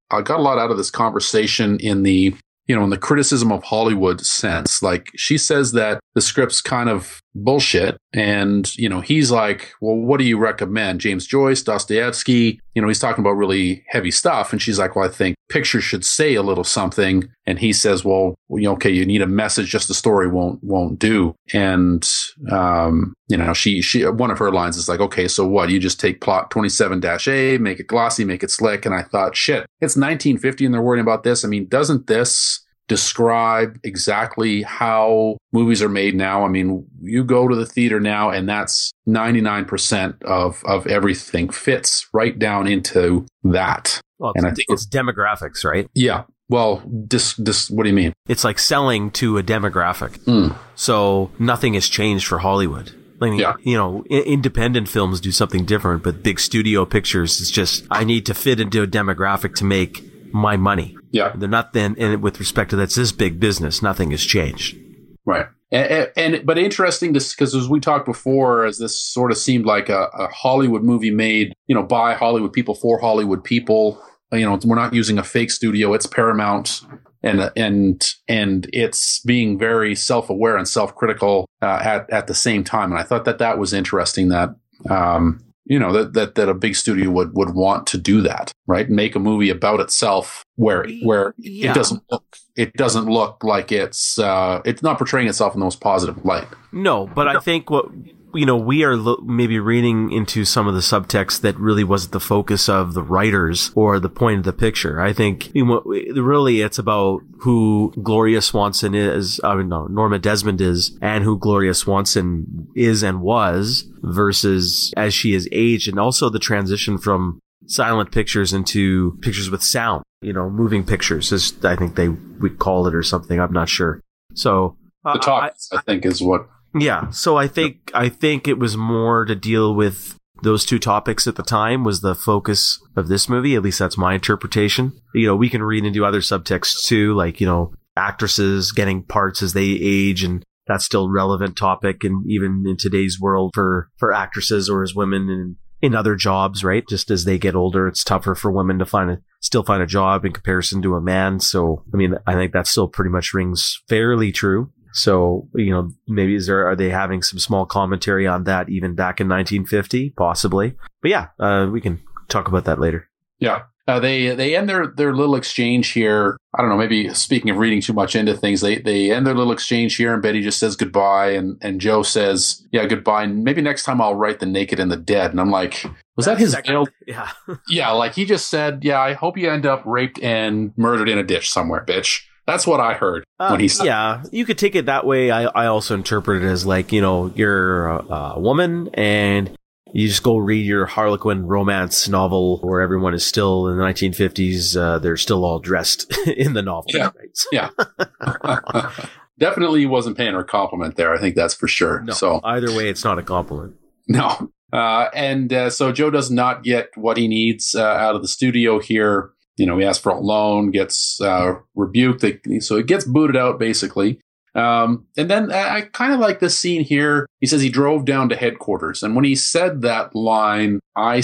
I 0.09 0.21
got 0.23 0.39
a 0.39 0.41
lot 0.41 0.57
out 0.57 0.71
of 0.71 0.77
this 0.77 0.89
conversation 0.89 1.77
in 1.79 2.01
the 2.01 2.33
you 2.67 2.75
know 2.75 2.83
in 2.83 2.89
the 2.89 2.97
criticism 2.97 3.51
of 3.51 3.63
Hollywood 3.63 4.21
sense. 4.25 4.81
Like 4.81 5.09
she 5.15 5.37
says 5.37 5.71
that 5.73 5.99
the 6.15 6.21
script's 6.21 6.61
kind 6.61 6.89
of 6.89 7.21
bullshit, 7.43 7.97
and 8.13 8.75
you 8.77 8.89
know 8.89 9.01
he's 9.01 9.31
like, 9.31 9.73
well, 9.81 9.95
what 9.95 10.17
do 10.17 10.25
you 10.25 10.37
recommend? 10.37 11.01
James 11.01 11.25
Joyce, 11.25 11.63
Dostoevsky. 11.63 12.59
You 12.73 12.81
know, 12.81 12.87
he's 12.87 12.99
talking 12.99 13.23
about 13.23 13.31
really 13.31 13.83
heavy 13.87 14.11
stuff, 14.11 14.51
and 14.51 14.61
she's 14.61 14.77
like, 14.77 14.95
well, 14.95 15.05
I 15.05 15.11
think 15.11 15.35
pictures 15.49 15.83
should 15.83 16.05
say 16.05 16.35
a 16.35 16.43
little 16.43 16.63
something. 16.63 17.27
And 17.47 17.57
he 17.57 17.73
says, 17.73 18.05
well, 18.05 18.35
you 18.49 18.63
know, 18.63 18.73
okay, 18.73 18.91
you 18.91 19.05
need 19.05 19.21
a 19.21 19.27
message, 19.27 19.69
just 19.69 19.89
a 19.89 19.93
story 19.93 20.27
won't 20.27 20.63
won't 20.63 20.99
do. 20.99 21.35
And 21.53 22.07
um, 22.51 23.13
you 23.27 23.37
know, 23.37 23.53
she 23.53 23.81
she 23.81 24.05
one 24.05 24.31
of 24.31 24.39
her 24.39 24.51
lines 24.51 24.77
is 24.77 24.89
like, 24.89 24.99
okay, 24.99 25.27
so 25.27 25.47
what? 25.47 25.69
You 25.69 25.79
just 25.79 25.99
take 25.99 26.21
plot 26.21 26.51
twenty 26.51 26.69
seven 26.69 27.03
A, 27.03 27.57
make 27.57 27.79
it 27.79 27.87
glossy, 27.87 28.25
make 28.25 28.43
it 28.43 28.51
slick. 28.51 28.85
And 28.85 28.93
I 28.93 29.03
thought, 29.03 29.35
shit, 29.35 29.65
it's 29.81 29.97
nineteen 29.97 30.37
fifty, 30.37 30.65
and 30.65 30.73
they're 30.73 30.81
worrying 30.81 31.03
about 31.03 31.23
this. 31.23 31.43
I 31.43 31.47
mean, 31.47 31.67
doesn't 31.67 32.07
this 32.07 32.63
describe 32.87 33.79
exactly 33.83 34.61
how 34.63 35.37
movies 35.51 35.81
are 35.81 35.89
made 35.89 36.15
now. 36.15 36.45
I 36.45 36.47
mean, 36.47 36.85
you 37.01 37.23
go 37.23 37.47
to 37.47 37.55
the 37.55 37.65
theater 37.65 37.99
now 37.99 38.29
and 38.29 38.47
that's 38.47 38.91
99% 39.07 40.21
of, 40.23 40.61
of 40.65 40.87
everything 40.87 41.49
fits 41.49 42.07
right 42.13 42.37
down 42.37 42.67
into 42.67 43.25
that. 43.43 43.99
Well, 44.19 44.33
And 44.35 44.45
I 44.45 44.51
think 44.51 44.65
it's 44.69 44.85
demographics, 44.87 45.63
right? 45.63 45.87
Yeah. 45.93 46.23
Well, 46.49 46.81
this, 46.85 47.33
this, 47.35 47.69
what 47.69 47.83
do 47.83 47.89
you 47.89 47.95
mean? 47.95 48.13
It's 48.27 48.43
like 48.43 48.57
selling 48.57 49.11
to 49.11 49.37
a 49.37 49.43
demographic. 49.43 50.17
Mm. 50.19 50.55
So 50.75 51.29
nothing 51.39 51.73
has 51.73 51.87
changed 51.87 52.25
for 52.25 52.37
Hollywood. 52.39 52.93
I 53.21 53.29
mean, 53.29 53.39
Yeah. 53.39 53.53
you 53.61 53.75
know, 53.75 54.03
independent 54.09 54.87
films 54.87 55.19
do 55.19 55.31
something 55.31 55.65
different, 55.65 56.03
but 56.03 56.23
big 56.23 56.39
studio 56.39 56.85
pictures 56.85 57.41
is 57.41 57.51
just 57.51 57.85
I 57.91 58.03
need 58.03 58.25
to 58.27 58.33
fit 58.33 58.59
into 58.59 58.81
a 58.81 58.87
demographic 58.87 59.55
to 59.55 59.65
make 59.65 60.03
my 60.33 60.57
money. 60.57 60.95
Yeah. 61.11 61.33
They're 61.35 61.49
not 61.49 61.73
then, 61.73 61.95
and 61.97 62.21
with 62.21 62.39
respect 62.39 62.71
to 62.71 62.75
that's 62.75 62.95
this 62.95 63.11
big 63.11 63.39
business, 63.39 63.81
nothing 63.81 64.11
has 64.11 64.23
changed. 64.23 64.77
Right. 65.25 65.47
And, 65.71 66.11
and 66.15 66.45
but 66.45 66.57
interesting 66.57 67.13
to 67.13 67.19
because 67.19 67.53
as 67.53 67.67
we 67.67 67.79
talked 67.79 68.05
before, 68.05 68.65
as 68.65 68.77
this 68.77 68.97
sort 68.99 69.31
of 69.31 69.37
seemed 69.37 69.65
like 69.65 69.89
a, 69.89 70.09
a 70.13 70.27
Hollywood 70.29 70.83
movie 70.83 71.11
made, 71.11 71.53
you 71.67 71.75
know, 71.75 71.83
by 71.83 72.13
Hollywood 72.13 72.53
people 72.53 72.75
for 72.75 72.99
Hollywood 72.99 73.43
people. 73.43 74.01
You 74.31 74.41
know, 74.41 74.59
we're 74.65 74.75
not 74.75 74.93
using 74.93 75.17
a 75.17 75.23
fake 75.23 75.51
studio; 75.51 75.93
it's 75.93 76.05
Paramount, 76.05 76.81
and 77.23 77.49
and 77.55 78.13
and 78.27 78.69
it's 78.73 79.19
being 79.21 79.57
very 79.57 79.95
self 79.95 80.29
aware 80.29 80.57
and 80.57 80.67
self 80.67 80.95
critical 80.95 81.49
uh, 81.61 81.79
at 81.81 82.09
at 82.09 82.27
the 82.27 82.33
same 82.33 82.63
time. 82.63 82.91
And 82.91 82.99
I 82.99 83.03
thought 83.03 83.25
that 83.25 83.39
that 83.39 83.57
was 83.57 83.73
interesting. 83.73 84.29
That 84.29 84.49
um, 84.89 85.41
you 85.69 85.79
know 85.79 85.91
that, 85.93 86.13
that 86.13 86.35
that 86.35 86.49
a 86.49 86.53
big 86.53 86.75
studio 86.75 87.09
would 87.11 87.33
would 87.35 87.51
want 87.53 87.87
to 87.87 87.97
do 87.97 88.21
that, 88.21 88.51
right? 88.67 88.89
Make 88.89 89.15
a 89.15 89.19
movie 89.19 89.49
about 89.49 89.79
itself 89.79 90.43
where 90.55 90.85
where 91.03 91.33
Yeah. 91.37 91.71
it 91.71 91.75
doesn't 91.75 92.03
look 92.11 92.23
it 92.55 92.73
doesn't 92.73 93.05
look 93.05 93.43
like 93.43 93.71
it's 93.71 94.17
uh, 94.17 94.61
it's 94.65 94.81
not 94.81 94.97
portraying 94.97 95.27
itself 95.27 95.53
in 95.53 95.59
the 95.59 95.65
most 95.65 95.79
positive 95.81 96.23
light. 96.25 96.47
No, 96.71 97.07
but 97.07 97.27
I 97.27 97.39
think 97.39 97.69
what 97.69 97.85
you 98.33 98.45
know 98.45 98.57
we 98.57 98.83
are 98.83 98.95
lo- 98.95 99.23
maybe 99.25 99.59
reading 99.59 100.11
into 100.11 100.45
some 100.45 100.67
of 100.67 100.73
the 100.73 100.81
subtext 100.81 101.41
that 101.41 101.57
really 101.57 101.83
wasn't 101.83 102.11
the 102.13 102.19
focus 102.19 102.67
of 102.69 102.93
the 102.93 103.01
writers 103.03 103.71
or 103.75 103.99
the 103.99 104.09
point 104.09 104.39
of 104.39 104.43
the 104.45 104.53
picture. 104.53 104.99
I 105.01 105.13
think 105.13 105.53
you 105.55 105.65
know, 105.65 105.81
really 105.85 106.61
it's 106.61 106.77
about 106.79 107.21
who 107.39 107.93
Gloria 108.01 108.41
Swanson 108.41 108.93
is, 108.95 109.39
I 109.43 109.55
mean, 109.55 109.69
no, 109.69 109.87
Norma 109.87 110.19
Desmond 110.19 110.59
is, 110.61 110.97
and 111.01 111.23
who 111.23 111.37
Gloria 111.37 111.73
Swanson 111.73 112.67
is 112.75 113.03
and 113.03 113.21
was 113.21 113.85
versus 114.01 114.93
as 114.97 115.13
she 115.13 115.33
has 115.33 115.47
aged, 115.51 115.87
and 115.87 115.99
also 115.99 116.29
the 116.29 116.39
transition 116.39 116.97
from 116.97 117.39
silent 117.67 118.11
pictures 118.11 118.53
into 118.53 119.17
pictures 119.21 119.49
with 119.49 119.63
sound. 119.63 120.03
You 120.21 120.33
know, 120.33 120.49
moving 120.49 120.83
pictures, 120.83 121.31
as 121.31 121.53
I 121.63 121.75
think 121.75 121.95
they 121.95 122.09
would 122.09 122.57
call 122.57 122.87
it 122.87 122.95
or 122.95 123.03
something. 123.03 123.39
I'm 123.39 123.53
not 123.53 123.69
sure. 123.69 124.01
So. 124.33 124.75
The 125.03 125.11
uh, 125.11 125.17
talk, 125.19 125.53
I- 125.71 125.77
I, 125.77 125.81
think, 125.81 126.05
is 126.05 126.21
what 126.21 126.47
yeah, 126.81 127.09
so 127.09 127.37
I 127.37 127.47
think 127.47 127.91
I 127.93 128.09
think 128.09 128.47
it 128.47 128.59
was 128.59 128.77
more 128.77 129.25
to 129.25 129.35
deal 129.35 129.73
with 129.73 130.17
those 130.43 130.65
two 130.65 130.79
topics 130.79 131.25
at 131.27 131.35
the 131.35 131.43
time 131.43 131.83
was 131.83 132.01
the 132.01 132.15
focus 132.15 132.79
of 132.95 133.07
this 133.07 133.27
movie. 133.27 133.55
At 133.55 133.63
least 133.63 133.79
that's 133.79 133.97
my 133.97 134.13
interpretation. 134.13 134.93
You 135.13 135.27
know, 135.27 135.35
we 135.35 135.49
can 135.49 135.63
read 135.63 135.85
into 135.85 136.05
other 136.05 136.21
subtexts 136.21 136.85
too, 136.85 137.15
like 137.15 137.41
you 137.41 137.47
know, 137.47 137.73
actresses 137.95 138.71
getting 138.71 139.03
parts 139.03 139.41
as 139.41 139.53
they 139.53 139.65
age, 139.65 140.23
and 140.23 140.43
that's 140.67 140.85
still 140.85 141.09
relevant 141.09 141.57
topic, 141.57 142.03
and 142.03 142.23
even 142.29 142.63
in 142.67 142.77
today's 142.77 143.19
world 143.19 143.51
for 143.53 143.89
for 143.97 144.13
actresses 144.13 144.69
or 144.69 144.83
as 144.83 144.95
women 144.95 145.29
in 145.29 145.55
in 145.81 145.95
other 145.95 146.15
jobs, 146.15 146.63
right? 146.63 146.83
Just 146.87 147.11
as 147.11 147.25
they 147.25 147.37
get 147.37 147.55
older, 147.55 147.87
it's 147.87 148.03
tougher 148.03 148.35
for 148.35 148.51
women 148.51 148.79
to 148.79 148.85
find 148.85 149.11
a 149.11 149.17
still 149.41 149.63
find 149.63 149.83
a 149.83 149.87
job 149.87 150.25
in 150.25 150.33
comparison 150.33 150.81
to 150.81 150.95
a 150.95 151.01
man. 151.01 151.39
So, 151.39 151.83
I 151.93 151.97
mean, 151.97 152.15
I 152.25 152.33
think 152.33 152.53
that 152.53 152.67
still 152.67 152.87
pretty 152.87 153.11
much 153.11 153.33
rings 153.33 153.81
fairly 153.87 154.31
true. 154.31 154.71
So, 154.97 155.47
you 155.53 155.69
know, 155.71 155.91
maybe 156.07 156.35
is 156.35 156.47
there, 156.47 156.67
are 156.67 156.75
they 156.75 156.89
having 156.89 157.21
some 157.21 157.37
small 157.39 157.65
commentary 157.65 158.25
on 158.25 158.45
that 158.45 158.67
even 158.69 158.95
back 158.95 159.21
in 159.21 159.27
1950? 159.29 160.09
Possibly. 160.17 160.73
But 161.01 161.11
yeah, 161.11 161.27
uh, 161.39 161.67
we 161.71 161.81
can 161.81 162.01
talk 162.29 162.47
about 162.47 162.65
that 162.65 162.79
later. 162.79 163.07
Yeah. 163.39 163.63
uh, 163.87 163.99
they 163.99 164.33
they 164.35 164.55
end 164.57 164.67
their 164.67 164.87
their 164.87 165.13
little 165.13 165.35
exchange 165.35 165.89
here. 165.91 166.35
I 166.57 166.61
don't 166.61 166.69
know. 166.69 166.77
Maybe 166.77 167.13
speaking 167.13 167.51
of 167.51 167.57
reading 167.57 167.79
too 167.79 167.93
much 167.93 168.15
into 168.15 168.35
things, 168.35 168.59
they 168.61 168.79
they 168.79 169.11
end 169.11 169.25
their 169.27 169.35
little 169.35 169.53
exchange 169.53 169.95
here, 169.95 170.13
and 170.13 170.21
Betty 170.21 170.41
just 170.41 170.59
says 170.59 170.75
goodbye, 170.75 171.29
and 171.29 171.57
and 171.61 171.79
Joe 171.79 172.01
says, 172.03 172.65
"Yeah, 172.71 172.85
goodbye. 172.87 173.23
And 173.23 173.43
maybe 173.43 173.61
next 173.61 173.83
time 173.83 174.01
I'll 174.01 174.15
write 174.15 174.39
the 174.39 174.45
naked 174.47 174.79
and 174.79 174.91
the 174.91 174.97
dead." 174.97 175.31
And 175.31 175.39
I'm 175.39 175.51
like, 175.51 175.85
was 176.17 176.25
that 176.25 176.37
his 176.39 176.55
veiled? 176.65 176.89
Yeah. 177.05 177.29
Yeah, 177.69 177.91
like 177.91 178.13
he 178.15 178.25
just 178.25 178.49
said, 178.49 178.83
"Yeah, 178.83 178.99
I 178.99 179.13
hope 179.13 179.37
you 179.37 179.49
end 179.49 179.65
up 179.65 179.83
raped 179.85 180.19
and 180.21 180.73
murdered 180.75 181.07
in 181.07 181.17
a 181.19 181.23
ditch 181.23 181.49
somewhere, 181.49 181.85
bitch." 181.87 182.23
That's 182.47 182.65
what 182.65 182.79
I 182.79 182.93
heard 182.93 183.23
Uh, 183.39 183.49
when 183.49 183.59
he 183.59 183.67
said. 183.67 183.85
yeah, 183.85 184.23
you 184.31 184.45
could 184.45 184.57
take 184.57 184.75
it 184.75 184.85
that 184.87 185.05
way. 185.05 185.29
I, 185.31 185.43
I 185.43 185.65
also 185.67 185.93
interpret 185.95 186.41
it 186.43 186.47
as 186.47 186.65
like, 186.65 186.91
you 186.93 187.01
know, 187.01 187.31
you're 187.35 187.87
a, 187.87 188.05
a 188.35 188.39
woman 188.39 188.89
and 188.93 189.51
you 189.93 190.07
just 190.07 190.23
go 190.23 190.37
read 190.37 190.65
your 190.65 190.85
Harlequin 190.85 191.45
romance 191.45 192.07
novel 192.09 192.59
where 192.61 192.81
everyone 192.81 193.13
is 193.13 193.25
still 193.25 193.67
in 193.67 193.77
the 193.77 193.83
1950s. 193.83 194.75
Uh, 194.75 194.97
they're 194.99 195.17
still 195.17 195.43
all 195.45 195.59
dressed 195.59 196.11
in 196.27 196.53
the 196.53 196.61
novel. 196.61 196.85
Yeah. 196.93 197.09
Right? 197.15 197.29
So- 197.33 199.09
Definitely 199.39 199.85
wasn't 199.85 200.17
paying 200.17 200.33
her 200.33 200.39
a 200.39 200.43
compliment 200.45 200.95
there. 200.95 201.13
I 201.13 201.19
think 201.19 201.35
that's 201.35 201.53
for 201.53 201.67
sure. 201.67 202.01
no, 202.01 202.13
So 202.13 202.39
either 202.43 202.71
way, 202.75 202.89
it's 202.89 203.03
not 203.03 203.19
a 203.19 203.23
compliment. 203.23 203.75
No. 204.07 204.51
Uh, 204.73 205.09
and 205.13 205.53
uh, 205.53 205.69
so 205.69 205.91
Joe 205.91 206.09
does 206.09 206.31
not 206.31 206.63
get 206.63 206.89
what 206.95 207.17
he 207.17 207.27
needs 207.27 207.75
uh, 207.75 207.83
out 207.83 208.15
of 208.15 208.23
the 208.23 208.27
studio 208.27 208.79
here. 208.79 209.31
You 209.57 209.65
know, 209.65 209.77
he 209.77 209.85
asks 209.85 210.01
for 210.01 210.11
a 210.11 210.19
loan, 210.19 210.71
gets 210.71 211.19
uh, 211.21 211.55
rebuked, 211.75 212.21
they, 212.21 212.59
so 212.59 212.77
it 212.77 212.85
gets 212.85 213.05
booted 213.05 213.35
out 213.35 213.59
basically. 213.59 214.19
Um, 214.55 215.05
and 215.17 215.29
then 215.29 215.51
I, 215.51 215.75
I 215.75 215.81
kind 215.81 216.13
of 216.13 216.19
like 216.19 216.39
this 216.39 216.57
scene 216.57 216.83
here. 216.83 217.27
He 217.41 217.47
says 217.47 217.61
he 217.61 217.69
drove 217.69 218.05
down 218.05 218.29
to 218.29 218.35
headquarters, 218.35 219.03
and 219.03 219.15
when 219.15 219.25
he 219.25 219.35
said 219.35 219.81
that 219.81 220.15
line, 220.15 220.79
I 220.95 221.21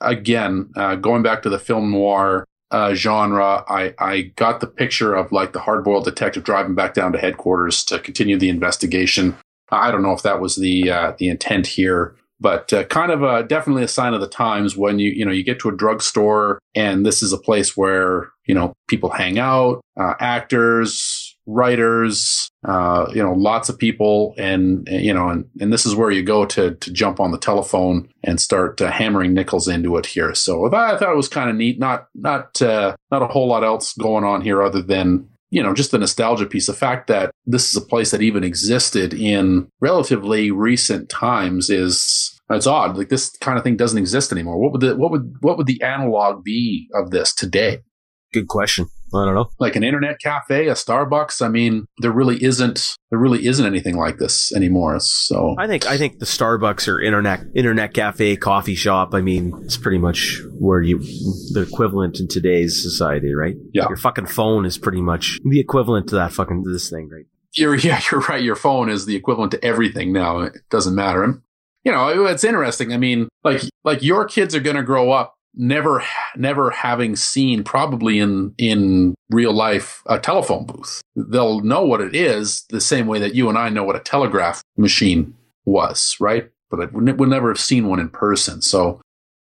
again 0.00 0.70
uh, 0.76 0.96
going 0.96 1.22
back 1.22 1.42
to 1.42 1.48
the 1.48 1.60
film 1.60 1.92
noir 1.92 2.44
uh, 2.72 2.94
genre, 2.94 3.64
I, 3.68 3.94
I 3.98 4.32
got 4.36 4.60
the 4.60 4.66
picture 4.66 5.14
of 5.14 5.30
like 5.30 5.52
the 5.52 5.60
hardboiled 5.60 6.04
detective 6.04 6.42
driving 6.42 6.74
back 6.74 6.94
down 6.94 7.12
to 7.12 7.18
headquarters 7.18 7.84
to 7.84 7.98
continue 7.98 8.38
the 8.38 8.48
investigation. 8.48 9.36
I 9.70 9.90
don't 9.90 10.02
know 10.02 10.12
if 10.12 10.22
that 10.22 10.40
was 10.40 10.56
the 10.56 10.90
uh, 10.90 11.12
the 11.18 11.28
intent 11.28 11.66
here, 11.66 12.16
but 12.42 12.72
uh, 12.72 12.84
kind 12.84 13.12
of 13.12 13.22
a 13.22 13.44
definitely 13.44 13.84
a 13.84 13.88
sign 13.88 14.14
of 14.14 14.20
the 14.20 14.28
times 14.28 14.76
when 14.76 14.98
you 14.98 15.10
you 15.10 15.24
know 15.24 15.32
you 15.32 15.44
get 15.44 15.60
to 15.60 15.68
a 15.68 15.76
drugstore 15.76 16.58
and 16.74 17.06
this 17.06 17.22
is 17.22 17.32
a 17.32 17.38
place 17.38 17.76
where 17.76 18.30
you 18.46 18.54
know 18.54 18.74
people 18.88 19.10
hang 19.10 19.38
out, 19.38 19.80
uh, 19.96 20.14
actors, 20.20 21.36
writers, 21.46 22.50
uh, 22.66 23.06
you 23.14 23.22
know, 23.22 23.32
lots 23.32 23.68
of 23.68 23.78
people, 23.78 24.34
and 24.38 24.88
uh, 24.88 24.96
you 24.96 25.12
know, 25.12 25.28
and 25.28 25.44
and 25.60 25.72
this 25.72 25.86
is 25.86 25.94
where 25.94 26.10
you 26.10 26.22
go 26.22 26.44
to 26.44 26.74
to 26.74 26.92
jump 26.92 27.20
on 27.20 27.30
the 27.30 27.38
telephone 27.38 28.08
and 28.22 28.40
start 28.40 28.80
uh, 28.80 28.90
hammering 28.90 29.34
nickels 29.34 29.68
into 29.68 29.96
it 29.96 30.06
here. 30.06 30.34
So 30.34 30.66
I 30.66 30.96
thought 30.96 31.12
it 31.12 31.16
was 31.16 31.28
kind 31.28 31.50
of 31.50 31.56
neat. 31.56 31.78
Not 31.78 32.08
not 32.14 32.60
uh, 32.62 32.96
not 33.10 33.22
a 33.22 33.28
whole 33.28 33.48
lot 33.48 33.64
else 33.64 33.94
going 33.94 34.24
on 34.24 34.42
here 34.42 34.62
other 34.62 34.82
than 34.82 35.28
you 35.52 35.62
know, 35.62 35.74
just 35.74 35.90
the 35.90 35.98
nostalgia 35.98 36.46
piece. 36.46 36.66
The 36.66 36.72
fact 36.72 37.08
that 37.08 37.30
this 37.44 37.68
is 37.68 37.76
a 37.76 37.84
place 37.84 38.10
that 38.10 38.22
even 38.22 38.42
existed 38.42 39.12
in 39.12 39.68
relatively 39.80 40.50
recent 40.50 41.10
times 41.10 41.68
is 41.68 42.40
it's 42.48 42.66
odd. 42.66 42.96
Like 42.96 43.10
this 43.10 43.36
kind 43.36 43.58
of 43.58 43.62
thing 43.62 43.76
doesn't 43.76 43.98
exist 43.98 44.32
anymore. 44.32 44.58
What 44.58 44.72
would 44.72 44.80
the 44.80 44.96
what 44.96 45.10
would 45.10 45.36
what 45.40 45.58
would 45.58 45.66
the 45.66 45.82
analog 45.82 46.42
be 46.42 46.88
of 46.94 47.10
this 47.10 47.34
today? 47.34 47.80
Good 48.32 48.48
question. 48.48 48.86
I 49.14 49.24
don't 49.24 49.34
know. 49.34 49.50
Like 49.58 49.76
an 49.76 49.84
internet 49.84 50.20
cafe, 50.20 50.68
a 50.68 50.74
Starbucks. 50.74 51.44
I 51.44 51.48
mean, 51.48 51.86
there 51.98 52.12
really 52.12 52.42
isn't 52.42 52.96
there 53.10 53.18
really 53.18 53.46
isn't 53.46 53.64
anything 53.64 53.96
like 53.96 54.18
this 54.18 54.52
anymore. 54.54 54.98
So 55.00 55.54
I 55.58 55.66
think 55.66 55.86
I 55.86 55.98
think 55.98 56.18
the 56.18 56.26
Starbucks 56.26 56.88
or 56.88 57.00
internet 57.00 57.44
internet 57.54 57.94
cafe 57.94 58.36
coffee 58.36 58.74
shop. 58.74 59.14
I 59.14 59.20
mean, 59.20 59.52
it's 59.64 59.76
pretty 59.76 59.98
much 59.98 60.40
where 60.58 60.82
you 60.82 60.98
the 61.52 61.66
equivalent 61.68 62.20
in 62.20 62.28
today's 62.28 62.82
society, 62.82 63.34
right? 63.34 63.56
Yeah. 63.72 63.88
Your 63.88 63.96
fucking 63.96 64.26
phone 64.26 64.64
is 64.64 64.78
pretty 64.78 65.00
much 65.00 65.38
the 65.44 65.60
equivalent 65.60 66.08
to 66.08 66.16
that 66.16 66.32
fucking 66.32 66.62
this 66.64 66.90
thing, 66.90 67.08
right? 67.08 67.26
you're 67.54 67.74
yeah, 67.76 68.00
you're 68.10 68.20
right. 68.22 68.42
Your 68.42 68.56
phone 68.56 68.88
is 68.88 69.06
the 69.06 69.16
equivalent 69.16 69.52
to 69.52 69.64
everything 69.64 70.12
now. 70.12 70.40
It 70.40 70.54
doesn't 70.70 70.94
matter. 70.94 71.22
And, 71.22 71.42
you 71.84 71.92
know, 71.92 72.26
it's 72.26 72.44
interesting. 72.44 72.92
I 72.92 72.96
mean, 72.96 73.28
like 73.44 73.62
like 73.84 74.02
your 74.02 74.24
kids 74.26 74.54
are 74.54 74.60
going 74.60 74.76
to 74.76 74.82
grow 74.82 75.10
up 75.10 75.34
never 75.54 76.02
never 76.36 76.70
having 76.70 77.16
seen 77.16 77.64
probably 77.64 78.18
in 78.18 78.54
in 78.58 79.14
real 79.30 79.52
life 79.52 80.02
a 80.06 80.18
telephone 80.18 80.66
booth. 80.66 81.02
They'll 81.16 81.60
know 81.60 81.84
what 81.84 82.00
it 82.00 82.14
is 82.14 82.64
the 82.70 82.80
same 82.80 83.06
way 83.06 83.18
that 83.20 83.34
you 83.34 83.48
and 83.48 83.58
I 83.58 83.68
know 83.68 83.84
what 83.84 83.96
a 83.96 84.00
telegraph 84.00 84.62
machine 84.76 85.34
was, 85.64 86.16
right? 86.20 86.48
But 86.70 86.92
we'll 86.92 87.28
never 87.28 87.48
have 87.48 87.60
seen 87.60 87.88
one 87.88 88.00
in 88.00 88.08
person. 88.08 88.62
So 88.62 89.00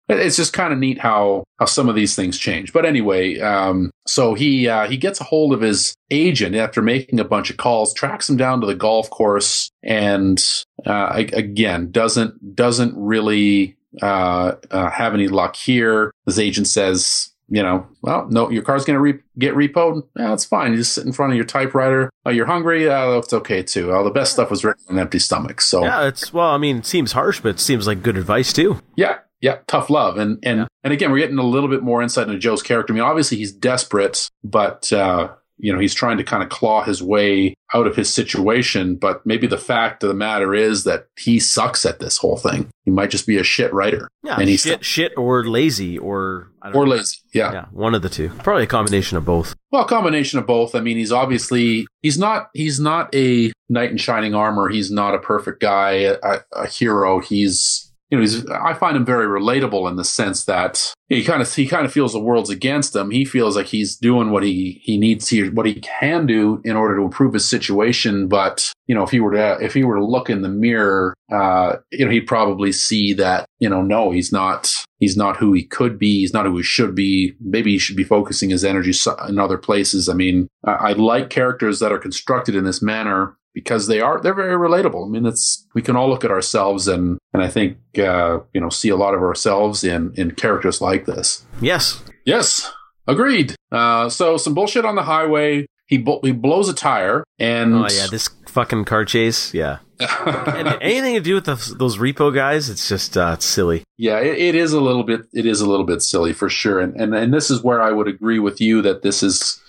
it's 0.09 0.35
just 0.35 0.53
kind 0.53 0.73
of 0.73 0.79
neat 0.79 0.99
how 0.99 1.43
how 1.59 1.65
some 1.65 1.87
of 1.87 1.95
these 1.95 2.15
things 2.15 2.37
change. 2.37 2.73
But 2.73 2.85
anyway, 2.85 3.39
um, 3.39 3.91
so 4.07 4.33
he 4.33 4.67
uh, 4.67 4.87
he 4.87 4.97
gets 4.97 5.21
a 5.21 5.25
hold 5.25 5.53
of 5.53 5.61
his 5.61 5.95
agent 6.09 6.55
after 6.55 6.81
making 6.81 7.19
a 7.19 7.25
bunch 7.25 7.49
of 7.49 7.57
calls, 7.57 7.93
tracks 7.93 8.29
him 8.29 8.37
down 8.37 8.61
to 8.61 8.67
the 8.67 8.75
golf 8.75 9.09
course, 9.09 9.69
and 9.83 10.43
uh, 10.85 11.11
again 11.33 11.91
doesn't 11.91 12.55
doesn't 12.55 12.93
really 12.97 13.77
uh, 14.01 14.53
uh, 14.69 14.89
have 14.89 15.13
any 15.13 15.27
luck 15.27 15.55
here. 15.55 16.11
His 16.25 16.39
agent 16.39 16.67
says. 16.67 17.27
You 17.53 17.61
know, 17.61 17.85
well, 18.01 18.27
no, 18.29 18.49
your 18.49 18.63
car's 18.63 18.85
going 18.85 18.95
to 18.95 19.01
re- 19.01 19.19
get 19.37 19.55
repoed. 19.55 20.03
Yeah, 20.17 20.31
it's 20.31 20.45
fine. 20.45 20.71
You 20.71 20.77
just 20.77 20.93
sit 20.93 21.05
in 21.05 21.11
front 21.11 21.33
of 21.33 21.35
your 21.35 21.43
typewriter. 21.43 22.09
Oh, 22.25 22.29
you're 22.29 22.45
hungry? 22.45 22.89
Uh, 22.89 23.17
it's 23.17 23.33
okay 23.33 23.61
too. 23.61 23.91
All 23.91 24.05
the 24.05 24.09
best 24.09 24.31
stuff 24.31 24.49
was 24.49 24.63
written 24.63 24.81
on 24.87 24.97
empty 24.97 25.19
stomachs. 25.19 25.67
So, 25.67 25.83
Yeah, 25.83 26.07
it's 26.07 26.31
well, 26.31 26.47
I 26.49 26.57
mean, 26.57 26.77
it 26.77 26.85
seems 26.85 27.11
harsh, 27.11 27.41
but 27.41 27.49
it 27.49 27.59
seems 27.59 27.87
like 27.87 28.03
good 28.03 28.15
advice 28.15 28.53
too. 28.53 28.79
yeah, 28.95 29.17
yeah, 29.41 29.57
tough 29.67 29.89
love, 29.89 30.17
and 30.17 30.39
and 30.43 30.59
Yeah. 30.59 30.67
and 30.85 30.93
again, 30.93 31.11
we're 31.11 31.17
getting 31.17 31.39
a 31.39 31.43
little 31.45 31.67
bit 31.67 31.83
more 31.83 32.01
insight 32.01 32.27
into 32.27 32.39
Joe's 32.39 32.63
character. 32.63 32.93
I 32.93 32.95
mean, 32.95 33.03
obviously 33.03 33.35
he's 33.35 33.51
desperate, 33.51 34.29
but 34.45 34.93
uh, 34.93 35.31
you 35.61 35.71
know 35.71 35.79
he's 35.79 35.93
trying 35.93 36.17
to 36.17 36.23
kind 36.23 36.43
of 36.43 36.49
claw 36.49 36.83
his 36.83 37.01
way 37.01 37.53
out 37.73 37.87
of 37.87 37.95
his 37.95 38.13
situation. 38.13 38.95
But 38.95 39.25
maybe 39.25 39.47
the 39.47 39.57
fact 39.57 40.03
of 40.03 40.09
the 40.09 40.15
matter 40.15 40.53
is 40.53 40.83
that 40.83 41.07
he 41.17 41.39
sucks 41.39 41.85
at 41.85 41.99
this 41.99 42.17
whole 42.17 42.35
thing. 42.37 42.67
He 42.83 42.91
might 42.91 43.11
just 43.11 43.27
be 43.27 43.37
a 43.37 43.43
shit 43.43 43.71
writer, 43.73 44.09
Yeah, 44.23 44.37
and 44.39 44.49
he's 44.49 44.63
shit, 44.63 44.83
shit, 44.83 45.13
or 45.17 45.45
lazy, 45.45 45.97
or 45.97 46.51
I 46.61 46.67
don't 46.71 46.75
or 46.75 46.85
know. 46.85 46.91
lazy. 46.95 47.17
Yeah. 47.33 47.53
Yeah, 47.53 47.65
one 47.71 47.95
of 47.95 48.01
the 48.01 48.09
two. 48.09 48.29
Probably 48.43 48.63
a 48.63 48.67
combination 48.67 49.17
of 49.17 49.23
both. 49.25 49.55
Well, 49.71 49.83
a 49.83 49.87
combination 49.87 50.39
of 50.39 50.45
both. 50.47 50.73
I 50.75 50.81
mean, 50.81 50.97
he's 50.97 51.11
obviously 51.11 51.87
he's 52.01 52.17
not 52.17 52.49
he's 52.53 52.79
not 52.79 53.13
a 53.15 53.51
knight 53.69 53.91
in 53.91 53.97
shining 53.97 54.33
armor. 54.35 54.67
He's 54.67 54.91
not 54.91 55.13
a 55.15 55.19
perfect 55.19 55.61
guy, 55.61 55.91
a, 56.23 56.39
a 56.53 56.67
hero. 56.67 57.19
He's 57.21 57.90
you 58.11 58.17
know, 58.17 58.21
he's 58.21 58.45
I 58.47 58.73
find 58.73 58.97
him 58.97 59.05
very 59.05 59.25
relatable 59.25 59.89
in 59.89 59.95
the 59.95 60.03
sense 60.03 60.43
that 60.43 60.93
he 61.07 61.23
kind 61.23 61.41
of 61.41 61.53
he 61.53 61.65
kind 61.65 61.85
of 61.85 61.93
feels 61.93 62.11
the 62.11 62.19
world's 62.19 62.49
against 62.49 62.93
him. 62.93 63.09
He 63.09 63.23
feels 63.23 63.55
like 63.55 63.67
he's 63.67 63.95
doing 63.95 64.31
what 64.31 64.43
he 64.43 64.81
he 64.83 64.97
needs 64.97 65.27
to 65.27 65.49
what 65.51 65.65
he 65.65 65.75
can 65.75 66.25
do 66.25 66.61
in 66.65 66.75
order 66.75 66.97
to 66.97 67.03
improve 67.03 67.33
his 67.33 67.49
situation. 67.49 68.27
But 68.27 68.69
you 68.87 68.93
know, 68.93 69.03
if 69.03 69.11
he 69.11 69.21
were 69.21 69.31
to 69.31 69.57
if 69.61 69.73
he 69.73 69.85
were 69.85 69.95
to 69.95 70.05
look 70.05 70.29
in 70.29 70.41
the 70.41 70.49
mirror, 70.49 71.13
uh, 71.31 71.77
you 71.91 72.03
know, 72.03 72.11
he'd 72.11 72.27
probably 72.27 72.73
see 72.73 73.13
that 73.13 73.45
you 73.59 73.69
know, 73.69 73.81
no, 73.81 74.11
he's 74.11 74.33
not 74.33 74.73
he's 74.99 75.15
not 75.15 75.37
who 75.37 75.53
he 75.53 75.63
could 75.63 75.97
be. 75.97 76.19
He's 76.19 76.33
not 76.33 76.45
who 76.45 76.57
he 76.57 76.63
should 76.63 76.93
be. 76.93 77.33
Maybe 77.39 77.71
he 77.71 77.79
should 77.79 77.95
be 77.95 78.03
focusing 78.03 78.49
his 78.49 78.65
energy 78.65 78.91
in 79.29 79.39
other 79.39 79.57
places. 79.57 80.09
I 80.09 80.13
mean, 80.13 80.49
I, 80.65 80.71
I 80.71 80.91
like 80.93 81.29
characters 81.29 81.79
that 81.79 81.93
are 81.93 81.97
constructed 81.97 82.55
in 82.55 82.65
this 82.65 82.81
manner 82.81 83.37
because 83.53 83.87
they 83.87 84.01
are 84.01 84.19
they're 84.21 84.33
very 84.33 84.55
relatable. 84.55 85.05
I 85.05 85.09
mean, 85.09 85.25
it's 85.25 85.65
we 85.73 85.81
can 85.81 85.95
all 85.95 86.09
look 86.09 86.25
at 86.25 86.31
ourselves 86.31 86.87
and 86.87 87.17
and 87.33 87.41
I 87.41 87.47
think 87.47 87.77
uh, 87.97 88.39
you 88.53 88.61
know 88.61 88.69
see 88.69 88.89
a 88.89 88.95
lot 88.95 89.13
of 89.13 89.21
ourselves 89.21 89.83
in 89.83 90.13
in 90.15 90.31
characters 90.31 90.81
like 90.81 91.05
this. 91.05 91.45
Yes. 91.61 92.03
Yes, 92.25 92.71
agreed. 93.07 93.55
Uh, 93.71 94.09
so 94.09 94.37
some 94.37 94.53
bullshit 94.53 94.85
on 94.85 94.95
the 94.95 95.03
highway. 95.03 95.65
He 95.87 95.97
bu- 95.97 96.21
he 96.23 96.31
blows 96.31 96.69
a 96.69 96.73
tire 96.73 97.23
and 97.37 97.73
Oh 97.73 97.87
yeah, 97.91 98.07
this 98.09 98.29
fucking 98.47 98.85
car 98.85 99.03
chase. 99.05 99.53
Yeah. 99.53 99.79
Anything 100.81 101.15
to 101.15 101.19
do 101.19 101.35
with 101.35 101.45
the, 101.45 101.75
those 101.77 101.97
repo 101.97 102.33
guys? 102.33 102.69
It's 102.69 102.87
just 102.87 103.17
uh, 103.17 103.31
it's 103.33 103.45
silly. 103.45 103.83
Yeah, 103.97 104.19
it, 104.19 104.37
it 104.37 104.55
is 104.55 104.73
a 104.73 104.81
little 104.81 105.03
bit. 105.03 105.21
It 105.33 105.45
is 105.45 105.61
a 105.61 105.69
little 105.69 105.85
bit 105.85 106.01
silly 106.01 106.33
for 106.33 106.49
sure, 106.49 106.79
and 106.79 106.95
and 106.95 107.13
and 107.13 107.33
this 107.33 107.51
is 107.51 107.61
where 107.63 107.81
I 107.81 107.91
would 107.91 108.07
agree 108.07 108.39
with 108.39 108.59
you 108.59 108.81
that 108.81 109.03
this 109.03 109.21
is, 109.21 109.60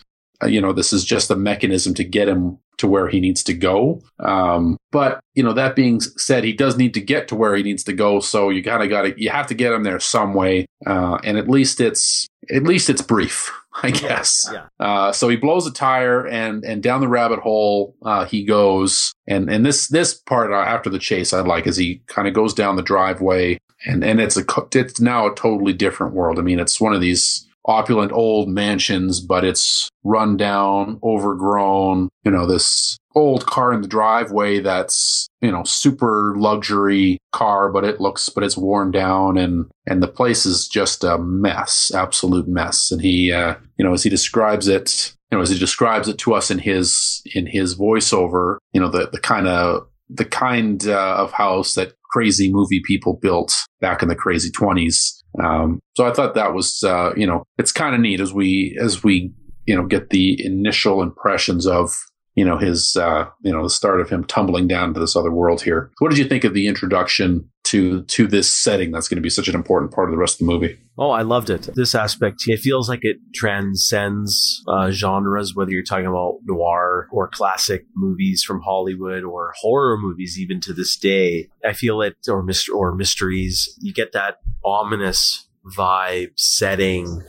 you 0.47 0.61
know, 0.61 0.73
this 0.73 0.93
is 0.93 1.05
just 1.05 1.31
a 1.31 1.37
mechanism 1.37 1.95
to 1.95 2.05
get 2.05 2.29
him 2.29 2.59
to 2.79 2.87
where 2.87 3.09
he 3.09 3.21
needs 3.21 3.43
to 3.45 3.55
go. 3.55 4.03
Um, 4.19 4.77
but 4.91 5.21
you 5.35 5.43
know, 5.43 5.53
that 5.53 5.77
being 5.77 6.01
said, 6.01 6.45
he 6.45 6.53
does 6.53 6.77
need 6.77 6.95
to 6.95 7.01
get 7.01 7.29
to 7.29 7.37
where 7.37 7.55
he 7.55 7.63
needs 7.63 7.85
to 7.85 7.93
go. 7.93 8.21
So 8.21 8.51
you 8.51 8.63
kind 8.63 8.83
of 8.83 8.89
got 8.89 9.03
to 9.03 9.21
you 9.21 9.31
have 9.31 9.47
to 9.49 9.55
get 9.55 9.73
him 9.73 9.83
there 9.83 10.01
some 10.01 10.35
way, 10.35 10.67
uh, 10.87 11.19
and 11.25 11.39
at 11.39 11.49
least 11.49 11.81
it's 11.81 12.27
at 12.51 12.65
least 12.65 12.91
it's 12.91 13.03
brief, 13.03 13.53
I 13.83 13.91
guess. 13.91 14.35
Yeah. 14.53 14.67
Uh, 14.81 15.13
so 15.13 15.29
he 15.29 15.37
blows 15.37 15.67
a 15.67 15.73
tire 15.73 16.27
and 16.27 16.65
and 16.65 16.83
down 16.83 17.01
the 17.01 17.09
rabbit 17.09 17.41
hole 17.41 17.95
uh, 18.03 18.25
he 18.25 18.45
goes. 18.45 19.13
And 19.27 19.51
and 19.51 19.65
this 19.65 19.89
this 19.89 20.15
part 20.15 20.53
uh, 20.53 20.57
after 20.57 20.91
the 20.91 20.99
chase 20.99 21.33
I 21.33 21.41
like 21.41 21.67
is 21.67 21.77
he 21.77 22.03
kind 22.07 22.27
of 22.27 22.35
goes 22.35 22.55
down 22.55 22.77
the 22.77 22.83
driveway 22.83 23.59
and 23.85 24.05
and 24.05 24.21
it's 24.21 24.37
a 24.37 24.45
it's 24.75 25.01
now 25.01 25.27
a 25.27 25.35
totally 25.35 25.73
different 25.73 26.15
world. 26.15 26.39
I 26.39 26.43
mean, 26.43 26.59
it's 26.59 26.81
one 26.81 26.95
of 26.95 27.01
these 27.01 27.47
opulent 27.65 28.13
old 28.13 28.49
mansions, 28.49 29.21
but 29.21 29.45
it's 29.45 29.89
run 30.05 30.37
down, 30.37 30.99
overgrown, 31.03 32.09
you 32.25 32.31
know, 32.31 32.47
this 32.47 32.99
old 33.15 33.47
car 33.47 33.73
in 33.73 33.83
the 33.83 33.89
driveway 33.89 34.61
that's, 34.61 35.29
you 35.41 35.51
know, 35.51 35.63
super 35.65 36.35
luxury 36.37 37.19
car, 37.33 37.71
but 37.71 37.85
it 37.85 38.01
looks, 38.01 38.29
but 38.29 38.43
it's 38.43 38.57
worn 38.57 38.91
down 38.91 39.37
and, 39.37 39.67
and 39.87 40.03
the 40.03 40.09
place 40.09 40.47
is 40.47 40.67
just 40.67 41.05
a 41.05 41.19
mess, 41.19 41.93
absolute 41.95 42.49
mess. 42.49 42.91
And 42.91 43.01
he, 43.01 43.33
uh, 43.33 43.55
you 43.79 43.85
know, 43.85 43.93
as 43.93 44.03
he 44.03 44.11
describes 44.11 44.67
it, 44.67 45.15
you 45.31 45.39
know, 45.39 45.43
as 45.43 45.51
he 45.51 45.59
describes 45.59 46.09
it 46.09 46.19
to 46.19 46.35
us 46.35 46.51
in 46.51 46.59
his, 46.59 47.23
in 47.35 47.47
his 47.47 47.77
voiceover, 47.79 48.59
you 48.73 48.81
know, 48.81 48.89
the, 48.89 49.09
the 49.11 49.21
kind 49.21 49.47
of, 49.47 49.87
the 50.09 50.25
kind 50.25 50.87
uh, 50.87 51.17
of 51.17 51.33
house 51.33 51.75
that 51.75 51.95
crazy 52.11 52.53
movie 52.53 52.83
people 52.85 53.15
built 53.15 53.53
back 53.81 54.03
in 54.03 54.09
the 54.09 54.15
crazy 54.15 54.51
20s. 54.51 55.22
Um, 55.43 55.81
so 55.97 56.07
I 56.07 56.13
thought 56.13 56.35
that 56.35 56.55
was, 56.55 56.83
uh, 56.83 57.13
you 57.17 57.27
know, 57.27 57.45
it's 57.59 57.73
kind 57.73 57.95
of 57.95 58.01
neat 58.01 58.21
as 58.21 58.33
we, 58.33 58.77
as 58.81 59.03
we, 59.03 59.33
you 59.67 59.77
know, 59.77 59.87
get 59.87 60.11
the 60.11 60.45
initial 60.45 61.03
impressions 61.03 61.67
of, 61.67 61.97
you 62.35 62.45
know, 62.45 62.59
his, 62.59 62.97
uh, 62.97 63.27
you 63.43 63.53
know, 63.53 63.63
the 63.63 63.71
start 63.71 64.01
of 64.01 64.11
him 64.11 64.25
tumbling 64.25 64.67
down 64.67 64.95
to 64.95 65.01
this 65.01 65.17
other 65.17 65.31
world 65.31 65.63
here. 65.63 65.91
What 65.99 66.11
did 66.11 66.19
you 66.19 66.27
think 66.27 66.45
of 66.45 66.55
the 66.55 66.67
introduction 66.67 67.51
to 67.73 68.03
to 68.03 68.27
this 68.27 68.53
setting 68.53 68.91
that's 68.91 69.09
going 69.09 69.17
to 69.17 69.23
be 69.23 69.31
such 69.31 69.49
an 69.49 69.55
important 69.55 69.93
part 69.93 70.09
of 70.09 70.13
the 70.13 70.19
rest 70.19 70.35
of 70.35 70.47
the 70.47 70.53
movie. 70.53 70.79
Oh, 70.99 71.11
I 71.11 71.23
loved 71.23 71.49
it. 71.49 71.71
This 71.75 71.95
aspect, 71.95 72.45
it 72.47 72.61
feels 72.61 72.87
like 72.87 73.01
it 73.03 73.17
transcends 73.35 74.63
uh, 74.69 74.91
genres, 74.91 75.55
whether 75.55 75.71
you're 75.71 75.83
talking 75.83 76.07
about 76.07 76.41
noir 76.45 77.09
or 77.11 77.29
classic 77.29 77.87
movies 77.97 78.43
from 78.43 78.61
Hollywood 78.61 79.25
or 79.25 79.55
horror 79.59 79.97
movies, 79.97 80.39
even 80.39 80.61
to 80.61 80.75
this 80.75 80.97
day. 80.97 81.49
I 81.65 81.73
feel 81.73 82.03
it, 82.03 82.17
or 82.29 82.43
myst- 82.43 82.69
or 82.69 82.95
mysteries. 82.95 83.75
You 83.81 83.95
get 83.95 84.13
that 84.13 84.37
ominous 84.65 85.49
vibe 85.77 86.33
setting 86.37 87.23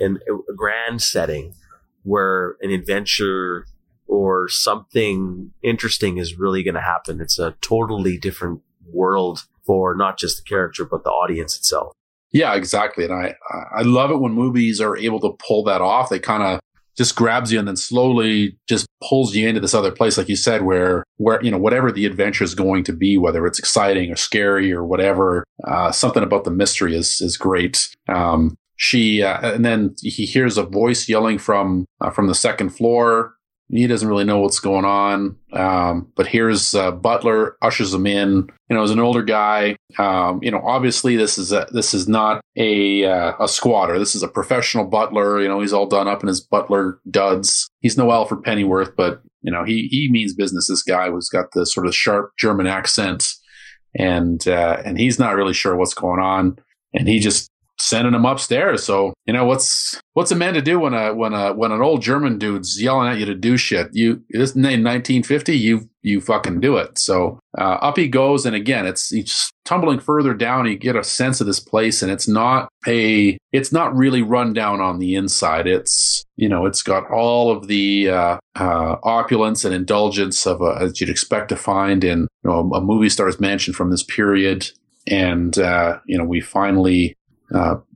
and 0.00 0.18
a 0.28 0.54
grand 0.54 1.02
setting 1.02 1.54
where 2.02 2.56
an 2.60 2.70
adventure 2.70 3.66
or 4.06 4.48
something 4.48 5.52
interesting 5.62 6.18
is 6.18 6.38
really 6.38 6.62
going 6.62 6.74
to 6.74 6.80
happen. 6.80 7.20
It's 7.20 7.38
a 7.38 7.54
totally 7.60 8.18
different 8.18 8.60
world 8.92 9.46
for 9.64 9.94
not 9.94 10.18
just 10.18 10.38
the 10.38 10.42
character 10.42 10.84
but 10.84 11.04
the 11.04 11.10
audience 11.10 11.56
itself. 11.56 11.94
Yeah, 12.32 12.54
exactly. 12.54 13.04
And 13.04 13.12
I 13.12 13.34
I 13.72 13.82
love 13.82 14.10
it 14.10 14.20
when 14.20 14.32
movies 14.32 14.80
are 14.80 14.96
able 14.96 15.20
to 15.20 15.36
pull 15.46 15.64
that 15.64 15.80
off. 15.80 16.10
They 16.10 16.18
kind 16.18 16.42
of 16.42 16.60
just 16.96 17.16
grabs 17.16 17.52
you 17.52 17.58
and 17.58 17.68
then 17.68 17.76
slowly 17.76 18.56
just 18.68 18.86
pulls 19.08 19.34
you 19.34 19.48
into 19.48 19.60
this 19.60 19.74
other 19.74 19.90
place, 19.90 20.18
like 20.18 20.28
you 20.28 20.36
said, 20.36 20.62
where 20.62 21.04
where 21.16 21.42
you 21.42 21.50
know 21.50 21.58
whatever 21.58 21.90
the 21.90 22.06
adventure 22.06 22.44
is 22.44 22.54
going 22.54 22.84
to 22.84 22.92
be, 22.92 23.16
whether 23.16 23.46
it's 23.46 23.58
exciting 23.58 24.10
or 24.10 24.16
scary 24.16 24.72
or 24.72 24.84
whatever, 24.84 25.44
uh, 25.66 25.92
something 25.92 26.22
about 26.22 26.44
the 26.44 26.50
mystery 26.50 26.96
is 26.96 27.20
is 27.20 27.36
great. 27.36 27.88
Um, 28.08 28.56
she 28.76 29.22
uh, 29.22 29.52
and 29.54 29.64
then 29.64 29.94
he 30.00 30.24
hears 30.24 30.56
a 30.56 30.62
voice 30.62 31.08
yelling 31.08 31.38
from 31.38 31.86
uh, 32.00 32.10
from 32.10 32.26
the 32.26 32.34
second 32.34 32.70
floor 32.70 33.34
he 33.72 33.86
doesn't 33.86 34.08
really 34.08 34.24
know 34.24 34.38
what's 34.38 34.60
going 34.60 34.84
on. 34.84 35.36
Um, 35.52 36.10
but 36.16 36.26
here's 36.26 36.74
uh, 36.74 36.90
Butler 36.90 37.56
ushers 37.62 37.94
him 37.94 38.06
in. 38.06 38.48
You 38.68 38.76
know, 38.76 38.82
as 38.82 38.90
an 38.90 38.98
older 38.98 39.22
guy, 39.22 39.76
um, 39.98 40.40
you 40.42 40.50
know, 40.50 40.60
obviously 40.64 41.16
this 41.16 41.38
is 41.38 41.52
a, 41.52 41.66
this 41.72 41.94
is 41.94 42.08
not 42.08 42.40
a 42.56 43.04
uh, 43.04 43.32
a 43.40 43.48
squatter. 43.48 43.98
This 43.98 44.14
is 44.14 44.22
a 44.22 44.28
professional 44.28 44.84
butler. 44.84 45.40
You 45.40 45.48
know, 45.48 45.60
he's 45.60 45.72
all 45.72 45.86
done 45.86 46.08
up 46.08 46.22
in 46.22 46.28
his 46.28 46.40
butler 46.40 47.00
duds. 47.10 47.68
He's 47.80 47.96
no 47.96 48.10
Alfred 48.10 48.42
Pennyworth, 48.42 48.96
but 48.96 49.22
you 49.42 49.52
know, 49.52 49.64
he 49.64 49.88
he 49.90 50.08
means 50.10 50.34
business. 50.34 50.68
This 50.68 50.82
guy 50.82 51.10
who's 51.10 51.28
got 51.28 51.52
the 51.52 51.64
sort 51.64 51.86
of 51.86 51.94
sharp 51.94 52.32
German 52.38 52.66
accent, 52.66 53.26
and 53.96 54.46
uh, 54.48 54.82
and 54.84 54.98
he's 54.98 55.18
not 55.18 55.36
really 55.36 55.54
sure 55.54 55.76
what's 55.76 55.94
going 55.94 56.20
on. 56.20 56.58
And 56.92 57.06
he 57.06 57.20
just 57.20 57.50
sending 57.80 58.14
him 58.14 58.24
upstairs. 58.24 58.84
So 58.84 59.14
you 59.26 59.32
know 59.32 59.44
what's 59.44 60.00
what's 60.14 60.30
a 60.30 60.36
man 60.36 60.54
to 60.54 60.62
do 60.62 60.78
when 60.78 60.94
a 60.94 61.14
when 61.14 61.32
a 61.32 61.52
when 61.52 61.72
an 61.72 61.82
old 61.82 62.02
German 62.02 62.38
dude's 62.38 62.80
yelling 62.80 63.08
at 63.08 63.18
you 63.18 63.26
to 63.26 63.34
do 63.34 63.56
shit? 63.56 63.88
You 63.92 64.22
this 64.30 64.54
in 64.54 64.62
1950, 64.62 65.56
you 65.56 65.88
you 66.02 66.20
fucking 66.20 66.60
do 66.60 66.76
it. 66.76 66.98
So 66.98 67.38
uh, 67.58 67.78
up 67.82 67.96
he 67.96 68.08
goes, 68.08 68.46
and 68.46 68.56
again, 68.56 68.86
it's 68.86 69.10
he's 69.10 69.50
tumbling 69.64 70.00
further 70.00 70.34
down. 70.34 70.66
You 70.66 70.76
get 70.76 70.96
a 70.96 71.04
sense 71.04 71.40
of 71.40 71.46
this 71.46 71.60
place, 71.60 72.02
and 72.02 72.10
it's 72.10 72.28
not 72.28 72.68
a 72.86 73.38
it's 73.52 73.72
not 73.72 73.96
really 73.96 74.22
run 74.22 74.52
down 74.52 74.80
on 74.80 74.98
the 74.98 75.14
inside. 75.14 75.66
It's 75.66 76.24
you 76.36 76.48
know 76.48 76.66
it's 76.66 76.82
got 76.82 77.10
all 77.10 77.50
of 77.50 77.66
the 77.66 78.10
uh, 78.10 78.38
uh, 78.56 78.96
opulence 79.02 79.64
and 79.64 79.74
indulgence 79.74 80.46
of 80.46 80.60
a, 80.60 80.78
as 80.80 81.00
you'd 81.00 81.10
expect 81.10 81.48
to 81.50 81.56
find 81.56 82.04
in 82.04 82.20
you 82.20 82.50
know, 82.50 82.70
a 82.72 82.80
movie 82.80 83.08
star's 83.08 83.40
mansion 83.40 83.74
from 83.74 83.90
this 83.90 84.02
period. 84.02 84.70
And 85.06 85.58
uh, 85.58 85.98
you 86.06 86.18
know 86.18 86.24
we 86.24 86.40
finally 86.40 87.16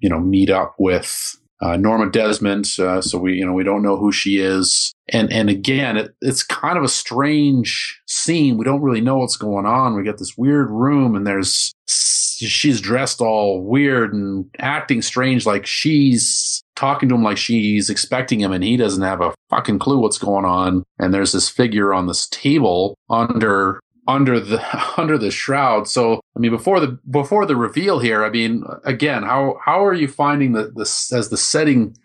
you 0.01 0.09
know, 0.09 0.21
meet 0.21 0.51
up 0.51 0.75
with 0.79 1.37
uh, 1.61 1.77
Norma 1.77 2.11
Desmond. 2.11 2.67
Uh, 2.79 3.01
so 3.01 3.19
we, 3.19 3.35
you 3.35 3.47
know, 3.47 3.53
we 3.53 3.65
don't 3.65 3.83
know 3.83 3.97
who 3.97 4.13
she 4.13 4.39
is. 4.39 4.93
And 5.09 5.33
and 5.33 5.49
again, 5.49 5.97
it, 5.97 6.15
it's 6.21 6.43
kind 6.43 6.77
of 6.77 6.85
a 6.85 6.89
strange 6.89 8.01
scene. 8.07 8.57
We 8.57 8.65
don't 8.65 8.83
really 8.83 9.01
know 9.01 9.19
what's 9.19 9.37
going 9.37 9.67
on. 9.67 9.95
We 9.95 10.03
get 10.03 10.19
this 10.19 10.37
weird 10.37 10.71
room, 10.71 11.15
and 11.15 11.27
there's 11.27 11.73
she's 11.87 12.81
dressed 12.81 13.21
all 13.21 13.63
weird 13.63 14.13
and 14.13 14.47
acting 14.59 15.03
strange, 15.03 15.47
like 15.47 15.67
she's 15.67 16.63
talking 16.75 17.09
to 17.09 17.15
him 17.15 17.23
like 17.23 17.37
she's 17.37 17.89
expecting 17.91 18.41
him, 18.41 18.53
and 18.53 18.65
he 18.65 18.77
doesn't 18.77 19.03
have 19.03 19.21
a 19.21 19.35
fucking 19.51 19.79
clue 19.79 19.99
what's 19.99 20.19
going 20.19 20.45
on. 20.45 20.85
And 20.99 21.15
there's 21.15 21.33
this 21.33 21.49
figure 21.49 21.95
on 21.95 22.07
this 22.07 22.27
table 22.29 22.97
under 23.11 23.81
under 24.07 24.41
the 24.41 24.63
under 24.97 25.19
the 25.19 25.31
shroud. 25.31 25.89
So 25.89 26.21
I 26.37 26.39
mean, 26.39 26.51
before 26.51 26.81
the 26.81 26.99
before 27.11 27.47
the 27.47 27.57
reveal 27.57 27.99
here, 27.99 28.25
I 28.25 28.31
mean, 28.31 28.65
again, 28.85 29.23
how 29.23 29.59
how 29.65 29.85
are 29.85 29.95
you 29.95 30.09
finding 30.09 30.53
that 30.53 30.77
this 30.77 31.13
as 31.13 31.29
the 31.29 31.37
setting 31.37 31.97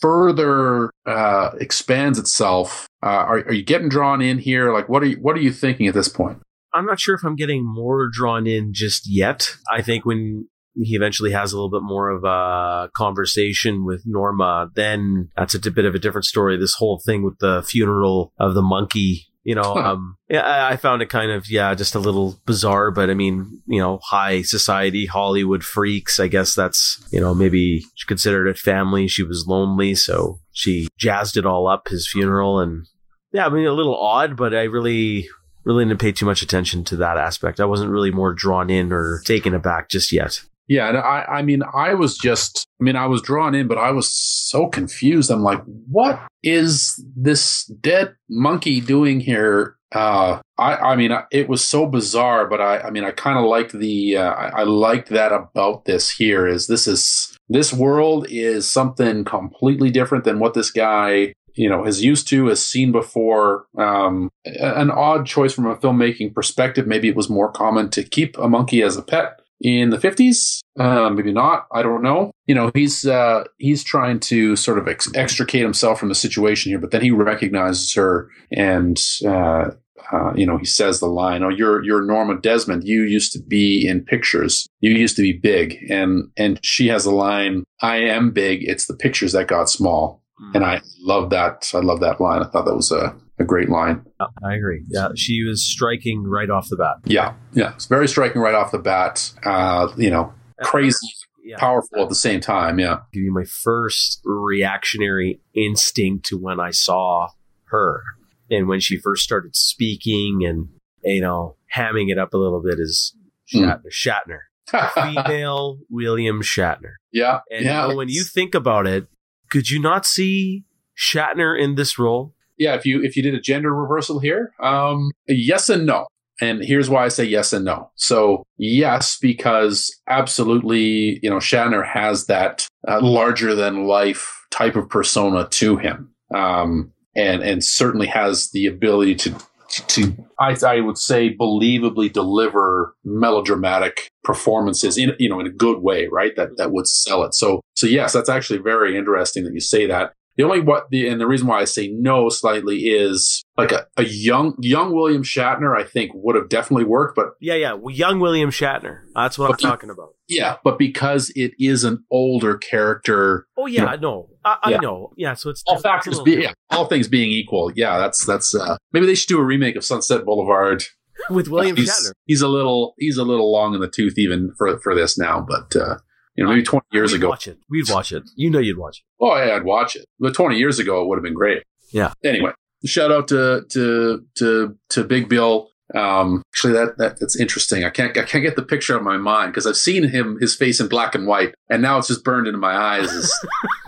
further 0.00 0.90
uh, 1.06 1.50
expands 1.60 2.18
itself? 2.18 2.88
Uh, 3.02 3.06
are, 3.06 3.38
are 3.38 3.52
you 3.52 3.64
getting 3.64 3.88
drawn 3.88 4.20
in 4.20 4.38
here? 4.38 4.72
Like, 4.72 4.88
what 4.88 5.02
are 5.02 5.06
you 5.06 5.16
what 5.16 5.36
are 5.36 5.40
you 5.40 5.52
thinking 5.52 5.86
at 5.86 5.94
this 5.94 6.08
point? 6.08 6.40
I'm 6.74 6.86
not 6.86 7.00
sure 7.00 7.14
if 7.14 7.24
I'm 7.24 7.36
getting 7.36 7.64
more 7.64 8.08
drawn 8.12 8.46
in 8.46 8.72
just 8.72 9.04
yet. 9.06 9.56
I 9.72 9.82
think 9.82 10.04
when 10.04 10.48
he 10.74 10.94
eventually 10.94 11.32
has 11.32 11.52
a 11.52 11.56
little 11.56 11.70
bit 11.70 11.82
more 11.82 12.10
of 12.10 12.24
a 12.24 12.90
conversation 12.94 13.84
with 13.84 14.02
Norma, 14.06 14.70
then 14.74 15.30
that's 15.36 15.54
a 15.54 15.70
bit 15.70 15.86
of 15.86 15.94
a 15.94 15.98
different 15.98 16.26
story. 16.26 16.56
This 16.56 16.74
whole 16.74 17.00
thing 17.04 17.22
with 17.22 17.38
the 17.38 17.62
funeral 17.66 18.32
of 18.38 18.54
the 18.54 18.62
monkey 18.62 19.26
you 19.48 19.54
know, 19.54 19.76
um, 19.76 20.18
yeah, 20.28 20.68
I 20.70 20.76
found 20.76 21.00
it 21.00 21.08
kind 21.08 21.30
of, 21.30 21.48
yeah, 21.48 21.74
just 21.74 21.94
a 21.94 21.98
little 21.98 22.38
bizarre, 22.44 22.90
but 22.90 23.08
I 23.08 23.14
mean, 23.14 23.62
you 23.66 23.80
know, 23.80 23.98
high 24.04 24.42
society 24.42 25.06
Hollywood 25.06 25.64
freaks. 25.64 26.20
I 26.20 26.28
guess 26.28 26.54
that's, 26.54 27.02
you 27.10 27.18
know, 27.18 27.34
maybe 27.34 27.82
she 27.94 28.06
considered 28.06 28.46
it 28.46 28.58
family. 28.58 29.08
She 29.08 29.22
was 29.22 29.46
lonely, 29.46 29.94
so 29.94 30.38
she 30.52 30.88
jazzed 30.98 31.38
it 31.38 31.46
all 31.46 31.66
up 31.66 31.88
his 31.88 32.06
funeral. 32.06 32.60
And 32.60 32.84
yeah, 33.32 33.46
I 33.46 33.48
mean, 33.48 33.64
a 33.64 33.72
little 33.72 33.96
odd, 33.96 34.36
but 34.36 34.54
I 34.54 34.64
really, 34.64 35.30
really 35.64 35.86
didn't 35.86 36.00
pay 36.00 36.12
too 36.12 36.26
much 36.26 36.42
attention 36.42 36.84
to 36.84 36.96
that 36.96 37.16
aspect. 37.16 37.58
I 37.58 37.64
wasn't 37.64 37.90
really 37.90 38.10
more 38.10 38.34
drawn 38.34 38.68
in 38.68 38.92
or 38.92 39.22
taken 39.24 39.54
aback 39.54 39.88
just 39.88 40.12
yet. 40.12 40.42
Yeah, 40.68 40.88
and 40.88 40.98
I, 40.98 41.24
I 41.28 41.42
mean, 41.42 41.62
I 41.74 41.94
was 41.94 42.16
just, 42.18 42.66
I 42.80 42.84
mean, 42.84 42.94
I 42.94 43.06
was 43.06 43.22
drawn 43.22 43.54
in, 43.54 43.68
but 43.68 43.78
I 43.78 43.90
was 43.90 44.12
so 44.12 44.68
confused. 44.68 45.30
I'm 45.30 45.42
like, 45.42 45.62
what 45.64 46.20
is 46.42 47.02
this 47.16 47.64
dead 47.80 48.14
monkey 48.28 48.80
doing 48.80 49.18
here? 49.20 49.76
Uh, 49.92 50.40
I, 50.58 50.74
I 50.76 50.96
mean, 50.96 51.10
it 51.32 51.48
was 51.48 51.64
so 51.64 51.86
bizarre, 51.86 52.46
but 52.46 52.60
I, 52.60 52.80
I 52.80 52.90
mean, 52.90 53.04
I 53.04 53.12
kind 53.12 53.38
of 53.38 53.46
liked 53.46 53.72
the, 53.72 54.18
uh, 54.18 54.30
I, 54.30 54.60
I 54.60 54.62
liked 54.64 55.08
that 55.08 55.32
about 55.32 55.86
this 55.86 56.10
here 56.10 56.46
is 56.46 56.66
this 56.66 56.86
is, 56.86 57.34
this 57.48 57.72
world 57.72 58.26
is 58.28 58.70
something 58.70 59.24
completely 59.24 59.90
different 59.90 60.24
than 60.24 60.38
what 60.38 60.52
this 60.52 60.70
guy 60.70 61.32
you 61.54 61.68
know 61.68 61.84
is 61.84 62.04
used 62.04 62.28
to 62.28 62.46
has 62.46 62.64
seen 62.64 62.92
before 62.92 63.66
um, 63.76 64.30
an 64.44 64.90
odd 64.90 65.26
choice 65.26 65.52
from 65.52 65.66
a 65.66 65.76
filmmaking 65.76 66.32
perspective 66.32 66.86
maybe 66.86 67.08
it 67.08 67.16
was 67.16 67.28
more 67.28 67.50
common 67.50 67.90
to 67.90 68.04
keep 68.04 68.38
a 68.38 68.48
monkey 68.48 68.82
as 68.82 68.96
a 68.96 69.02
pet 69.02 69.37
in 69.60 69.90
the 69.90 69.98
50s 69.98 70.60
uh, 70.78 71.10
maybe 71.10 71.32
not 71.32 71.66
i 71.72 71.82
don't 71.82 72.02
know 72.02 72.30
you 72.46 72.54
know 72.54 72.70
he's 72.74 73.06
uh, 73.06 73.44
he's 73.58 73.82
trying 73.82 74.20
to 74.20 74.54
sort 74.56 74.78
of 74.78 74.86
ex- 74.86 75.12
extricate 75.14 75.62
himself 75.62 75.98
from 75.98 76.08
the 76.08 76.14
situation 76.14 76.70
here 76.70 76.78
but 76.78 76.90
then 76.90 77.02
he 77.02 77.10
recognizes 77.10 77.92
her 77.94 78.30
and 78.52 79.00
uh, 79.26 79.70
uh, 80.10 80.32
you 80.34 80.46
know, 80.46 80.56
he 80.56 80.64
says 80.64 81.00
the 81.00 81.06
line, 81.06 81.42
"Oh, 81.42 81.48
you're 81.48 81.84
you're 81.84 82.02
Norma 82.02 82.40
Desmond. 82.40 82.86
You 82.86 83.02
used 83.02 83.32
to 83.32 83.42
be 83.42 83.86
in 83.86 84.04
pictures. 84.04 84.66
You 84.80 84.92
used 84.92 85.16
to 85.16 85.22
be 85.22 85.32
big." 85.32 85.76
And 85.90 86.30
and 86.36 86.58
she 86.64 86.88
has 86.88 87.04
the 87.04 87.10
line, 87.10 87.64
"I 87.82 87.96
am 87.96 88.30
big. 88.30 88.62
It's 88.62 88.86
the 88.86 88.96
pictures 88.96 89.32
that 89.32 89.48
got 89.48 89.68
small." 89.68 90.22
Mm. 90.40 90.54
And 90.56 90.64
I 90.64 90.80
love 91.00 91.30
that. 91.30 91.70
I 91.74 91.78
love 91.78 92.00
that 92.00 92.20
line. 92.20 92.42
I 92.42 92.46
thought 92.46 92.64
that 92.64 92.76
was 92.76 92.92
a 92.92 93.14
a 93.40 93.44
great 93.44 93.68
line. 93.68 94.04
I 94.42 94.54
agree. 94.54 94.82
Yeah, 94.88 95.10
she 95.14 95.44
was 95.44 95.64
striking 95.64 96.24
right 96.24 96.50
off 96.50 96.68
the 96.68 96.76
bat. 96.76 96.96
Yeah, 97.04 97.34
yeah, 97.52 97.74
it's 97.74 97.86
very 97.86 98.08
striking 98.08 98.40
right 98.40 98.54
off 98.54 98.72
the 98.72 98.78
bat. 98.78 99.32
Uh, 99.44 99.88
you 99.96 100.10
know, 100.10 100.32
crazy, 100.62 101.06
yeah. 101.44 101.56
powerful 101.58 102.02
at 102.02 102.08
the 102.08 102.14
same 102.14 102.40
time. 102.40 102.78
Yeah, 102.78 103.00
give 103.12 103.22
you 103.22 103.32
my 103.32 103.44
first 103.44 104.20
reactionary 104.24 105.40
instinct 105.54 106.26
to 106.26 106.36
when 106.36 106.58
I 106.58 106.70
saw 106.70 107.28
her 107.66 108.02
and 108.50 108.66
when 108.66 108.80
she 108.80 108.98
first 108.98 109.22
started 109.22 109.54
speaking 109.54 110.44
and 110.44 110.68
you 111.04 111.20
know 111.20 111.56
hamming 111.74 112.10
it 112.10 112.18
up 112.18 112.34
a 112.34 112.38
little 112.38 112.62
bit 112.62 112.78
is 112.78 113.14
Shatner. 113.52 113.82
Mm. 113.84 113.92
Shatner. 113.92 114.38
female 114.94 115.78
William 115.88 116.42
Shatner. 116.42 116.94
Yeah. 117.12 117.40
And 117.50 117.64
yeah. 117.64 117.82
You 117.84 117.88
know, 117.88 117.96
when 117.96 118.08
you 118.08 118.22
think 118.22 118.54
about 118.54 118.86
it, 118.86 119.06
Could 119.50 119.70
you 119.70 119.80
not 119.80 120.06
see 120.06 120.64
Shatner 120.96 121.58
in 121.58 121.74
this 121.74 121.98
role? 121.98 122.34
Yeah, 122.56 122.74
if 122.74 122.84
you 122.84 123.02
if 123.02 123.16
you 123.16 123.22
did 123.22 123.34
a 123.34 123.40
gender 123.40 123.72
reversal 123.74 124.18
here, 124.18 124.52
um, 124.60 125.12
yes 125.26 125.68
and 125.68 125.86
no. 125.86 126.06
And 126.40 126.62
here's 126.62 126.88
why 126.88 127.04
I 127.04 127.08
say 127.08 127.24
yes 127.24 127.52
and 127.52 127.64
no. 127.64 127.90
So 127.96 128.44
yes, 128.58 129.18
because 129.20 129.96
absolutely, 130.08 131.18
you 131.22 131.30
know, 131.30 131.38
Shatner 131.38 131.86
has 131.86 132.26
that 132.26 132.68
uh, 132.86 133.00
larger 133.00 133.54
than 133.54 133.86
life 133.86 134.46
type 134.50 134.76
of 134.76 134.88
persona 134.88 135.48
to 135.50 135.76
him, 135.76 136.10
um, 136.34 136.92
and 137.16 137.42
and 137.42 137.64
certainly 137.64 138.06
has 138.06 138.50
the 138.50 138.66
ability 138.66 139.14
to 139.16 139.36
to 139.68 140.16
I, 140.40 140.56
I 140.66 140.80
would 140.80 140.98
say 140.98 141.34
believably 141.34 142.12
deliver 142.12 142.94
melodramatic 143.04 144.08
performances 144.24 144.96
in 144.96 145.12
you 145.18 145.28
know 145.28 145.40
in 145.40 145.46
a 145.46 145.52
good 145.52 145.82
way, 145.82 146.08
right? 146.10 146.34
That 146.36 146.56
that 146.56 146.72
would 146.72 146.86
sell 146.86 147.24
it. 147.24 147.34
So 147.34 147.60
so 147.74 147.86
yes, 147.86 148.12
that's 148.12 148.28
actually 148.28 148.60
very 148.60 148.96
interesting 148.96 149.44
that 149.44 149.52
you 149.52 149.60
say 149.60 149.86
that. 149.86 150.12
The 150.38 150.44
only 150.44 150.60
what 150.60 150.88
the 150.90 151.08
and 151.08 151.20
the 151.20 151.26
reason 151.26 151.48
why 151.48 151.60
I 151.60 151.64
say 151.64 151.88
no 151.88 152.28
slightly 152.28 152.76
is 152.76 153.44
like 153.56 153.72
a, 153.72 153.88
a 153.96 154.04
young 154.04 154.54
young 154.60 154.94
William 154.94 155.24
Shatner 155.24 155.76
I 155.76 155.82
think 155.82 156.12
would 156.14 156.36
have 156.36 156.48
definitely 156.48 156.84
worked, 156.84 157.16
but 157.16 157.30
yeah, 157.40 157.54
yeah, 157.54 157.76
young 157.88 158.20
William 158.20 158.50
Shatner. 158.50 159.00
That's 159.16 159.36
what 159.36 159.50
I'm 159.50 159.56
talking 159.56 159.90
about. 159.90 160.10
Yeah, 160.28 160.58
but 160.62 160.78
because 160.78 161.32
it 161.34 161.54
is 161.58 161.82
an 161.82 162.04
older 162.12 162.56
character. 162.56 163.48
Oh 163.56 163.66
yeah, 163.66 163.94
you 163.94 164.00
know, 164.00 164.10
no, 164.10 164.28
I, 164.44 164.58
I 164.62 164.70
yeah. 164.70 164.76
know. 164.76 165.12
Yeah, 165.16 165.34
so 165.34 165.50
it's 165.50 165.64
all 165.66 165.80
factors 165.80 166.20
being 166.20 166.42
yeah, 166.42 166.52
all 166.70 166.86
things 166.86 167.08
being 167.08 167.32
equal. 167.32 167.72
Yeah, 167.74 167.98
that's 167.98 168.24
that's 168.24 168.54
uh, 168.54 168.76
maybe 168.92 169.06
they 169.06 169.16
should 169.16 169.28
do 169.28 169.40
a 169.40 169.44
remake 169.44 169.74
of 169.74 169.84
Sunset 169.84 170.24
Boulevard 170.24 170.84
with 171.30 171.48
William 171.48 171.74
he's, 171.74 171.90
Shatner. 171.90 172.12
He's 172.26 172.42
a 172.42 172.48
little 172.48 172.94
he's 172.96 173.16
a 173.16 173.24
little 173.24 173.50
long 173.50 173.74
in 173.74 173.80
the 173.80 173.90
tooth 173.90 174.16
even 174.16 174.52
for 174.56 174.78
for 174.78 174.94
this 174.94 175.18
now, 175.18 175.44
but. 175.46 175.74
uh 175.74 175.96
you 176.38 176.44
know, 176.44 176.50
maybe 176.50 176.62
20 176.62 176.86
years 176.92 177.10
We'd 177.10 177.18
ago. 177.18 177.30
Watch 177.30 177.48
it. 177.48 177.58
We'd 177.68 177.90
watch 177.90 178.12
it. 178.12 178.22
You 178.36 178.48
know, 178.48 178.60
you'd 178.60 178.78
watch 178.78 178.98
it. 178.98 179.04
Oh, 179.20 179.36
yeah, 179.36 179.56
I'd 179.56 179.64
watch 179.64 179.96
it. 179.96 180.06
But 180.20 180.34
20 180.34 180.56
years 180.56 180.78
ago, 180.78 181.02
it 181.02 181.08
would 181.08 181.16
have 181.16 181.24
been 181.24 181.34
great. 181.34 181.64
Yeah. 181.90 182.12
Anyway, 182.24 182.52
shout 182.84 183.10
out 183.10 183.26
to 183.28 183.64
to 183.72 184.24
to 184.36 184.76
to 184.90 185.04
Big 185.04 185.28
Bill. 185.28 185.70
Um, 185.96 186.42
actually, 186.54 186.74
that, 186.74 186.96
that 186.98 187.18
that's 187.18 187.34
interesting. 187.40 187.82
I 187.82 187.90
can't 187.90 188.16
I 188.16 188.22
can't 188.22 188.44
get 188.44 188.54
the 188.54 188.62
picture 188.62 188.94
out 188.94 188.98
of 189.00 189.04
my 189.04 189.16
mind 189.16 189.52
because 189.52 189.66
I've 189.66 189.76
seen 189.76 190.08
him 190.08 190.38
his 190.40 190.54
face 190.54 190.78
in 190.78 190.86
black 190.86 191.16
and 191.16 191.26
white, 191.26 191.56
and 191.68 191.82
now 191.82 191.98
it's 191.98 192.06
just 192.06 192.22
burned 192.22 192.46
into 192.46 192.60
my 192.60 192.76
eyes 192.76 193.10
as 193.10 193.32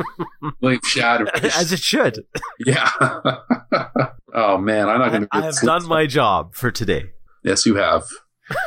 Shatner. 0.62 1.28
As 1.56 1.72
it 1.72 1.78
should. 1.78 2.24
Yeah. 2.58 2.90
oh 4.34 4.58
man, 4.58 4.88
I'm 4.88 4.98
not 4.98 5.10
going 5.10 5.22
to. 5.22 5.28
I 5.30 5.42
have 5.42 5.60
done 5.60 5.86
my 5.86 6.06
job 6.06 6.56
for 6.56 6.72
today. 6.72 7.10
Yes, 7.44 7.64
you 7.64 7.76
have. 7.76 8.08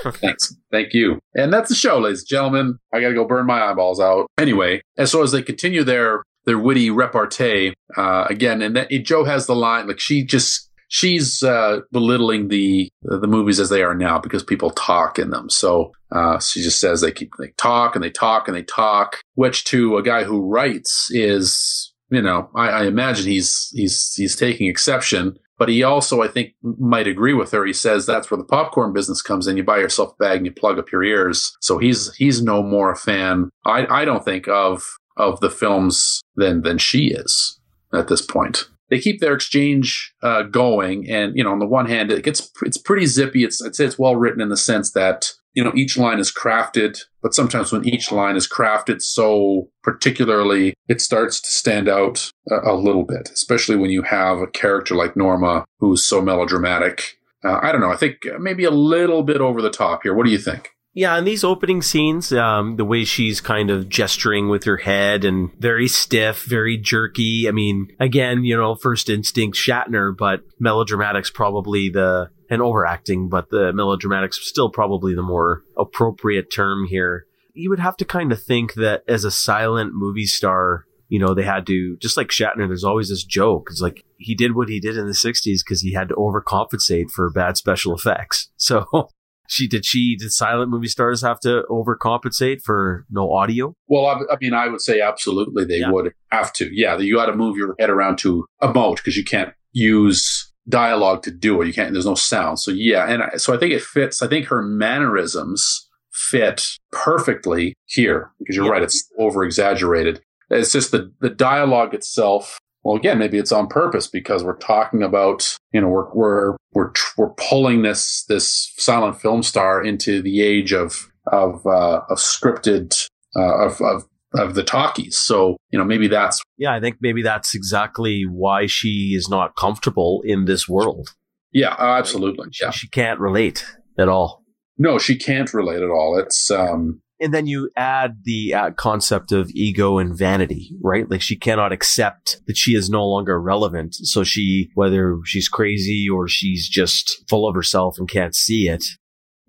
Thanks. 0.05 0.55
Thank 0.71 0.93
you. 0.93 1.19
And 1.35 1.51
that's 1.51 1.69
the 1.69 1.75
show, 1.75 1.99
ladies 1.99 2.21
and 2.21 2.27
gentlemen. 2.27 2.77
I 2.93 3.01
got 3.01 3.09
to 3.09 3.13
go 3.13 3.25
burn 3.25 3.45
my 3.45 3.61
eyeballs 3.61 3.99
out. 3.99 4.27
Anyway, 4.37 4.81
and 4.97 5.07
so 5.07 5.23
as 5.23 5.31
they 5.31 5.41
continue 5.41 5.83
their 5.83 6.23
their 6.45 6.59
witty 6.59 6.89
repartee 6.89 7.73
uh, 7.95 8.25
again, 8.29 8.61
and 8.61 8.75
that, 8.75 8.89
Joe 9.03 9.23
has 9.23 9.45
the 9.45 9.55
line 9.55 9.87
like 9.87 9.99
she 9.99 10.23
just 10.25 10.69
she's 10.89 11.41
uh, 11.41 11.79
belittling 11.91 12.49
the 12.49 12.89
the 13.01 13.27
movies 13.27 13.59
as 13.59 13.69
they 13.69 13.83
are 13.83 13.95
now 13.95 14.19
because 14.19 14.43
people 14.43 14.69
talk 14.71 15.19
in 15.19 15.31
them. 15.31 15.49
So 15.49 15.91
uh, 16.11 16.39
she 16.39 16.61
just 16.61 16.79
says 16.79 17.01
they 17.01 17.11
keep 17.11 17.31
they 17.39 17.49
talk 17.57 17.95
and 17.95 18.03
they 18.03 18.11
talk 18.11 18.47
and 18.47 18.55
they 18.55 18.63
talk, 18.63 19.19
which 19.35 19.63
to 19.65 19.97
a 19.97 20.03
guy 20.03 20.23
who 20.23 20.47
writes 20.47 21.09
is 21.11 21.93
you 22.09 22.21
know 22.21 22.49
I, 22.55 22.69
I 22.69 22.85
imagine 22.85 23.25
he's 23.25 23.69
he's 23.73 24.13
he's 24.13 24.35
taking 24.35 24.69
exception 24.69 25.37
but 25.63 25.69
he 25.69 25.81
also, 25.81 26.21
I 26.21 26.27
think, 26.27 26.55
might 26.61 27.07
agree 27.07 27.33
with 27.33 27.51
her. 27.51 27.65
He 27.65 27.71
says 27.71 28.05
that's 28.05 28.29
where 28.29 28.37
the 28.37 28.43
popcorn 28.43 28.91
business 28.91 29.21
comes 29.21 29.47
in. 29.47 29.55
You 29.55 29.63
buy 29.63 29.77
yourself 29.77 30.11
a 30.11 30.15
bag 30.17 30.35
and 30.35 30.45
you 30.45 30.51
plug 30.51 30.77
up 30.77 30.91
your 30.91 31.05
ears. 31.05 31.55
So 31.61 31.77
he's 31.77 32.13
he's 32.15 32.41
no 32.41 32.61
more 32.61 32.91
a 32.91 32.97
fan. 32.97 33.49
I 33.65 33.85
I 33.85 34.03
don't 34.03 34.25
think 34.25 34.49
of 34.49 34.97
of 35.15 35.39
the 35.39 35.49
films 35.49 36.21
than 36.35 36.63
than 36.63 36.79
she 36.79 37.13
is 37.13 37.61
at 37.93 38.09
this 38.09 38.21
point. 38.21 38.67
They 38.89 38.99
keep 38.99 39.21
their 39.21 39.33
exchange 39.33 40.13
uh, 40.21 40.43
going, 40.43 41.09
and 41.09 41.33
you 41.37 41.45
know, 41.45 41.53
on 41.53 41.59
the 41.59 41.65
one 41.65 41.85
hand, 41.85 42.11
it 42.11 42.25
gets 42.25 42.51
it's 42.63 42.77
pretty 42.77 43.05
zippy. 43.05 43.45
It's 43.45 43.63
I'd 43.63 43.73
say 43.73 43.85
it's 43.85 43.97
well 43.97 44.17
written 44.17 44.41
in 44.41 44.49
the 44.49 44.57
sense 44.57 44.91
that 44.91 45.31
you 45.53 45.63
know, 45.63 45.71
each 45.75 45.97
line 45.97 46.19
is 46.19 46.33
crafted, 46.33 46.99
but 47.21 47.33
sometimes 47.33 47.71
when 47.71 47.87
each 47.87 48.11
line 48.11 48.35
is 48.35 48.47
crafted 48.47 49.01
so 49.01 49.69
particularly, 49.83 50.73
it 50.87 51.01
starts 51.01 51.39
to 51.41 51.47
stand 51.47 51.87
out 51.87 52.31
a, 52.49 52.71
a 52.71 52.75
little 52.75 53.03
bit, 53.03 53.29
especially 53.33 53.75
when 53.75 53.91
you 53.91 54.01
have 54.01 54.39
a 54.39 54.47
character 54.47 54.95
like 54.95 55.15
Norma 55.15 55.65
who's 55.79 56.05
so 56.05 56.21
melodramatic. 56.21 57.17
Uh, 57.43 57.59
I 57.61 57.71
don't 57.71 57.81
know. 57.81 57.91
I 57.91 57.97
think 57.97 58.17
maybe 58.39 58.63
a 58.63 58.71
little 58.71 59.23
bit 59.23 59.41
over 59.41 59.61
the 59.61 59.69
top 59.69 60.01
here. 60.03 60.13
What 60.13 60.25
do 60.25 60.31
you 60.31 60.37
think? 60.37 60.69
Yeah, 60.95 61.17
in 61.17 61.25
these 61.25 61.43
opening 61.43 61.81
scenes, 61.81 62.31
um, 62.31 62.75
the 62.75 62.85
way 62.85 63.03
she's 63.03 63.41
kind 63.41 63.71
of 63.71 63.89
gesturing 63.89 64.47
with 64.47 64.65
her 64.65 64.77
head 64.77 65.25
and 65.25 65.51
very 65.59 65.87
stiff, 65.87 66.43
very 66.43 66.77
jerky. 66.77 67.47
I 67.47 67.51
mean, 67.51 67.87
again, 67.99 68.43
you 68.43 68.55
know, 68.55 68.75
first 68.75 69.09
instinct 69.09 69.57
Shatner, 69.57 70.15
but 70.15 70.41
melodramatic's 70.59 71.31
probably 71.31 71.89
the 71.89 72.29
and 72.49 72.61
overacting, 72.61 73.29
but 73.29 73.49
the 73.49 73.73
melodramatic's 73.73 74.39
still 74.47 74.69
probably 74.69 75.15
the 75.15 75.23
more 75.23 75.63
appropriate 75.75 76.53
term 76.53 76.85
here. 76.85 77.25
You 77.53 77.71
would 77.71 77.79
have 77.79 77.97
to 77.97 78.05
kind 78.05 78.31
of 78.31 78.41
think 78.41 78.75
that 78.75 79.03
as 79.07 79.23
a 79.23 79.31
silent 79.31 79.93
movie 79.95 80.27
star, 80.27 80.85
you 81.07 81.17
know, 81.17 81.33
they 81.33 81.43
had 81.43 81.65
to, 81.67 81.97
just 81.97 82.17
like 82.17 82.27
Shatner, 82.27 82.67
there's 82.67 82.83
always 82.83 83.09
this 83.09 83.23
joke. 83.23 83.69
It's 83.71 83.81
like 83.81 84.03
he 84.17 84.35
did 84.35 84.55
what 84.55 84.69
he 84.69 84.79
did 84.79 84.97
in 84.97 85.07
the 85.07 85.13
60s 85.13 85.59
because 85.65 85.81
he 85.81 85.93
had 85.93 86.09
to 86.09 86.15
overcompensate 86.15 87.09
for 87.09 87.31
bad 87.31 87.57
special 87.57 87.95
effects. 87.95 88.49
So 88.57 89.09
she 89.47 89.67
did 89.67 89.85
she 89.85 90.15
did 90.15 90.31
silent 90.31 90.69
movie 90.69 90.87
stars 90.87 91.21
have 91.21 91.39
to 91.41 91.63
overcompensate 91.69 92.61
for 92.61 93.05
no 93.09 93.31
audio? 93.33 93.75
Well 93.87 94.05
i, 94.05 94.33
I 94.33 94.37
mean 94.39 94.53
i 94.53 94.67
would 94.67 94.81
say 94.81 95.01
absolutely 95.01 95.65
they 95.65 95.79
yeah. 95.79 95.91
would 95.91 96.13
have 96.31 96.53
to. 96.53 96.69
Yeah 96.71 96.97
you 96.97 97.15
got 97.15 97.27
to 97.27 97.35
move 97.35 97.57
your 97.57 97.75
head 97.79 97.89
around 97.89 98.17
to 98.19 98.45
emote 98.61 98.97
because 98.97 99.17
you 99.17 99.23
can't 99.23 99.53
use 99.71 100.51
dialogue 100.69 101.23
to 101.23 101.31
do 101.31 101.61
it. 101.61 101.67
You 101.67 101.73
can't 101.73 101.91
there's 101.93 102.05
no 102.05 102.15
sound. 102.15 102.59
So 102.59 102.71
yeah 102.71 103.09
and 103.09 103.23
I, 103.23 103.37
so 103.37 103.53
i 103.53 103.57
think 103.57 103.73
it 103.73 103.81
fits 103.81 104.21
i 104.21 104.27
think 104.27 104.47
her 104.47 104.61
mannerisms 104.61 105.89
fit 106.11 106.77
perfectly 106.91 107.73
here 107.85 108.31
because 108.39 108.55
you're 108.55 108.65
yeah. 108.65 108.71
right 108.71 108.83
it's 108.83 109.09
over 109.17 109.43
exaggerated 109.43 110.21
it's 110.49 110.71
just 110.71 110.91
the 110.91 111.11
the 111.21 111.29
dialogue 111.29 111.93
itself 111.93 112.59
well, 112.83 112.97
again, 112.97 113.17
maybe 113.17 113.37
it's 113.37 113.51
on 113.51 113.67
purpose 113.67 114.07
because 114.07 114.43
we're 114.43 114.57
talking 114.57 115.03
about, 115.03 115.57
you 115.71 115.79
know, 115.79 115.87
we're, 115.87 116.13
we're, 116.13 116.57
we're, 116.73 116.91
we're 117.17 117.33
pulling 117.37 117.81
this, 117.81 118.25
this 118.27 118.73
silent 118.77 119.21
film 119.21 119.43
star 119.43 119.83
into 119.83 120.21
the 120.21 120.41
age 120.41 120.73
of, 120.73 121.09
of, 121.27 121.65
uh, 121.65 122.01
of 122.09 122.17
scripted, 122.17 123.07
uh, 123.37 123.65
of, 123.65 123.79
of, 123.81 124.03
of 124.35 124.55
the 124.55 124.63
talkies. 124.63 125.17
So, 125.17 125.57
you 125.69 125.79
know, 125.79 125.85
maybe 125.85 126.07
that's. 126.07 126.41
Yeah, 126.57 126.73
I 126.73 126.79
think 126.79 126.97
maybe 126.99 127.21
that's 127.21 127.55
exactly 127.55 128.23
why 128.23 128.65
she 128.65 129.13
is 129.15 129.29
not 129.29 129.55
comfortable 129.55 130.21
in 130.25 130.45
this 130.45 130.67
world. 130.67 131.09
Yeah, 131.51 131.75
absolutely. 131.77 132.47
She, 132.51 132.65
yeah. 132.65 132.71
she 132.71 132.89
can't 132.89 133.19
relate 133.19 133.63
at 133.97 134.09
all. 134.09 134.43
No, 134.77 134.97
she 134.97 135.17
can't 135.17 135.53
relate 135.53 135.83
at 135.83 135.89
all. 135.89 136.17
It's, 136.17 136.49
um, 136.49 137.02
and 137.19 137.33
then 137.33 137.47
you 137.47 137.69
add 137.75 138.21
the 138.23 138.53
uh, 138.53 138.71
concept 138.71 139.31
of 139.31 139.49
ego 139.51 139.97
and 139.97 140.17
vanity, 140.17 140.71
right? 140.81 141.09
Like 141.09 141.21
she 141.21 141.35
cannot 141.35 141.71
accept 141.71 142.41
that 142.47 142.57
she 142.57 142.75
is 142.75 142.89
no 142.89 143.05
longer 143.05 143.39
relevant. 143.41 143.95
So 143.95 144.23
she, 144.23 144.69
whether 144.75 145.17
she's 145.25 145.47
crazy 145.47 146.07
or 146.09 146.27
she's 146.27 146.67
just 146.67 147.23
full 147.29 147.47
of 147.47 147.55
herself 147.55 147.95
and 147.97 148.09
can't 148.09 148.35
see 148.35 148.67
it, 148.67 148.83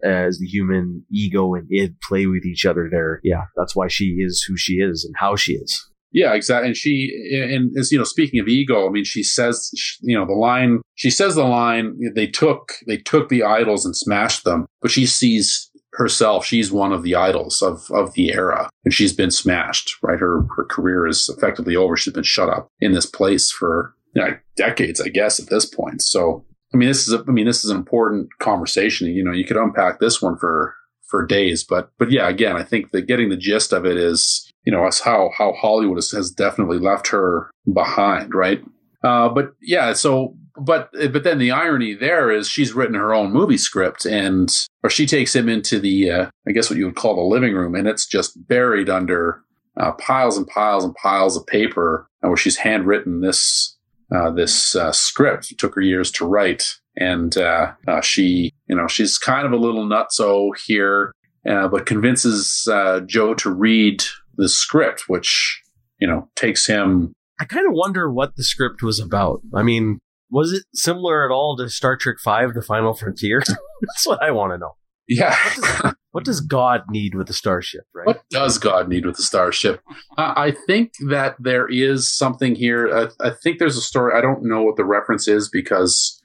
as 0.05 0.39
the 0.39 0.47
human 0.47 1.05
ego 1.11 1.55
and 1.55 1.67
id 1.71 1.97
play 2.03 2.27
with 2.27 2.45
each 2.45 2.67
other 2.67 2.89
there. 2.91 3.21
Yeah, 3.25 3.45
that's 3.57 3.75
why 3.75 3.89
she 3.89 4.17
is 4.19 4.45
who 4.47 4.57
she 4.57 4.75
is 4.75 5.05
and 5.05 5.15
how 5.19 5.35
she 5.35 5.55
is. 5.55 5.91
Yeah, 6.13 6.35
exactly. 6.35 6.69
And 6.69 6.77
she, 6.77 7.11
and 7.33 7.77
as 7.77 7.91
you 7.91 7.99
know, 7.99 8.05
speaking 8.05 8.39
of 8.39 8.47
ego, 8.47 8.87
I 8.87 8.91
mean, 8.91 9.03
she 9.03 9.25
says, 9.25 9.69
you 10.01 10.17
know, 10.17 10.25
the 10.25 10.35
line, 10.35 10.81
she 10.95 11.11
says 11.11 11.35
the 11.35 11.43
line, 11.43 11.99
they 12.15 12.29
took, 12.29 12.75
they 12.87 12.99
took 12.99 13.29
the 13.29 13.43
idols 13.43 13.85
and 13.85 13.97
smashed 13.97 14.45
them, 14.45 14.67
but 14.81 14.93
she 14.93 15.07
sees 15.07 15.71
herself, 15.95 16.45
she's 16.45 16.73
one 16.73 16.93
of 16.93 17.03
the 17.03 17.15
idols 17.15 17.63
of, 17.63 17.91
of 17.93 18.13
the 18.15 18.33
era 18.33 18.69
and 18.85 18.93
she's 18.93 19.13
been 19.13 19.31
smashed, 19.31 19.97
right? 20.03 20.19
Her, 20.19 20.43
her 20.57 20.65
career 20.65 21.07
is 21.07 21.29
effectively 21.29 21.77
over. 21.77 21.97
She's 21.97 22.13
been 22.13 22.25
shut 22.25 22.49
up 22.49 22.69
in 22.81 22.93
this 22.93 23.07
place 23.07 23.51
for 23.51 23.95
you 24.15 24.23
know, 24.23 24.37
decades, 24.57 25.01
I 25.01 25.09
guess, 25.09 25.41
at 25.41 25.49
this 25.49 25.67
point. 25.67 26.03
So, 26.03 26.45
I 26.73 26.77
mean, 26.77 26.89
this 26.89 27.07
is, 27.07 27.15
a, 27.15 27.25
I 27.27 27.31
mean, 27.31 27.47
this 27.47 27.65
is 27.65 27.71
an 27.71 27.77
important 27.77 28.29
conversation. 28.39 29.09
You 29.09 29.25
know, 29.25 29.33
you 29.33 29.45
could 29.45 29.57
unpack 29.57 29.99
this 29.99 30.23
one 30.23 30.37
for, 30.37 30.75
for 31.09 31.27
days, 31.27 31.65
but, 31.65 31.91
but 31.99 32.11
yeah, 32.11 32.29
again, 32.29 32.57
I 32.57 32.63
think 32.63 32.91
that 32.91 33.07
getting 33.07 33.29
the 33.29 33.37
gist 33.37 33.73
of 33.73 33.85
it 33.85 33.97
is, 33.97 34.51
you 34.65 34.73
know, 34.73 34.87
as 34.87 35.01
how, 35.01 35.31
how 35.37 35.53
Hollywood 35.53 35.99
has, 35.99 36.11
has 36.13 36.31
definitely 36.31 36.79
left 36.79 37.09
her 37.09 37.51
behind, 37.73 38.35
right? 38.35 38.63
Uh, 39.03 39.29
but 39.29 39.55
yeah, 39.61 39.93
so 39.93 40.35
but 40.57 40.91
but 41.13 41.25
then 41.25 41.39
the 41.39 41.51
irony 41.51 41.95
there 41.95 42.31
is 42.31 42.49
she's 42.49 42.75
written 42.75 42.95
her 42.95 43.13
own 43.13 43.33
movie 43.33 43.57
script 43.57 44.05
and 44.05 44.67
or 44.83 44.91
she 44.91 45.07
takes 45.07 45.35
him 45.35 45.49
into 45.49 45.81
the 45.81 46.11
uh, 46.11 46.27
I 46.47 46.53
guess 46.53 46.71
what 46.71 46.79
you 46.79 46.87
would 46.87 46.97
call 46.97 47.17
the 47.17 47.23
living 47.23 47.55
room 47.55 47.75
and 47.75 47.89
it's 47.89 48.07
just 48.07 48.47
buried 48.47 48.89
under 48.89 49.43
uh, 49.77 49.93
piles 49.93 50.37
and 50.37 50.47
piles 50.47 50.85
and 50.85 50.95
piles 50.95 51.37
of 51.37 51.47
paper 51.47 52.07
uh, 52.23 52.29
where 52.29 52.37
she's 52.37 52.57
handwritten 52.57 53.21
this 53.21 53.77
uh, 54.15 54.31
this 54.31 54.77
uh, 54.77 54.93
script. 54.93 55.51
It 55.51 55.59
took 55.59 55.75
her 55.75 55.81
years 55.81 56.13
to 56.13 56.27
write 56.27 56.79
and 56.97 57.37
uh, 57.37 57.73
she 58.03 58.53
you 58.69 58.77
know 58.77 58.87
she's 58.87 59.19
kind 59.19 59.47
of 59.47 59.53
a 59.53 59.57
little 59.57 59.85
nutso 59.85 60.51
here 60.67 61.13
but 61.45 61.87
convinces 61.87 62.69
Joe 63.07 63.35
to 63.35 63.51
read 63.51 64.05
the 64.37 64.49
script 64.49 65.05
which 65.09 65.63
you 65.99 66.07
know 66.07 66.29
takes 66.37 66.67
him 66.67 67.13
I 67.41 67.45
kind 67.45 67.67
of 67.67 67.73
wonder 67.75 68.11
what 68.11 68.37
the 68.37 68.45
script 68.45 68.81
was 68.81 69.01
about. 69.01 69.41
I 69.53 69.65
mean, 69.65 69.99
was 70.35 70.53
it 70.53 70.65
similar 70.75 71.25
at 71.25 71.33
all 71.33 71.57
to 71.57 71.69
Star 71.71 71.97
Trek 71.97 72.17
Five: 72.23 72.55
The 72.55 72.63
Final 72.63 72.93
Frontier? 72.93 73.41
That's 73.81 74.07
what 74.07 74.23
I 74.23 74.33
want 74.33 74.53
to 74.53 74.59
know. 74.59 74.73
Yeah. 75.07 75.37
What 75.45 75.55
does, 75.55 75.95
what 76.11 76.25
does, 76.25 76.41
God 76.41 76.83
need 76.89 77.15
with 77.15 77.27
the 77.27 77.35
starship, 77.35 77.85
right? 77.95 78.07
What 78.07 78.23
does 78.31 78.59
God 78.59 78.89
need 78.89 79.07
with 79.07 79.17
the 79.17 79.23
starship? 79.23 79.81
Uh, 80.17 80.33
I 80.35 80.57
think 80.67 80.93
that 81.09 81.37
there 81.39 81.69
is 81.69 82.11
something 82.11 82.55
here. 82.55 83.11
I, 83.21 83.29
I, 83.29 83.31
think 83.43 83.59
there's 83.59 83.77
a 83.77 83.83
story. 83.83 84.15
I 84.17 84.23
don't 84.23 84.43
know 84.45 84.63
what 84.63 84.77
the 84.77 84.85
reference 84.85 85.29
is 85.29 85.49
because 85.49 86.23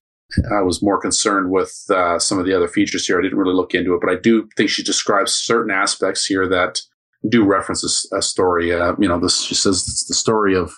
I 0.51 0.61
was 0.61 0.81
more 0.81 0.99
concerned 0.99 1.51
with 1.51 1.73
uh, 1.89 2.19
some 2.19 2.39
of 2.39 2.45
the 2.45 2.53
other 2.53 2.67
features 2.67 3.05
here. 3.05 3.19
I 3.19 3.21
didn't 3.21 3.37
really 3.37 3.55
look 3.55 3.73
into 3.73 3.93
it, 3.93 4.01
but 4.01 4.11
I 4.11 4.15
do 4.15 4.47
think 4.55 4.69
she 4.69 4.81
describes 4.81 5.33
certain 5.33 5.71
aspects 5.71 6.25
here 6.25 6.47
that 6.47 6.79
do 7.27 7.43
reference 7.43 8.07
a, 8.13 8.17
a 8.17 8.21
story. 8.21 8.73
Uh, 8.73 8.95
you 8.97 9.07
know, 9.07 9.19
this 9.19 9.41
she 9.41 9.55
says 9.55 9.81
it's 9.87 10.07
the 10.07 10.13
story 10.13 10.55
of 10.55 10.71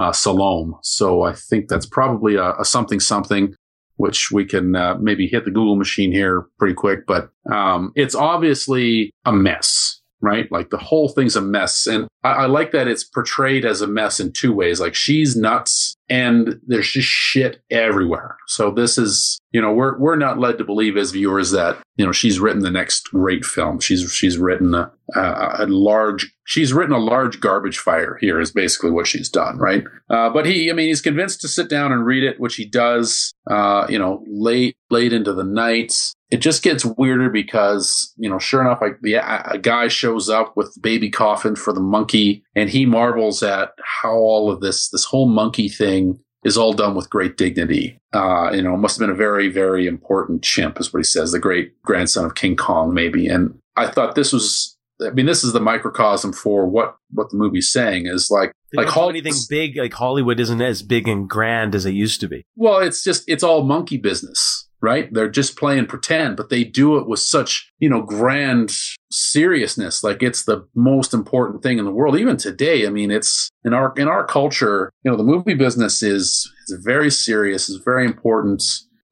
uh, 0.00 0.12
Salome. 0.12 0.74
So 0.82 1.22
I 1.22 1.34
think 1.34 1.68
that's 1.68 1.86
probably 1.86 2.36
a, 2.36 2.54
a 2.58 2.64
something 2.64 3.00
something 3.00 3.54
which 4.00 4.30
we 4.32 4.46
can 4.46 4.74
uh, 4.74 4.94
maybe 4.98 5.26
hit 5.26 5.44
the 5.44 5.50
Google 5.50 5.76
machine 5.76 6.10
here 6.10 6.46
pretty 6.58 6.74
quick. 6.74 7.06
But 7.06 7.28
um, 7.52 7.92
it's 7.94 8.14
obviously 8.14 9.12
a 9.26 9.32
mess, 9.32 10.00
right? 10.22 10.50
Like 10.50 10.70
the 10.70 10.78
whole 10.78 11.10
thing's 11.10 11.36
a 11.36 11.42
mess. 11.42 11.86
And 11.86 12.08
I, 12.24 12.30
I 12.30 12.46
like 12.46 12.72
that 12.72 12.88
it's 12.88 13.04
portrayed 13.04 13.66
as 13.66 13.82
a 13.82 13.86
mess 13.86 14.18
in 14.18 14.32
two 14.32 14.54
ways. 14.54 14.80
Like 14.80 14.94
she's 14.94 15.36
nuts 15.36 15.94
and 16.08 16.58
there's 16.66 16.90
just 16.90 17.08
shit 17.08 17.62
everywhere. 17.70 18.38
So 18.46 18.70
this 18.70 18.96
is, 18.96 19.38
you 19.52 19.60
know, 19.60 19.72
we're 19.72 19.98
we're 19.98 20.16
not 20.16 20.38
led 20.38 20.58
to 20.58 20.64
believe 20.64 20.96
as 20.96 21.10
viewers 21.10 21.50
that 21.50 21.76
you 21.96 22.06
know 22.06 22.12
she's 22.12 22.38
written 22.38 22.62
the 22.62 22.70
next 22.70 23.08
great 23.10 23.44
film. 23.44 23.80
She's 23.80 24.12
she's 24.12 24.38
written 24.38 24.74
a, 24.74 24.92
a, 25.14 25.64
a 25.64 25.66
large 25.66 26.32
she's 26.44 26.72
written 26.72 26.94
a 26.94 26.98
large 26.98 27.40
garbage 27.40 27.78
fire. 27.78 28.16
Here 28.20 28.40
is 28.40 28.52
basically 28.52 28.92
what 28.92 29.08
she's 29.08 29.28
done, 29.28 29.58
right? 29.58 29.82
Uh, 30.08 30.30
but 30.30 30.46
he, 30.46 30.70
I 30.70 30.74
mean, 30.74 30.86
he's 30.86 31.00
convinced 31.00 31.40
to 31.40 31.48
sit 31.48 31.68
down 31.68 31.92
and 31.92 32.06
read 32.06 32.22
it, 32.22 32.38
which 32.38 32.54
he 32.56 32.64
does. 32.64 33.32
Uh, 33.50 33.86
you 33.88 33.98
know, 33.98 34.24
late 34.28 34.76
late 34.90 35.12
into 35.12 35.32
the 35.32 35.44
night. 35.44 35.94
It 36.30 36.40
just 36.40 36.62
gets 36.62 36.84
weirder 36.84 37.28
because, 37.28 38.14
you 38.16 38.30
know, 38.30 38.38
sure 38.38 38.60
enough, 38.60 38.80
like 38.80 38.98
a 39.04 39.58
guy 39.58 39.88
shows 39.88 40.28
up 40.28 40.56
with 40.56 40.72
the 40.74 40.80
baby 40.80 41.10
coffin 41.10 41.56
for 41.56 41.72
the 41.72 41.80
monkey 41.80 42.44
and 42.54 42.70
he 42.70 42.86
marvels 42.86 43.42
at 43.42 43.70
how 43.84 44.12
all 44.12 44.48
of 44.48 44.60
this, 44.60 44.90
this 44.90 45.04
whole 45.04 45.28
monkey 45.28 45.68
thing 45.68 46.20
is 46.44 46.56
all 46.56 46.72
done 46.72 46.94
with 46.94 47.10
great 47.10 47.36
dignity. 47.36 48.00
Uh, 48.12 48.50
you 48.52 48.62
know, 48.62 48.76
must 48.76 48.98
have 48.98 49.06
been 49.06 49.14
a 49.14 49.18
very, 49.18 49.48
very 49.48 49.86
important 49.86 50.42
chimp, 50.42 50.80
is 50.80 50.92
what 50.92 51.00
he 51.00 51.04
says, 51.04 51.32
the 51.32 51.38
great 51.38 51.80
grandson 51.82 52.24
of 52.24 52.34
King 52.34 52.56
Kong, 52.56 52.94
maybe. 52.94 53.26
And 53.26 53.58
I 53.76 53.86
thought 53.88 54.14
this 54.14 54.32
was, 54.32 54.76
I 55.04 55.10
mean, 55.10 55.26
this 55.26 55.44
is 55.44 55.52
the 55.52 55.60
microcosm 55.60 56.32
for 56.32 56.66
what 56.66 56.96
what 57.10 57.30
the 57.30 57.36
movie's 57.36 57.70
saying 57.70 58.06
is 58.06 58.30
like, 58.30 58.52
They 58.72 58.82
like 58.82 58.88
Hol- 58.88 59.10
anything 59.10 59.34
big. 59.48 59.76
Like 59.76 59.92
Hollywood 59.92 60.40
isn't 60.40 60.62
as 60.62 60.82
big 60.82 61.08
and 61.08 61.28
grand 61.28 61.74
as 61.74 61.84
it 61.86 61.92
used 61.94 62.20
to 62.20 62.28
be. 62.28 62.44
Well, 62.56 62.78
it's 62.78 63.02
just 63.02 63.24
it's 63.28 63.42
all 63.42 63.62
monkey 63.62 63.96
business, 63.96 64.68
right? 64.80 65.12
They're 65.12 65.28
just 65.28 65.56
playing 65.56 65.86
pretend, 65.86 66.36
but 66.36 66.48
they 66.48 66.64
do 66.64 66.96
it 66.96 67.08
with 67.08 67.20
such, 67.20 67.70
you 67.78 67.88
know, 67.88 68.02
grand 68.02 68.72
seriousness. 69.10 70.02
Like 70.02 70.22
it's 70.22 70.44
the 70.44 70.66
most 70.74 71.12
important 71.12 71.62
thing 71.62 71.78
in 71.78 71.84
the 71.84 71.92
world. 71.92 72.18
Even 72.18 72.36
today, 72.36 72.86
I 72.86 72.90
mean, 72.90 73.10
it's 73.10 73.50
in 73.64 73.74
our 73.74 73.92
in 73.96 74.08
our 74.08 74.24
culture, 74.24 74.90
you 75.04 75.10
know, 75.10 75.16
the 75.16 75.24
movie 75.24 75.54
business 75.54 76.02
is 76.02 76.50
is 76.66 76.82
very 76.84 77.10
serious, 77.10 77.68
is 77.68 77.80
very 77.84 78.04
important. 78.04 78.62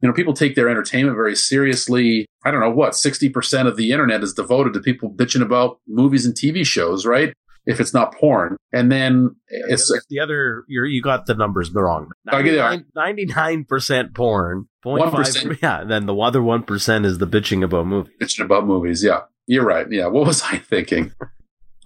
You 0.01 0.09
know, 0.09 0.15
people 0.15 0.33
take 0.33 0.55
their 0.55 0.69
entertainment 0.69 1.17
very 1.17 1.35
seriously. 1.35 2.27
I 2.45 2.53
don't 2.53 2.61
know 2.61 2.71
what, 2.71 2.93
60% 2.93 3.67
of 3.67 3.77
the 3.77 3.91
internet 3.91 4.23
is 4.23 4.33
devoted 4.33 4.73
to 4.75 4.81
people 4.81 5.11
bitching 5.11 5.43
about 5.43 5.81
movies 5.89 6.25
and 6.25 6.37
TV 6.37 6.65
shows, 6.65 7.05
right? 7.05 7.35
If 7.69 7.81
it's 7.81 7.93
not 7.95 8.15
porn. 8.15 8.57
And 8.73 8.91
then 8.91 9.37
it's 9.49 9.89
the 9.89 9.95
other, 9.97 10.03
the 10.09 10.21
other 10.21 10.65
you're, 10.69 10.87
you 10.87 11.03
got 11.03 11.27
the 11.27 11.35
numbers 11.35 11.71
wrong. 11.73 12.11
I 12.27 12.43
get 12.43 12.55
it. 12.55 12.85
Ninety-nine 12.97 13.65
percent 13.65 14.15
porn. 14.15 14.67
1%. 14.87 15.11
0.5 15.13 15.59
Yeah. 15.63 15.85
Then 15.85 16.07
the 16.07 16.15
other 16.17 16.43
one 16.43 16.63
percent 16.63 17.05
is 17.05 17.19
the 17.19 17.27
bitching 17.27 17.63
about 17.63 17.87
movies. 17.87 18.13
bitching 18.21 18.45
about 18.47 18.67
movies. 18.67 19.05
Yeah, 19.05 19.21
you're 19.47 19.65
right. 19.67 19.87
Yeah, 19.91 20.07
what 20.07 20.27
was 20.27 20.43
I 20.51 20.57
thinking? 20.59 21.13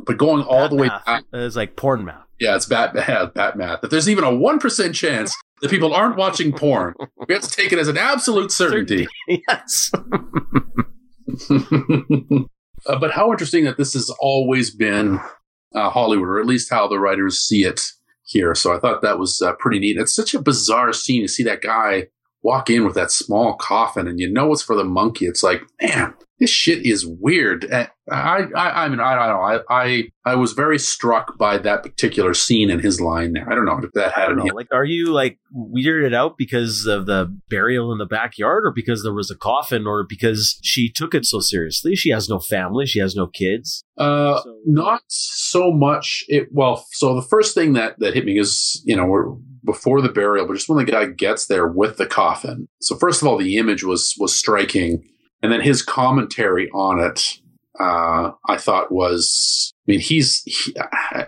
But 0.07 0.19
going 0.19 0.43
all 0.45 0.69
the 0.69 0.77
way 0.77 0.87
Math. 0.89 1.05
back, 1.05 1.25
It's 1.33 1.57
like 1.57 1.75
porn 1.77 2.05
math. 2.05 2.27
yeah, 2.41 2.55
it's 2.57 2.67
bat, 2.67 2.95
bat, 2.95 3.35
bat 3.35 3.57
math. 3.59 3.81
That 3.83 3.91
there's 3.91 4.09
even 4.09 4.25
a 4.25 4.35
one 4.35 4.59
percent 4.61 4.95
chance 4.95 5.35
that 5.61 5.71
people 5.71 5.93
aren't 5.95 6.17
watching 6.17 6.53
porn. 6.53 6.95
We 7.29 7.35
have 7.35 7.43
to 7.43 7.51
take 7.51 7.73
it 7.73 7.79
as 7.79 7.89
an 7.89 7.99
absolute 7.99 8.51
certainty. 8.53 9.07
yes. 9.29 9.91
Uh, 12.85 12.99
but 12.99 13.13
how 13.13 13.31
interesting 13.31 13.65
that 13.65 13.77
this 13.77 13.93
has 13.95 14.11
always 14.19 14.75
been 14.75 15.21
uh, 15.75 15.91
Hollywood, 15.91 16.29
or 16.29 16.41
at 16.41 16.47
least 16.47 16.71
how 16.71 16.89
the 16.89 16.99
writers 16.99 17.41
see 17.41 17.65
it 17.65 17.81
here. 18.25 18.55
So 18.55 18.75
I 18.75 18.79
thought 18.79 19.03
that 19.03 19.19
was 19.19 19.41
uh, 19.43 19.53
pretty 19.55 19.79
neat. 19.79 19.97
It's 19.97 20.15
such 20.15 20.35
a 20.35 20.43
bizarre 20.43 20.93
scene 20.93 21.23
to 21.23 21.29
see 21.29 21.43
that 21.45 21.63
guy 21.63 22.09
walk 22.43 22.71
in 22.71 22.85
with 22.85 22.95
that 22.95 23.11
small 23.11 23.55
coffin, 23.55 24.09
and 24.09 24.19
you 24.19 24.31
know 24.31 24.53
it's 24.53 24.63
for 24.63 24.77
the 24.77 24.85
monkey. 24.85 25.27
It's 25.27 25.43
like, 25.43 25.63
man, 25.81 26.15
this 26.43 26.51
shit 26.51 26.85
is 26.85 27.07
weird. 27.07 27.71
Uh, 27.71 27.87
I, 28.11 28.47
I, 28.57 28.85
I 28.85 28.89
mean, 28.89 28.99
I 28.99 29.15
don't 29.15 29.29
know. 29.29 29.43
I, 29.43 29.61
I, 29.71 30.05
I 30.27 30.35
was 30.35 30.55
very 30.55 30.77
struck 30.77 31.39
by 31.39 31.57
that 31.59 31.85
particular 31.85 32.35
scene 32.35 32.69
and 32.69 32.83
his 32.83 33.01
line 33.01 33.33
there. 33.33 33.49
I 33.49 33.55
don't 33.55 33.65
know 33.65 33.79
if 33.79 33.93
that 33.93 34.13
had 34.13 34.33
any. 34.33 34.51
Like, 34.51 34.67
are 34.73 34.85
you 34.85 35.13
like 35.13 35.39
weirded 35.55 36.13
out 36.13 36.37
because 36.37 36.85
of 36.87 37.07
the 37.07 37.33
burial 37.49 37.93
in 37.93 37.99
the 37.99 38.07
backyard, 38.07 38.67
or 38.67 38.73
because 38.75 39.05
there 39.05 39.13
was 39.15 39.31
a 39.31 39.37
coffin, 39.37 39.87
or 39.87 40.05
because 40.05 40.59
she 40.65 40.91
took 40.91 41.15
it 41.15 41.25
so 41.25 41.39
seriously? 41.39 41.95
She 41.95 42.11
has 42.11 42.29
no 42.29 42.41
family. 42.41 42.87
She 42.87 42.99
has 42.99 43.15
no 43.15 43.29
kids. 43.29 43.85
Uh, 43.97 44.41
So- 44.43 44.57
not 44.67 45.03
so 45.07 45.71
much. 45.71 46.25
It 46.27 46.49
well, 46.51 46.85
so 46.91 47.15
the 47.15 47.23
first 47.23 47.55
thing 47.55 47.75
that 47.75 48.01
that 48.01 48.15
hit 48.15 48.25
me 48.25 48.37
is 48.37 48.83
you 48.85 48.97
know 48.97 49.07
we're 49.07 49.27
before 49.65 50.01
the 50.01 50.09
burial, 50.09 50.45
but 50.49 50.55
just 50.55 50.69
when 50.69 50.85
the 50.85 50.91
guy 50.91 51.07
gets 51.07 51.47
there 51.47 51.69
with 51.69 51.99
the 51.99 52.07
coffin. 52.07 52.67
So 52.81 52.97
first 52.97 53.23
of 53.23 53.29
all, 53.29 53.39
the 53.39 53.59
image 53.59 53.85
was 53.85 54.15
was 54.19 54.35
striking, 54.35 55.05
and 55.43 55.53
then 55.53 55.61
his 55.61 55.83
commentary 55.83 56.71
on 56.71 57.01
it, 57.01 57.39
uh, 57.81 58.31
I 58.49 58.57
thought 58.57 58.93
was. 58.93 59.73
I 59.89 59.93
mean, 59.93 60.01
he's 60.01 60.43
he, 60.45 60.75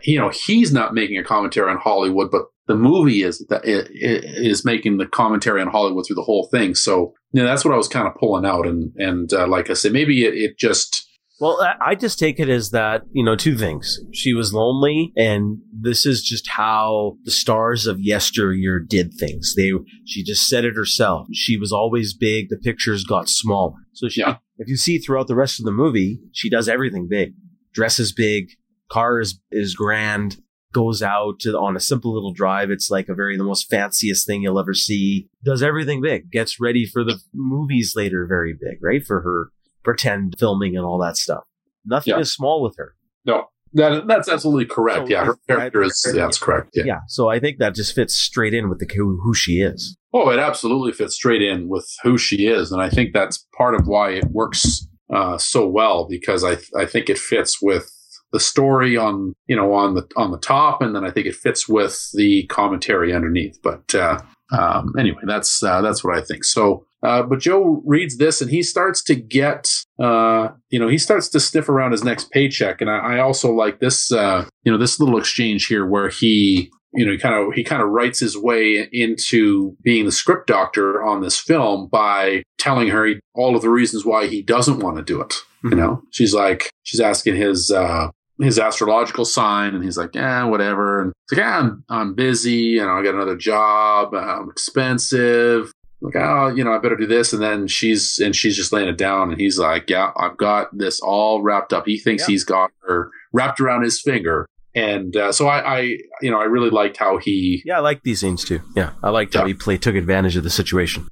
you 0.02 0.18
know 0.18 0.30
he's 0.30 0.72
not 0.72 0.94
making 0.94 1.18
a 1.18 1.24
commentary 1.24 1.70
on 1.70 1.78
Hollywood, 1.78 2.30
but 2.30 2.44
the 2.66 2.76
movie 2.76 3.22
is 3.22 3.44
that 3.48 3.62
is 3.64 4.64
making 4.64 4.98
the 4.98 5.06
commentary 5.06 5.60
on 5.60 5.68
Hollywood 5.68 6.06
through 6.06 6.16
the 6.16 6.22
whole 6.22 6.48
thing. 6.50 6.74
So 6.74 7.12
you 7.32 7.42
know, 7.42 7.48
that's 7.48 7.64
what 7.64 7.74
I 7.74 7.76
was 7.76 7.88
kind 7.88 8.06
of 8.06 8.14
pulling 8.14 8.46
out, 8.46 8.66
and 8.66 8.92
and 8.96 9.32
uh, 9.32 9.48
like 9.48 9.70
I 9.70 9.74
said, 9.74 9.92
maybe 9.92 10.24
it, 10.24 10.34
it 10.34 10.58
just. 10.58 11.08
Well, 11.41 11.59
I- 11.80 11.95
just 11.97 12.18
take 12.18 12.39
it 12.39 12.49
as 12.49 12.70
that, 12.70 13.03
you 13.12 13.24
know, 13.24 13.35
two 13.37 13.57
things. 13.57 13.99
She 14.12 14.35
was 14.35 14.55
lonely, 14.55 15.12
and 15.16 15.59
this 15.72 16.07
is 16.07 16.22
just 16.22 16.49
how 16.49 17.16
the 17.24 17.30
stars 17.30 17.87
of 17.87 18.01
yesteryear 18.01 18.78
did 18.78 19.12
things. 19.18 19.55
They, 19.57 19.72
she 20.05 20.22
just 20.22 20.47
said 20.47 20.64
it 20.64 20.76
herself. 20.76 21.26
She 21.32 21.57
was 21.57 21.72
always 21.72 22.14
big. 22.14 22.49
The 22.51 22.57
pictures 22.57 23.05
got 23.05 23.28
smaller. 23.28 23.74
So 23.95 24.09
she, 24.09 24.20
Yeah. 24.20 24.37
if 24.59 24.68
you 24.68 24.76
see 24.76 24.99
throughout 24.99 25.26
the 25.26 25.35
rest 25.35 25.59
of 25.59 25.64
the 25.64 25.72
movie, 25.72 26.20
she 26.32 26.49
does 26.51 26.68
everything 26.68 27.09
big. 27.09 27.35
Dresses 27.72 28.12
big, 28.12 28.51
car 28.89 29.18
is, 29.20 29.41
is 29.51 29.74
grand, 29.74 30.37
goes 30.72 31.03
out 31.03 31.41
to, 31.41 31.57
on 31.59 31.76
a 31.76 31.80
simple 31.80 32.12
little 32.14 32.32
drive. 32.32 32.70
It's 32.70 32.91
like 32.91 33.09
a 33.09 33.14
very, 33.14 33.37
the 33.37 33.45
most 33.45 33.68
fanciest 33.68 34.26
thing 34.26 34.43
you'll 34.43 34.59
ever 34.61 34.74
see. 34.74 35.28
Does 35.45 35.62
everything 35.62 36.01
big. 36.01 36.30
Gets 36.30 36.61
ready 36.61 36.87
for 36.87 37.03
the 37.03 37.20
movies 37.32 37.95
later 37.97 38.26
very 38.28 38.53
big, 38.53 38.78
right? 38.82 39.05
For 39.05 39.20
her 39.22 39.49
pretend 39.85 40.35
filming 40.39 40.76
and 40.76 40.85
all 40.85 40.99
that 40.99 41.16
stuff. 41.16 41.45
Nothing 41.85 42.14
Yeah. 42.14 42.20
is 42.20 42.32
small 42.32 42.62
with 42.62 42.74
her. 42.78 42.95
No, 43.26 43.45
that 43.74 44.07
that's 44.07 44.28
absolutely 44.28 44.66
correct. 44.66 45.07
So 45.09 45.12
yeah, 45.12 45.24
her 45.24 45.37
I- 45.49 45.53
character 45.53 45.82
is 45.82 46.03
yeah, 46.07 46.22
that's 46.22 46.39
correct. 46.39 46.70
Yeah. 46.74 46.85
Yeah. 46.87 46.99
So 47.09 47.28
I 47.28 47.39
think 47.39 47.59
that 47.59 47.74
just 47.74 47.95
fits 47.95 48.14
straight 48.14 48.55
in 48.55 48.68
with 48.68 48.78
the 48.78 48.87
who, 48.95 49.20
who 49.22 49.35
she 49.35 49.61
is. 49.61 49.97
Oh, 50.12 50.30
it 50.30 50.39
absolutely 50.39 50.93
fits 50.93 51.14
straight 51.14 51.43
in 51.43 51.68
with 51.68 51.89
who 52.03 52.16
she 52.18 52.47
is, 52.47 52.70
and 52.72 52.80
I 52.80 52.89
think 52.89 53.12
that's 53.12 53.47
part 53.59 53.74
of 53.74 53.87
why 53.87 54.11
it 54.11 54.26
works 54.30 54.87
uh, 55.12 55.39
so 55.39 55.68
well 55.68 56.07
because 56.09 56.45
I 56.45 56.57
I 56.80 56.87
think 56.87 57.11
it 57.11 57.18
fits 57.18 57.61
with 57.61 57.91
the 58.32 58.41
story 58.41 58.97
on 58.97 59.32
you 59.49 59.57
know 59.57 59.72
on 59.74 59.95
the 59.95 60.07
on 60.16 60.30
the 60.30 60.39
top, 60.39 60.80
and 60.80 60.95
then 60.95 61.05
I 61.05 61.11
think 61.11 61.26
it 61.26 61.35
fits 61.35 61.68
with 61.68 62.11
the 62.14 62.47
commentary 62.47 63.12
underneath. 63.12 63.59
But 63.62 63.93
uh, 63.95 64.20
um, 64.57 64.93
anyway, 64.99 65.22
that's 65.26 65.62
uh, 65.62 65.80
that's 65.82 66.05
what 66.05 66.16
I 66.16 66.22
think. 66.22 66.45
So. 66.45 66.85
Uh, 67.05 67.22
but 67.22 67.38
Joe 67.38 67.82
reads 67.84 68.16
this 68.16 68.40
and 68.40 68.50
he 68.50 68.62
starts 68.62 69.02
to 69.05 69.14
get, 69.14 69.70
uh, 70.02 70.48
you 70.70 70.78
know, 70.78 70.88
he 70.88 70.98
starts 70.98 71.28
to 71.30 71.40
sniff 71.40 71.68
around 71.68 71.92
his 71.92 72.02
next 72.02 72.30
paycheck. 72.30 72.80
And 72.80 72.90
I, 72.90 73.16
I 73.16 73.20
also 73.20 73.52
like 73.52 73.80
this, 73.80 74.11
uh, 74.11 74.46
you 74.62 74.72
know, 74.72 74.78
this 74.78 74.98
little 74.98 75.18
exchange 75.18 75.66
here 75.66 75.86
where 75.86 76.09
he, 76.09 76.70
you 76.94 77.05
know, 77.05 77.12
he 77.12 77.18
kind 77.18 77.34
of 77.34 77.52
he 77.55 77.62
kind 77.64 77.82
of 77.82 77.90
writes 77.90 78.20
his 78.20 78.38
way 78.38 78.88
into 78.92 79.76
being 79.82 80.07
the 80.07 80.12
script 80.12 80.46
doctor 80.46 81.05
on 81.05 81.20
this 81.20 81.38
film 81.38 81.88
by 81.88 82.42
telling 82.59 82.88
her 82.88 83.05
he, 83.05 83.20
all 83.34 83.55
of 83.55 83.62
the 83.62 83.68
reasons 83.68 84.05
why 84.07 84.26
he 84.26 84.40
doesn't 84.42 84.78
want 84.78 84.96
to 84.96 85.02
do 85.02 85.20
it. 85.20 85.34
You 85.64 85.74
know, 85.76 86.02
she's 86.11 86.32
like 86.32 86.70
she's 86.84 87.00
asking 87.00 87.36
his 87.36 87.70
uh, 87.70 88.11
his 88.40 88.59
astrological 88.59 89.24
sign, 89.24 89.74
and 89.74 89.84
he's 89.84 89.96
like, 89.96 90.14
yeah, 90.14 90.44
whatever. 90.44 91.00
And 91.00 91.12
it's 91.24 91.32
like, 91.32 91.44
yeah, 91.44 91.59
I'm 91.59 91.84
I'm 91.88 92.14
busy, 92.14 92.52
you 92.52 92.84
know, 92.84 92.92
I 92.92 93.02
got 93.02 93.14
another 93.14 93.36
job, 93.36 94.14
uh, 94.14 94.18
I'm 94.18 94.50
expensive. 94.50 95.72
Like, 96.05 96.16
oh, 96.16 96.48
you 96.55 96.62
know, 96.62 96.72
I 96.72 96.78
better 96.78 96.96
do 96.96 97.07
this. 97.07 97.32
And 97.32 97.42
then 97.42 97.66
she's 97.66 98.18
and 98.18 98.36
she's 98.36 98.57
just 98.57 98.72
laying 98.72 98.88
it 98.88 98.98
down, 98.98 99.30
and 99.32 99.40
he's 99.40 99.59
like, 99.59 99.88
yeah, 99.90 100.12
I've 100.16 100.36
got 100.36 100.68
this 100.76 101.00
all 101.00 101.42
wrapped 101.42 101.72
up. 101.72 101.86
He 101.86 101.98
thinks 101.98 102.22
Yeah. 102.24 102.32
he's 102.32 102.44
got 102.44 102.70
her 102.86 103.11
wrapped 103.32 103.59
around 103.61 103.82
his 103.82 104.00
finger 104.00 104.46
and 104.76 105.16
uh, 105.16 105.30
so 105.30 105.46
I, 105.46 105.76
I, 105.78 105.80
you 106.20 106.30
know, 106.32 106.40
I 106.40 106.44
really 106.44 106.70
liked 106.70 106.96
how 106.96 107.16
he. 107.16 107.62
Yeah, 107.64 107.76
I 107.76 107.80
like 107.80 108.02
these 108.02 108.20
scenes 108.20 108.44
too. 108.44 108.61
Yeah, 108.74 108.90
I 109.05 109.11
liked 109.11 109.34
how 109.34 109.46
he 109.46 109.55
played, 109.55 109.82
took 109.82 109.94
advantage 109.94 110.36
of 110.36 110.42
the 110.42 110.50
situation. 110.50 111.07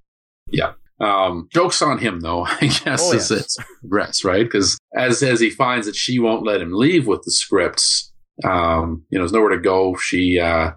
Yeah. 0.51 0.73
Um, 1.01 1.49
jokes 1.53 1.81
on 1.81 1.99
him 1.99 2.21
though, 2.21 2.45
I 2.61 2.67
guess 2.67 3.01
Oh, 3.03 3.13
yes. 3.13 3.31
it 3.31 4.25
right? 4.25 4.45
Because 4.45 4.79
as 4.97 5.23
as 5.23 5.39
he 5.41 5.49
finds 5.51 5.87
that 5.87 5.95
she 5.97 6.19
won't 6.19 6.45
let 6.45 6.61
him 6.61 6.73
leave 6.73 7.07
with 7.07 7.23
the 7.23 7.31
scripts, 7.33 8.13
um, 8.45 9.05
you 9.11 9.19
know, 9.19 9.23
there's 9.25 9.33
nowhere 9.33 9.51
to 9.51 9.61
go. 9.61 9.97
She, 9.97 10.39
uh, 10.41 10.73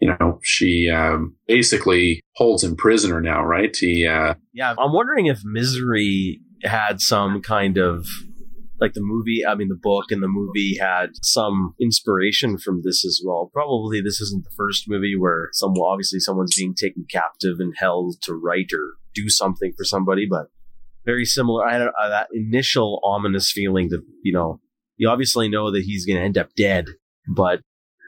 you 0.00 0.14
know, 0.20 0.38
she 0.42 0.90
um, 0.90 1.34
basically 1.46 2.20
holds 2.36 2.62
him 2.62 2.76
prisoner 2.76 3.20
now, 3.20 3.42
right? 3.44 3.74
He, 3.76 4.06
uh, 4.06 4.34
Yeah, 4.52 4.74
I'm 4.78 4.92
wondering 4.92 5.26
if 5.26 5.40
Misery 5.44 6.40
had 6.62 7.00
some 7.00 7.42
kind 7.42 7.78
of 7.78 8.06
like 8.80 8.94
the 8.94 9.00
movie. 9.02 9.44
I 9.46 9.54
mean, 9.54 9.68
the 9.68 9.78
book 9.80 10.06
and 10.10 10.22
the 10.22 10.28
movie 10.28 10.76
had 10.78 11.10
some 11.22 11.74
inspiration 11.80 12.58
from 12.58 12.82
this 12.84 13.04
as 13.04 13.22
well. 13.24 13.50
Probably 13.52 14.00
this 14.00 14.20
isn't 14.20 14.44
the 14.44 14.54
first 14.56 14.84
movie 14.88 15.16
where 15.16 15.48
some 15.52 15.74
obviously 15.78 16.20
someone's 16.20 16.56
being 16.56 16.74
taken 16.74 17.06
captive 17.10 17.56
and 17.58 17.72
held 17.76 18.16
to 18.22 18.34
write 18.34 18.72
or 18.72 18.94
do 19.14 19.28
something 19.28 19.72
for 19.76 19.84
somebody, 19.84 20.26
but 20.28 20.46
very 21.04 21.24
similar. 21.24 21.66
I 21.66 21.74
had 21.74 21.82
uh, 21.82 22.08
that 22.08 22.28
initial 22.32 23.00
ominous 23.04 23.50
feeling 23.50 23.88
that 23.90 24.02
you 24.22 24.32
know 24.32 24.60
you 24.96 25.08
obviously 25.08 25.48
know 25.48 25.70
that 25.70 25.84
he's 25.84 26.06
going 26.06 26.18
to 26.18 26.24
end 26.24 26.38
up 26.38 26.54
dead, 26.56 26.86
but 27.28 27.60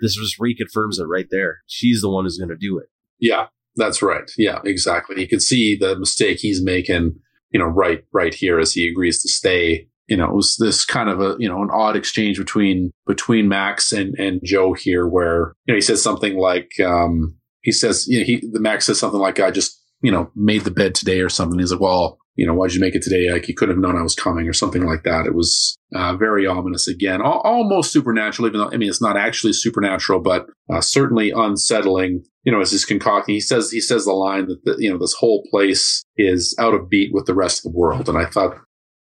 this 0.02 0.14
just 0.14 0.38
reconfirms 0.38 1.00
it 1.00 1.06
right 1.06 1.26
there. 1.30 1.58
She's 1.66 2.00
the 2.00 2.10
one 2.10 2.24
who's 2.24 2.38
going 2.38 2.50
to 2.50 2.56
do 2.56 2.78
it. 2.78 2.86
yeah, 3.18 3.46
that's 3.76 4.02
right. 4.02 4.30
Yeah, 4.36 4.60
exactly. 4.64 5.20
You 5.20 5.28
can 5.28 5.40
see 5.40 5.76
the 5.76 5.98
mistake 5.98 6.38
he's 6.40 6.62
making, 6.62 7.16
you 7.50 7.60
know, 7.60 7.66
right, 7.66 8.04
right 8.12 8.34
here 8.34 8.58
as 8.58 8.72
he 8.72 8.88
agrees 8.88 9.22
to 9.22 9.28
stay. 9.28 9.88
You 10.08 10.16
know, 10.16 10.24
it 10.24 10.34
was 10.34 10.56
this 10.58 10.84
kind 10.84 11.10
of 11.10 11.20
a, 11.20 11.36
you 11.38 11.48
know, 11.48 11.62
an 11.62 11.70
odd 11.70 11.96
exchange 11.96 12.38
between, 12.38 12.92
between 13.06 13.48
Max 13.48 13.92
and, 13.92 14.14
and 14.18 14.40
Joe 14.44 14.72
here 14.72 15.06
where, 15.06 15.54
you 15.66 15.72
know, 15.72 15.74
he 15.74 15.80
says 15.80 16.02
something 16.02 16.36
like, 16.36 16.70
um, 16.84 17.36
he 17.62 17.72
says, 17.72 18.06
you 18.06 18.20
know, 18.20 18.24
he, 18.24 18.36
the 18.52 18.60
Max 18.60 18.86
says 18.86 18.98
something 18.98 19.20
like, 19.20 19.40
I 19.40 19.50
just, 19.50 19.82
you 20.00 20.12
know, 20.12 20.30
made 20.36 20.62
the 20.62 20.70
bed 20.70 20.94
today 20.94 21.20
or 21.20 21.28
something. 21.28 21.58
He's 21.58 21.72
like, 21.72 21.80
well, 21.80 22.18
you 22.36 22.46
know, 22.46 22.54
why'd 22.54 22.72
you 22.72 22.80
make 22.80 22.94
it 22.94 23.02
today? 23.02 23.30
Like 23.30 23.48
you 23.48 23.54
couldn't 23.54 23.76
have 23.76 23.82
known 23.82 23.98
I 23.98 24.02
was 24.02 24.14
coming 24.14 24.48
or 24.48 24.52
something 24.52 24.84
like 24.84 25.02
that. 25.04 25.26
It 25.26 25.34
was, 25.34 25.76
uh, 25.94 26.16
very 26.16 26.46
ominous 26.46 26.86
again, 26.86 27.20
Al- 27.22 27.40
almost 27.40 27.92
supernatural, 27.92 28.48
even 28.48 28.60
though, 28.60 28.70
I 28.70 28.76
mean, 28.76 28.88
it's 28.88 29.02
not 29.02 29.16
actually 29.16 29.52
supernatural, 29.52 30.20
but, 30.20 30.46
uh, 30.72 30.80
certainly 30.80 31.30
unsettling 31.30 32.24
you 32.46 32.52
know, 32.52 32.60
as 32.60 32.70
he's 32.70 32.84
concocting, 32.84 33.34
he 33.34 33.40
says 33.40 33.72
he 33.72 33.80
says 33.80 34.04
the 34.04 34.12
line 34.12 34.46
that 34.46 34.64
the, 34.64 34.76
you 34.78 34.88
know 34.88 34.98
this 34.98 35.14
whole 35.14 35.44
place 35.50 36.04
is 36.16 36.54
out 36.60 36.74
of 36.74 36.88
beat 36.88 37.12
with 37.12 37.26
the 37.26 37.34
rest 37.34 37.58
of 37.58 37.72
the 37.72 37.76
world, 37.76 38.08
and 38.08 38.16
I 38.16 38.24
thought 38.24 38.54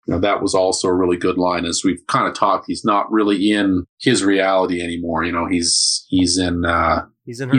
you 0.09 0.15
know 0.15 0.19
that 0.19 0.43
was 0.43 0.57
also 0.57 0.89
a 0.89 0.95
really 0.95 1.17
good 1.17 1.39
line. 1.39 1.65
As 1.65 1.83
we've 1.85 2.05
kind 2.09 2.27
of 2.27 2.35
talked, 2.35 2.65
he's 2.67 2.85
not 2.85 3.11
really 3.13 3.53
in 3.53 3.85
his 4.01 4.25
reality 4.25 4.83
anymore. 4.83 5.23
You 5.23 5.31
know, 5.31 5.47
he's 5.47 6.05
he's 6.09 6.37
in 6.37 6.65
uh, 6.65 7.07
He's 7.25 7.41
in. 7.41 7.51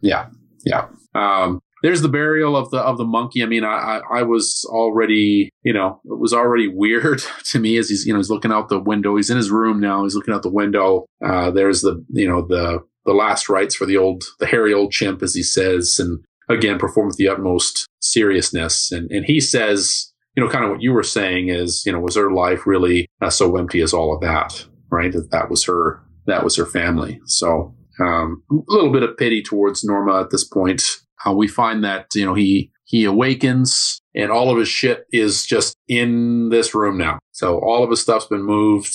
Yeah. 0.00 0.28
Yeah, 0.64 0.86
yeah. 1.14 1.42
Um, 1.42 1.60
there's 1.82 2.02
the 2.02 2.08
burial 2.08 2.56
of 2.56 2.70
the 2.70 2.78
of 2.78 2.98
the 2.98 3.04
monkey. 3.04 3.42
I 3.42 3.46
mean, 3.46 3.64
I, 3.64 4.00
I 4.12 4.22
was 4.22 4.64
already 4.70 5.50
you 5.62 5.72
know 5.72 6.00
it 6.04 6.18
was 6.18 6.32
already 6.32 6.68
weird 6.68 7.22
to 7.44 7.58
me 7.58 7.76
as 7.76 7.88
he's 7.88 8.06
you 8.06 8.12
know 8.12 8.18
he's 8.18 8.30
looking 8.30 8.52
out 8.52 8.68
the 8.68 8.80
window. 8.80 9.16
He's 9.16 9.30
in 9.30 9.36
his 9.36 9.50
room 9.50 9.80
now. 9.80 10.04
He's 10.04 10.14
looking 10.14 10.34
out 10.34 10.42
the 10.42 10.50
window. 10.50 11.06
Uh, 11.24 11.50
there's 11.50 11.82
the 11.82 12.04
you 12.10 12.28
know 12.28 12.46
the 12.46 12.80
the 13.04 13.12
last 13.12 13.48
rites 13.48 13.74
for 13.74 13.86
the 13.86 13.96
old 13.96 14.24
the 14.38 14.46
hairy 14.46 14.72
old 14.72 14.92
chimp, 14.92 15.22
as 15.22 15.34
he 15.34 15.42
says, 15.42 15.98
and 15.98 16.24
again 16.48 16.78
perform 16.78 17.08
with 17.08 17.16
the 17.16 17.28
utmost 17.28 17.86
seriousness. 18.00 18.92
And 18.92 19.10
and 19.10 19.24
he 19.24 19.40
says, 19.40 20.12
you 20.36 20.42
know, 20.42 20.50
kind 20.50 20.64
of 20.64 20.70
what 20.70 20.82
you 20.82 20.92
were 20.92 21.02
saying 21.02 21.48
is, 21.48 21.82
you 21.84 21.92
know, 21.92 22.00
was 22.00 22.16
her 22.16 22.32
life 22.32 22.66
really 22.66 23.06
uh, 23.20 23.30
so 23.30 23.56
empty 23.56 23.80
as 23.80 23.92
all 23.92 24.14
of 24.14 24.20
that, 24.20 24.66
right? 24.90 25.12
That 25.12 25.30
that 25.30 25.50
was 25.50 25.64
her 25.64 26.02
that 26.26 26.44
was 26.44 26.56
her 26.56 26.66
family. 26.66 27.20
So 27.26 27.74
um, 28.00 28.42
a 28.50 28.54
little 28.68 28.92
bit 28.92 29.02
of 29.02 29.16
pity 29.16 29.42
towards 29.42 29.84
Norma 29.84 30.20
at 30.20 30.30
this 30.30 30.44
point. 30.44 30.82
Uh, 31.26 31.32
we 31.32 31.48
find 31.48 31.84
that 31.84 32.06
you 32.14 32.24
know 32.24 32.34
he 32.34 32.70
he 32.84 33.04
awakens 33.04 34.00
and 34.14 34.30
all 34.30 34.50
of 34.50 34.58
his 34.58 34.68
shit 34.68 35.06
is 35.12 35.46
just 35.46 35.76
in 35.88 36.50
this 36.50 36.74
room 36.74 36.98
now. 36.98 37.18
So 37.32 37.58
all 37.60 37.82
of 37.82 37.90
his 37.90 38.02
stuff's 38.02 38.26
been 38.26 38.42
moved. 38.42 38.94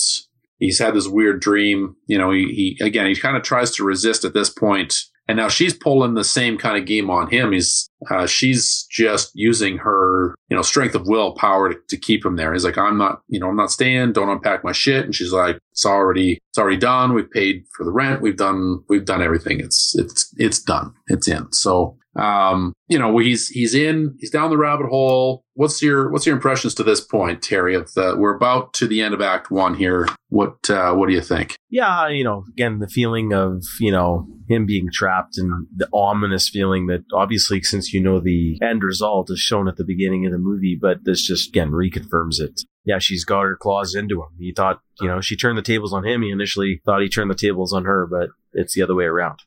He's 0.58 0.78
had 0.78 0.94
this 0.94 1.08
weird 1.08 1.40
dream. 1.40 1.96
You 2.06 2.18
know, 2.18 2.30
he, 2.30 2.76
he 2.78 2.84
again 2.84 3.06
he 3.06 3.16
kind 3.16 3.36
of 3.36 3.42
tries 3.42 3.70
to 3.72 3.84
resist 3.84 4.24
at 4.24 4.34
this 4.34 4.50
point, 4.50 4.94
and 5.28 5.36
now 5.36 5.48
she's 5.48 5.74
pulling 5.74 6.14
the 6.14 6.24
same 6.24 6.58
kind 6.58 6.76
of 6.76 6.84
game 6.84 7.10
on 7.10 7.30
him. 7.30 7.52
He's 7.52 7.88
uh, 8.10 8.26
she's 8.26 8.84
just 8.90 9.30
using 9.34 9.78
her 9.78 10.34
you 10.48 10.56
know 10.56 10.62
strength 10.62 10.96
of 10.96 11.06
will 11.06 11.34
power 11.34 11.72
to, 11.72 11.78
to 11.88 11.96
keep 11.96 12.24
him 12.24 12.36
there. 12.36 12.52
He's 12.52 12.64
like, 12.64 12.78
I'm 12.78 12.98
not 12.98 13.22
you 13.28 13.38
know 13.38 13.48
I'm 13.48 13.56
not 13.56 13.70
staying. 13.70 14.12
Don't 14.12 14.30
unpack 14.30 14.64
my 14.64 14.72
shit. 14.72 15.04
And 15.04 15.14
she's 15.14 15.32
like, 15.32 15.58
it's 15.70 15.86
already 15.86 16.40
it's 16.50 16.58
already 16.58 16.78
done. 16.78 17.14
We've 17.14 17.30
paid 17.30 17.64
for 17.76 17.84
the 17.84 17.92
rent. 17.92 18.20
We've 18.20 18.36
done 18.36 18.82
we've 18.88 19.04
done 19.04 19.22
everything. 19.22 19.60
It's 19.60 19.94
it's 19.96 20.34
it's 20.38 20.60
done. 20.60 20.92
It's 21.06 21.28
in. 21.28 21.52
So 21.52 21.96
um, 22.18 22.72
you 22.88 22.98
know, 22.98 23.16
he's 23.18 23.48
he's 23.48 23.74
in, 23.74 24.14
he's 24.18 24.30
down 24.30 24.50
the 24.50 24.58
rabbit 24.58 24.88
hole. 24.88 25.44
What's 25.54 25.80
your 25.82 26.10
what's 26.10 26.26
your 26.26 26.34
impressions 26.34 26.74
to 26.74 26.82
this 26.82 27.00
point, 27.00 27.44
Harry? 27.46 27.74
Of 27.74 27.92
the 27.94 28.16
we're 28.18 28.34
about 28.34 28.72
to 28.74 28.86
the 28.86 29.02
end 29.02 29.14
of 29.14 29.20
Act 29.20 29.50
One 29.50 29.74
here. 29.74 30.08
What 30.28 30.68
uh, 30.68 30.94
what 30.94 31.08
do 31.08 31.14
you 31.14 31.20
think? 31.20 31.56
yeah, 31.70 32.08
you 32.08 32.24
know, 32.24 32.44
again, 32.48 32.78
the 32.78 32.88
feeling 32.88 33.32
of, 33.34 33.62
you 33.78 33.92
know, 33.92 34.26
him 34.48 34.64
being 34.64 34.88
trapped 34.90 35.36
and 35.36 35.66
the 35.74 35.88
ominous 35.92 36.48
feeling 36.48 36.86
that 36.86 37.04
obviously, 37.12 37.62
since 37.62 37.92
you 37.92 38.02
know 38.02 38.20
the 38.20 38.58
end 38.62 38.82
result 38.82 39.30
is 39.30 39.38
shown 39.38 39.68
at 39.68 39.76
the 39.76 39.84
beginning 39.84 40.24
of 40.24 40.32
the 40.32 40.38
movie, 40.38 40.78
but 40.80 41.04
this 41.04 41.26
just, 41.26 41.48
again, 41.48 41.70
reconfirms 41.70 42.40
it. 42.40 42.62
Yeah, 42.84 42.98
she's 42.98 43.24
got 43.24 43.42
her 43.42 43.56
claws 43.56 43.94
into 43.94 44.22
him. 44.22 44.30
He 44.38 44.52
thought, 44.52 44.80
you 45.00 45.08
know, 45.08 45.20
she 45.20 45.36
turned 45.36 45.58
the 45.58 45.62
tables 45.62 45.92
on 45.92 46.06
him. 46.06 46.22
He 46.22 46.30
initially 46.30 46.80
thought 46.86 47.02
he 47.02 47.08
turned 47.10 47.30
the 47.30 47.34
tables 47.34 47.74
on 47.74 47.84
her, 47.84 48.06
but 48.06 48.30
it's 48.54 48.74
the 48.74 48.82
other 48.82 48.94
way 48.94 49.04
around. 49.04 49.40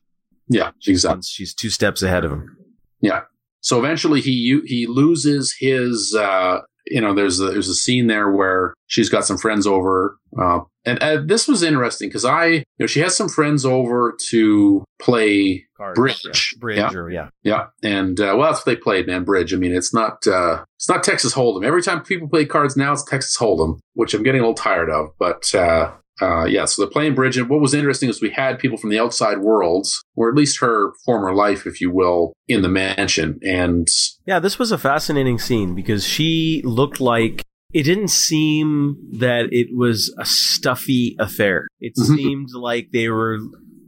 Yeah, 0.48 0.70
exactly. 0.86 1.22
She's 1.24 1.54
two 1.54 1.70
steps 1.70 2.02
ahead 2.02 2.24
of 2.24 2.30
him. 2.30 2.56
Yeah. 3.02 3.22
So 3.60 3.78
eventually 3.78 4.20
he 4.20 4.60
he 4.64 4.86
loses 4.86 5.54
his. 5.58 6.14
Uh, 6.18 6.60
you 6.88 7.00
know, 7.00 7.14
there's 7.14 7.38
a, 7.38 7.44
there's 7.52 7.68
a 7.68 7.74
scene 7.76 8.08
there 8.08 8.32
where 8.32 8.74
she's 8.88 9.08
got 9.08 9.24
some 9.24 9.38
friends 9.38 9.68
over, 9.68 10.16
uh, 10.36 10.58
and 10.84 11.00
uh, 11.00 11.22
this 11.24 11.46
was 11.46 11.62
interesting 11.62 12.08
because 12.08 12.24
I, 12.24 12.46
you 12.46 12.64
know, 12.80 12.86
she 12.88 12.98
has 12.98 13.16
some 13.16 13.28
friends 13.28 13.64
over 13.64 14.16
to 14.30 14.84
play 15.00 15.64
Cards, 15.76 15.96
Bridge. 15.96 16.20
yeah. 16.24 16.58
Bridge, 16.58 16.78
Yeah. 16.78 16.92
or 16.92 17.08
yeah. 17.10 17.28
Yeah, 17.44 17.66
and 17.84 18.18
uh, 18.18 18.34
well, 18.36 18.50
that's 18.50 18.66
what 18.66 18.74
they 18.74 18.74
played, 18.76 19.06
man. 19.06 19.22
Bridge. 19.22 19.54
I 19.54 19.58
mean, 19.58 19.72
it's 19.72 19.94
not 19.94 20.26
uh, 20.26 20.64
it's 20.76 20.88
not 20.88 21.04
Texas 21.04 21.32
Hold'em. 21.34 21.64
Every 21.64 21.82
time 21.82 22.02
people 22.02 22.28
play 22.28 22.46
cards 22.46 22.76
now, 22.76 22.92
it's 22.92 23.04
Texas 23.04 23.38
Hold'em, 23.38 23.78
which 23.94 24.12
I'm 24.12 24.24
getting 24.24 24.40
a 24.40 24.44
little 24.44 24.54
tired 24.54 24.90
of. 24.90 25.10
But 25.20 25.54
uh, 25.54 25.92
uh, 26.22 26.44
yeah, 26.44 26.64
so 26.64 26.82
they're 26.82 26.90
playing 26.90 27.14
bridge, 27.14 27.36
and 27.36 27.48
what 27.48 27.60
was 27.60 27.74
interesting 27.74 28.08
is 28.08 28.22
we 28.22 28.30
had 28.30 28.58
people 28.58 28.78
from 28.78 28.90
the 28.90 28.98
outside 28.98 29.38
worlds, 29.38 30.02
or 30.16 30.28
at 30.28 30.36
least 30.36 30.60
her 30.60 30.92
former 31.04 31.34
life, 31.34 31.66
if 31.66 31.80
you 31.80 31.90
will, 31.90 32.32
in 32.48 32.62
the 32.62 32.68
mansion, 32.68 33.38
and 33.42 33.88
Yeah, 34.26 34.38
this 34.38 34.58
was 34.58 34.70
a 34.72 34.78
fascinating 34.78 35.38
scene 35.38 35.74
because 35.74 36.06
she 36.06 36.62
looked 36.64 37.00
like 37.00 37.42
it 37.74 37.84
didn't 37.84 38.08
seem 38.08 38.96
that 39.18 39.46
it 39.50 39.68
was 39.74 40.14
a 40.18 40.24
stuffy 40.26 41.16
affair. 41.18 41.66
It 41.80 41.94
Mhm. 41.98 42.16
seemed 42.16 42.48
like 42.54 42.88
they 42.92 43.08
were, 43.08 43.36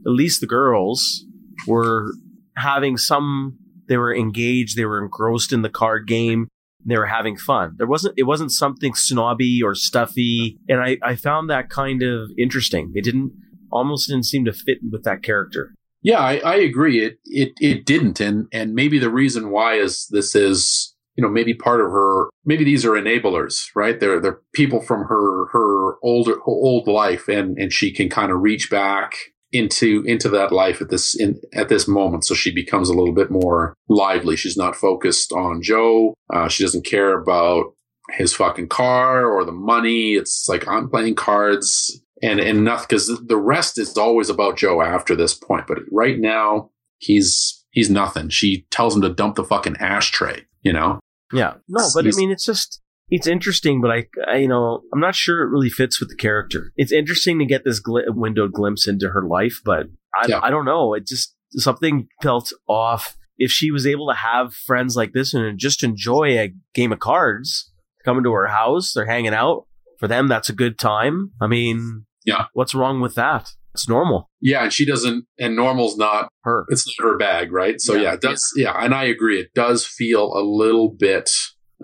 at 0.05 0.11
least 0.11 0.41
the 0.41 0.47
girls, 0.47 1.25
were 1.67 2.11
having 2.57 2.97
some, 2.97 3.57
they 3.87 3.97
were 3.97 4.15
engaged, 4.15 4.75
they 4.75 4.85
were 4.85 5.01
engrossed 5.03 5.53
in 5.53 5.61
the 5.61 5.69
card 5.69 6.07
game, 6.07 6.47
they 6.85 6.97
were 6.97 7.07
having 7.07 7.37
fun. 7.37 7.75
There 7.77 7.87
wasn't, 7.87 8.13
it 8.17 8.23
wasn't 8.23 8.51
something 8.51 8.93
snobby 8.93 9.61
or 9.63 9.75
stuffy. 9.75 10.57
And 10.69 10.81
I, 10.81 10.97
I 11.03 11.15
found 11.15 11.49
that 11.49 11.69
kind 11.69 12.03
of 12.03 12.29
interesting. 12.37 12.91
It 12.95 13.03
didn't, 13.03 13.31
almost 13.71 14.07
didn't 14.07 14.25
seem 14.25 14.45
to 14.45 14.53
fit 14.53 14.77
with 14.91 15.03
that 15.03 15.23
character. 15.23 15.73
Yeah, 16.01 16.19
I, 16.19 16.35
I 16.45 16.55
agree. 16.57 17.03
It 17.03 17.17
it 17.25 17.53
it 17.59 17.83
didn't, 17.83 18.19
and 18.19 18.45
and 18.53 18.75
maybe 18.75 18.99
the 18.99 19.09
reason 19.09 19.49
why 19.49 19.73
is 19.73 20.07
this 20.11 20.35
is 20.35 20.95
you 21.15 21.23
know 21.23 21.29
maybe 21.29 21.55
part 21.55 21.81
of 21.81 21.87
her. 21.87 22.29
Maybe 22.45 22.63
these 22.63 22.85
are 22.85 22.91
enablers, 22.91 23.69
right? 23.75 23.99
They're 23.99 24.19
they're 24.21 24.39
people 24.53 24.81
from 24.81 25.05
her 25.05 25.47
her 25.47 25.95
older 26.03 26.37
old 26.45 26.87
life, 26.87 27.27
and 27.27 27.57
and 27.57 27.73
she 27.73 27.91
can 27.91 28.07
kind 28.07 28.31
of 28.31 28.41
reach 28.41 28.69
back 28.69 29.15
into 29.55 30.03
into 30.05 30.29
that 30.29 30.51
life 30.51 30.81
at 30.81 30.89
this 30.89 31.15
in 31.19 31.39
at 31.53 31.69
this 31.69 31.87
moment. 31.87 32.25
So 32.25 32.33
she 32.33 32.53
becomes 32.53 32.89
a 32.89 32.93
little 32.93 33.13
bit 33.13 33.31
more 33.31 33.73
lively. 33.89 34.35
She's 34.35 34.57
not 34.57 34.75
focused 34.75 35.31
on 35.31 35.61
Joe. 35.61 36.13
Uh, 36.33 36.47
she 36.47 36.63
doesn't 36.63 36.85
care 36.85 37.17
about 37.19 37.73
his 38.11 38.33
fucking 38.33 38.67
car 38.67 39.25
or 39.25 39.45
the 39.45 39.51
money. 39.51 40.13
It's 40.13 40.47
like 40.47 40.67
I'm 40.67 40.89
playing 40.89 41.15
cards 41.15 42.01
and 42.21 42.39
and 42.39 42.63
nothing 42.63 42.87
because 42.89 43.07
the 43.07 43.37
rest 43.37 43.77
is 43.77 43.97
always 43.97 44.29
about 44.29 44.57
Joe 44.57 44.81
after 44.81 45.15
this 45.15 45.33
point. 45.33 45.67
But 45.67 45.79
right 45.91 46.19
now, 46.19 46.71
he's 46.97 47.65
he's 47.71 47.89
nothing. 47.89 48.29
She 48.29 48.65
tells 48.71 48.95
him 48.95 49.01
to 49.01 49.09
dump 49.09 49.35
the 49.35 49.43
fucking 49.43 49.77
ashtray. 49.77 50.45
You 50.61 50.73
know? 50.73 50.99
Yeah. 51.31 51.53
No, 51.67 51.87
but 51.93 52.07
I 52.07 52.11
mean, 52.15 52.31
it's 52.31 52.45
just, 52.45 52.81
it's 53.09 53.27
interesting, 53.27 53.81
but 53.81 53.91
I, 53.91 54.07
I, 54.27 54.37
you 54.37 54.47
know, 54.47 54.81
I'm 54.93 54.99
not 54.99 55.15
sure 55.15 55.41
it 55.43 55.49
really 55.49 55.69
fits 55.69 55.99
with 55.99 56.09
the 56.09 56.15
character. 56.15 56.71
It's 56.75 56.91
interesting 56.91 57.39
to 57.39 57.45
get 57.45 57.63
this 57.63 57.81
gl- 57.81 58.03
windowed 58.07 58.51
glimpse 58.53 58.87
into 58.87 59.09
her 59.09 59.25
life, 59.27 59.61
but 59.63 59.87
I, 60.15 60.27
Yeah. 60.27 60.39
I 60.41 60.49
don't 60.49 60.65
know. 60.65 60.93
It 60.93 61.05
just, 61.07 61.35
something 61.51 62.07
felt 62.21 62.51
off. 62.67 63.15
If 63.37 63.51
she 63.51 63.69
was 63.69 63.85
able 63.85 64.07
to 64.09 64.15
have 64.15 64.53
friends 64.53 64.95
like 64.95 65.11
this 65.13 65.33
and 65.33 65.59
just 65.59 65.83
enjoy 65.83 66.37
a 66.39 66.53
game 66.73 66.91
of 66.93 66.99
cards, 66.99 67.71
coming 68.05 68.23
to 68.23 68.31
her 68.31 68.47
house, 68.47 68.93
they're 68.93 69.05
hanging 69.05 69.33
out. 69.33 69.65
For 69.99 70.07
them, 70.07 70.27
that's 70.27 70.49
a 70.49 70.53
good 70.53 70.77
time. 70.79 71.31
I 71.41 71.47
mean, 71.47 72.05
Yeah. 72.25 72.45
What's 72.53 72.73
wrong 72.75 73.01
with 73.01 73.15
that? 73.15 73.49
It's 73.73 73.89
normal. 73.89 74.29
Yeah, 74.41 74.63
and 74.63 74.71
she 74.73 74.85
doesn't, 74.85 75.25
and 75.37 75.55
normal's 75.55 75.97
not 75.97 76.29
Her. 76.43 76.65
it's 76.69 76.87
not 76.97 77.05
her 77.09 77.17
bag, 77.17 77.51
right? 77.51 77.79
So 77.81 77.93
Yeah. 77.93 78.01
yeah, 78.01 78.13
it 78.13 78.21
does. 78.21 78.53
Yeah. 78.55 78.73
and 78.79 78.93
I 78.93 79.03
agree. 79.03 79.39
It 79.41 79.53
does 79.53 79.85
feel 79.85 80.33
a 80.33 80.39
little 80.43 80.95
bit 80.97 81.29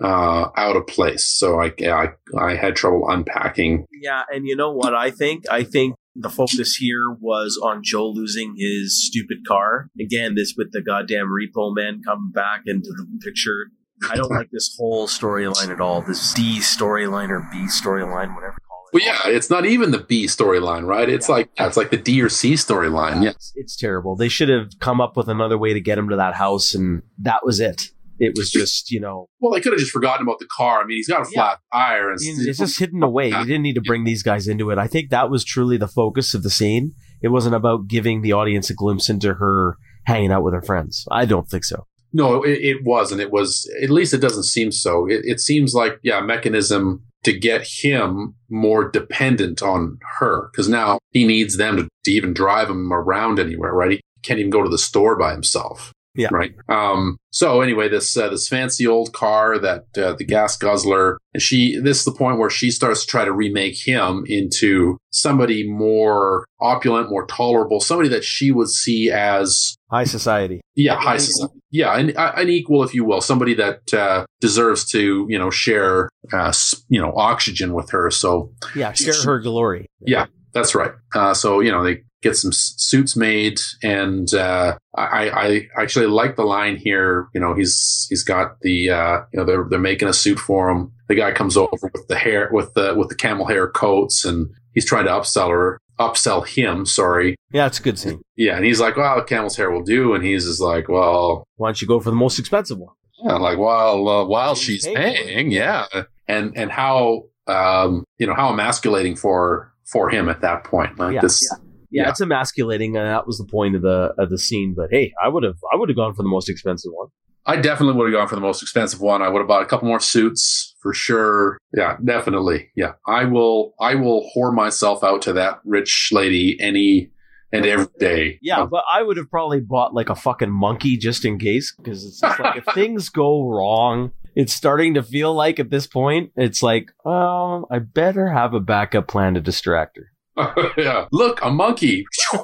uh, 0.02 0.48
out 0.56 0.76
of 0.76 0.86
place. 0.86 1.26
So 1.26 1.60
I, 1.60 1.72
I, 1.82 2.08
I 2.38 2.54
had 2.54 2.76
trouble 2.76 3.06
unpacking. 3.08 3.86
Yeah, 3.92 4.22
and 4.32 4.46
you 4.46 4.56
know 4.56 4.72
what 4.72 4.94
I 4.94 5.10
think? 5.10 5.44
I 5.50 5.64
think 5.64 5.94
the 6.16 6.28
focus 6.30 6.76
here 6.76 7.10
was 7.20 7.58
on 7.62 7.80
Joe 7.82 8.08
losing 8.08 8.54
his 8.58 9.06
stupid 9.06 9.38
car. 9.46 9.88
Again, 10.00 10.34
this 10.34 10.54
with 10.56 10.72
the 10.72 10.82
goddamn 10.82 11.26
repo 11.28 11.74
man 11.74 12.02
coming 12.04 12.30
back 12.34 12.62
into 12.66 12.90
the 12.90 13.06
picture. 13.24 13.66
I 14.10 14.16
don't 14.16 14.30
like 14.32 14.50
this 14.50 14.74
whole 14.78 15.06
storyline 15.06 15.68
at 15.70 15.80
all. 15.80 16.02
This 16.02 16.34
D 16.34 16.58
storyline 16.58 17.28
or 17.30 17.48
B 17.52 17.66
storyline, 17.68 18.34
whatever 18.34 18.56
you 18.60 18.66
call 18.68 18.84
it. 18.92 18.94
Well, 18.94 19.04
yeah, 19.04 19.20
it's 19.32 19.48
not 19.48 19.64
even 19.64 19.92
the 19.92 20.00
B 20.00 20.24
storyline, 20.26 20.84
right? 20.86 21.08
It's 21.08 21.28
Yeah. 21.28 21.34
like 21.36 21.50
yeah, 21.56 21.68
it's 21.68 21.76
like 21.76 21.90
the 21.92 21.96
D 21.96 22.20
or 22.20 22.28
C 22.28 22.54
storyline. 22.54 23.22
Yeah, 23.22 23.30
It's, 23.30 23.52
it's 23.54 23.76
terrible. 23.76 24.16
They 24.16 24.28
should 24.28 24.48
have 24.48 24.70
come 24.80 25.00
up 25.00 25.16
with 25.16 25.28
another 25.28 25.56
way 25.56 25.72
to 25.72 25.80
get 25.80 25.98
him 25.98 26.08
to 26.08 26.16
that 26.16 26.34
house, 26.34 26.74
and 26.74 27.02
that 27.20 27.44
was 27.44 27.60
it. 27.60 27.91
It 28.18 28.34
was 28.36 28.50
just, 28.50 28.90
you 28.90 29.00
know, 29.00 29.28
well, 29.40 29.52
they 29.52 29.60
could 29.60 29.72
have 29.72 29.80
just 29.80 29.90
forgotten 29.90 30.26
about 30.26 30.38
the 30.38 30.48
car. 30.56 30.82
I 30.82 30.84
mean, 30.84 30.96
he's 30.98 31.08
got 31.08 31.22
a 31.22 31.24
flat 31.24 31.58
tire, 31.72 32.10
and 32.10 32.18
it's 32.20 32.58
just 32.58 32.78
hidden 32.78 33.02
away. 33.02 33.28
You 33.28 33.38
didn't 33.44 33.62
need 33.62 33.74
to 33.74 33.80
bring 33.80 34.04
these 34.04 34.22
guys 34.22 34.46
into 34.46 34.70
it. 34.70 34.78
I 34.78 34.86
think 34.86 35.10
that 35.10 35.30
was 35.30 35.44
truly 35.44 35.76
the 35.76 35.88
focus 35.88 36.34
of 36.34 36.42
the 36.42 36.50
scene. 36.50 36.92
It 37.22 37.28
wasn't 37.28 37.54
about 37.54 37.88
giving 37.88 38.22
the 38.22 38.32
audience 38.32 38.70
a 38.70 38.74
glimpse 38.74 39.08
into 39.08 39.34
her 39.34 39.76
hanging 40.04 40.32
out 40.32 40.42
with 40.42 40.54
her 40.54 40.62
friends. 40.62 41.04
I 41.10 41.24
don't 41.24 41.48
think 41.48 41.64
so. 41.64 41.86
No, 42.12 42.42
it, 42.42 42.58
it 42.60 42.84
wasn't. 42.84 43.20
It 43.20 43.30
was 43.30 43.68
at 43.82 43.90
least 43.90 44.12
it 44.12 44.20
doesn't 44.20 44.42
seem 44.44 44.70
so. 44.70 45.06
It, 45.08 45.22
it 45.24 45.40
seems 45.40 45.72
like 45.74 45.98
yeah, 46.02 46.20
mechanism 46.20 47.02
to 47.24 47.32
get 47.32 47.66
him 47.66 48.34
more 48.50 48.90
dependent 48.90 49.62
on 49.62 49.98
her 50.18 50.50
because 50.52 50.68
now 50.68 50.98
he 51.10 51.24
needs 51.24 51.56
them 51.56 51.76
to, 51.76 51.88
to 52.04 52.10
even 52.10 52.34
drive 52.34 52.68
him 52.68 52.92
around 52.92 53.38
anywhere. 53.38 53.72
Right? 53.72 53.92
He 53.92 54.00
can't 54.22 54.40
even 54.40 54.50
go 54.50 54.62
to 54.62 54.68
the 54.68 54.78
store 54.78 55.16
by 55.16 55.32
himself. 55.32 55.92
Yeah. 56.14 56.28
Right. 56.30 56.52
Um. 56.68 57.16
So 57.30 57.62
anyway, 57.62 57.88
this 57.88 58.16
uh, 58.16 58.28
this 58.28 58.46
fancy 58.48 58.86
old 58.86 59.12
car 59.14 59.58
that 59.58 59.84
uh, 59.96 60.12
the 60.12 60.24
gas 60.24 60.56
guzzler, 60.58 61.18
and 61.32 61.42
she 61.42 61.78
this 61.80 62.00
is 62.00 62.04
the 62.04 62.12
point 62.12 62.38
where 62.38 62.50
she 62.50 62.70
starts 62.70 63.00
to 63.02 63.06
try 63.06 63.24
to 63.24 63.32
remake 63.32 63.76
him 63.86 64.24
into 64.26 64.98
somebody 65.10 65.66
more 65.68 66.44
opulent, 66.60 67.08
more 67.10 67.26
tolerable, 67.26 67.80
somebody 67.80 68.08
that 68.10 68.24
she 68.24 68.50
would 68.50 68.68
see 68.68 69.10
as 69.10 69.74
High 69.90 70.04
society. 70.04 70.60
yeah, 70.74 70.94
Like 70.94 71.02
high 71.04 71.14
an 71.14 71.20
society. 71.20 71.60
Yeah, 71.70 71.96
an, 71.98 72.12
an 72.16 72.48
equal, 72.50 72.82
if 72.82 72.92
you 72.94 73.04
will, 73.04 73.20
somebody 73.22 73.54
that 73.54 73.92
uh, 73.94 74.24
deserves 74.40 74.84
to, 74.90 75.26
you 75.28 75.38
know, 75.38 75.50
share, 75.50 76.08
uh, 76.32 76.52
you 76.88 77.00
know, 77.00 77.12
oxygen 77.16 77.72
with 77.72 77.90
her. 77.90 78.10
So 78.10 78.52
Yeah, 78.74 78.92
share 78.92 79.14
her 79.24 79.40
glory. 79.40 79.86
Yeah. 80.00 80.26
that's 80.52 80.74
right. 80.74 80.92
Uh, 81.14 81.32
so 81.34 81.60
you 81.60 81.72
know, 81.72 81.82
they 81.82 82.02
get 82.22 82.36
some 82.36 82.52
suits 82.52 83.16
made, 83.16 83.60
and 83.82 84.32
uh, 84.34 84.76
I, 84.96 85.28
I 85.30 85.68
actually 85.76 86.06
like 86.06 86.36
the 86.36 86.44
line 86.44 86.76
here. 86.76 87.28
You 87.34 87.40
know, 87.40 87.54
he's 87.54 88.06
he's 88.08 88.24
got 88.24 88.60
the, 88.60 88.90
uh, 88.90 89.20
you 89.32 89.40
know, 89.40 89.44
they're 89.44 89.66
they're 89.68 89.78
making 89.78 90.08
a 90.08 90.12
suit 90.12 90.38
for 90.38 90.70
him. 90.70 90.92
The 91.08 91.14
guy 91.14 91.32
comes 91.32 91.56
over 91.56 91.90
with 91.92 92.06
the 92.08 92.16
hair, 92.16 92.48
with 92.52 92.72
the 92.74 92.94
with 92.96 93.08
the 93.08 93.14
camel 93.16 93.46
hair 93.46 93.68
coats, 93.68 94.24
and 94.24 94.48
he's 94.72 94.86
trying 94.86 95.04
to 95.04 95.10
upsell 95.10 95.50
her, 95.50 95.78
upsell 95.98 96.46
him. 96.46 96.86
Sorry. 96.86 97.36
Yeah, 97.52 97.66
it's 97.66 97.80
a 97.80 97.82
good 97.82 97.98
scene. 97.98 98.22
Yeah, 98.36 98.56
and 98.56 98.64
he's 98.64 98.80
like, 98.80 98.96
"Well, 98.96 99.22
camel's 99.24 99.56
hair 99.56 99.70
will 99.70 99.82
do," 99.82 100.14
and 100.14 100.24
he's 100.24 100.46
just 100.46 100.60
like, 100.60 100.88
"Well, 100.88 101.44
Why 101.56 101.68
don't 101.68 101.82
you 101.82 101.88
go 101.88 102.00
for 102.00 102.10
the 102.10 102.16
most 102.16 102.38
expensive 102.38 102.78
one? 102.78 102.94
Yeah, 103.24 103.34
like 103.34 103.58
while 103.58 104.08
uh, 104.08 104.24
while 104.24 104.54
She's 104.54 104.82
she's 104.82 104.86
paying 104.86 105.26
paying, 105.26 105.50
yeah, 105.50 105.86
and 106.26 106.56
and 106.56 106.70
how 106.70 107.24
um 107.46 108.04
you 108.18 108.26
know 108.26 108.34
how 108.34 108.50
emasculating 108.50 109.16
for 109.16 109.72
for 109.84 110.08
him 110.10 110.28
at 110.28 110.40
that 110.40 110.64
point, 110.64 110.98
like 110.98 111.14
Yeah, 111.14 111.20
this. 111.20 111.46
Yeah, 111.50 111.58
Yeah. 111.92 112.08
it's 112.10 112.20
emasculating, 112.20 112.96
and 112.96 113.06
that 113.06 113.26
was 113.26 113.38
the 113.38 113.44
point 113.46 113.76
of 113.76 113.82
the 113.82 114.14
of 114.18 114.30
the 114.30 114.38
scene. 114.38 114.74
But 114.76 114.88
hey, 114.90 115.12
I 115.22 115.28
would 115.28 115.42
have 115.44 115.58
I 115.72 115.76
would 115.76 115.88
have 115.88 115.96
gone 115.96 116.14
for 116.14 116.22
the 116.22 116.28
most 116.28 116.48
expensive 116.48 116.90
one. 116.94 117.08
I 117.44 117.56
definitely 117.56 117.96
would 117.96 118.12
have 118.12 118.20
gone 118.20 118.28
for 118.28 118.36
the 118.36 118.40
most 118.40 118.62
expensive 118.62 119.00
one. 119.00 119.20
I 119.20 119.28
would 119.28 119.40
have 119.40 119.48
bought 119.48 119.62
a 119.62 119.66
couple 119.66 119.88
more 119.88 119.98
suits 120.00 120.76
for 120.80 120.94
sure. 120.94 121.58
Yeah, 121.76 121.96
definitely. 122.04 122.70
Yeah, 122.76 122.92
I 123.06 123.24
will. 123.24 123.74
I 123.80 123.96
will 123.96 124.30
whore 124.34 124.54
myself 124.54 125.02
out 125.02 125.22
to 125.22 125.32
that 125.34 125.60
rich 125.64 126.10
lady 126.12 126.56
any 126.60 127.10
and 127.52 127.66
every 127.66 127.86
day. 127.98 128.38
Yeah, 128.40 128.60
Um, 128.62 128.70
but 128.70 128.84
I 128.90 129.02
would 129.02 129.16
have 129.16 129.28
probably 129.30 129.60
bought 129.60 129.92
like 129.92 130.08
a 130.08 130.14
fucking 130.14 130.50
monkey 130.50 130.96
just 130.96 131.24
in 131.24 131.38
case, 131.38 131.74
because 131.76 132.04
it's 132.04 132.20
just 132.20 132.40
like 132.40 132.56
if 132.56 132.64
things 132.74 133.08
go 133.08 133.46
wrong, 133.46 134.12
it's 134.34 134.54
starting 134.54 134.94
to 134.94 135.02
feel 135.02 135.34
like 135.34 135.60
at 135.60 135.68
this 135.68 135.86
point, 135.86 136.30
it's 136.36 136.62
like, 136.62 136.90
um, 137.04 137.66
I 137.70 137.80
better 137.80 138.28
have 138.28 138.54
a 138.54 138.60
backup 138.60 139.06
plan 139.08 139.34
to 139.34 139.40
distract 139.40 139.98
her. 139.98 140.11
yeah. 140.76 141.06
Look, 141.12 141.40
a 141.42 141.50
monkey. 141.50 142.06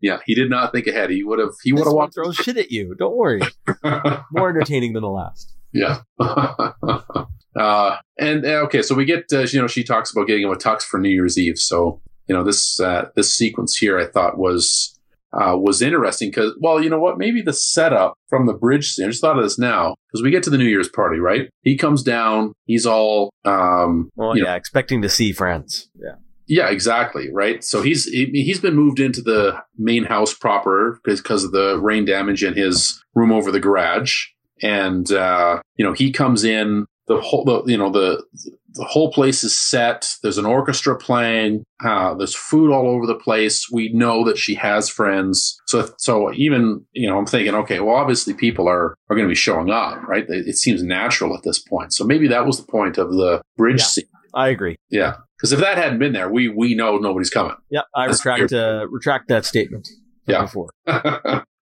yeah, 0.00 0.18
he 0.24 0.34
did 0.34 0.50
not 0.50 0.72
think 0.72 0.86
ahead. 0.86 1.10
He 1.10 1.24
would 1.24 1.38
have. 1.38 1.52
He 1.62 1.72
would 1.72 1.84
have 1.84 1.92
walked. 1.92 2.14
throws 2.14 2.36
shit 2.36 2.56
at 2.56 2.70
you. 2.70 2.94
Don't 2.94 3.16
worry, 3.16 3.40
more 4.32 4.50
entertaining 4.50 4.92
than 4.92 5.02
the 5.02 5.08
last. 5.08 5.54
Yeah. 5.72 6.00
uh, 6.20 7.96
and 8.18 8.44
uh, 8.44 8.62
okay, 8.64 8.82
so 8.82 8.94
we 8.94 9.04
get 9.04 9.24
uh, 9.32 9.40
you 9.40 9.60
know 9.60 9.66
she 9.66 9.84
talks 9.84 10.12
about 10.12 10.26
getting 10.26 10.44
him 10.44 10.52
a 10.52 10.56
tux 10.56 10.82
for 10.82 11.00
New 11.00 11.10
Year's 11.10 11.38
Eve. 11.38 11.58
So 11.58 12.00
you 12.28 12.34
know 12.34 12.44
this 12.44 12.78
uh, 12.78 13.08
this 13.16 13.34
sequence 13.34 13.76
here 13.76 13.98
I 13.98 14.06
thought 14.06 14.38
was 14.38 14.98
uh, 15.32 15.56
was 15.56 15.82
interesting 15.82 16.30
because 16.30 16.54
well 16.60 16.82
you 16.82 16.90
know 16.90 17.00
what 17.00 17.18
maybe 17.18 17.42
the 17.42 17.52
setup 17.52 18.14
from 18.28 18.46
the 18.46 18.54
bridge 18.54 18.90
scene 18.90 19.06
I 19.06 19.08
just 19.08 19.20
thought 19.20 19.38
of 19.38 19.44
this 19.44 19.58
now 19.58 19.94
because 20.08 20.22
we 20.22 20.30
get 20.30 20.42
to 20.44 20.50
the 20.50 20.58
New 20.58 20.64
Year's 20.64 20.88
party 20.88 21.18
right 21.18 21.48
he 21.62 21.76
comes 21.76 22.02
down 22.02 22.52
he's 22.66 22.86
all 22.86 23.30
um 23.44 24.10
Well, 24.16 24.36
you 24.36 24.44
yeah, 24.44 24.54
expecting 24.54 25.02
to 25.02 25.08
see 25.08 25.32
friends. 25.32 25.88
Yeah, 25.94 26.16
yeah, 26.46 26.68
exactly. 26.68 27.30
Right. 27.32 27.64
So 27.64 27.82
he's 27.82 28.04
he, 28.04 28.26
he's 28.26 28.60
been 28.60 28.74
moved 28.74 29.00
into 29.00 29.22
the 29.22 29.62
main 29.78 30.04
house 30.04 30.34
proper 30.34 31.00
because 31.04 31.44
of 31.44 31.52
the 31.52 31.78
rain 31.80 32.04
damage 32.04 32.44
in 32.44 32.54
his 32.54 33.02
room 33.14 33.32
over 33.32 33.50
the 33.50 33.60
garage, 33.60 34.26
and 34.60 35.10
uh, 35.12 35.62
you 35.76 35.84
know 35.84 35.92
he 35.92 36.12
comes 36.12 36.44
in. 36.44 36.86
The 37.08 37.20
whole, 37.20 37.44
the, 37.44 37.64
you 37.64 37.76
know, 37.76 37.90
the 37.90 38.22
the 38.74 38.84
whole 38.84 39.12
place 39.12 39.44
is 39.44 39.56
set. 39.58 40.08
There's 40.22 40.38
an 40.38 40.46
orchestra 40.46 40.96
playing. 40.96 41.64
Uh, 41.84 42.14
there's 42.14 42.34
food 42.34 42.70
all 42.72 42.88
over 42.88 43.06
the 43.06 43.14
place. 43.14 43.66
We 43.72 43.92
know 43.92 44.24
that 44.26 44.38
she 44.38 44.54
has 44.56 44.88
friends. 44.88 45.58
So, 45.66 45.88
so 45.98 46.32
even 46.34 46.84
you 46.92 47.08
know, 47.08 47.18
I'm 47.18 47.26
thinking, 47.26 47.54
okay, 47.54 47.80
well, 47.80 47.96
obviously 47.96 48.34
people 48.34 48.68
are 48.68 48.94
are 49.10 49.16
going 49.16 49.26
to 49.26 49.30
be 49.30 49.34
showing 49.34 49.70
up, 49.70 50.02
right? 50.08 50.24
It, 50.28 50.46
it 50.48 50.56
seems 50.56 50.82
natural 50.82 51.36
at 51.36 51.42
this 51.42 51.58
point. 51.58 51.92
So 51.92 52.04
maybe 52.04 52.28
that 52.28 52.46
was 52.46 52.58
the 52.58 52.70
point 52.70 52.98
of 52.98 53.10
the 53.12 53.42
bridge 53.56 53.80
Yeah. 53.80 53.84
scene. 53.86 54.04
I 54.34 54.48
agree. 54.48 54.76
Yeah, 54.88 55.16
because 55.36 55.52
if 55.52 55.60
that 55.60 55.76
hadn't 55.76 55.98
been 55.98 56.14
there, 56.14 56.30
we 56.30 56.48
we 56.48 56.74
know 56.74 56.96
nobody's 56.96 57.28
coming. 57.30 57.54
Yeah, 57.70 57.82
I 57.94 58.06
That's 58.06 58.24
retract 58.24 58.52
uh, 58.52 58.86
retract 58.90 59.28
that 59.28 59.44
statement. 59.44 59.88
Yeah. 60.26 60.42
before. 60.42 60.70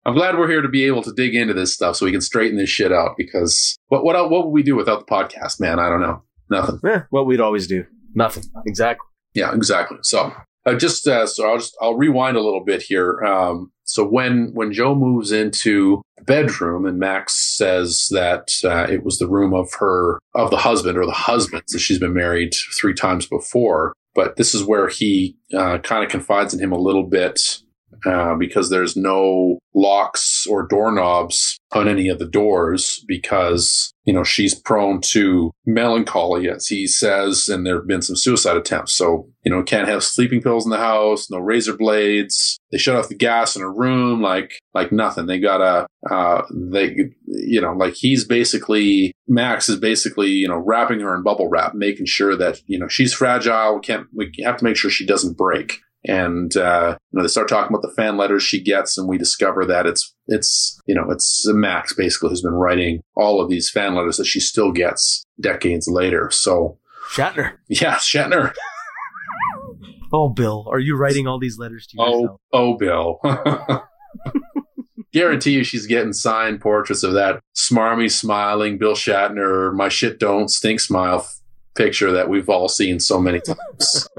I'm 0.06 0.14
glad 0.16 0.38
we're 0.38 0.48
here 0.50 0.62
to 0.62 0.70
be 0.70 0.86
able 0.86 1.04
to 1.04 1.12
dig 1.14 1.36
into 1.36 1.54
this 1.54 1.74
stuff 1.74 1.96
so 1.96 2.06
we 2.06 2.12
can 2.12 2.22
straighten 2.22 2.58
this 2.58 2.70
shit 2.70 2.92
out. 2.92 3.16
Because 3.18 3.76
what 3.88 4.04
what 4.04 4.16
what 4.30 4.46
would 4.46 4.52
we 4.52 4.64
do 4.64 4.76
without 4.76 5.00
the 5.00 5.06
podcast, 5.12 5.60
man? 5.60 5.80
I 5.80 5.90
don't 5.90 6.02
know. 6.02 6.24
Nothing. 6.50 6.80
Eh, 6.88 7.02
what 7.10 7.26
we'd 7.26 7.42
always 7.42 7.68
do. 7.68 7.86
Nothing. 8.16 8.44
Exactly. 8.66 9.06
Yeah, 9.34 9.54
exactly. 9.54 9.98
So 10.02 10.34
uh, 10.66 10.76
just 10.76 11.08
uh, 11.08 11.26
so 11.28 11.50
I'll 11.50 11.58
just 11.58 11.76
I'll 11.82 11.96
rewind 11.96 12.38
a 12.38 12.42
little 12.42 12.64
bit 12.64 12.82
here. 12.82 13.24
Um, 13.24 13.72
so 13.84 14.06
when 14.06 14.52
when 14.54 14.72
Joe 14.72 14.96
moves 14.96 15.32
into 15.32 16.02
the 16.18 16.24
bedroom 16.24 16.86
and 16.86 17.00
Max 17.00 17.36
says 17.58 18.08
that 18.12 18.50
uh, 18.64 18.86
it 18.90 19.04
was 19.04 19.18
the 19.18 19.28
room 19.28 19.54
of 19.54 19.72
her 19.80 20.20
of 20.36 20.52
the 20.52 20.58
husband 20.58 20.98
or 20.98 21.06
the 21.06 21.12
husbands 21.12 21.72
that 21.72 21.80
she's 21.80 22.00
been 22.00 22.14
married 22.14 22.54
three 22.80 22.94
times 22.94 23.26
before, 23.26 23.94
but 24.14 24.36
this 24.36 24.54
is 24.54 24.64
where 24.64 24.88
he 24.88 25.38
uh, 25.56 25.78
kind 25.80 26.04
of 26.04 26.10
confides 26.10 26.54
in 26.54 26.60
him 26.60 26.72
a 26.72 26.80
little 26.80 27.04
bit 27.04 27.60
uh, 28.06 28.36
because 28.36 28.70
there's 28.70 28.96
no 28.96 29.60
locks 29.74 30.46
or 30.48 30.68
doorknobs 30.68 31.60
on 31.72 31.88
any 31.88 32.10
of 32.10 32.20
the 32.20 32.28
doors 32.28 33.04
because 33.08 33.94
you 34.04 34.14
know 34.14 34.24
she's 34.24 34.56
prone 34.56 35.00
to 35.00 35.52
melancholy 35.66 36.50
as 36.50 36.68
he 36.68 36.88
says 36.88 37.48
and 37.48 37.66
there 37.66 37.76
have 37.76 37.88
been 37.88 38.02
some 38.02 38.16
suicide 38.16 38.58
attempts. 38.58 38.94
So 38.94 39.30
you 39.44 39.52
know 39.52 39.62
can't 39.64 39.88
have 39.88 40.04
sleeping 40.04 40.42
pills 40.42 40.66
in 40.66 40.72
the 40.72 40.78
house 40.78 41.30
no 41.30 41.38
razor 41.38 41.78
blades. 41.78 42.60
They 42.72 42.78
shut 42.78 42.96
off 42.96 43.10
the 43.10 43.16
gas 43.16 43.56
in 43.56 43.62
her 43.62 43.72
room 43.72 44.22
like 44.22 44.60
like 44.74 44.92
nothing. 44.92 45.28
They 45.28 45.40
gotta 45.40 45.88
uh 46.10 46.44
they 46.52 46.96
you 47.28 47.62
know 47.62 47.74
like 47.74 47.94
he's 47.94 48.26
basically 48.26 49.14
max 49.28 49.70
is 49.70 49.78
basically 49.78 50.30
you 50.30 50.48
know 50.48 50.58
wrapping 50.58 51.00
her 51.02 51.14
in 51.16 51.24
bubble 51.24 51.48
wrap 51.48 51.76
making 51.76 52.08
sure 52.08 52.36
that 52.36 52.60
you 52.66 52.80
know 52.80 52.88
she's 52.88 53.14
fragile. 53.14 53.76
We 53.76 53.82
can't 53.82 54.08
we 54.14 54.32
have 54.44 54.58
to 54.58 54.64
make 54.64 54.78
sure 54.78 54.90
she 54.90 55.06
doesn't 55.06 55.38
break 55.38 55.82
and 56.06 56.56
uh, 56.58 56.98
you 57.12 57.18
know 57.18 57.24
they 57.24 57.28
start 57.30 57.50
talking 57.50 57.70
about 57.76 57.82
the 57.82 57.94
fan 57.96 58.18
letters 58.18 58.44
she 58.44 58.62
gets, 58.64 58.98
and 58.98 59.08
we 59.08 59.18
discover 59.18 59.66
that 59.66 59.86
it's 59.86 60.14
it's 60.28 60.80
you 60.86 60.96
know 60.96 61.10
it's 61.12 61.44
Max 61.48 61.94
basically 61.94 62.30
who's 62.30 62.42
been 62.42 62.54
writing 62.54 63.02
all 63.16 63.42
of 63.42 63.50
these 63.50 63.70
fan 63.70 63.96
letters 63.96 64.18
that 64.18 64.26
she 64.26 64.40
still 64.40 64.72
gets 64.72 65.24
decades 65.42 65.88
later. 65.88 66.30
So 66.32 66.78
Shatner. 67.12 67.54
yeah, 67.68 67.96
Shatner. 67.96 68.54
Oh, 70.12 70.28
Bill, 70.30 70.66
are 70.72 70.80
you 70.80 70.96
writing 70.98 71.28
all 71.28 71.38
these 71.38 71.60
letters 71.60 71.86
to 71.86 71.98
Oh, 72.00 72.22
yourself? 72.22 72.40
oh, 72.52 72.78
Bill. 72.78 73.20
Guarantee 75.14 75.52
you 75.52 75.64
she's 75.64 75.86
getting 75.86 76.14
signed 76.14 76.62
portraits 76.62 77.04
of 77.04 77.14
that 77.14 77.42
smarmy, 77.56 78.12
smiling 78.12 78.78
Bill 78.80 78.94
Shatner, 78.94 79.72
my 79.74 79.88
shit 79.90 80.20
don't 80.20 80.50
stink 80.50 80.80
smile 80.80 81.28
picture 81.76 82.12
that 82.12 82.30
we've 82.30 82.50
all 82.50 82.70
seen 82.70 83.00
so 83.00 83.20
many 83.20 83.42
times. 83.42 84.08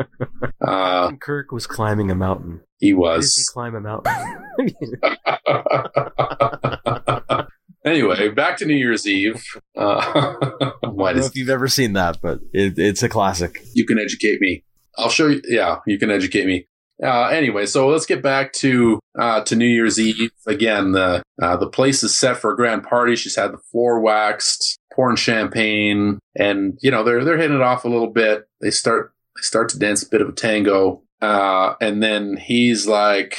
Uh, 0.62 1.12
Kirk 1.16 1.52
was 1.52 1.66
climbing 1.66 2.10
a 2.10 2.14
mountain. 2.14 2.60
he 2.78 2.92
Why 2.92 3.16
does 3.16 3.34
he 3.34 3.40
was. 3.40 3.48
climb 3.48 3.74
a 3.74 3.80
mountain? 3.80 4.12
anyway, 7.84 8.28
back 8.28 8.56
to 8.58 8.66
New 8.66 8.74
Year's 8.76 9.06
Eve. 9.06 9.42
Uh, 9.76 9.98
I 10.82 10.88
why 10.88 11.12
don't 11.12 11.20
know 11.20 11.26
if 11.26 11.36
you've 11.36 11.48
ever 11.48 11.68
seen 11.68 11.94
that, 11.94 12.18
but 12.22 12.40
it, 12.52 12.78
it's 12.78 13.02
a 13.02 13.08
classic. 13.08 13.60
you 13.74 13.86
can 13.86 13.98
educate 13.98 14.40
me? 14.40 14.64
I'll 14.98 15.08
show 15.08 15.28
you. 15.28 15.40
Yeah, 15.48 15.76
you 15.86 15.98
can 15.98 16.10
educate 16.10 16.46
me. 16.46 16.66
Uh, 17.02 17.28
anyway, 17.28 17.64
so 17.64 17.88
let's 17.88 18.04
get 18.04 18.22
back 18.22 18.52
to 18.54 19.00
uh, 19.18 19.42
to 19.44 19.56
New 19.56 19.66
Year's 19.66 19.98
Eve 19.98 20.30
again. 20.46 20.92
The 20.92 21.22
uh, 21.40 21.56
the 21.56 21.68
place 21.68 22.02
is 22.02 22.18
set 22.18 22.36
for 22.36 22.52
a 22.52 22.56
grand 22.56 22.82
party. 22.84 23.16
She's 23.16 23.36
had 23.36 23.52
the 23.52 23.58
floor 23.72 24.00
waxed, 24.00 24.78
pouring 25.00 25.16
champagne, 25.16 26.18
and 26.36 26.78
you 26.82 26.90
know 26.90 27.02
they're 27.02 27.24
they're 27.24 27.38
hitting 27.38 27.56
it 27.56 27.62
off 27.62 27.86
a 27.86 27.88
little 27.88 28.10
bit. 28.10 28.46
They 28.60 28.70
start 28.70 29.14
they 29.34 29.40
start 29.40 29.70
to 29.70 29.78
dance 29.78 30.02
a 30.02 30.10
bit 30.10 30.20
of 30.20 30.28
a 30.28 30.32
tango, 30.32 31.02
uh, 31.22 31.72
and 31.80 32.02
then 32.02 32.36
he's 32.36 32.86
like, 32.86 33.38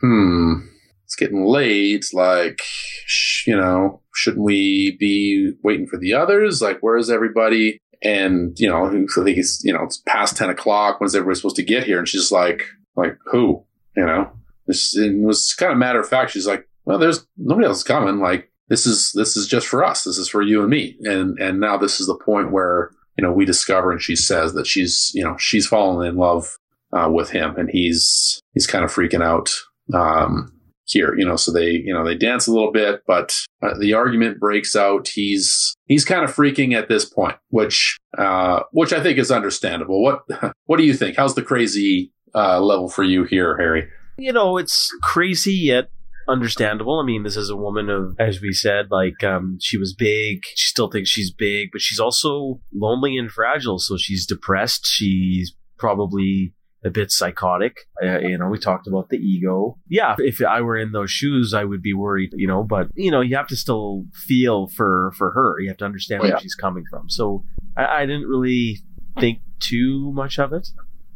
"Hmm, 0.00 0.54
it's 1.04 1.14
getting 1.14 1.44
late. 1.44 2.06
Like, 2.12 2.58
sh- 3.06 3.46
you 3.46 3.56
know, 3.56 4.02
shouldn't 4.16 4.42
we 4.42 4.96
be 4.98 5.52
waiting 5.62 5.86
for 5.86 5.96
the 5.96 6.12
others? 6.12 6.60
Like, 6.60 6.78
where's 6.80 7.08
everybody?" 7.08 7.78
And 8.02 8.58
you 8.58 8.68
know, 8.68 8.84
I 8.84 8.90
think 8.90 9.10
you 9.62 9.72
know 9.72 9.84
it's 9.84 9.98
past 9.98 10.36
ten 10.36 10.50
o'clock. 10.50 10.98
When's 10.98 11.14
everybody 11.14 11.36
supposed 11.36 11.56
to 11.56 11.62
get 11.62 11.84
here? 11.84 12.00
And 12.00 12.08
she's 12.08 12.32
like, 12.32 12.64
like 12.96 13.16
who? 13.26 13.64
You 13.96 14.06
know, 14.06 14.32
it 14.66 15.24
was 15.24 15.54
kind 15.56 15.70
of 15.70 15.78
matter 15.78 16.00
of 16.00 16.08
fact. 16.08 16.32
She's 16.32 16.48
like, 16.48 16.66
well, 16.84 16.98
there's 16.98 17.24
nobody 17.36 17.68
else 17.68 17.84
coming. 17.84 18.18
Like 18.18 18.49
this 18.70 18.86
is 18.86 19.12
this 19.14 19.36
is 19.36 19.46
just 19.46 19.66
for 19.66 19.84
us. 19.84 20.04
This 20.04 20.16
is 20.16 20.28
for 20.28 20.40
you 20.40 20.62
and 20.62 20.70
me. 20.70 20.96
And 21.02 21.38
and 21.38 21.60
now 21.60 21.76
this 21.76 22.00
is 22.00 22.06
the 22.06 22.16
point 22.16 22.52
where 22.52 22.90
you 23.18 23.22
know 23.22 23.32
we 23.32 23.44
discover, 23.44 23.90
and 23.92 24.00
she 24.00 24.16
says 24.16 24.54
that 24.54 24.66
she's 24.66 25.10
you 25.12 25.22
know 25.22 25.36
she's 25.38 25.66
fallen 25.66 26.06
in 26.06 26.16
love 26.16 26.56
uh, 26.92 27.10
with 27.12 27.30
him, 27.30 27.56
and 27.56 27.68
he's 27.68 28.40
he's 28.54 28.66
kind 28.66 28.84
of 28.84 28.90
freaking 28.90 29.22
out. 29.22 29.52
Um, 29.92 30.52
here, 30.86 31.14
you 31.16 31.24
know, 31.24 31.36
so 31.36 31.52
they, 31.52 31.70
you 31.70 31.94
know, 31.94 32.04
they 32.04 32.16
dance 32.16 32.48
a 32.48 32.52
little 32.52 32.72
bit, 32.72 33.02
but 33.06 33.38
uh, 33.62 33.78
the 33.78 33.94
argument 33.94 34.40
breaks 34.40 34.74
out. 34.74 35.06
He's 35.06 35.76
he's 35.86 36.04
kind 36.04 36.24
of 36.24 36.34
freaking 36.34 36.74
at 36.76 36.88
this 36.88 37.04
point, 37.04 37.36
which 37.50 37.96
uh, 38.18 38.62
which 38.72 38.92
I 38.92 39.02
think 39.02 39.18
is 39.18 39.30
understandable. 39.30 40.02
What 40.02 40.22
what 40.66 40.78
do 40.78 40.84
you 40.84 40.94
think? 40.94 41.16
How's 41.16 41.34
the 41.34 41.42
crazy 41.42 42.12
uh, 42.34 42.60
level 42.60 42.88
for 42.88 43.04
you 43.04 43.24
here, 43.24 43.56
Harry? 43.56 43.88
You 44.18 44.32
know, 44.32 44.56
it's 44.56 44.90
crazy 45.02 45.54
yet 45.54 45.90
understandable. 46.30 46.98
I 47.00 47.04
mean, 47.04 47.22
this 47.24 47.36
is 47.36 47.50
a 47.50 47.56
woman 47.56 47.90
of, 47.90 48.14
as 48.18 48.40
we 48.40 48.52
said, 48.52 48.90
like 48.90 49.22
um, 49.24 49.58
she 49.60 49.76
was 49.76 49.94
big. 49.94 50.42
She 50.54 50.68
still 50.68 50.88
thinks 50.90 51.10
she's 51.10 51.30
big, 51.32 51.70
but 51.72 51.80
she's 51.80 51.98
also 52.00 52.60
lonely 52.74 53.16
and 53.16 53.30
fragile. 53.30 53.78
So 53.78 53.96
she's 53.96 54.26
depressed. 54.26 54.86
She's 54.86 55.54
probably 55.78 56.54
a 56.82 56.90
bit 56.90 57.10
psychotic. 57.10 57.76
Uh, 58.02 58.20
you 58.20 58.38
know, 58.38 58.48
we 58.48 58.58
talked 58.58 58.86
about 58.86 59.08
the 59.10 59.16
ego. 59.18 59.76
Yeah, 59.88 60.14
if 60.18 60.40
I 60.42 60.62
were 60.62 60.76
in 60.78 60.92
those 60.92 61.10
shoes, 61.10 61.52
I 61.52 61.64
would 61.64 61.82
be 61.82 61.92
worried. 61.92 62.30
You 62.34 62.46
know, 62.46 62.62
but 62.62 62.88
you 62.94 63.10
know, 63.10 63.20
you 63.20 63.36
have 63.36 63.48
to 63.48 63.56
still 63.56 64.04
feel 64.14 64.68
for 64.68 65.12
for 65.18 65.32
her. 65.32 65.60
You 65.60 65.68
have 65.68 65.76
to 65.78 65.84
understand 65.84 66.22
Oh, 66.22 66.26
yeah. 66.26 66.32
where 66.32 66.40
she's 66.40 66.54
coming 66.54 66.84
from. 66.90 67.10
So 67.10 67.44
I, 67.76 68.02
I 68.02 68.06
didn't 68.06 68.28
really 68.28 68.78
think 69.18 69.40
too 69.58 70.10
much 70.14 70.38
of 70.38 70.52
it. 70.54 70.68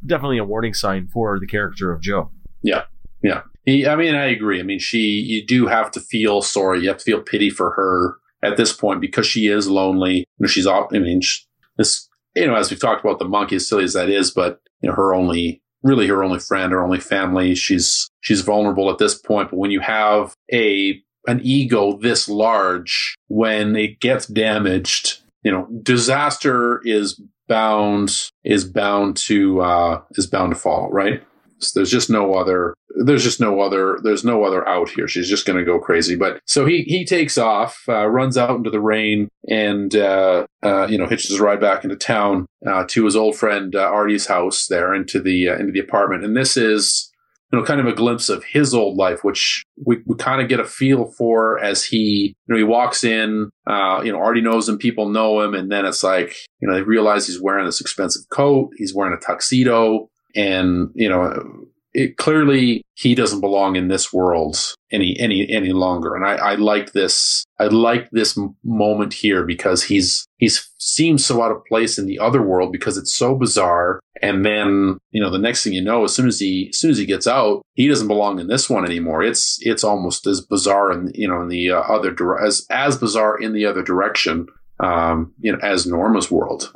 Definitely 0.04 0.38
a 0.38 0.44
warning 0.44 0.74
sign 0.74 1.06
for 1.08 1.38
the 1.40 1.46
character 1.46 1.90
of 1.92 2.02
Joe. 2.02 2.30
Yeah, 2.62 2.82
he, 3.22 3.30
I 3.66 3.96
mean, 3.96 4.14
I 4.14 4.26
agree. 4.26 4.60
I 4.60 4.62
mean, 4.62 4.78
she, 4.78 4.98
you 4.98 5.44
do 5.46 5.66
have 5.66 5.90
to 5.92 6.00
feel 6.00 6.42
sorry. 6.42 6.82
You 6.82 6.88
have 6.88 6.98
to 6.98 7.04
feel 7.04 7.22
pity 7.22 7.48
for 7.50 7.70
her 7.72 8.16
at 8.42 8.56
this 8.56 8.72
point 8.72 9.00
because 9.00 9.26
she 9.26 9.46
is 9.46 9.68
lonely. 9.68 10.18
You 10.18 10.24
know, 10.40 10.46
she's, 10.48 10.66
all- 10.66 10.88
I 10.92 10.98
mean, 10.98 11.20
sh 11.22 11.40
this, 11.78 12.08
you 12.36 12.46
know, 12.46 12.54
as 12.54 12.70
we've 12.70 12.80
talked 12.80 13.04
about 13.04 13.18
the 13.18 13.24
monkey, 13.28 13.56
as 13.56 13.68
silly 13.68 13.84
as 13.84 13.94
that 13.94 14.08
is, 14.08 14.30
but 14.30 14.60
you 14.80 14.88
know, 14.88 14.94
her 14.94 15.14
only, 15.14 15.62
really 15.82 16.06
her 16.08 16.22
only 16.22 16.38
friend, 16.38 16.72
her 16.72 16.82
only 16.82 17.00
family. 17.00 17.54
She's, 17.54 18.08
she's 18.20 18.42
vulnerable 18.42 18.90
at 18.90 18.98
this 18.98 19.18
point. 19.18 19.50
But 19.50 19.58
when 19.58 19.70
you 19.70 19.80
have 19.80 20.34
a, 20.52 21.00
an 21.26 21.40
ego 21.42 21.96
this 21.98 22.28
large, 22.28 23.16
when 23.28 23.76
it 23.76 23.98
gets 24.00 24.26
damaged, 24.26 25.22
you 25.42 25.50
know, 25.50 25.66
disaster 25.82 26.80
is 26.84 27.20
bound, 27.48 28.30
is 28.44 28.64
bound 28.64 29.16
to, 29.16 29.60
uh, 29.62 30.02
is 30.12 30.26
bound 30.26 30.52
to 30.54 30.58
fall, 30.60 30.90
right? 30.92 31.22
So 31.58 31.80
there's 31.80 31.90
just 31.90 32.10
no 32.10 32.34
other 32.34 32.74
there's 32.94 33.24
just 33.24 33.40
no 33.40 33.60
other 33.60 33.98
there's 34.02 34.24
no 34.24 34.44
other 34.44 34.66
out 34.68 34.88
here. 34.90 35.08
She's 35.08 35.28
just 35.28 35.46
going 35.46 35.58
to 35.58 35.64
go 35.64 35.78
crazy. 35.78 36.16
But 36.16 36.40
so 36.46 36.64
he 36.64 36.82
he 36.82 37.04
takes 37.04 37.36
off 37.36 37.84
uh, 37.88 38.06
runs 38.06 38.36
out 38.36 38.56
into 38.56 38.70
the 38.70 38.80
rain 38.80 39.28
and 39.48 39.94
uh, 39.94 40.46
uh, 40.62 40.86
you 40.86 40.98
know 40.98 41.06
hitches 41.06 41.30
his 41.30 41.40
ride 41.40 41.60
back 41.60 41.84
into 41.84 41.96
town 41.96 42.46
uh, 42.66 42.84
to 42.88 43.04
his 43.04 43.16
old 43.16 43.36
friend 43.36 43.74
uh, 43.74 43.80
artie's 43.80 44.26
house 44.26 44.66
there 44.68 44.94
into 44.94 45.20
the 45.20 45.48
uh, 45.48 45.56
into 45.56 45.72
the 45.72 45.80
apartment. 45.80 46.24
And 46.24 46.36
this 46.36 46.56
is 46.56 47.10
you 47.52 47.58
know 47.58 47.64
kind 47.64 47.80
of 47.80 47.86
a 47.86 47.92
glimpse 47.92 48.28
of 48.28 48.44
his 48.44 48.74
old 48.74 48.96
life 48.96 49.22
which 49.22 49.62
we, 49.84 49.98
we 50.06 50.16
kind 50.16 50.40
of 50.40 50.48
get 50.48 50.60
a 50.60 50.64
feel 50.64 51.12
for 51.16 51.58
as 51.58 51.84
he 51.84 52.34
you 52.46 52.54
know 52.54 52.56
he 52.56 52.64
walks 52.64 53.04
in 53.04 53.50
uh, 53.66 54.00
you 54.04 54.12
know 54.12 54.18
artie 54.18 54.40
knows 54.40 54.68
him 54.68 54.78
people 54.78 55.08
know 55.08 55.40
him 55.40 55.54
and 55.54 55.70
then 55.70 55.84
it's 55.84 56.02
like 56.02 56.34
you 56.60 56.68
know 56.68 56.74
they 56.74 56.82
realize 56.82 57.26
he's 57.26 57.40
wearing 57.40 57.66
this 57.66 57.80
expensive 57.80 58.22
coat 58.30 58.70
he's 58.76 58.94
wearing 58.94 59.16
a 59.16 59.24
tuxedo 59.24 60.08
and 60.34 60.90
you 60.94 61.08
know 61.08 61.63
it 61.94 62.16
clearly 62.16 62.82
he 62.94 63.14
doesn't 63.14 63.40
belong 63.40 63.76
in 63.76 63.88
this 63.88 64.12
world 64.12 64.74
any 64.92 65.16
any 65.18 65.48
any 65.50 65.72
longer. 65.72 66.14
And 66.14 66.26
i 66.26 66.34
i 66.34 66.54
like 66.56 66.92
this 66.92 67.44
i 67.58 67.64
like 67.64 68.10
this 68.10 68.38
moment 68.64 69.14
here 69.14 69.44
because 69.44 69.84
he's 69.84 70.26
he's 70.36 70.70
seems 70.78 71.24
so 71.24 71.42
out 71.42 71.52
of 71.52 71.64
place 71.64 71.98
in 71.98 72.06
the 72.06 72.18
other 72.18 72.42
world 72.42 72.72
because 72.72 72.98
it's 72.98 73.14
so 73.14 73.34
bizarre. 73.34 74.00
And 74.20 74.44
then 74.44 74.98
you 75.12 75.22
know 75.22 75.30
the 75.30 75.38
next 75.38 75.64
thing 75.64 75.72
you 75.72 75.82
know 75.82 76.04
as 76.04 76.14
soon 76.14 76.26
as 76.26 76.40
he 76.40 76.68
as 76.70 76.78
soon 76.78 76.90
as 76.90 76.98
he 76.98 77.06
gets 77.06 77.26
out 77.26 77.62
he 77.74 77.88
doesn't 77.88 78.08
belong 78.08 78.40
in 78.40 78.48
this 78.48 78.68
one 78.68 78.84
anymore. 78.84 79.22
It's 79.22 79.58
it's 79.60 79.84
almost 79.84 80.26
as 80.26 80.40
bizarre 80.40 80.92
in 80.92 81.12
you 81.14 81.28
know 81.28 81.40
in 81.42 81.48
the 81.48 81.70
uh, 81.70 81.80
other 81.80 82.10
dire- 82.10 82.44
as 82.44 82.66
as 82.70 82.98
bizarre 82.98 83.40
in 83.40 83.52
the 83.52 83.64
other 83.66 83.82
direction 83.82 84.46
um 84.80 85.32
you 85.38 85.52
know 85.52 85.58
as 85.62 85.86
norma's 85.86 86.30
world. 86.30 86.72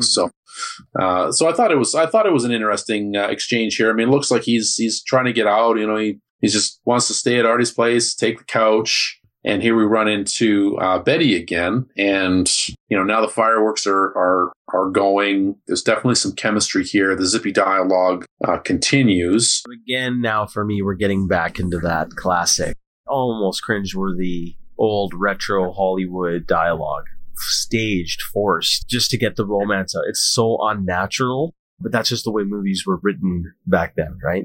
So 0.00 0.30
uh, 0.98 1.32
so 1.32 1.48
I 1.48 1.52
thought 1.52 1.72
it 1.72 1.78
was 1.78 1.94
I 1.94 2.06
thought 2.06 2.26
it 2.26 2.32
was 2.32 2.44
an 2.44 2.52
interesting 2.52 3.16
uh, 3.16 3.28
exchange 3.28 3.76
here. 3.76 3.90
I 3.90 3.92
mean, 3.92 4.08
it 4.08 4.10
looks 4.10 4.30
like 4.30 4.42
he's 4.42 4.74
he's 4.76 5.02
trying 5.02 5.26
to 5.26 5.32
get 5.32 5.46
out. 5.46 5.78
You 5.78 5.86
know, 5.86 5.96
he 5.96 6.18
he 6.40 6.48
just 6.48 6.80
wants 6.84 7.06
to 7.08 7.14
stay 7.14 7.38
at 7.38 7.46
Artie's 7.46 7.72
place, 7.72 8.14
take 8.14 8.38
the 8.38 8.44
couch, 8.44 9.18
and 9.44 9.62
here 9.62 9.76
we 9.76 9.84
run 9.84 10.08
into 10.08 10.76
uh, 10.78 10.98
Betty 10.98 11.36
again. 11.36 11.86
And 11.96 12.50
you 12.88 12.96
know, 12.96 13.04
now 13.04 13.20
the 13.20 13.28
fireworks 13.28 13.86
are 13.86 14.08
are 14.16 14.52
are 14.72 14.90
going. 14.90 15.56
There's 15.66 15.82
definitely 15.82 16.16
some 16.16 16.32
chemistry 16.32 16.84
here. 16.84 17.14
The 17.16 17.26
zippy 17.26 17.52
dialogue 17.52 18.24
uh, 18.44 18.58
continues. 18.58 19.62
Again, 19.72 20.20
now 20.20 20.46
for 20.46 20.64
me, 20.64 20.82
we're 20.82 20.94
getting 20.94 21.26
back 21.26 21.58
into 21.58 21.78
that 21.78 22.10
classic, 22.10 22.76
almost 23.06 23.62
cringeworthy, 23.68 24.56
old 24.78 25.14
retro 25.14 25.72
Hollywood 25.72 26.46
dialogue, 26.46 27.06
staged, 27.40 28.22
forced, 28.22 28.88
just 28.88 29.10
to 29.10 29.18
get 29.18 29.36
the 29.36 29.46
romance 29.46 29.94
out. 29.96 30.04
It's 30.08 30.20
so 30.32 30.58
unnatural, 30.62 31.54
but 31.80 31.92
that's 31.92 32.08
just 32.08 32.24
the 32.24 32.30
way 32.32 32.42
movies 32.44 32.84
were 32.86 32.98
written 33.02 33.52
back 33.66 33.94
then, 33.96 34.18
right? 34.24 34.44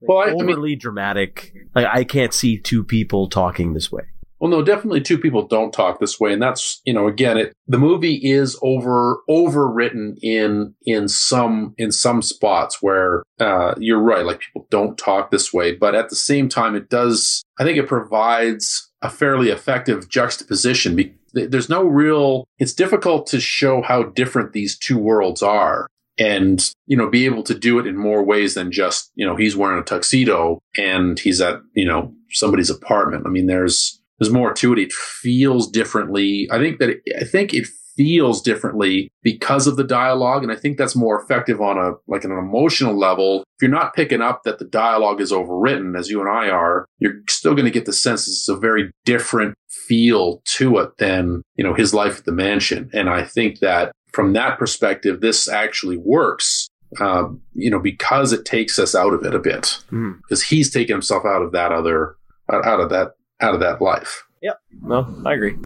Well, 0.00 0.18
I- 0.18 0.30
I 0.30 0.32
mean- 0.34 0.50
overly 0.50 0.76
dramatic. 0.76 1.52
Like 1.74 1.86
I 1.90 2.04
can't 2.04 2.32
see 2.34 2.58
two 2.58 2.84
people 2.84 3.28
talking 3.28 3.72
this 3.74 3.90
way. 3.90 4.02
Well, 4.38 4.50
no, 4.50 4.62
definitely 4.62 5.00
two 5.00 5.16
people 5.16 5.46
don't 5.46 5.72
talk 5.72 5.98
this 5.98 6.20
way, 6.20 6.30
and 6.34 6.42
that's 6.42 6.82
you 6.84 6.92
know 6.92 7.08
again, 7.08 7.38
it 7.38 7.54
the 7.66 7.78
movie 7.78 8.16
is 8.22 8.58
over 8.60 9.20
overwritten 9.30 10.16
in 10.20 10.74
in 10.84 11.08
some 11.08 11.74
in 11.78 11.90
some 11.90 12.20
spots 12.20 12.82
where 12.82 13.22
uh, 13.40 13.74
you're 13.78 13.98
right, 14.02 14.26
like 14.26 14.40
people 14.40 14.66
don't 14.70 14.98
talk 14.98 15.30
this 15.30 15.54
way, 15.54 15.74
but 15.74 15.94
at 15.94 16.10
the 16.10 16.16
same 16.16 16.50
time, 16.50 16.74
it 16.74 16.90
does. 16.90 17.42
I 17.58 17.64
think 17.64 17.78
it 17.78 17.86
provides 17.88 18.90
a 19.00 19.08
fairly 19.08 19.48
effective 19.48 20.08
juxtaposition. 20.10 20.96
Be- 20.96 21.14
There's 21.36 21.68
no 21.68 21.84
real. 21.84 22.48
It's 22.58 22.72
difficult 22.72 23.26
to 23.28 23.40
show 23.40 23.82
how 23.82 24.04
different 24.04 24.52
these 24.52 24.76
two 24.76 24.98
worlds 24.98 25.42
are. 25.42 25.86
And, 26.18 26.72
you 26.86 26.96
know, 26.96 27.10
be 27.10 27.26
able 27.26 27.42
to 27.42 27.54
do 27.54 27.78
it 27.78 27.86
in 27.86 27.98
more 27.98 28.24
ways 28.24 28.54
than 28.54 28.72
just, 28.72 29.12
you 29.16 29.26
know, 29.26 29.36
he's 29.36 29.54
wearing 29.54 29.78
a 29.78 29.84
tuxedo 29.84 30.58
and 30.78 31.18
he's 31.18 31.42
at, 31.42 31.60
you 31.74 31.86
know, 31.86 32.14
somebody's 32.30 32.70
apartment. 32.70 33.24
I 33.26 33.28
mean, 33.28 33.46
there's, 33.46 34.00
there's 34.18 34.32
more 34.32 34.54
to 34.54 34.72
it. 34.72 34.78
It 34.78 34.92
feels 34.94 35.70
differently. 35.70 36.48
I 36.50 36.56
think 36.56 36.78
that 36.78 36.88
it, 36.88 37.02
I 37.20 37.24
think 37.24 37.52
it 37.52 37.66
feels 37.96 38.42
differently 38.42 39.10
because 39.22 39.66
of 39.66 39.76
the 39.76 39.84
dialogue, 39.84 40.42
and 40.42 40.52
I 40.52 40.56
think 40.56 40.76
that's 40.76 40.94
more 40.94 41.20
effective 41.20 41.60
on 41.60 41.78
a 41.78 41.94
like 42.06 42.24
an 42.24 42.32
emotional 42.32 42.96
level. 42.96 43.44
If 43.56 43.62
you're 43.62 43.70
not 43.70 43.94
picking 43.94 44.20
up 44.20 44.42
that 44.44 44.58
the 44.58 44.64
dialogue 44.64 45.20
is 45.20 45.32
overwritten, 45.32 45.98
as 45.98 46.10
you 46.10 46.20
and 46.20 46.28
I 46.28 46.50
are, 46.50 46.86
you're 46.98 47.20
still 47.28 47.54
going 47.54 47.64
to 47.64 47.70
get 47.70 47.86
the 47.86 47.92
sense 47.92 48.28
it's 48.28 48.48
a 48.48 48.56
very 48.56 48.90
different 49.04 49.54
feel 49.68 50.42
to 50.44 50.78
it 50.78 50.96
than 50.98 51.42
you 51.56 51.64
know 51.64 51.74
his 51.74 51.94
life 51.94 52.18
at 52.18 52.24
the 52.24 52.32
mansion. 52.32 52.90
And 52.92 53.08
I 53.08 53.24
think 53.24 53.60
that 53.60 53.92
from 54.12 54.32
that 54.34 54.58
perspective, 54.58 55.20
this 55.20 55.48
actually 55.48 55.96
works. 55.96 56.68
Um, 57.00 57.42
you 57.52 57.68
know, 57.68 57.80
because 57.80 58.32
it 58.32 58.44
takes 58.44 58.78
us 58.78 58.94
out 58.94 59.12
of 59.12 59.24
it 59.24 59.34
a 59.34 59.40
bit, 59.40 59.82
because 59.90 60.44
he's 60.44 60.72
taken 60.72 60.94
himself 60.94 61.24
out 61.26 61.42
of 61.42 61.50
that 61.50 61.72
other, 61.72 62.14
out 62.48 62.80
of 62.80 62.90
that, 62.90 63.16
out 63.40 63.54
of 63.54 63.60
that 63.60 63.82
life. 63.82 64.22
Yeah, 64.40 64.52
no, 64.82 65.04
I 65.26 65.34
agree. 65.34 65.56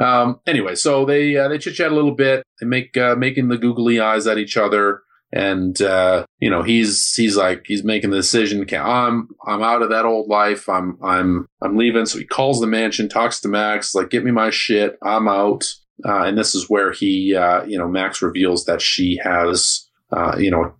Um, 0.00 0.40
anyway, 0.46 0.74
so 0.74 1.04
they 1.04 1.36
uh, 1.36 1.48
they 1.48 1.58
chit 1.58 1.74
chat 1.74 1.92
a 1.92 1.94
little 1.94 2.14
bit. 2.14 2.42
They 2.60 2.66
make 2.66 2.96
uh, 2.96 3.16
making 3.16 3.48
the 3.48 3.58
googly 3.58 4.00
eyes 4.00 4.26
at 4.26 4.38
each 4.38 4.56
other. 4.56 5.02
and 5.32 5.80
uh, 5.82 6.24
you 6.40 6.50
know 6.50 6.62
he's 6.62 7.14
he's 7.14 7.36
like 7.36 7.62
he's 7.66 7.84
making 7.84 8.10
the 8.10 8.16
decision. 8.16 8.62
Okay, 8.62 8.76
I'm 8.76 9.28
I'm 9.46 9.62
out 9.62 9.82
of 9.82 9.90
that 9.90 10.04
old 10.04 10.28
life. 10.28 10.68
I'm 10.68 10.98
I'm 11.02 11.46
I'm 11.62 11.76
leaving. 11.76 12.06
So 12.06 12.18
he 12.18 12.24
calls 12.24 12.60
the 12.60 12.66
mansion, 12.66 13.08
talks 13.08 13.40
to 13.40 13.48
Max, 13.48 13.94
like 13.94 14.10
get 14.10 14.24
me 14.24 14.30
my 14.30 14.50
shit. 14.50 14.98
I'm 15.02 15.28
out. 15.28 15.64
Uh, 16.04 16.22
and 16.22 16.38
this 16.38 16.54
is 16.54 16.70
where 16.70 16.92
he, 16.92 17.36
uh, 17.36 17.62
you 17.64 17.76
know, 17.76 17.86
Max 17.86 18.22
reveals 18.22 18.64
that 18.64 18.80
she 18.80 19.20
has, 19.22 19.86
uh, 20.16 20.34
you 20.38 20.50
know, 20.50 20.72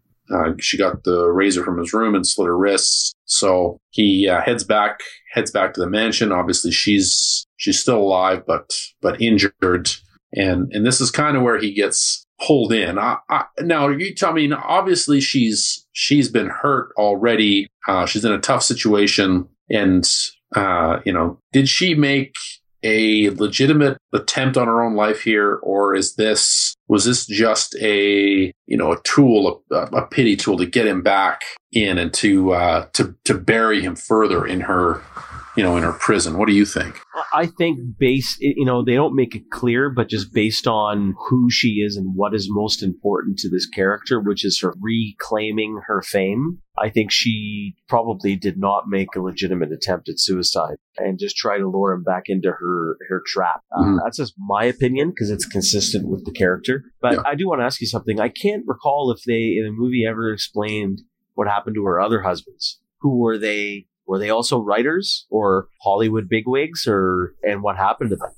she 0.58 0.78
got 0.78 1.04
the 1.04 1.26
razor 1.26 1.62
from 1.62 1.76
his 1.78 1.92
room 1.92 2.14
and 2.14 2.26
slit 2.26 2.46
her 2.46 2.56
wrists. 2.56 3.14
So 3.30 3.78
he 3.90 4.28
uh, 4.28 4.42
heads 4.42 4.64
back, 4.64 5.00
heads 5.32 5.50
back 5.50 5.72
to 5.74 5.80
the 5.80 5.88
mansion. 5.88 6.32
Obviously, 6.32 6.72
she's 6.72 7.46
she's 7.56 7.78
still 7.78 7.98
alive, 7.98 8.42
but 8.46 8.72
but 9.00 9.20
injured. 9.20 9.90
And 10.32 10.70
and 10.72 10.84
this 10.84 11.00
is 11.00 11.10
kind 11.10 11.36
of 11.36 11.42
where 11.42 11.58
he 11.58 11.72
gets 11.72 12.26
pulled 12.44 12.72
in. 12.72 12.98
I, 12.98 13.18
I, 13.28 13.44
now 13.60 13.88
you 13.88 14.14
tell 14.14 14.32
me. 14.32 14.50
Obviously, 14.52 15.20
she's 15.20 15.86
she's 15.92 16.28
been 16.28 16.48
hurt 16.48 16.90
already. 16.96 17.68
Uh, 17.86 18.04
she's 18.04 18.24
in 18.24 18.32
a 18.32 18.40
tough 18.40 18.64
situation, 18.64 19.48
and 19.70 20.08
uh, 20.56 20.98
you 21.04 21.12
know, 21.12 21.38
did 21.52 21.68
she 21.68 21.94
make 21.94 22.34
a 22.82 23.30
legitimate 23.30 23.98
attempt 24.12 24.56
on 24.56 24.66
her 24.66 24.82
own 24.82 24.94
life 24.94 25.20
here, 25.20 25.56
or 25.62 25.94
is 25.94 26.14
this 26.14 26.74
was 26.88 27.04
this 27.04 27.26
just 27.26 27.76
a 27.76 28.52
you 28.66 28.76
know 28.76 28.92
a 28.92 29.02
tool, 29.02 29.62
a, 29.70 29.74
a 29.74 30.06
pity 30.06 30.36
tool 30.36 30.56
to 30.58 30.66
get 30.66 30.86
him 30.86 31.02
back 31.02 31.42
in 31.72 31.98
and 31.98 32.12
to 32.14 32.52
uh, 32.52 32.86
to 32.92 33.14
to 33.24 33.34
bury 33.34 33.80
him 33.80 33.96
further 33.96 34.46
in 34.46 34.60
her 34.60 35.02
you 35.56 35.62
know 35.62 35.76
in 35.76 35.82
her 35.82 35.92
prison? 35.92 36.38
What 36.38 36.48
do 36.48 36.54
you 36.54 36.64
think? 36.64 37.00
I 37.32 37.46
think 37.46 37.98
based, 37.98 38.40
you 38.40 38.64
know, 38.64 38.84
they 38.84 38.94
don't 38.94 39.14
make 39.14 39.34
it 39.34 39.50
clear, 39.50 39.90
but 39.90 40.08
just 40.08 40.32
based 40.32 40.66
on 40.66 41.14
who 41.28 41.50
she 41.50 41.80
is 41.86 41.96
and 41.96 42.14
what 42.14 42.34
is 42.34 42.48
most 42.50 42.82
important 42.82 43.38
to 43.38 43.48
this 43.48 43.68
character, 43.68 44.20
which 44.20 44.44
is 44.44 44.60
her 44.60 44.74
reclaiming 44.80 45.80
her 45.86 46.02
fame, 46.02 46.58
I 46.78 46.88
think 46.90 47.10
she 47.10 47.74
probably 47.88 48.36
did 48.36 48.58
not 48.58 48.84
make 48.88 49.14
a 49.14 49.20
legitimate 49.20 49.72
attempt 49.72 50.08
at 50.08 50.18
suicide 50.18 50.76
and 50.98 51.18
just 51.18 51.36
try 51.36 51.58
to 51.58 51.68
lure 51.68 51.92
him 51.92 52.02
back 52.02 52.24
into 52.26 52.50
her 52.50 52.96
her 53.08 53.22
trap. 53.26 53.60
Uh. 53.76 53.82
Uh, 53.82 54.04
that's 54.04 54.16
just 54.16 54.34
my 54.38 54.64
opinion 54.64 55.10
because 55.10 55.30
it's 55.30 55.46
consistent 55.46 56.08
with 56.08 56.24
the 56.24 56.32
character. 56.32 56.84
But 57.00 57.14
yeah. 57.14 57.22
I 57.26 57.34
do 57.34 57.48
want 57.48 57.60
to 57.60 57.64
ask 57.64 57.80
you 57.80 57.86
something. 57.86 58.20
I 58.20 58.28
can't 58.28 58.64
recall 58.66 59.10
if 59.10 59.22
they 59.24 59.56
in 59.58 59.64
the 59.64 59.72
movie 59.72 60.04
ever 60.08 60.32
explained 60.32 61.02
what 61.34 61.48
happened 61.48 61.76
to 61.76 61.84
her 61.84 62.00
other 62.00 62.22
husbands. 62.22 62.80
Who 63.00 63.18
were 63.18 63.38
they? 63.38 63.86
Were 64.10 64.18
they 64.18 64.30
also 64.30 64.58
writers 64.58 65.24
or 65.30 65.68
Hollywood 65.82 66.28
bigwigs, 66.28 66.84
or 66.84 67.32
and 67.44 67.62
what 67.62 67.76
happened 67.76 68.10
to 68.10 68.16
them? 68.16 68.30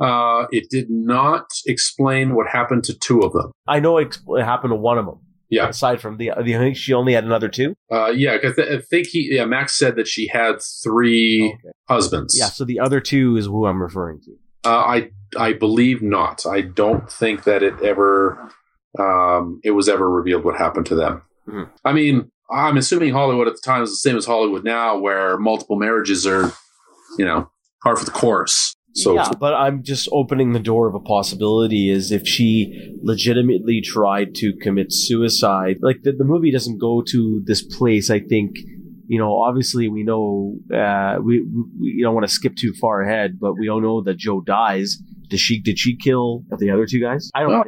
Uh, 0.00 0.46
it 0.50 0.70
did 0.70 0.88
not 0.88 1.44
explain 1.66 2.34
what 2.34 2.48
happened 2.48 2.84
to 2.84 2.98
two 2.98 3.20
of 3.20 3.34
them. 3.34 3.52
I 3.68 3.80
know 3.80 3.98
it, 3.98 4.16
happened 4.38 4.70
to 4.70 4.76
one 4.76 4.96
of 4.96 5.04
them. 5.04 5.20
Yeah. 5.50 5.68
Aside 5.68 6.00
from 6.00 6.16
the, 6.16 6.30
I 6.30 6.42
think 6.42 6.74
she 6.74 6.94
only 6.94 7.12
had 7.12 7.24
another 7.24 7.50
two. 7.50 7.74
Uh, 7.92 8.06
yeah, 8.06 8.38
because 8.40 8.58
I 8.58 8.78
think 8.78 9.08
he, 9.08 9.28
yeah, 9.34 9.44
Max 9.44 9.76
said 9.76 9.96
that 9.96 10.08
she 10.08 10.26
had 10.26 10.62
three 10.82 11.52
okay. 11.52 11.74
husbands. 11.86 12.34
Yeah, 12.38 12.46
so 12.46 12.64
the 12.64 12.80
other 12.80 13.02
two 13.02 13.36
is 13.36 13.44
who 13.44 13.66
I'm 13.66 13.82
referring 13.82 14.20
to. 14.22 14.30
Uh, 14.64 14.70
I 14.70 15.10
I 15.36 15.52
believe 15.52 16.00
not. 16.00 16.46
I 16.46 16.62
don't 16.62 17.12
think 17.12 17.44
that 17.44 17.62
it 17.62 17.74
ever, 17.82 18.50
um, 18.98 19.60
it 19.64 19.72
was 19.72 19.86
ever 19.90 20.08
revealed 20.08 20.44
what 20.44 20.56
happened 20.56 20.86
to 20.86 20.94
them. 20.94 21.22
Mm-hmm. 21.46 21.70
I 21.84 21.92
mean, 21.92 22.30
I'm 22.52 22.76
assuming 22.76 23.12
Hollywood 23.12 23.48
at 23.48 23.54
the 23.54 23.62
time 23.64 23.82
is 23.82 23.90
the 23.90 23.96
same 23.96 24.16
as 24.16 24.26
Hollywood 24.26 24.64
now, 24.64 24.98
where 24.98 25.38
multiple 25.38 25.76
marriages 25.76 26.26
are, 26.26 26.52
you 27.18 27.24
know, 27.24 27.50
par 27.82 27.96
for 27.96 28.04
the 28.04 28.10
course. 28.10 28.74
So 28.94 29.14
yeah, 29.14 29.30
but 29.38 29.54
I'm 29.54 29.84
just 29.84 30.08
opening 30.10 30.52
the 30.52 30.58
door 30.58 30.88
of 30.88 30.96
a 30.96 31.00
possibility 31.00 31.90
is 31.90 32.10
if 32.10 32.26
she 32.26 32.92
legitimately 33.02 33.82
tried 33.82 34.34
to 34.36 34.52
commit 34.60 34.92
suicide. 34.92 35.76
Like 35.80 35.98
the, 36.02 36.12
the 36.12 36.24
movie 36.24 36.50
doesn't 36.50 36.78
go 36.80 37.02
to 37.08 37.42
this 37.46 37.62
place. 37.62 38.10
I 38.10 38.18
think 38.18 38.56
you 39.10 39.18
know, 39.18 39.40
obviously 39.40 39.88
we 39.88 40.04
know 40.04 40.54
uh, 40.72 41.16
we 41.20 41.44
we 41.80 42.00
don't 42.00 42.14
want 42.14 42.28
to 42.28 42.32
skip 42.32 42.54
too 42.54 42.72
far 42.80 43.02
ahead, 43.02 43.38
but 43.40 43.54
we 43.54 43.68
all 43.68 43.80
know 43.80 44.02
that 44.02 44.16
Joe 44.16 44.40
dies. 44.40 44.98
Did 45.28 45.40
she 45.40 45.60
did 45.60 45.80
she 45.80 45.96
kill 45.96 46.44
the 46.58 46.70
other 46.70 46.86
two 46.86 47.00
guys? 47.00 47.28
I 47.34 47.40
don't. 47.40 47.50
Well, 47.50 47.64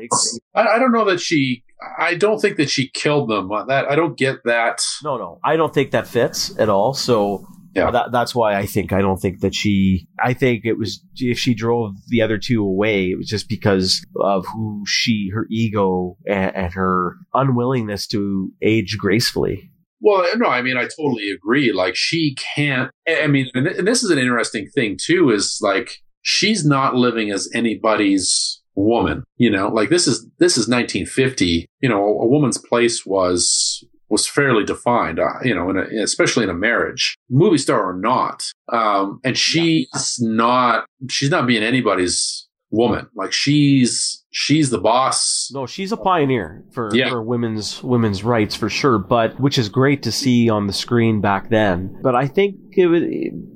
I, 0.54 0.74
I, 0.74 0.78
don't 0.78 0.92
know 0.92 1.04
that 1.04 1.18
she 1.18 1.64
I 1.98 2.14
don't 2.14 2.40
think 2.40 2.56
that 2.56 2.70
she 2.70 2.88
killed 2.88 3.30
them. 3.30 3.50
Uh, 3.50 3.64
that 3.64 3.90
I 3.90 3.96
don't 3.96 4.16
get 4.16 4.44
that. 4.44 4.82
No, 5.02 5.16
no, 5.16 5.38
I 5.44 5.56
don't 5.56 5.72
think 5.72 5.90
that 5.92 6.06
fits 6.06 6.56
at 6.58 6.68
all. 6.68 6.94
So 6.94 7.46
yeah. 7.74 7.88
Uh, 7.88 7.90
that, 7.92 8.12
that's 8.12 8.34
why 8.34 8.56
I 8.56 8.66
think 8.66 8.92
I 8.92 9.00
don't 9.00 9.18
think 9.18 9.40
that 9.40 9.54
she. 9.54 10.06
I 10.22 10.34
think 10.34 10.64
it 10.64 10.74
was 10.74 11.02
if 11.16 11.38
she 11.38 11.54
drove 11.54 11.94
the 12.08 12.20
other 12.20 12.38
two 12.38 12.62
away, 12.62 13.10
it 13.10 13.16
was 13.16 13.28
just 13.28 13.48
because 13.48 14.04
of 14.20 14.44
who 14.52 14.82
she, 14.86 15.30
her 15.32 15.46
ego, 15.50 16.16
and, 16.26 16.54
and 16.54 16.72
her 16.74 17.16
unwillingness 17.32 18.06
to 18.08 18.50
age 18.60 18.98
gracefully. 18.98 19.70
Well, 20.00 20.22
uh, 20.22 20.36
no, 20.36 20.46
I 20.46 20.62
mean, 20.62 20.76
I 20.76 20.82
totally 20.82 21.30
agree. 21.30 21.72
Like, 21.72 21.94
she 21.96 22.34
can't. 22.54 22.90
I 23.08 23.26
mean, 23.26 23.48
and 23.54 23.86
this 23.86 24.02
is 24.02 24.10
an 24.10 24.18
interesting 24.18 24.68
thing 24.74 24.98
too. 25.02 25.30
Is 25.30 25.58
like 25.62 25.96
she's 26.20 26.66
not 26.66 26.94
living 26.94 27.30
as 27.30 27.48
anybody's 27.54 28.61
woman. 28.74 29.24
You 29.36 29.50
know, 29.50 29.68
like 29.68 29.90
this 29.90 30.06
is 30.06 30.26
this 30.38 30.52
is 30.52 30.68
1950. 30.68 31.66
You 31.80 31.88
know, 31.88 32.02
a, 32.02 32.26
woman's 32.26 32.58
place 32.58 33.04
was 33.06 33.84
was 34.08 34.26
fairly 34.26 34.64
defined. 34.64 35.18
Uh, 35.18 35.40
you 35.42 35.54
know, 35.54 35.70
in 35.70 35.78
a, 35.78 36.02
especially 36.02 36.44
in 36.44 36.50
a 36.50 36.54
marriage, 36.54 37.16
movie 37.30 37.58
star 37.58 37.88
or 37.88 37.94
not. 37.94 38.44
Um, 38.72 39.20
and 39.24 39.36
she's 39.36 39.88
yeah. 40.20 40.28
not 40.28 40.84
she's 41.08 41.30
not 41.30 41.46
being 41.46 41.62
anybody's 41.62 42.48
woman. 42.72 43.06
Like 43.14 43.32
she's 43.32 44.24
she's 44.30 44.70
the 44.70 44.78
boss. 44.78 45.50
No, 45.52 45.66
she's 45.66 45.92
a 45.92 45.96
pioneer 45.96 46.64
for, 46.72 46.90
yeah. 46.92 47.10
for 47.10 47.22
women's 47.22 47.82
women's 47.82 48.24
rights 48.24 48.56
for 48.56 48.68
sure. 48.68 48.98
But 48.98 49.38
which 49.38 49.58
is 49.58 49.68
great 49.68 50.02
to 50.04 50.12
see 50.12 50.48
on 50.48 50.66
the 50.66 50.72
screen 50.72 51.20
back 51.20 51.50
then. 51.50 51.98
But 52.02 52.16
I 52.16 52.26
think 52.26 52.56
it 52.72 52.86
was 52.86 53.02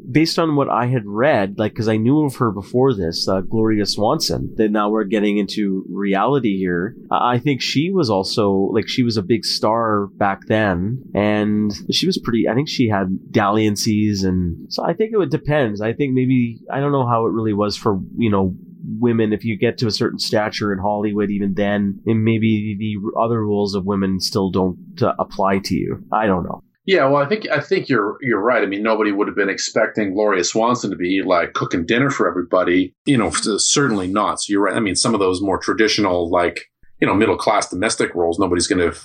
based 0.09 0.39
on 0.39 0.55
what 0.55 0.69
I 0.69 0.87
had 0.87 1.07
read, 1.07 1.59
like 1.59 1.73
because 1.73 1.89
I 1.89 1.97
knew 1.97 2.25
of 2.25 2.37
her 2.37 2.53
before 2.53 2.95
this, 2.95 3.27
uh, 3.27 3.41
Gloria 3.41 3.87
Swanson. 3.87 4.55
That 4.57 4.71
now 4.71 4.91
we're 4.91 5.05
getting 5.05 5.39
into 5.39 5.85
reality 5.89 6.59
here. 6.59 6.95
I 7.11 7.39
think 7.39 7.63
she 7.63 7.91
was 7.91 8.11
also 8.11 8.71
like 8.73 8.87
she 8.87 9.03
was 9.03 9.17
a 9.17 9.23
big 9.23 9.45
star 9.45 10.09
back 10.09 10.47
then, 10.47 11.03
and 11.15 11.73
she 11.91 12.07
was 12.07 12.19
pretty. 12.19 12.49
I 12.49 12.55
think 12.55 12.69
she 12.69 12.89
had 12.89 13.33
dalliances, 13.33 14.23
and 14.23 14.71
so 14.71 14.85
I 14.85 14.93
think 14.93 15.13
it 15.13 15.17
would 15.17 15.31
depends. 15.31 15.81
I 15.81 15.95
think 15.95 16.13
maybe 16.13 16.61
I 16.71 16.81
don't 16.81 16.93
know 16.93 17.07
how 17.07 17.27
it 17.27 17.33
really 17.33 17.55
was 17.55 17.77
for 17.77 17.99
you 18.17 18.31
know 18.31 18.55
women 18.99 19.33
if 19.33 19.45
you 19.45 19.59
get 19.59 19.79
to 19.79 19.87
a 19.87 19.91
certain 19.91 20.19
stature 20.19 20.73
in 20.73 20.79
Hollywood 20.79 21.31
even 21.31 21.55
then 21.55 22.01
and 22.07 22.25
maybe 22.25 22.77
the 22.79 23.21
other 23.21 23.41
rules 23.41 23.75
of 23.75 23.85
women 23.85 24.21
still 24.21 24.51
don't 24.51 24.79
uh, 25.03 25.15
apply 25.19 25.59
to 25.65 25.75
you 25.75 26.05
I 26.13 26.27
don't 26.27 26.45
know 26.45 26.63
yeah, 26.87 27.05
well, 27.09 27.21
I 27.21 27.29
think 27.29 27.49
I 27.51 27.59
think 27.59 27.89
you're 27.89 28.17
you're 28.21 28.41
right. 28.41 28.63
I 28.63 28.67
mean, 28.67 28.85
nobody 28.85 29.11
would 29.11 29.27
have 29.27 29.37
been 29.37 29.49
expecting 29.49 30.15
Gloria 30.15 30.45
Swanson 30.45 30.91
to 30.91 30.97
be 30.97 31.21
like 31.27 31.53
cooking 31.53 31.85
dinner 31.85 32.11
for 32.11 32.29
everybody. 32.29 32.95
You 33.05 33.17
know, 33.17 33.31
certainly 33.31 34.07
not. 34.07 34.41
So 34.41 34.53
you're 34.53 34.63
right. 34.63 34.77
I 34.77 34.79
mean, 34.79 34.95
some 34.95 35.13
of 35.13 35.19
those 35.19 35.43
more 35.43 35.59
traditional, 35.59 36.31
like 36.31 36.61
you 37.01 37.07
know, 37.07 37.15
middle 37.15 37.37
class 37.37 37.69
domestic 37.69 38.15
roles, 38.15 38.39
nobody's 38.39 38.69
going 38.69 38.93
to 38.93 38.99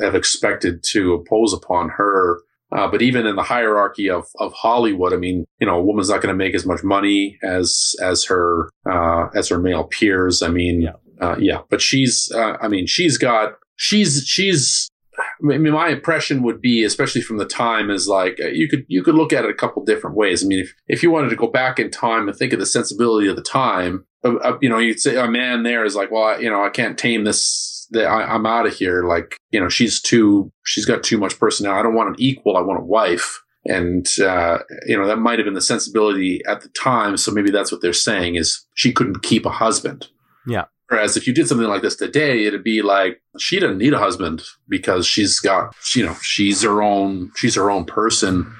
have 0.00 0.14
expected 0.14 0.84
to 0.90 1.14
impose 1.14 1.54
upon 1.54 1.88
her. 1.96 2.40
Uh, 2.74 2.90
but 2.90 3.02
even 3.02 3.26
in 3.26 3.36
the 3.36 3.42
hierarchy 3.42 4.08
of, 4.08 4.26
of 4.38 4.52
Hollywood, 4.54 5.12
I 5.12 5.16
mean, 5.16 5.44
you 5.60 5.66
know, 5.66 5.78
a 5.78 5.82
woman's 5.82 6.08
not 6.08 6.22
going 6.22 6.32
to 6.32 6.38
make 6.38 6.54
as 6.54 6.64
much 6.64 6.82
money 6.82 7.38
as 7.42 7.94
as 8.02 8.24
her 8.26 8.70
uh, 8.90 9.26
as 9.34 9.48
her 9.48 9.58
male 9.58 9.84
peers. 9.84 10.42
I 10.42 10.48
mean, 10.48 10.82
yeah, 10.82 10.92
uh, 11.20 11.36
yeah. 11.38 11.60
But 11.68 11.82
she's, 11.82 12.30
uh, 12.34 12.56
I 12.60 12.68
mean, 12.68 12.86
she's 12.86 13.18
got 13.18 13.54
she's 13.76 14.24
she's. 14.26 14.88
I 15.18 15.58
mean, 15.58 15.72
my 15.72 15.88
impression 15.88 16.42
would 16.42 16.62
be, 16.62 16.84
especially 16.84 17.20
from 17.20 17.36
the 17.36 17.44
time, 17.44 17.90
is 17.90 18.08
like 18.08 18.38
uh, 18.42 18.48
you 18.48 18.66
could 18.68 18.86
you 18.88 19.02
could 19.02 19.14
look 19.14 19.32
at 19.32 19.44
it 19.44 19.50
a 19.50 19.54
couple 19.54 19.84
different 19.84 20.16
ways. 20.16 20.42
I 20.42 20.46
mean, 20.46 20.60
if 20.60 20.74
if 20.88 21.02
you 21.02 21.10
wanted 21.10 21.28
to 21.28 21.36
go 21.36 21.48
back 21.48 21.78
in 21.78 21.90
time 21.90 22.28
and 22.28 22.36
think 22.36 22.54
of 22.54 22.58
the 22.58 22.66
sensibility 22.66 23.28
of 23.28 23.36
the 23.36 23.42
time, 23.42 24.06
uh, 24.24 24.56
you 24.60 24.68
know, 24.68 24.78
you'd 24.78 25.00
say 25.00 25.16
a 25.16 25.28
man 25.28 25.62
there 25.62 25.84
is 25.84 25.94
like, 25.94 26.10
well, 26.10 26.24
I, 26.24 26.38
you 26.38 26.48
know, 26.48 26.64
I 26.64 26.70
can't 26.70 26.96
tame 26.96 27.24
this 27.24 27.71
that 27.92 28.06
I, 28.06 28.34
am 28.34 28.46
out 28.46 28.66
of 28.66 28.74
here. 28.74 29.04
Like, 29.04 29.36
you 29.50 29.60
know, 29.60 29.68
she's 29.68 30.00
too, 30.00 30.50
she's 30.64 30.84
got 30.84 31.02
too 31.02 31.18
much 31.18 31.38
personality. 31.38 31.78
I 31.78 31.82
don't 31.82 31.94
want 31.94 32.10
an 32.10 32.16
equal. 32.18 32.56
I 32.56 32.62
want 32.62 32.80
a 32.80 32.84
wife. 32.84 33.40
And, 33.64 34.06
uh, 34.18 34.58
you 34.86 34.98
know, 34.98 35.06
that 35.06 35.18
might 35.18 35.38
have 35.38 35.46
been 35.46 35.54
the 35.54 35.60
sensibility 35.60 36.40
at 36.48 36.62
the 36.62 36.68
time. 36.70 37.16
So 37.16 37.30
maybe 37.30 37.50
that's 37.50 37.70
what 37.70 37.80
they're 37.80 37.92
saying 37.92 38.34
is 38.34 38.66
she 38.74 38.92
couldn't 38.92 39.22
keep 39.22 39.46
a 39.46 39.50
husband. 39.50 40.08
Yeah. 40.46 40.64
Whereas 40.88 41.16
if 41.16 41.26
you 41.26 41.32
did 41.32 41.48
something 41.48 41.68
like 41.68 41.82
this 41.82 41.96
today, 41.96 42.44
it'd 42.44 42.64
be 42.64 42.82
like 42.82 43.22
she 43.38 43.60
doesn't 43.60 43.78
need 43.78 43.94
a 43.94 43.98
husband 43.98 44.42
because 44.68 45.06
she's 45.06 45.38
got, 45.38 45.74
you 45.94 46.04
know, 46.04 46.14
she's 46.20 46.62
her 46.62 46.82
own, 46.82 47.30
she's 47.36 47.54
her 47.54 47.70
own 47.70 47.84
person. 47.84 48.52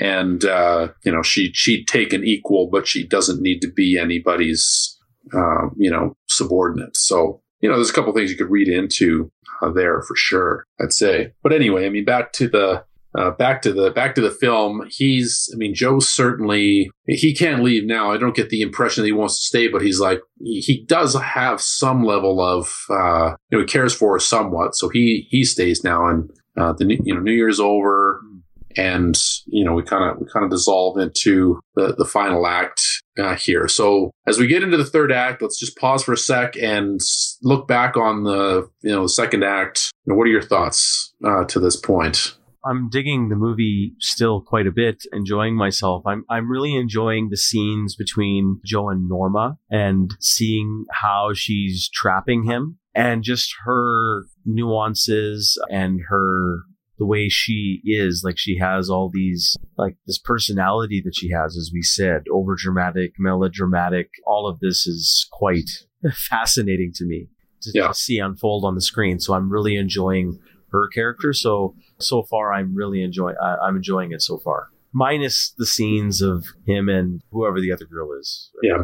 And, 0.00 0.44
uh, 0.44 0.88
you 1.04 1.12
know, 1.12 1.22
she, 1.22 1.52
she'd 1.52 1.86
take 1.88 2.12
an 2.12 2.24
equal, 2.24 2.68
but 2.68 2.86
she 2.86 3.06
doesn't 3.06 3.42
need 3.42 3.60
to 3.62 3.70
be 3.70 3.98
anybody's, 3.98 4.96
uh, 5.34 5.68
you 5.76 5.90
know, 5.90 6.16
subordinate. 6.28 6.96
So 6.96 7.42
you 7.60 7.68
know, 7.68 7.76
there's 7.76 7.90
a 7.90 7.92
couple 7.94 8.12
things 8.12 8.30
you 8.30 8.36
could 8.36 8.50
read 8.50 8.68
into 8.68 9.30
uh, 9.62 9.70
there 9.70 10.02
for 10.02 10.16
sure, 10.16 10.64
I'd 10.80 10.92
say. 10.92 11.32
But 11.42 11.52
anyway, 11.52 11.86
I 11.86 11.90
mean, 11.90 12.04
back 12.04 12.32
to 12.34 12.48
the 12.48 12.84
uh, 13.18 13.30
back 13.32 13.62
to 13.62 13.72
the 13.72 13.90
back 13.90 14.14
to 14.14 14.20
the 14.20 14.30
film. 14.30 14.86
He's, 14.90 15.50
I 15.52 15.56
mean, 15.56 15.74
Joe 15.74 15.98
certainly 15.98 16.90
he 17.06 17.34
can't 17.34 17.62
leave 17.62 17.84
now. 17.84 18.12
I 18.12 18.18
don't 18.18 18.36
get 18.36 18.50
the 18.50 18.60
impression 18.60 19.02
that 19.02 19.08
he 19.08 19.12
wants 19.12 19.38
to 19.40 19.46
stay, 19.46 19.68
but 19.68 19.82
he's 19.82 19.98
like 19.98 20.20
he 20.40 20.84
does 20.86 21.14
have 21.14 21.60
some 21.60 22.04
level 22.04 22.40
of 22.40 22.84
uh, 22.90 23.34
you 23.50 23.58
know 23.58 23.60
he 23.60 23.66
cares 23.66 23.94
for 23.94 24.12
her 24.12 24.20
somewhat, 24.20 24.74
so 24.74 24.88
he 24.88 25.26
he 25.30 25.44
stays 25.44 25.82
now. 25.82 26.06
And 26.06 26.30
uh, 26.56 26.74
the 26.74 26.98
you 27.02 27.14
know 27.14 27.20
New 27.20 27.32
Year's 27.32 27.60
over, 27.60 28.20
and 28.76 29.16
you 29.46 29.64
know 29.64 29.72
we 29.72 29.82
kind 29.82 30.10
of 30.10 30.18
we 30.18 30.26
kind 30.32 30.44
of 30.44 30.50
dissolve 30.50 30.98
into 30.98 31.60
the 31.74 31.94
the 31.96 32.04
final 32.04 32.46
act 32.46 32.82
uh, 33.18 33.34
here. 33.34 33.68
So 33.68 34.12
as 34.26 34.38
we 34.38 34.46
get 34.46 34.62
into 34.62 34.76
the 34.76 34.84
third 34.84 35.12
act, 35.12 35.42
let's 35.42 35.58
just 35.58 35.76
pause 35.76 36.02
for 36.02 36.12
a 36.12 36.18
sec 36.18 36.56
and 36.56 37.00
look 37.42 37.66
back 37.66 37.96
on 37.96 38.24
the 38.24 38.68
you 38.82 38.90
know 38.90 39.02
the 39.02 39.08
second 39.08 39.44
act. 39.44 39.92
You 40.04 40.12
know, 40.12 40.18
what 40.18 40.26
are 40.26 40.32
your 40.32 40.42
thoughts 40.42 41.14
uh, 41.24 41.44
to 41.44 41.60
this 41.60 41.76
point? 41.76 42.34
I'm 42.64 42.88
digging 42.90 43.28
the 43.28 43.36
movie 43.36 43.94
still 44.00 44.42
quite 44.42 44.66
a 44.66 44.72
bit, 44.72 45.04
enjoying 45.12 45.56
myself. 45.56 46.02
I'm 46.06 46.24
I'm 46.28 46.50
really 46.50 46.74
enjoying 46.74 47.28
the 47.30 47.36
scenes 47.36 47.94
between 47.96 48.60
Joe 48.64 48.90
and 48.90 49.08
Norma 49.08 49.56
and 49.70 50.10
seeing 50.20 50.84
how 50.90 51.30
she's 51.34 51.88
trapping 51.92 52.44
him 52.44 52.78
and 52.94 53.22
just 53.22 53.54
her 53.64 54.24
nuances 54.44 55.56
and 55.70 56.00
her 56.08 56.62
the 56.98 57.06
way 57.06 57.28
she 57.28 57.80
is 57.84 58.22
like 58.24 58.36
she 58.36 58.58
has 58.58 58.90
all 58.90 59.10
these 59.12 59.56
like 59.76 59.96
this 60.06 60.18
personality 60.18 61.00
that 61.04 61.14
she 61.14 61.30
has 61.30 61.56
as 61.56 61.70
we 61.72 61.82
said 61.82 62.22
over 62.32 62.54
dramatic 62.56 63.12
melodramatic 63.18 64.10
all 64.26 64.48
of 64.48 64.58
this 64.60 64.86
is 64.86 65.28
quite 65.32 65.70
fascinating 66.12 66.92
to 66.94 67.04
me 67.04 67.28
to, 67.62 67.72
yeah. 67.74 67.88
to 67.88 67.94
see 67.94 68.18
unfold 68.18 68.64
on 68.64 68.74
the 68.74 68.80
screen. 68.80 69.20
So 69.20 69.34
i'm 69.34 69.50
really 69.50 69.76
enjoying 69.76 70.38
her 70.70 70.88
character. 70.88 71.32
So 71.32 71.74
so 71.98 72.22
far 72.24 72.52
i'm 72.52 72.74
really 72.74 73.02
enjoying 73.02 73.36
i'm 73.62 73.76
enjoying 73.76 74.12
it 74.12 74.22
so 74.22 74.38
far. 74.38 74.68
Minus 74.92 75.54
the 75.58 75.66
scenes 75.66 76.22
of 76.22 76.46
him 76.66 76.88
and 76.88 77.20
whoever 77.30 77.60
the 77.60 77.72
other 77.72 77.84
girl 77.84 78.12
is. 78.18 78.50
Yeah. 78.62 78.78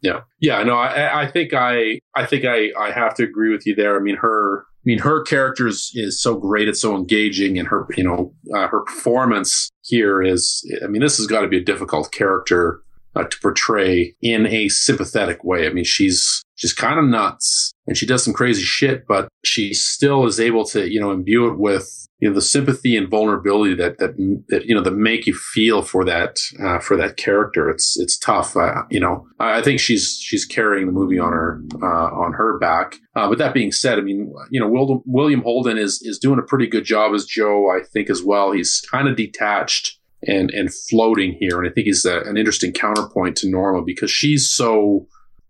yeah. 0.00 0.20
Yeah. 0.40 0.62
No 0.62 0.76
i 0.76 1.22
i 1.22 1.30
think 1.30 1.52
i 1.52 2.00
i 2.14 2.24
think 2.24 2.44
i 2.44 2.70
i 2.78 2.90
have 2.90 3.14
to 3.16 3.24
agree 3.24 3.52
with 3.52 3.66
you 3.66 3.74
there. 3.74 3.96
I 3.96 4.00
mean 4.00 4.16
her 4.16 4.64
I 4.78 4.84
mean, 4.84 5.00
her 5.00 5.22
character 5.22 5.66
is, 5.66 5.90
is 5.94 6.22
so 6.22 6.36
great. 6.36 6.68
It's 6.68 6.80
so 6.80 6.96
engaging, 6.96 7.58
and 7.58 7.68
her, 7.68 7.86
you 7.96 8.04
know, 8.04 8.32
uh, 8.54 8.68
her 8.68 8.80
performance 8.82 9.70
here 9.82 10.22
is. 10.22 10.64
I 10.82 10.86
mean, 10.86 11.02
this 11.02 11.18
has 11.18 11.26
got 11.26 11.42
to 11.42 11.48
be 11.48 11.58
a 11.58 11.64
difficult 11.64 12.12
character 12.12 12.82
uh, 13.16 13.24
to 13.24 13.40
portray 13.40 14.14
in 14.22 14.46
a 14.46 14.68
sympathetic 14.68 15.42
way. 15.44 15.66
I 15.66 15.70
mean, 15.70 15.84
she's 15.84 16.42
she's 16.56 16.72
kind 16.72 16.98
of 16.98 17.04
nuts, 17.04 17.72
and 17.86 17.96
she 17.96 18.06
does 18.06 18.24
some 18.24 18.34
crazy 18.34 18.62
shit, 18.62 19.06
but 19.06 19.28
she 19.44 19.74
still 19.74 20.26
is 20.26 20.38
able 20.40 20.64
to, 20.66 20.90
you 20.90 21.00
know, 21.00 21.10
imbue 21.10 21.48
it 21.48 21.58
with 21.58 22.06
you 22.20 22.28
know 22.28 22.34
the 22.34 22.42
sympathy 22.42 22.96
and 22.96 23.08
vulnerability 23.08 23.74
that 23.74 23.98
that 23.98 24.16
that 24.48 24.66
you 24.66 24.74
know 24.74 24.82
that 24.82 24.92
make 24.92 25.26
you 25.26 25.34
feel 25.34 25.82
for 25.82 26.04
that 26.04 26.38
uh, 26.62 26.78
for 26.80 26.96
that 26.96 27.16
character. 27.16 27.70
It's 27.70 27.98
it's 27.98 28.18
tough. 28.18 28.56
Uh, 28.56 28.82
you 28.90 29.00
know, 29.00 29.26
I 29.38 29.62
think 29.62 29.80
she's 29.80 30.18
she's 30.20 30.44
carrying 30.44 30.86
the 30.86 30.92
movie 30.92 31.18
on 31.18 31.32
her 31.32 31.62
uh, 31.80 31.86
on 31.86 32.32
her 32.32 32.58
back. 32.58 32.96
Uh, 33.14 33.28
but 33.28 33.38
that 33.38 33.54
being 33.54 33.72
said, 33.72 33.98
I 33.98 34.02
mean, 34.02 34.32
you 34.50 34.60
know, 34.60 34.68
Will, 34.68 35.02
William 35.06 35.42
Holden 35.42 35.78
is 35.78 36.00
is 36.02 36.18
doing 36.18 36.38
a 36.38 36.46
pretty 36.46 36.66
good 36.66 36.84
job 36.84 37.14
as 37.14 37.24
Joe. 37.24 37.68
I 37.70 37.84
think 37.84 38.10
as 38.10 38.22
well. 38.22 38.52
He's 38.52 38.82
kind 38.90 39.08
of 39.08 39.16
detached 39.16 39.97
and 40.26 40.50
and 40.50 40.72
floating 40.72 41.36
here, 41.38 41.58
and 41.58 41.68
I 41.68 41.72
think 41.72 41.86
he's 41.86 42.04
a, 42.04 42.20
an 42.22 42.36
interesting 42.36 42.72
counterpoint 42.72 43.36
to 43.38 43.50
Norma 43.50 43.82
because 43.82 44.10
she's 44.10 44.50
so 44.50 45.06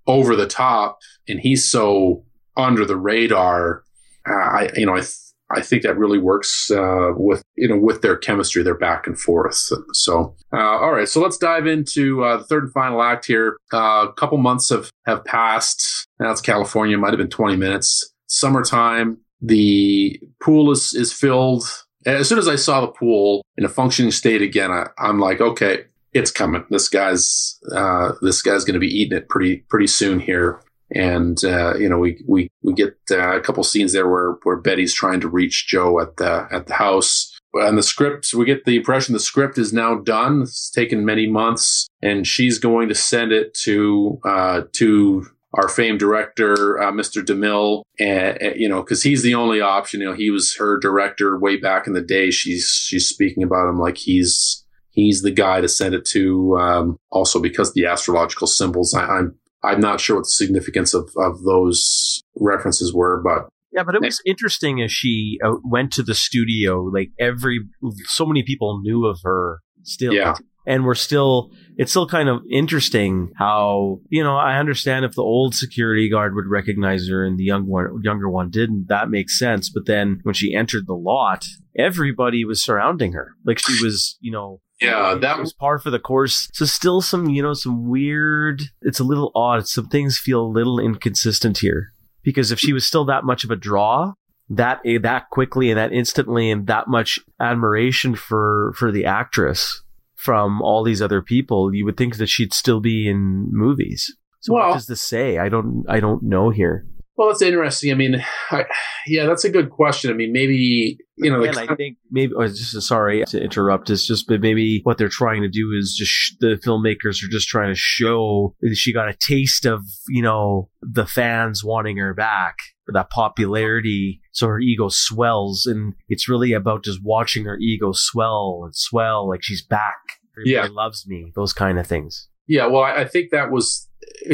over 0.06 0.36
the 0.36 0.46
top 0.46 0.98
and 1.28 1.40
he's 1.40 1.70
so 1.70 2.24
under 2.56 2.84
the 2.84 2.96
radar. 2.96 3.82
Uh, 4.28 4.34
I 4.34 4.70
you 4.76 4.86
know 4.86 4.94
I. 4.94 5.00
Th- 5.00 5.14
I 5.50 5.62
think 5.62 5.82
that 5.82 5.96
really 5.96 6.18
works 6.18 6.70
uh, 6.70 7.12
with 7.16 7.42
you 7.56 7.68
know 7.68 7.78
with 7.78 8.02
their 8.02 8.18
chemistry, 8.18 8.62
their 8.62 8.76
back 8.76 9.06
and 9.06 9.18
forth. 9.18 9.54
So, 9.92 10.36
uh, 10.52 10.58
all 10.58 10.92
right, 10.92 11.08
so 11.08 11.22
let's 11.22 11.38
dive 11.38 11.66
into 11.66 12.22
uh, 12.22 12.36
the 12.36 12.44
third 12.44 12.64
and 12.64 12.72
final 12.74 13.02
act 13.02 13.24
here. 13.24 13.56
Uh, 13.72 14.08
a 14.08 14.12
couple 14.12 14.36
months 14.36 14.68
have 14.68 14.90
have 15.06 15.24
passed. 15.24 16.06
Now 16.20 16.32
it's 16.32 16.42
California. 16.42 16.98
Might 16.98 17.12
have 17.12 17.18
been 17.18 17.30
twenty 17.30 17.56
minutes. 17.56 18.12
Summertime. 18.26 19.18
The 19.40 20.20
pool 20.42 20.70
is 20.70 20.92
is 20.92 21.14
filled. 21.14 21.64
As 22.06 22.28
soon 22.28 22.38
as 22.38 22.48
I 22.48 22.56
saw 22.56 22.80
the 22.80 22.88
pool 22.88 23.44
in 23.56 23.64
a 23.64 23.68
functioning 23.68 24.12
state 24.12 24.42
again, 24.42 24.70
I, 24.70 24.88
I'm 24.98 25.18
like, 25.18 25.40
okay, 25.40 25.84
it's 26.12 26.30
coming. 26.30 26.64
This 26.70 26.88
guy's 26.88 27.58
uh, 27.74 28.12
this 28.22 28.42
guy's 28.42 28.64
going 28.64 28.74
to 28.74 28.80
be 28.80 28.86
eating 28.86 29.18
it 29.18 29.28
pretty 29.28 29.58
pretty 29.68 29.88
soon 29.88 30.20
here 30.20 30.62
and 30.90 31.44
uh, 31.44 31.74
you 31.76 31.88
know 31.88 31.98
we 31.98 32.22
we 32.26 32.48
we 32.62 32.72
get 32.72 32.96
uh, 33.10 33.36
a 33.36 33.40
couple 33.40 33.62
scenes 33.62 33.92
there 33.92 34.08
where 34.08 34.36
where 34.42 34.56
Betty's 34.56 34.94
trying 34.94 35.20
to 35.20 35.28
reach 35.28 35.66
Joe 35.66 36.00
at 36.00 36.16
the 36.16 36.48
at 36.50 36.66
the 36.66 36.74
house. 36.74 37.34
And 37.54 37.78
the 37.78 37.82
script, 37.82 38.34
we 38.34 38.44
get 38.44 38.66
the 38.66 38.76
impression 38.76 39.14
the 39.14 39.18
script 39.18 39.56
is 39.56 39.72
now 39.72 39.94
done. 39.94 40.42
It's 40.42 40.70
taken 40.70 41.06
many 41.06 41.26
months, 41.26 41.88
and 42.02 42.26
she's 42.26 42.58
going 42.58 42.90
to 42.90 42.94
send 42.94 43.32
it 43.32 43.54
to 43.64 44.20
uh, 44.22 44.62
to 44.74 45.26
our 45.54 45.68
famed 45.68 45.98
director, 45.98 46.80
uh, 46.80 46.92
Mr. 46.92 47.24
DeMille, 47.24 47.82
and, 47.98 48.40
and 48.40 48.60
you 48.60 48.68
know, 48.68 48.82
because 48.82 49.02
he's 49.02 49.22
the 49.22 49.34
only 49.34 49.60
option. 49.60 50.00
You 50.00 50.08
know, 50.08 50.14
he 50.14 50.30
was 50.30 50.56
her 50.56 50.78
director 50.78 51.38
way 51.38 51.56
back 51.56 51.86
in 51.86 51.94
the 51.94 52.02
day. 52.02 52.30
She's 52.30 52.68
she's 52.68 53.08
speaking 53.08 53.42
about 53.42 53.68
him 53.68 53.78
like 53.78 53.96
he's 53.96 54.64
he's 54.90 55.22
the 55.22 55.30
guy 55.30 55.60
to 55.60 55.68
send 55.68 55.94
it 55.94 56.04
to. 56.06 56.56
Um, 56.58 56.96
also, 57.10 57.40
because 57.40 57.72
the 57.72 57.86
astrological 57.86 58.46
symbols, 58.46 58.94
I, 58.94 59.04
I'm 59.04 59.38
I'm 59.62 59.80
not 59.80 60.00
sure 60.00 60.16
what 60.16 60.24
the 60.24 60.30
significance 60.30 60.94
of, 60.94 61.10
of 61.16 61.42
those 61.42 62.22
references 62.36 62.92
were, 62.94 63.22
but 63.22 63.48
yeah, 63.72 63.82
but 63.82 63.94
it 63.94 64.00
was 64.00 64.20
interesting 64.24 64.80
as 64.82 64.90
she 64.90 65.38
uh, 65.44 65.54
went 65.62 65.92
to 65.92 66.02
the 66.02 66.14
studio. 66.14 66.80
Like 66.82 67.10
every, 67.18 67.60
so 68.04 68.24
many 68.24 68.42
people 68.42 68.80
knew 68.82 69.06
of 69.06 69.20
her 69.24 69.60
still. 69.82 70.12
Yeah. 70.12 70.34
And 70.68 70.84
we're 70.84 70.94
still, 70.94 71.50
it's 71.78 71.92
still 71.92 72.06
kind 72.06 72.28
of 72.28 72.42
interesting 72.50 73.32
how, 73.36 74.00
you 74.10 74.22
know, 74.22 74.36
I 74.36 74.58
understand 74.58 75.06
if 75.06 75.14
the 75.14 75.22
old 75.22 75.54
security 75.54 76.10
guard 76.10 76.34
would 76.34 76.46
recognize 76.46 77.08
her 77.08 77.24
and 77.24 77.38
the 77.38 77.44
young 77.44 77.66
one, 77.66 78.02
younger 78.02 78.28
one 78.28 78.50
didn't, 78.50 78.88
that 78.88 79.08
makes 79.08 79.38
sense. 79.38 79.70
But 79.70 79.86
then 79.86 80.20
when 80.24 80.34
she 80.34 80.54
entered 80.54 80.86
the 80.86 80.92
lot, 80.92 81.46
everybody 81.74 82.44
was 82.44 82.62
surrounding 82.62 83.14
her. 83.14 83.32
Like 83.46 83.58
she 83.58 83.82
was, 83.82 84.18
you 84.20 84.30
know, 84.30 84.60
yeah, 84.78 85.16
that 85.18 85.38
was 85.38 85.54
par 85.54 85.78
for 85.78 85.90
the 85.90 85.98
course. 85.98 86.50
So 86.52 86.66
still 86.66 87.00
some, 87.00 87.30
you 87.30 87.42
know, 87.42 87.54
some 87.54 87.88
weird. 87.88 88.60
It's 88.82 89.00
a 89.00 89.04
little 89.04 89.32
odd. 89.34 89.66
Some 89.66 89.88
things 89.88 90.18
feel 90.18 90.42
a 90.42 90.46
little 90.52 90.78
inconsistent 90.78 91.58
here 91.58 91.94
because 92.22 92.52
if 92.52 92.60
she 92.60 92.74
was 92.74 92.86
still 92.86 93.06
that 93.06 93.24
much 93.24 93.42
of 93.42 93.50
a 93.50 93.56
draw, 93.56 94.12
that 94.50 94.80
eh, 94.84 94.98
that 95.02 95.30
quickly 95.30 95.70
and 95.70 95.78
that 95.78 95.94
instantly, 95.94 96.50
and 96.50 96.66
that 96.66 96.88
much 96.88 97.18
admiration 97.40 98.14
for 98.14 98.74
for 98.76 98.92
the 98.92 99.06
actress 99.06 99.82
from 100.18 100.60
all 100.60 100.82
these 100.84 101.00
other 101.00 101.22
people, 101.22 101.72
you 101.72 101.84
would 101.84 101.96
think 101.96 102.16
that 102.16 102.28
she'd 102.28 102.52
still 102.52 102.80
be 102.80 103.08
in 103.08 103.48
movies. 103.50 104.14
So 104.40 104.54
well, 104.54 104.68
what 104.68 104.74
does 104.74 104.86
this 104.86 105.02
say? 105.02 105.38
I 105.38 105.48
don't 105.48 105.84
I 105.88 106.00
don't 106.00 106.22
know 106.22 106.50
here. 106.50 106.86
Well, 107.18 107.28
that's 107.28 107.42
interesting. 107.42 107.90
I 107.90 107.94
mean, 107.94 108.24
I, 108.52 108.64
yeah, 109.08 109.26
that's 109.26 109.44
a 109.44 109.50
good 109.50 109.70
question. 109.70 110.12
I 110.12 110.14
mean, 110.14 110.32
maybe 110.32 110.98
you 111.16 111.30
know, 111.30 111.42
and 111.42 111.58
I 111.58 111.74
think 111.74 111.98
maybe 112.12 112.32
oh, 112.36 112.46
just 112.46 112.80
sorry 112.82 113.24
to 113.26 113.42
interrupt. 113.42 113.90
It's 113.90 114.06
just, 114.06 114.28
but 114.28 114.40
maybe 114.40 114.80
what 114.84 114.98
they're 114.98 115.08
trying 115.08 115.42
to 115.42 115.48
do 115.48 115.72
is 115.76 115.96
just 115.98 116.10
sh- 116.12 116.32
the 116.38 116.60
filmmakers 116.64 117.24
are 117.24 117.30
just 117.30 117.48
trying 117.48 117.72
to 117.72 117.78
show 117.78 118.54
she 118.72 118.92
got 118.92 119.08
a 119.08 119.14
taste 119.14 119.66
of 119.66 119.82
you 120.08 120.22
know 120.22 120.70
the 120.80 121.06
fans 121.06 121.64
wanting 121.64 121.96
her 121.96 122.14
back 122.14 122.58
for 122.86 122.92
that 122.92 123.10
popularity, 123.10 124.20
so 124.30 124.46
her 124.46 124.60
ego 124.60 124.88
swells, 124.88 125.66
and 125.66 125.94
it's 126.08 126.28
really 126.28 126.52
about 126.52 126.84
just 126.84 127.00
watching 127.02 127.46
her 127.46 127.58
ego 127.58 127.90
swell 127.92 128.60
and 128.64 128.76
swell, 128.76 129.28
like 129.28 129.40
she's 129.42 129.64
back. 129.64 129.96
Everybody 130.38 130.50
yeah, 130.50 130.68
loves 130.70 131.06
me. 131.06 131.32
Those 131.34 131.52
kind 131.52 131.78
of 131.78 131.86
things. 131.86 132.28
Yeah, 132.46 132.66
well, 132.66 132.82
I, 132.82 133.00
I 133.00 133.04
think 133.04 133.30
that 133.30 133.50
was 133.50 133.88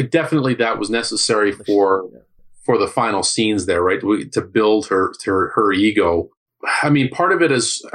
definitely 0.09 0.55
that 0.55 0.79
was 0.79 0.89
necessary 0.89 1.51
for 1.51 2.09
for 2.65 2.77
the 2.77 2.87
final 2.87 3.23
scenes 3.23 3.65
there, 3.65 3.81
right? 3.83 4.01
To 4.31 4.41
build 4.41 4.87
her 4.87 5.13
her, 5.25 5.51
her 5.55 5.71
ego. 5.71 6.29
I 6.81 6.89
mean, 6.89 7.09
part 7.09 7.31
of 7.31 7.41
it 7.41 7.51
is, 7.51 7.85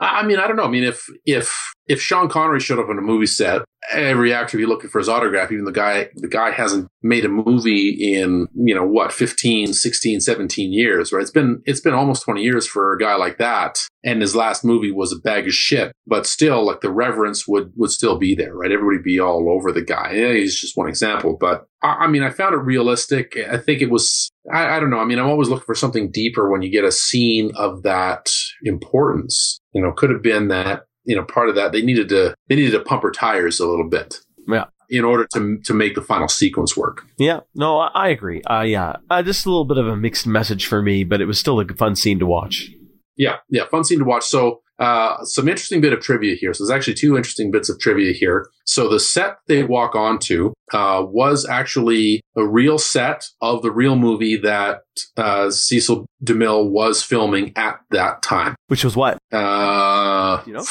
I 0.00 0.24
mean, 0.24 0.38
I 0.38 0.46
don't 0.46 0.56
know. 0.56 0.64
I 0.64 0.70
mean, 0.70 0.84
if 0.84 1.06
if 1.26 1.74
if 1.88 2.00
Sean 2.00 2.28
Connery 2.28 2.60
showed 2.60 2.78
up 2.78 2.88
on 2.88 2.98
a 2.98 3.02
movie 3.02 3.26
set, 3.26 3.62
every 3.90 4.32
actor 4.32 4.56
would 4.56 4.62
be 4.62 4.66
looking 4.66 4.90
for 4.90 4.98
his 4.98 5.08
autograph, 5.08 5.50
even 5.50 5.64
the 5.64 5.72
guy 5.72 6.08
the 6.14 6.28
guy 6.28 6.50
hasn't 6.50 6.88
made 7.02 7.24
a 7.24 7.28
movie 7.28 8.14
in, 8.14 8.46
you 8.54 8.74
know, 8.74 8.86
what, 8.86 9.12
15, 9.12 9.72
16, 9.72 10.20
17 10.20 10.72
years, 10.72 11.12
right? 11.12 11.22
It's 11.22 11.30
been 11.30 11.62
it's 11.64 11.80
been 11.80 11.94
almost 11.94 12.22
20 12.22 12.42
years 12.42 12.66
for 12.66 12.92
a 12.92 12.98
guy 12.98 13.16
like 13.16 13.38
that. 13.38 13.78
And 14.04 14.22
his 14.22 14.36
last 14.36 14.64
movie 14.64 14.92
was 14.92 15.12
a 15.12 15.18
bag 15.18 15.48
of 15.48 15.52
shit. 15.54 15.92
But 16.06 16.26
still, 16.26 16.64
like 16.64 16.80
the 16.80 16.92
reverence 16.92 17.48
would 17.48 17.72
would 17.76 17.90
still 17.90 18.18
be 18.18 18.34
there, 18.34 18.54
right? 18.54 18.70
Everybody 18.70 19.02
be 19.02 19.18
all 19.18 19.50
over 19.50 19.72
the 19.72 19.82
guy. 19.82 20.12
Yeah, 20.12 20.32
he's 20.32 20.60
just 20.60 20.76
one 20.76 20.88
example. 20.88 21.36
But 21.38 21.66
I, 21.82 22.04
I 22.04 22.06
mean, 22.06 22.22
I 22.22 22.30
found 22.30 22.54
it 22.54 22.58
realistic. 22.58 23.36
I 23.50 23.58
think 23.58 23.82
it 23.82 23.90
was 23.90 24.30
I, 24.52 24.76
I 24.76 24.80
don't 24.80 24.90
know. 24.90 24.98
I 24.98 25.04
mean, 25.04 25.18
I'm 25.18 25.28
always 25.28 25.48
looking 25.48 25.66
for 25.66 25.74
something 25.74 26.10
deeper 26.10 26.50
when 26.50 26.62
you 26.62 26.70
get 26.70 26.84
a 26.84 26.92
scene 26.92 27.52
of 27.56 27.82
that 27.82 28.30
importance. 28.64 29.60
You 29.72 29.82
know, 29.82 29.92
could 29.92 30.10
have 30.10 30.22
been 30.22 30.48
that 30.48 30.82
you 31.08 31.16
know, 31.16 31.24
part 31.24 31.48
of 31.48 31.54
that 31.54 31.72
they 31.72 31.80
needed 31.80 32.10
to 32.10 32.34
they 32.48 32.54
needed 32.54 32.72
to 32.72 32.80
pump 32.80 33.02
her 33.02 33.10
tires 33.10 33.58
a 33.58 33.66
little 33.66 33.88
bit. 33.88 34.20
Yeah. 34.46 34.66
In 34.90 35.04
order 35.04 35.26
to 35.32 35.58
to 35.64 35.74
make 35.74 35.94
the 35.94 36.02
final 36.02 36.28
sequence 36.28 36.76
work. 36.76 37.04
Yeah. 37.16 37.40
No, 37.54 37.78
I, 37.78 37.88
I 37.94 38.08
agree. 38.10 38.42
Uh, 38.42 38.60
yeah. 38.60 38.96
Uh, 39.10 39.22
just 39.22 39.46
a 39.46 39.48
little 39.48 39.64
bit 39.64 39.78
of 39.78 39.86
a 39.86 39.96
mixed 39.96 40.26
message 40.26 40.66
for 40.66 40.82
me, 40.82 41.04
but 41.04 41.22
it 41.22 41.24
was 41.24 41.40
still 41.40 41.60
a 41.60 41.66
fun 41.74 41.96
scene 41.96 42.18
to 42.18 42.26
watch. 42.26 42.70
Yeah. 43.16 43.36
Yeah. 43.48 43.64
Fun 43.70 43.84
scene 43.84 44.00
to 44.00 44.04
watch. 44.04 44.24
So 44.24 44.60
uh, 44.78 45.24
some 45.24 45.48
interesting 45.48 45.80
bit 45.80 45.92
of 45.92 46.00
trivia 46.00 46.34
here. 46.34 46.54
So 46.54 46.64
there's 46.64 46.76
actually 46.76 46.94
two 46.94 47.16
interesting 47.16 47.50
bits 47.50 47.68
of 47.68 47.78
trivia 47.80 48.12
here. 48.12 48.48
So 48.64 48.88
the 48.88 49.00
set 49.00 49.38
they 49.46 49.62
walk 49.64 49.94
onto 49.94 50.52
uh, 50.72 51.02
was 51.06 51.46
actually 51.48 52.20
a 52.36 52.46
real 52.46 52.78
set 52.78 53.24
of 53.40 53.62
the 53.62 53.70
real 53.70 53.96
movie 53.96 54.36
that 54.36 54.82
uh, 55.16 55.50
Cecil 55.50 56.06
DeMille 56.24 56.70
was 56.70 57.02
filming 57.02 57.52
at 57.56 57.80
that 57.90 58.22
time. 58.22 58.54
Which 58.68 58.84
was 58.84 58.94
what? 58.94 59.18
Uh, 59.32 60.42
You 60.46 60.52
know? 60.54 60.64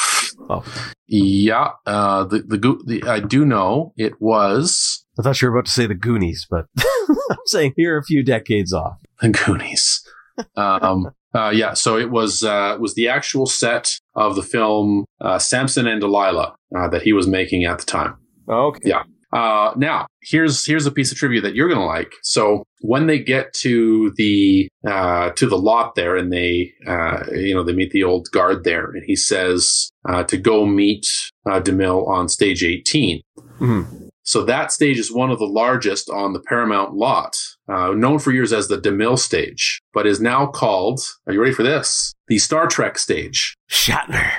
Oh, 0.48 0.64
yeah, 1.08 1.70
uh, 1.84 2.24
the, 2.24 2.38
the 2.40 2.78
the 2.86 3.02
I 3.08 3.20
do 3.20 3.44
know 3.44 3.92
it 3.96 4.20
was 4.20 5.04
I 5.18 5.22
thought 5.22 5.42
you 5.42 5.48
were 5.48 5.54
about 5.56 5.66
to 5.66 5.72
say 5.72 5.86
the 5.86 5.94
Goonies, 5.94 6.46
but 6.48 6.66
I'm 6.78 7.36
saying 7.46 7.74
you're 7.76 7.98
a 7.98 8.04
few 8.04 8.22
decades 8.22 8.72
off. 8.72 8.98
the 9.20 9.30
Goonies. 9.30 10.06
um, 10.56 11.10
uh, 11.34 11.50
yeah, 11.50 11.74
so 11.74 11.96
it 11.96 12.10
was 12.10 12.42
uh, 12.42 12.72
it 12.74 12.80
was 12.80 12.94
the 12.94 13.08
actual 13.08 13.46
set 13.46 13.98
of 14.14 14.34
the 14.36 14.42
film 14.42 15.04
uh, 15.20 15.38
Samson 15.38 15.86
and 15.86 16.00
Delilah 16.00 16.54
uh, 16.76 16.88
that 16.88 17.02
he 17.02 17.12
was 17.12 17.26
making 17.26 17.64
at 17.64 17.78
the 17.78 17.86
time. 17.86 18.16
Okay. 18.48 18.80
Yeah. 18.84 19.02
Uh, 19.30 19.74
now 19.76 20.06
here's 20.22 20.64
here's 20.64 20.86
a 20.86 20.90
piece 20.90 21.12
of 21.12 21.18
trivia 21.18 21.40
that 21.42 21.54
you're 21.54 21.68
gonna 21.68 21.84
like. 21.84 22.14
So 22.22 22.64
when 22.80 23.06
they 23.08 23.18
get 23.18 23.52
to 23.54 24.10
the 24.16 24.68
uh, 24.86 25.30
to 25.32 25.46
the 25.46 25.58
lot 25.58 25.96
there, 25.96 26.16
and 26.16 26.32
they 26.32 26.72
uh, 26.86 27.24
you 27.32 27.54
know 27.54 27.62
they 27.62 27.74
meet 27.74 27.90
the 27.90 28.04
old 28.04 28.28
guard 28.32 28.64
there, 28.64 28.86
and 28.86 29.02
he 29.04 29.16
says 29.16 29.90
uh, 30.08 30.24
to 30.24 30.38
go 30.38 30.64
meet 30.64 31.06
uh, 31.44 31.60
DeMille 31.60 32.08
on 32.08 32.28
stage 32.30 32.64
18. 32.64 33.20
Mhm. 33.60 34.07
So 34.28 34.42
that 34.44 34.70
stage 34.70 34.98
is 34.98 35.10
one 35.10 35.30
of 35.30 35.38
the 35.38 35.46
largest 35.46 36.10
on 36.10 36.34
the 36.34 36.40
Paramount 36.40 36.92
lot, 36.92 37.34
uh, 37.66 37.92
known 37.92 38.18
for 38.18 38.30
years 38.30 38.52
as 38.52 38.68
the 38.68 38.76
DeMille 38.76 39.18
stage, 39.18 39.80
but 39.94 40.06
is 40.06 40.20
now 40.20 40.48
called. 40.48 41.00
Are 41.26 41.32
you 41.32 41.40
ready 41.40 41.54
for 41.54 41.62
this? 41.62 42.12
The 42.26 42.36
Star 42.36 42.66
Trek 42.66 42.98
stage 42.98 43.56
Shatner. 43.70 44.30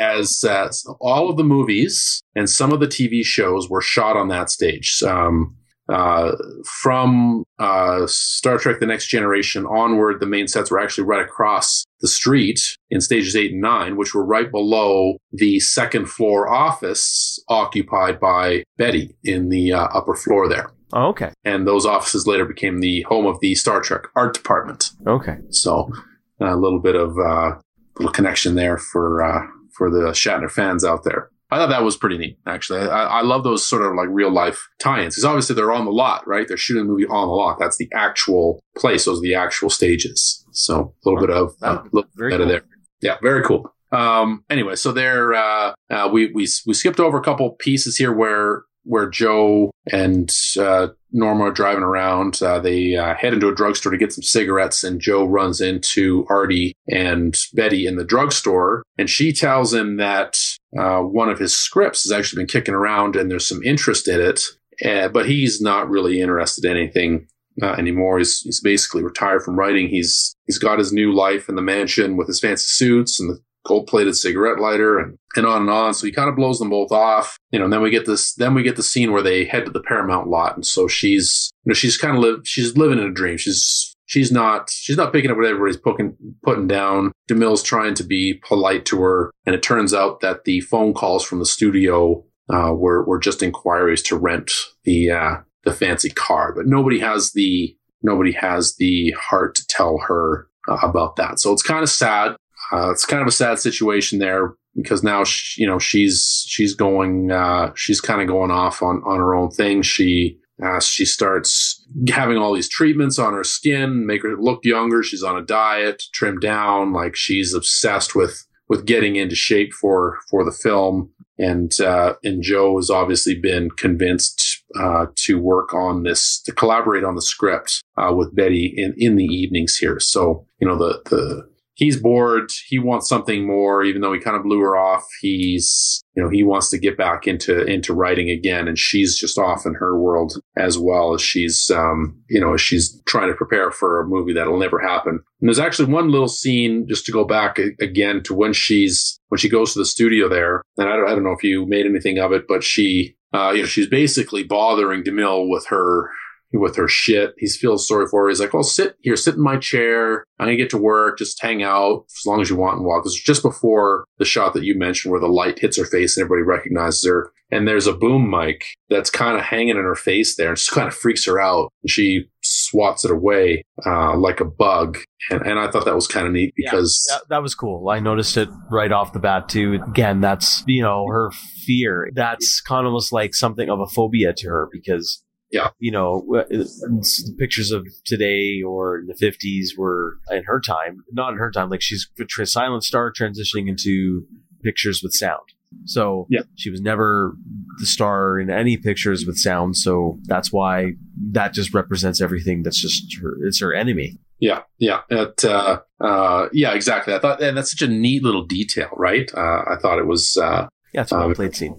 as 0.00 0.42
uh, 0.42 0.68
all 0.98 1.30
of 1.30 1.36
the 1.36 1.44
movies 1.44 2.20
and 2.34 2.50
some 2.50 2.72
of 2.72 2.80
the 2.80 2.88
TV 2.88 3.24
shows 3.24 3.70
were 3.70 3.80
shot 3.80 4.16
on 4.16 4.26
that 4.30 4.50
stage. 4.50 5.00
Um, 5.04 5.54
uh, 5.90 6.32
from 6.64 7.44
uh, 7.58 8.06
Star 8.06 8.58
Trek: 8.58 8.80
The 8.80 8.86
Next 8.86 9.06
Generation 9.08 9.66
onward, 9.66 10.20
the 10.20 10.26
main 10.26 10.46
sets 10.46 10.70
were 10.70 10.80
actually 10.80 11.04
right 11.04 11.24
across 11.24 11.84
the 12.00 12.08
street 12.08 12.60
in 12.90 13.00
stages 13.00 13.36
eight 13.36 13.52
and 13.52 13.60
nine, 13.60 13.96
which 13.96 14.14
were 14.14 14.24
right 14.24 14.50
below 14.50 15.16
the 15.32 15.60
second 15.60 16.06
floor 16.06 16.48
office 16.48 17.38
occupied 17.48 18.18
by 18.20 18.64
Betty 18.76 19.16
in 19.24 19.48
the 19.48 19.72
uh, 19.72 19.88
upper 19.92 20.14
floor 20.14 20.48
there. 20.48 20.70
Oh, 20.92 21.08
okay. 21.08 21.32
And 21.44 21.66
those 21.66 21.86
offices 21.86 22.26
later 22.26 22.44
became 22.44 22.80
the 22.80 23.02
home 23.02 23.26
of 23.26 23.38
the 23.40 23.54
Star 23.54 23.80
Trek 23.80 24.04
art 24.16 24.34
department. 24.34 24.90
Okay. 25.06 25.38
So 25.50 25.92
a 26.40 26.56
little 26.56 26.80
bit 26.80 26.96
of 26.96 27.16
uh, 27.18 27.56
little 27.98 28.12
connection 28.12 28.54
there 28.54 28.78
for 28.78 29.22
uh, 29.22 29.46
for 29.76 29.90
the 29.90 30.10
Shatner 30.10 30.50
fans 30.50 30.84
out 30.84 31.04
there. 31.04 31.30
I 31.50 31.56
thought 31.56 31.70
that 31.70 31.82
was 31.82 31.96
pretty 31.96 32.16
neat, 32.16 32.38
actually. 32.46 32.80
I, 32.80 33.04
I 33.04 33.22
love 33.22 33.44
those 33.44 33.66
sort 33.66 33.82
of 33.82 33.94
like 33.94 34.08
real 34.10 34.30
life 34.30 34.68
tie-ins 34.78 35.14
because 35.14 35.24
obviously 35.24 35.56
they're 35.56 35.72
on 35.72 35.84
the 35.84 35.90
lot, 35.90 36.26
right? 36.26 36.46
They're 36.46 36.56
shooting 36.56 36.84
the 36.84 36.88
movie 36.88 37.06
on 37.06 37.26
the 37.26 37.34
lot. 37.34 37.58
That's 37.58 37.76
the 37.76 37.88
actual 37.92 38.60
place. 38.76 39.04
Those 39.04 39.18
are 39.18 39.22
the 39.22 39.34
actual 39.34 39.70
stages. 39.70 40.44
So 40.52 40.94
a 41.04 41.08
little 41.08 41.26
bit 41.26 41.30
of 41.34 41.54
uh, 41.62 41.82
little 41.92 42.10
bit 42.16 42.30
cool. 42.30 42.42
of 42.42 42.48
there. 42.48 42.62
Yeah, 43.00 43.16
very 43.22 43.42
cool. 43.42 43.74
Um, 43.92 44.44
anyway, 44.48 44.76
so 44.76 44.92
there, 44.92 45.34
uh, 45.34 45.72
uh, 45.90 46.08
we, 46.12 46.30
we, 46.32 46.46
we 46.66 46.74
skipped 46.74 47.00
over 47.00 47.18
a 47.18 47.22
couple 47.22 47.50
pieces 47.52 47.96
here 47.96 48.12
where, 48.12 48.62
where 48.84 49.08
Joe 49.08 49.70
and, 49.90 50.30
uh, 50.58 50.88
Norma 51.12 51.44
are 51.44 51.52
driving 51.52 51.82
around. 51.82 52.40
Uh, 52.40 52.60
they, 52.60 52.96
uh, 52.96 53.14
head 53.14 53.34
into 53.34 53.48
a 53.48 53.54
drugstore 53.54 53.92
to 53.92 53.98
get 53.98 54.12
some 54.12 54.22
cigarettes 54.22 54.84
and 54.84 55.00
Joe 55.00 55.24
runs 55.24 55.60
into 55.60 56.26
Artie 56.28 56.72
and 56.88 57.36
Betty 57.54 57.86
in 57.86 57.96
the 57.96 58.04
drugstore 58.04 58.82
and 58.98 59.10
she 59.10 59.32
tells 59.32 59.74
him 59.74 59.96
that, 59.96 60.40
uh, 60.78 61.00
one 61.00 61.28
of 61.28 61.38
his 61.38 61.54
scripts 61.54 62.04
has 62.04 62.12
actually 62.12 62.42
been 62.42 62.48
kicking 62.48 62.74
around 62.74 63.16
and 63.16 63.30
there's 63.30 63.48
some 63.48 63.62
interest 63.64 64.08
in 64.08 64.20
it. 64.20 64.42
Uh, 64.84 65.08
but 65.08 65.26
he's 65.26 65.60
not 65.60 65.90
really 65.90 66.20
interested 66.20 66.64
in 66.64 66.76
anything 66.76 67.26
uh, 67.62 67.72
anymore. 67.72 68.18
He's, 68.18 68.40
he's 68.40 68.60
basically 68.60 69.02
retired 69.02 69.42
from 69.42 69.58
writing. 69.58 69.88
He's 69.88 70.34
he's 70.46 70.58
got 70.58 70.78
his 70.78 70.92
new 70.92 71.12
life 71.12 71.48
in 71.48 71.54
the 71.54 71.62
mansion 71.62 72.16
with 72.16 72.28
his 72.28 72.40
fancy 72.40 72.64
suits 72.66 73.20
and 73.20 73.30
the 73.30 73.40
gold 73.66 73.86
plated 73.86 74.16
cigarette 74.16 74.60
lighter 74.60 74.98
and, 74.98 75.18
and 75.36 75.46
on 75.46 75.62
and 75.62 75.70
on. 75.70 75.94
So 75.94 76.06
he 76.06 76.12
kind 76.12 76.28
of 76.28 76.36
blows 76.36 76.58
them 76.58 76.70
both 76.70 76.92
off. 76.92 77.38
You 77.50 77.58
know, 77.58 77.64
and 77.64 77.72
then 77.72 77.82
we 77.82 77.90
get 77.90 78.06
this 78.06 78.34
then 78.34 78.54
we 78.54 78.62
get 78.62 78.76
the 78.76 78.82
scene 78.82 79.12
where 79.12 79.22
they 79.22 79.44
head 79.44 79.64
to 79.66 79.70
the 79.70 79.82
Paramount 79.82 80.28
lot. 80.28 80.54
And 80.54 80.66
so 80.66 80.88
she's 80.88 81.50
you 81.64 81.70
know, 81.70 81.74
she's 81.74 81.96
kind 81.96 82.16
of 82.16 82.22
live 82.22 82.40
she's 82.44 82.76
living 82.76 82.98
in 82.98 83.06
a 83.06 83.12
dream. 83.12 83.36
She's 83.36 83.94
she's 84.06 84.32
not 84.32 84.70
she's 84.70 84.96
not 84.96 85.12
picking 85.12 85.30
up 85.30 85.36
what 85.36 85.46
everybody's 85.46 85.76
putting 85.76 86.16
putting 86.42 86.66
down. 86.66 87.12
DeMille's 87.30 87.62
trying 87.62 87.94
to 87.94 88.04
be 88.04 88.40
polite 88.46 88.84
to 88.86 89.00
her, 89.00 89.30
and 89.46 89.54
it 89.54 89.62
turns 89.62 89.94
out 89.94 90.20
that 90.20 90.44
the 90.44 90.60
phone 90.62 90.92
calls 90.92 91.24
from 91.24 91.38
the 91.38 91.46
studio 91.46 92.24
uh, 92.52 92.72
were 92.74 93.04
were 93.04 93.18
just 93.18 93.42
inquiries 93.42 94.02
to 94.02 94.16
rent 94.16 94.52
the 94.84 95.10
uh, 95.10 95.36
the 95.64 95.72
fancy 95.72 96.10
car, 96.10 96.52
but 96.54 96.66
nobody 96.66 96.98
has 96.98 97.32
the 97.32 97.76
nobody 98.02 98.32
has 98.32 98.76
the 98.76 99.12
heart 99.12 99.54
to 99.54 99.66
tell 99.68 99.98
her 99.98 100.48
uh, 100.68 100.78
about 100.82 101.16
that. 101.16 101.38
So 101.38 101.52
it's 101.52 101.62
kind 101.62 101.82
of 101.82 101.90
sad. 101.90 102.36
Uh, 102.72 102.90
it's 102.90 103.04
kind 103.04 103.22
of 103.22 103.28
a 103.28 103.32
sad 103.32 103.58
situation 103.58 104.18
there 104.18 104.54
because 104.76 105.02
now 105.02 105.24
she, 105.24 105.60
you 105.62 105.66
know 105.66 105.78
she's 105.78 106.44
she's 106.46 106.74
going 106.74 107.30
uh, 107.30 107.72
she's 107.74 108.00
kind 108.00 108.20
of 108.20 108.28
going 108.28 108.50
off 108.50 108.82
on 108.82 109.02
on 109.06 109.18
her 109.18 109.34
own 109.34 109.50
thing. 109.50 109.82
She 109.82 110.38
uh, 110.62 110.80
she 110.80 111.04
starts 111.04 111.84
having 112.08 112.36
all 112.36 112.54
these 112.54 112.68
treatments 112.68 113.18
on 113.18 113.32
her 113.32 113.44
skin, 113.44 114.06
make 114.06 114.22
her 114.22 114.36
look 114.36 114.64
younger. 114.64 115.02
She's 115.02 115.22
on 115.22 115.36
a 115.36 115.44
diet, 115.44 116.02
trimmed 116.12 116.42
down. 116.42 116.92
Like 116.92 117.16
she's 117.16 117.54
obsessed 117.54 118.14
with 118.14 118.46
with 118.68 118.86
getting 118.86 119.16
into 119.16 119.34
shape 119.34 119.72
for 119.72 120.18
for 120.30 120.44
the 120.44 120.52
film. 120.52 121.10
And 121.38 121.72
uh, 121.80 122.14
and 122.22 122.42
Joe 122.42 122.76
has 122.76 122.90
obviously 122.90 123.34
been 123.34 123.70
convinced 123.70 124.62
uh, 124.78 125.06
to 125.16 125.38
work 125.38 125.72
on 125.72 126.02
this, 126.02 126.40
to 126.42 126.52
collaborate 126.52 127.02
on 127.02 127.14
the 127.14 127.22
script 127.22 127.82
uh, 127.96 128.12
with 128.14 128.34
Betty 128.34 128.72
in 128.76 128.94
in 128.98 129.16
the 129.16 129.24
evenings 129.24 129.76
here. 129.76 129.98
So 129.98 130.46
you 130.60 130.68
know 130.68 130.76
the 130.76 131.00
the 131.08 131.49
he's 131.80 131.98
bored. 131.98 132.50
He 132.68 132.78
wants 132.78 133.08
something 133.08 133.46
more, 133.46 133.82
even 133.82 134.02
though 134.02 134.12
he 134.12 134.20
kind 134.20 134.36
of 134.36 134.42
blew 134.42 134.60
her 134.60 134.76
off. 134.76 135.04
He's, 135.22 136.04
you 136.14 136.22
know, 136.22 136.28
he 136.28 136.42
wants 136.42 136.68
to 136.70 136.78
get 136.78 136.98
back 136.98 137.26
into, 137.26 137.64
into 137.64 137.94
writing 137.94 138.28
again. 138.28 138.68
And 138.68 138.78
she's 138.78 139.18
just 139.18 139.38
off 139.38 139.64
in 139.64 139.72
her 139.74 139.98
world 139.98 140.34
as 140.58 140.78
well 140.78 141.14
as 141.14 141.22
she's, 141.22 141.70
um, 141.74 142.22
you 142.28 142.38
know, 142.38 142.56
she's 142.58 143.00
trying 143.06 143.30
to 143.30 143.34
prepare 143.34 143.70
for 143.70 143.98
a 143.98 144.06
movie 144.06 144.34
that'll 144.34 144.58
never 144.58 144.78
happen. 144.78 145.20
And 145.40 145.48
there's 145.48 145.58
actually 145.58 145.90
one 145.90 146.10
little 146.10 146.28
scene 146.28 146.86
just 146.86 147.06
to 147.06 147.12
go 147.12 147.24
back 147.24 147.58
again 147.80 148.22
to 148.24 148.34
when 148.34 148.52
she's, 148.52 149.18
when 149.28 149.38
she 149.38 149.48
goes 149.48 149.72
to 149.72 149.78
the 149.78 149.86
studio 149.86 150.28
there. 150.28 150.62
And 150.76 150.86
I 150.86 150.96
don't, 150.96 151.08
I 151.08 151.14
don't 151.14 151.24
know 151.24 151.32
if 151.32 151.42
you 151.42 151.64
made 151.66 151.86
anything 151.86 152.18
of 152.18 152.32
it, 152.32 152.44
but 152.46 152.62
she, 152.62 153.16
uh, 153.32 153.52
you 153.54 153.62
know, 153.62 153.66
she's 153.66 153.88
basically 153.88 154.42
bothering 154.44 155.02
DeMille 155.02 155.48
with 155.48 155.66
her, 155.68 156.10
with 156.52 156.76
her 156.76 156.88
shit. 156.88 157.34
He 157.38 157.48
feels 157.48 157.86
sorry 157.86 158.06
for 158.10 158.24
her. 158.24 158.28
He's 158.28 158.40
like, 158.40 158.52
"Well, 158.52 158.62
sit 158.62 158.96
here, 159.00 159.16
sit 159.16 159.36
in 159.36 159.42
my 159.42 159.56
chair. 159.56 160.24
I'm 160.38 160.46
gonna 160.46 160.56
get 160.56 160.70
to 160.70 160.78
work. 160.78 161.18
Just 161.18 161.40
hang 161.42 161.62
out 161.62 162.04
as 162.08 162.26
long 162.26 162.40
as 162.40 162.50
you 162.50 162.56
want 162.56 162.76
and 162.78 162.86
walk." 162.86 163.04
This 163.04 163.14
is 163.14 163.22
just 163.22 163.42
before 163.42 164.04
the 164.18 164.24
shot 164.24 164.54
that 164.54 164.64
you 164.64 164.76
mentioned, 164.78 165.12
where 165.12 165.20
the 165.20 165.28
light 165.28 165.58
hits 165.58 165.78
her 165.78 165.84
face 165.84 166.16
and 166.16 166.24
everybody 166.24 166.42
recognizes 166.44 167.06
her. 167.06 167.30
And 167.52 167.66
there's 167.66 167.88
a 167.88 167.92
boom 167.92 168.30
mic 168.30 168.64
that's 168.90 169.10
kind 169.10 169.36
of 169.36 169.42
hanging 169.42 169.70
in 169.70 169.82
her 169.82 169.96
face 169.96 170.36
there, 170.36 170.48
and 170.48 170.56
just 170.56 170.70
kind 170.70 170.86
of 170.88 170.94
freaks 170.94 171.24
her 171.26 171.40
out. 171.40 171.68
And 171.82 171.90
she 171.90 172.24
swats 172.42 173.04
it 173.04 173.10
away 173.10 173.62
uh, 173.84 174.16
like 174.16 174.40
a 174.40 174.44
bug. 174.44 174.98
And, 175.30 175.42
and 175.42 175.58
I 175.58 175.70
thought 175.70 175.84
that 175.84 175.94
was 175.94 176.06
kind 176.06 176.26
of 176.26 176.32
neat 176.32 176.54
Yeah. 176.56 176.70
because 176.70 177.04
That, 177.10 177.22
that 177.28 177.42
was 177.42 177.54
cool. 177.54 177.88
I 177.90 178.00
noticed 178.00 178.36
it 178.36 178.48
right 178.70 178.90
off 178.92 179.12
the 179.12 179.18
bat 179.18 179.48
too. 179.48 179.80
Again, 179.88 180.20
that's 180.20 180.62
you 180.66 180.82
know 180.82 181.06
her 181.08 181.30
fear. 181.66 182.08
That's 182.14 182.60
kind 182.60 182.86
of 182.86 182.90
almost 182.90 183.12
like 183.12 183.34
something 183.34 183.68
of 183.68 183.80
a 183.80 183.86
phobia 183.86 184.32
to 184.36 184.48
her 184.48 184.68
because 184.72 185.22
Yeah. 185.50 185.70
you 185.78 185.90
know 185.90 186.24
the 186.30 187.34
pictures 187.38 187.70
of 187.72 187.86
today 188.04 188.62
or 188.62 188.98
in 189.00 189.06
the 189.06 189.14
fifties 189.14 189.74
were 189.76 190.18
in 190.30 190.44
her 190.44 190.60
time, 190.60 191.04
not 191.12 191.32
in 191.32 191.38
her 191.38 191.50
time. 191.50 191.70
Like 191.70 191.82
she's 191.82 192.08
a 192.40 192.46
silent 192.46 192.84
star 192.84 193.12
transitioning 193.12 193.68
into 193.68 194.26
pictures 194.62 195.02
with 195.02 195.12
sound. 195.12 195.42
So 195.84 196.26
Yeah. 196.30 196.42
she 196.56 196.70
was 196.70 196.80
never 196.80 197.34
the 197.78 197.86
star 197.86 198.38
in 198.38 198.50
any 198.50 198.76
pictures 198.76 199.24
with 199.26 199.38
sound. 199.38 199.76
So 199.76 200.18
that's 200.24 200.52
why 200.52 200.92
that 201.32 201.52
just 201.54 201.72
represents 201.74 202.20
everything. 202.20 202.62
That's 202.62 202.80
just 202.80 203.16
her. 203.20 203.36
It's 203.46 203.60
her 203.60 203.72
enemy. 203.72 204.18
Yeah, 204.40 204.62
yeah, 204.78 205.00
it, 205.10 205.44
uh, 205.44 205.80
uh, 206.00 206.48
yeah, 206.52 206.72
exactly. 206.72 207.12
I 207.12 207.18
thought, 207.18 207.42
and 207.42 207.56
that's 207.58 207.72
such 207.72 207.82
a 207.82 207.88
neat 207.92 208.22
little 208.22 208.44
detail, 208.46 208.88
right? 208.96 209.30
Uh, 209.36 209.62
I 209.70 209.76
thought 209.82 209.98
it 209.98 210.06
was, 210.06 210.36
uh, 210.38 210.66
Yeah, 210.94 211.02
it's 211.02 211.12
a 211.12 211.16
well 211.16 211.26
Um, 211.26 211.34
played 211.34 211.54
scene. 211.54 211.76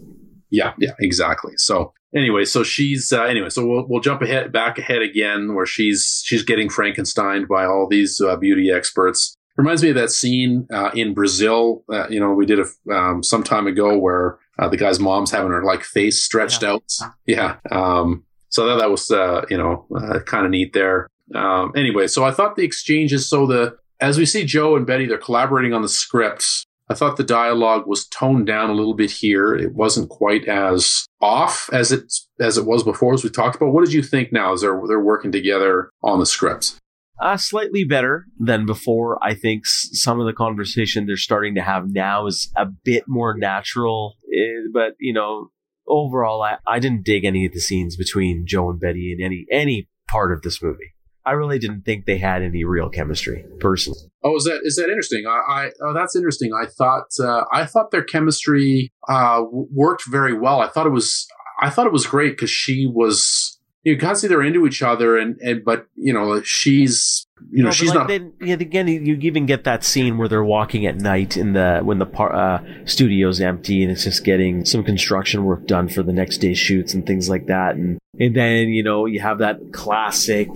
Yeah, 0.51 0.73
yeah, 0.77 0.91
exactly. 0.99 1.53
So 1.57 1.93
anyway, 2.15 2.45
so 2.45 2.63
she's 2.63 3.11
uh, 3.11 3.23
anyway, 3.23 3.49
so 3.49 3.65
we'll 3.65 3.87
we'll 3.87 4.01
jump 4.01 4.21
ahead 4.21 4.51
back 4.51 4.77
ahead 4.77 5.01
again 5.01 5.55
where 5.55 5.65
she's 5.65 6.21
she's 6.25 6.43
getting 6.43 6.69
Frankenstein 6.69 7.45
by 7.45 7.65
all 7.65 7.87
these 7.89 8.21
uh, 8.21 8.35
beauty 8.35 8.69
experts. 8.71 9.35
Reminds 9.57 9.83
me 9.83 9.89
of 9.89 9.95
that 9.95 10.11
scene 10.11 10.67
uh, 10.71 10.91
in 10.93 11.13
Brazil. 11.13 11.83
Uh, 11.91 12.07
you 12.09 12.19
know, 12.19 12.33
we 12.33 12.45
did 12.45 12.59
a 12.59 12.93
um, 12.93 13.23
some 13.23 13.43
time 13.43 13.67
ago 13.67 13.97
where 13.97 14.37
uh, 14.59 14.69
the 14.69 14.77
guy's 14.77 14.99
mom's 14.99 15.31
having 15.31 15.51
her 15.51 15.63
like 15.63 15.83
face 15.83 16.21
stretched 16.21 16.63
out. 16.63 16.83
Yeah. 17.25 17.57
Um, 17.71 18.25
so 18.49 18.67
that 18.67 18.79
that 18.79 18.91
was 18.91 19.09
uh, 19.09 19.45
you 19.49 19.57
know 19.57 19.85
uh, 19.95 20.19
kind 20.19 20.45
of 20.45 20.51
neat 20.51 20.73
there. 20.73 21.07
Um, 21.33 21.71
anyway, 21.75 22.07
so 22.07 22.23
I 22.23 22.31
thought 22.31 22.55
the 22.55 22.63
exchanges. 22.63 23.27
So 23.27 23.47
the 23.47 23.77
as 23.99 24.17
we 24.17 24.25
see 24.25 24.43
Joe 24.43 24.75
and 24.75 24.85
Betty, 24.85 25.05
they're 25.05 25.17
collaborating 25.17 25.73
on 25.73 25.81
the 25.81 25.89
script. 25.89 26.65
I 26.91 26.93
thought 26.93 27.15
the 27.15 27.23
dialogue 27.23 27.87
was 27.87 28.05
toned 28.07 28.47
down 28.47 28.69
a 28.69 28.73
little 28.73 28.93
bit 28.93 29.11
here. 29.11 29.55
It 29.55 29.73
wasn't 29.73 30.09
quite 30.09 30.45
as 30.45 31.05
off 31.21 31.69
as 31.71 31.93
it 31.93 32.11
as 32.39 32.57
it 32.57 32.65
was 32.65 32.83
before, 32.83 33.13
as 33.13 33.23
we 33.23 33.29
talked 33.29 33.55
about. 33.55 33.71
What 33.71 33.85
did 33.85 33.93
you 33.93 34.03
think 34.03 34.33
now 34.33 34.51
as 34.51 34.59
they're 34.59 34.81
they're 34.87 34.99
working 34.99 35.31
together 35.31 35.89
on 36.03 36.19
the 36.19 36.25
scripts? 36.25 36.77
Uh, 37.21 37.37
slightly 37.37 37.85
better 37.85 38.25
than 38.37 38.65
before. 38.65 39.23
I 39.23 39.35
think 39.35 39.65
some 39.65 40.19
of 40.19 40.25
the 40.25 40.33
conversation 40.33 41.05
they're 41.05 41.15
starting 41.15 41.55
to 41.55 41.61
have 41.61 41.85
now 41.87 42.25
is 42.25 42.51
a 42.57 42.65
bit 42.65 43.03
more 43.07 43.37
natural. 43.37 44.17
Eh, 44.33 44.67
but, 44.73 44.95
you 44.99 45.13
know, 45.13 45.51
overall, 45.87 46.41
I, 46.41 46.57
I 46.67 46.79
didn't 46.79 47.05
dig 47.05 47.23
any 47.23 47.45
of 47.45 47.53
the 47.53 47.59
scenes 47.59 47.95
between 47.95 48.47
Joe 48.47 48.71
and 48.71 48.79
Betty 48.79 49.15
in 49.15 49.23
any, 49.23 49.45
any 49.51 49.87
part 50.09 50.33
of 50.33 50.41
this 50.41 50.63
movie. 50.63 50.95
I 51.25 51.31
really 51.31 51.59
didn't 51.59 51.83
think 51.83 52.05
they 52.05 52.17
had 52.17 52.41
any 52.41 52.63
real 52.63 52.89
chemistry, 52.89 53.45
personally. 53.59 53.99
Oh, 54.23 54.35
is 54.35 54.43
that 54.45 54.61
is 54.63 54.75
that 54.75 54.89
interesting? 54.89 55.25
I, 55.27 55.31
I 55.31 55.71
oh, 55.83 55.93
that's 55.93 56.15
interesting. 56.15 56.51
I 56.53 56.65
thought 56.65 57.07
uh, 57.19 57.43
I 57.51 57.65
thought 57.65 57.91
their 57.91 58.03
chemistry 58.03 58.91
uh, 59.07 59.43
worked 59.51 60.03
very 60.07 60.37
well. 60.37 60.61
I 60.61 60.67
thought 60.67 60.87
it 60.87 60.91
was 60.91 61.27
I 61.61 61.69
thought 61.69 61.85
it 61.85 61.93
was 61.93 62.07
great 62.07 62.33
because 62.33 62.49
she 62.49 62.87
was 62.87 63.59
you 63.83 63.97
can 63.97 64.15
see 64.15 64.27
they're 64.27 64.41
into 64.41 64.65
each 64.65 64.81
other, 64.81 65.17
and 65.17 65.37
and 65.41 65.63
but 65.63 65.87
you 65.95 66.13
know 66.13 66.41
she's 66.43 67.27
you 67.51 67.63
know 67.63 67.69
No, 67.69 67.71
she's 67.71 67.89
like 67.89 67.97
not 67.99 68.07
Then, 68.07 68.33
yeah, 68.41 68.53
again, 68.55 68.87
you 68.87 69.15
even 69.21 69.45
get 69.45 69.63
that 69.65 69.83
scene 69.83 70.17
where 70.17 70.27
they're 70.27 70.43
walking 70.43 70.85
at 70.85 70.95
night 70.97 71.35
in 71.37 71.53
the 71.53 71.81
when 71.83 71.99
the 71.99 72.05
par, 72.05 72.33
uh, 72.33 72.63
studio's 72.85 73.41
empty 73.41 73.83
and 73.83 73.91
it's 73.91 74.03
just 74.05 74.23
getting 74.23 74.65
some 74.65 74.83
construction 74.83 75.43
work 75.43 75.67
done 75.67 75.89
for 75.89 76.01
the 76.03 76.13
next 76.13 76.37
day's 76.37 76.57
shoots 76.57 76.93
and 76.93 77.05
things 77.05 77.29
like 77.29 77.47
that. 77.47 77.75
And 77.75 77.99
and 78.19 78.35
then 78.35 78.69
you 78.69 78.83
know 78.83 79.05
you 79.05 79.19
have 79.19 79.39
that 79.39 79.59
classic, 79.73 80.49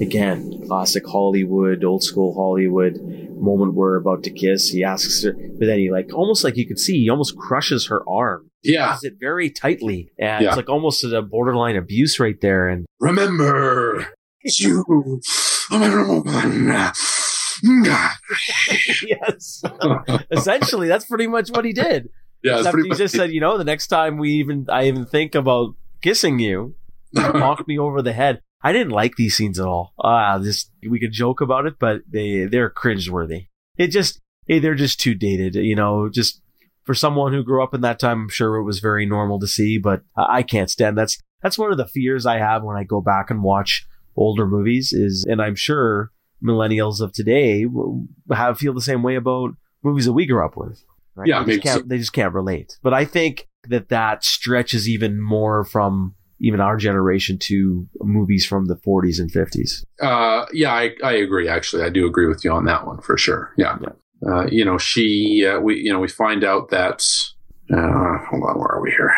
again, 0.00 0.62
classic 0.66 1.06
Hollywood, 1.06 1.82
old 1.84 2.02
school 2.02 2.34
Hollywood 2.34 3.00
moment 3.40 3.74
where 3.74 3.96
about 3.96 4.22
to 4.24 4.30
kiss. 4.30 4.68
He 4.68 4.84
asks 4.84 5.22
her, 5.24 5.32
but 5.32 5.66
then 5.66 5.78
he 5.78 5.90
like 5.90 6.12
almost 6.14 6.44
like 6.44 6.56
you 6.56 6.66
could 6.66 6.78
see 6.78 7.00
he 7.02 7.10
almost 7.10 7.36
crushes 7.36 7.86
her 7.88 8.02
arm. 8.08 8.48
yeah. 8.62 8.88
Does 8.92 9.04
it 9.04 9.14
very 9.20 9.50
tightly, 9.50 10.10
and 10.18 10.42
Yeah. 10.42 10.48
it's 10.48 10.56
like 10.56 10.68
almost 10.68 11.04
a 11.04 11.22
borderline 11.22 11.76
abuse 11.76 12.18
right 12.20 12.40
there. 12.40 12.68
And 12.68 12.86
Remember 13.00 14.06
you, 14.44 15.20
yes, 19.06 19.62
essentially 20.30 20.88
that's 20.88 21.04
pretty 21.04 21.26
much 21.26 21.50
what 21.50 21.64
he 21.64 21.72
did. 21.72 22.08
Yeah, 22.42 22.58
Except 22.58 22.76
he 22.82 22.90
just 22.90 23.14
said, 23.14 23.32
you 23.32 23.40
know, 23.40 23.56
the 23.56 23.64
next 23.64 23.86
time 23.86 24.18
we 24.18 24.32
even 24.32 24.66
I 24.70 24.84
even 24.84 25.06
think 25.06 25.34
about 25.34 25.74
kissing 26.02 26.38
you, 26.38 26.74
knock 27.12 27.66
me 27.66 27.78
over 27.78 28.02
the 28.02 28.12
head. 28.12 28.40
I 28.62 28.72
didn't 28.72 28.92
like 28.92 29.16
these 29.16 29.36
scenes 29.36 29.58
at 29.58 29.66
all. 29.66 29.92
Ah, 29.98 30.38
just 30.38 30.70
we 30.88 31.00
could 31.00 31.12
joke 31.12 31.40
about 31.40 31.66
it, 31.66 31.78
but 31.78 32.02
they 32.10 32.44
they're 32.44 32.70
cringeworthy. 32.70 33.48
It 33.76 33.88
just 33.88 34.20
eh, 34.48 34.58
they're 34.58 34.74
just 34.74 35.00
too 35.00 35.14
dated. 35.14 35.54
You 35.54 35.76
know, 35.76 36.08
just 36.08 36.42
for 36.84 36.94
someone 36.94 37.32
who 37.32 37.42
grew 37.42 37.62
up 37.62 37.74
in 37.74 37.80
that 37.80 37.98
time, 37.98 38.22
I'm 38.22 38.28
sure 38.28 38.56
it 38.56 38.64
was 38.64 38.80
very 38.80 39.06
normal 39.06 39.40
to 39.40 39.46
see, 39.46 39.78
but 39.78 40.02
I 40.16 40.38
I 40.38 40.42
can't 40.42 40.70
stand 40.70 40.98
that's 40.98 41.18
that's 41.42 41.58
one 41.58 41.72
of 41.72 41.78
the 41.78 41.86
fears 41.86 42.26
I 42.26 42.38
have 42.38 42.62
when 42.62 42.76
I 42.76 42.84
go 42.84 43.00
back 43.00 43.30
and 43.30 43.42
watch 43.42 43.86
older 44.16 44.46
movies. 44.46 44.92
Is 44.92 45.24
and 45.28 45.40
I'm 45.40 45.54
sure 45.54 46.10
millennials 46.42 47.00
of 47.00 47.12
today 47.12 47.66
have 48.32 48.58
feel 48.58 48.74
the 48.74 48.80
same 48.80 49.02
way 49.02 49.16
about 49.16 49.50
movies 49.82 50.04
that 50.04 50.12
we 50.12 50.26
grew 50.26 50.44
up 50.44 50.56
with. 50.56 50.84
Right? 51.14 51.28
Yeah, 51.28 51.44
they 51.44 51.56
just, 51.56 51.62
can't, 51.62 51.80
so. 51.82 51.86
they 51.86 51.98
just 51.98 52.12
can't 52.12 52.34
relate. 52.34 52.78
But 52.82 52.92
I 52.92 53.04
think 53.04 53.48
that 53.68 53.88
that 53.88 54.24
stretches 54.24 54.88
even 54.88 55.20
more 55.20 55.64
from 55.64 56.14
even 56.40 56.60
our 56.60 56.76
generation 56.76 57.38
to 57.38 57.88
movies 58.00 58.44
from 58.44 58.66
the 58.66 58.74
40s 58.74 59.18
and 59.20 59.32
50s. 59.32 59.84
Uh, 60.02 60.46
yeah, 60.52 60.72
I, 60.72 60.90
I 61.02 61.12
agree. 61.12 61.48
Actually, 61.48 61.84
I 61.84 61.90
do 61.90 62.06
agree 62.06 62.26
with 62.26 62.44
you 62.44 62.52
on 62.52 62.64
that 62.64 62.86
one 62.86 63.00
for 63.00 63.16
sure. 63.16 63.52
Yeah. 63.56 63.78
Yeah. 63.80 63.92
Uh, 64.26 64.46
you 64.46 64.64
know, 64.64 64.78
she, 64.78 65.46
uh, 65.46 65.60
we, 65.60 65.76
you 65.76 65.92
know, 65.92 66.00
we 66.00 66.08
find 66.08 66.44
out 66.44 66.70
that, 66.70 67.04
uh, 67.72 68.18
hold 68.28 68.42
on, 68.42 68.58
where 68.58 68.68
are 68.68 68.80
we 68.82 68.90
here? 68.90 69.14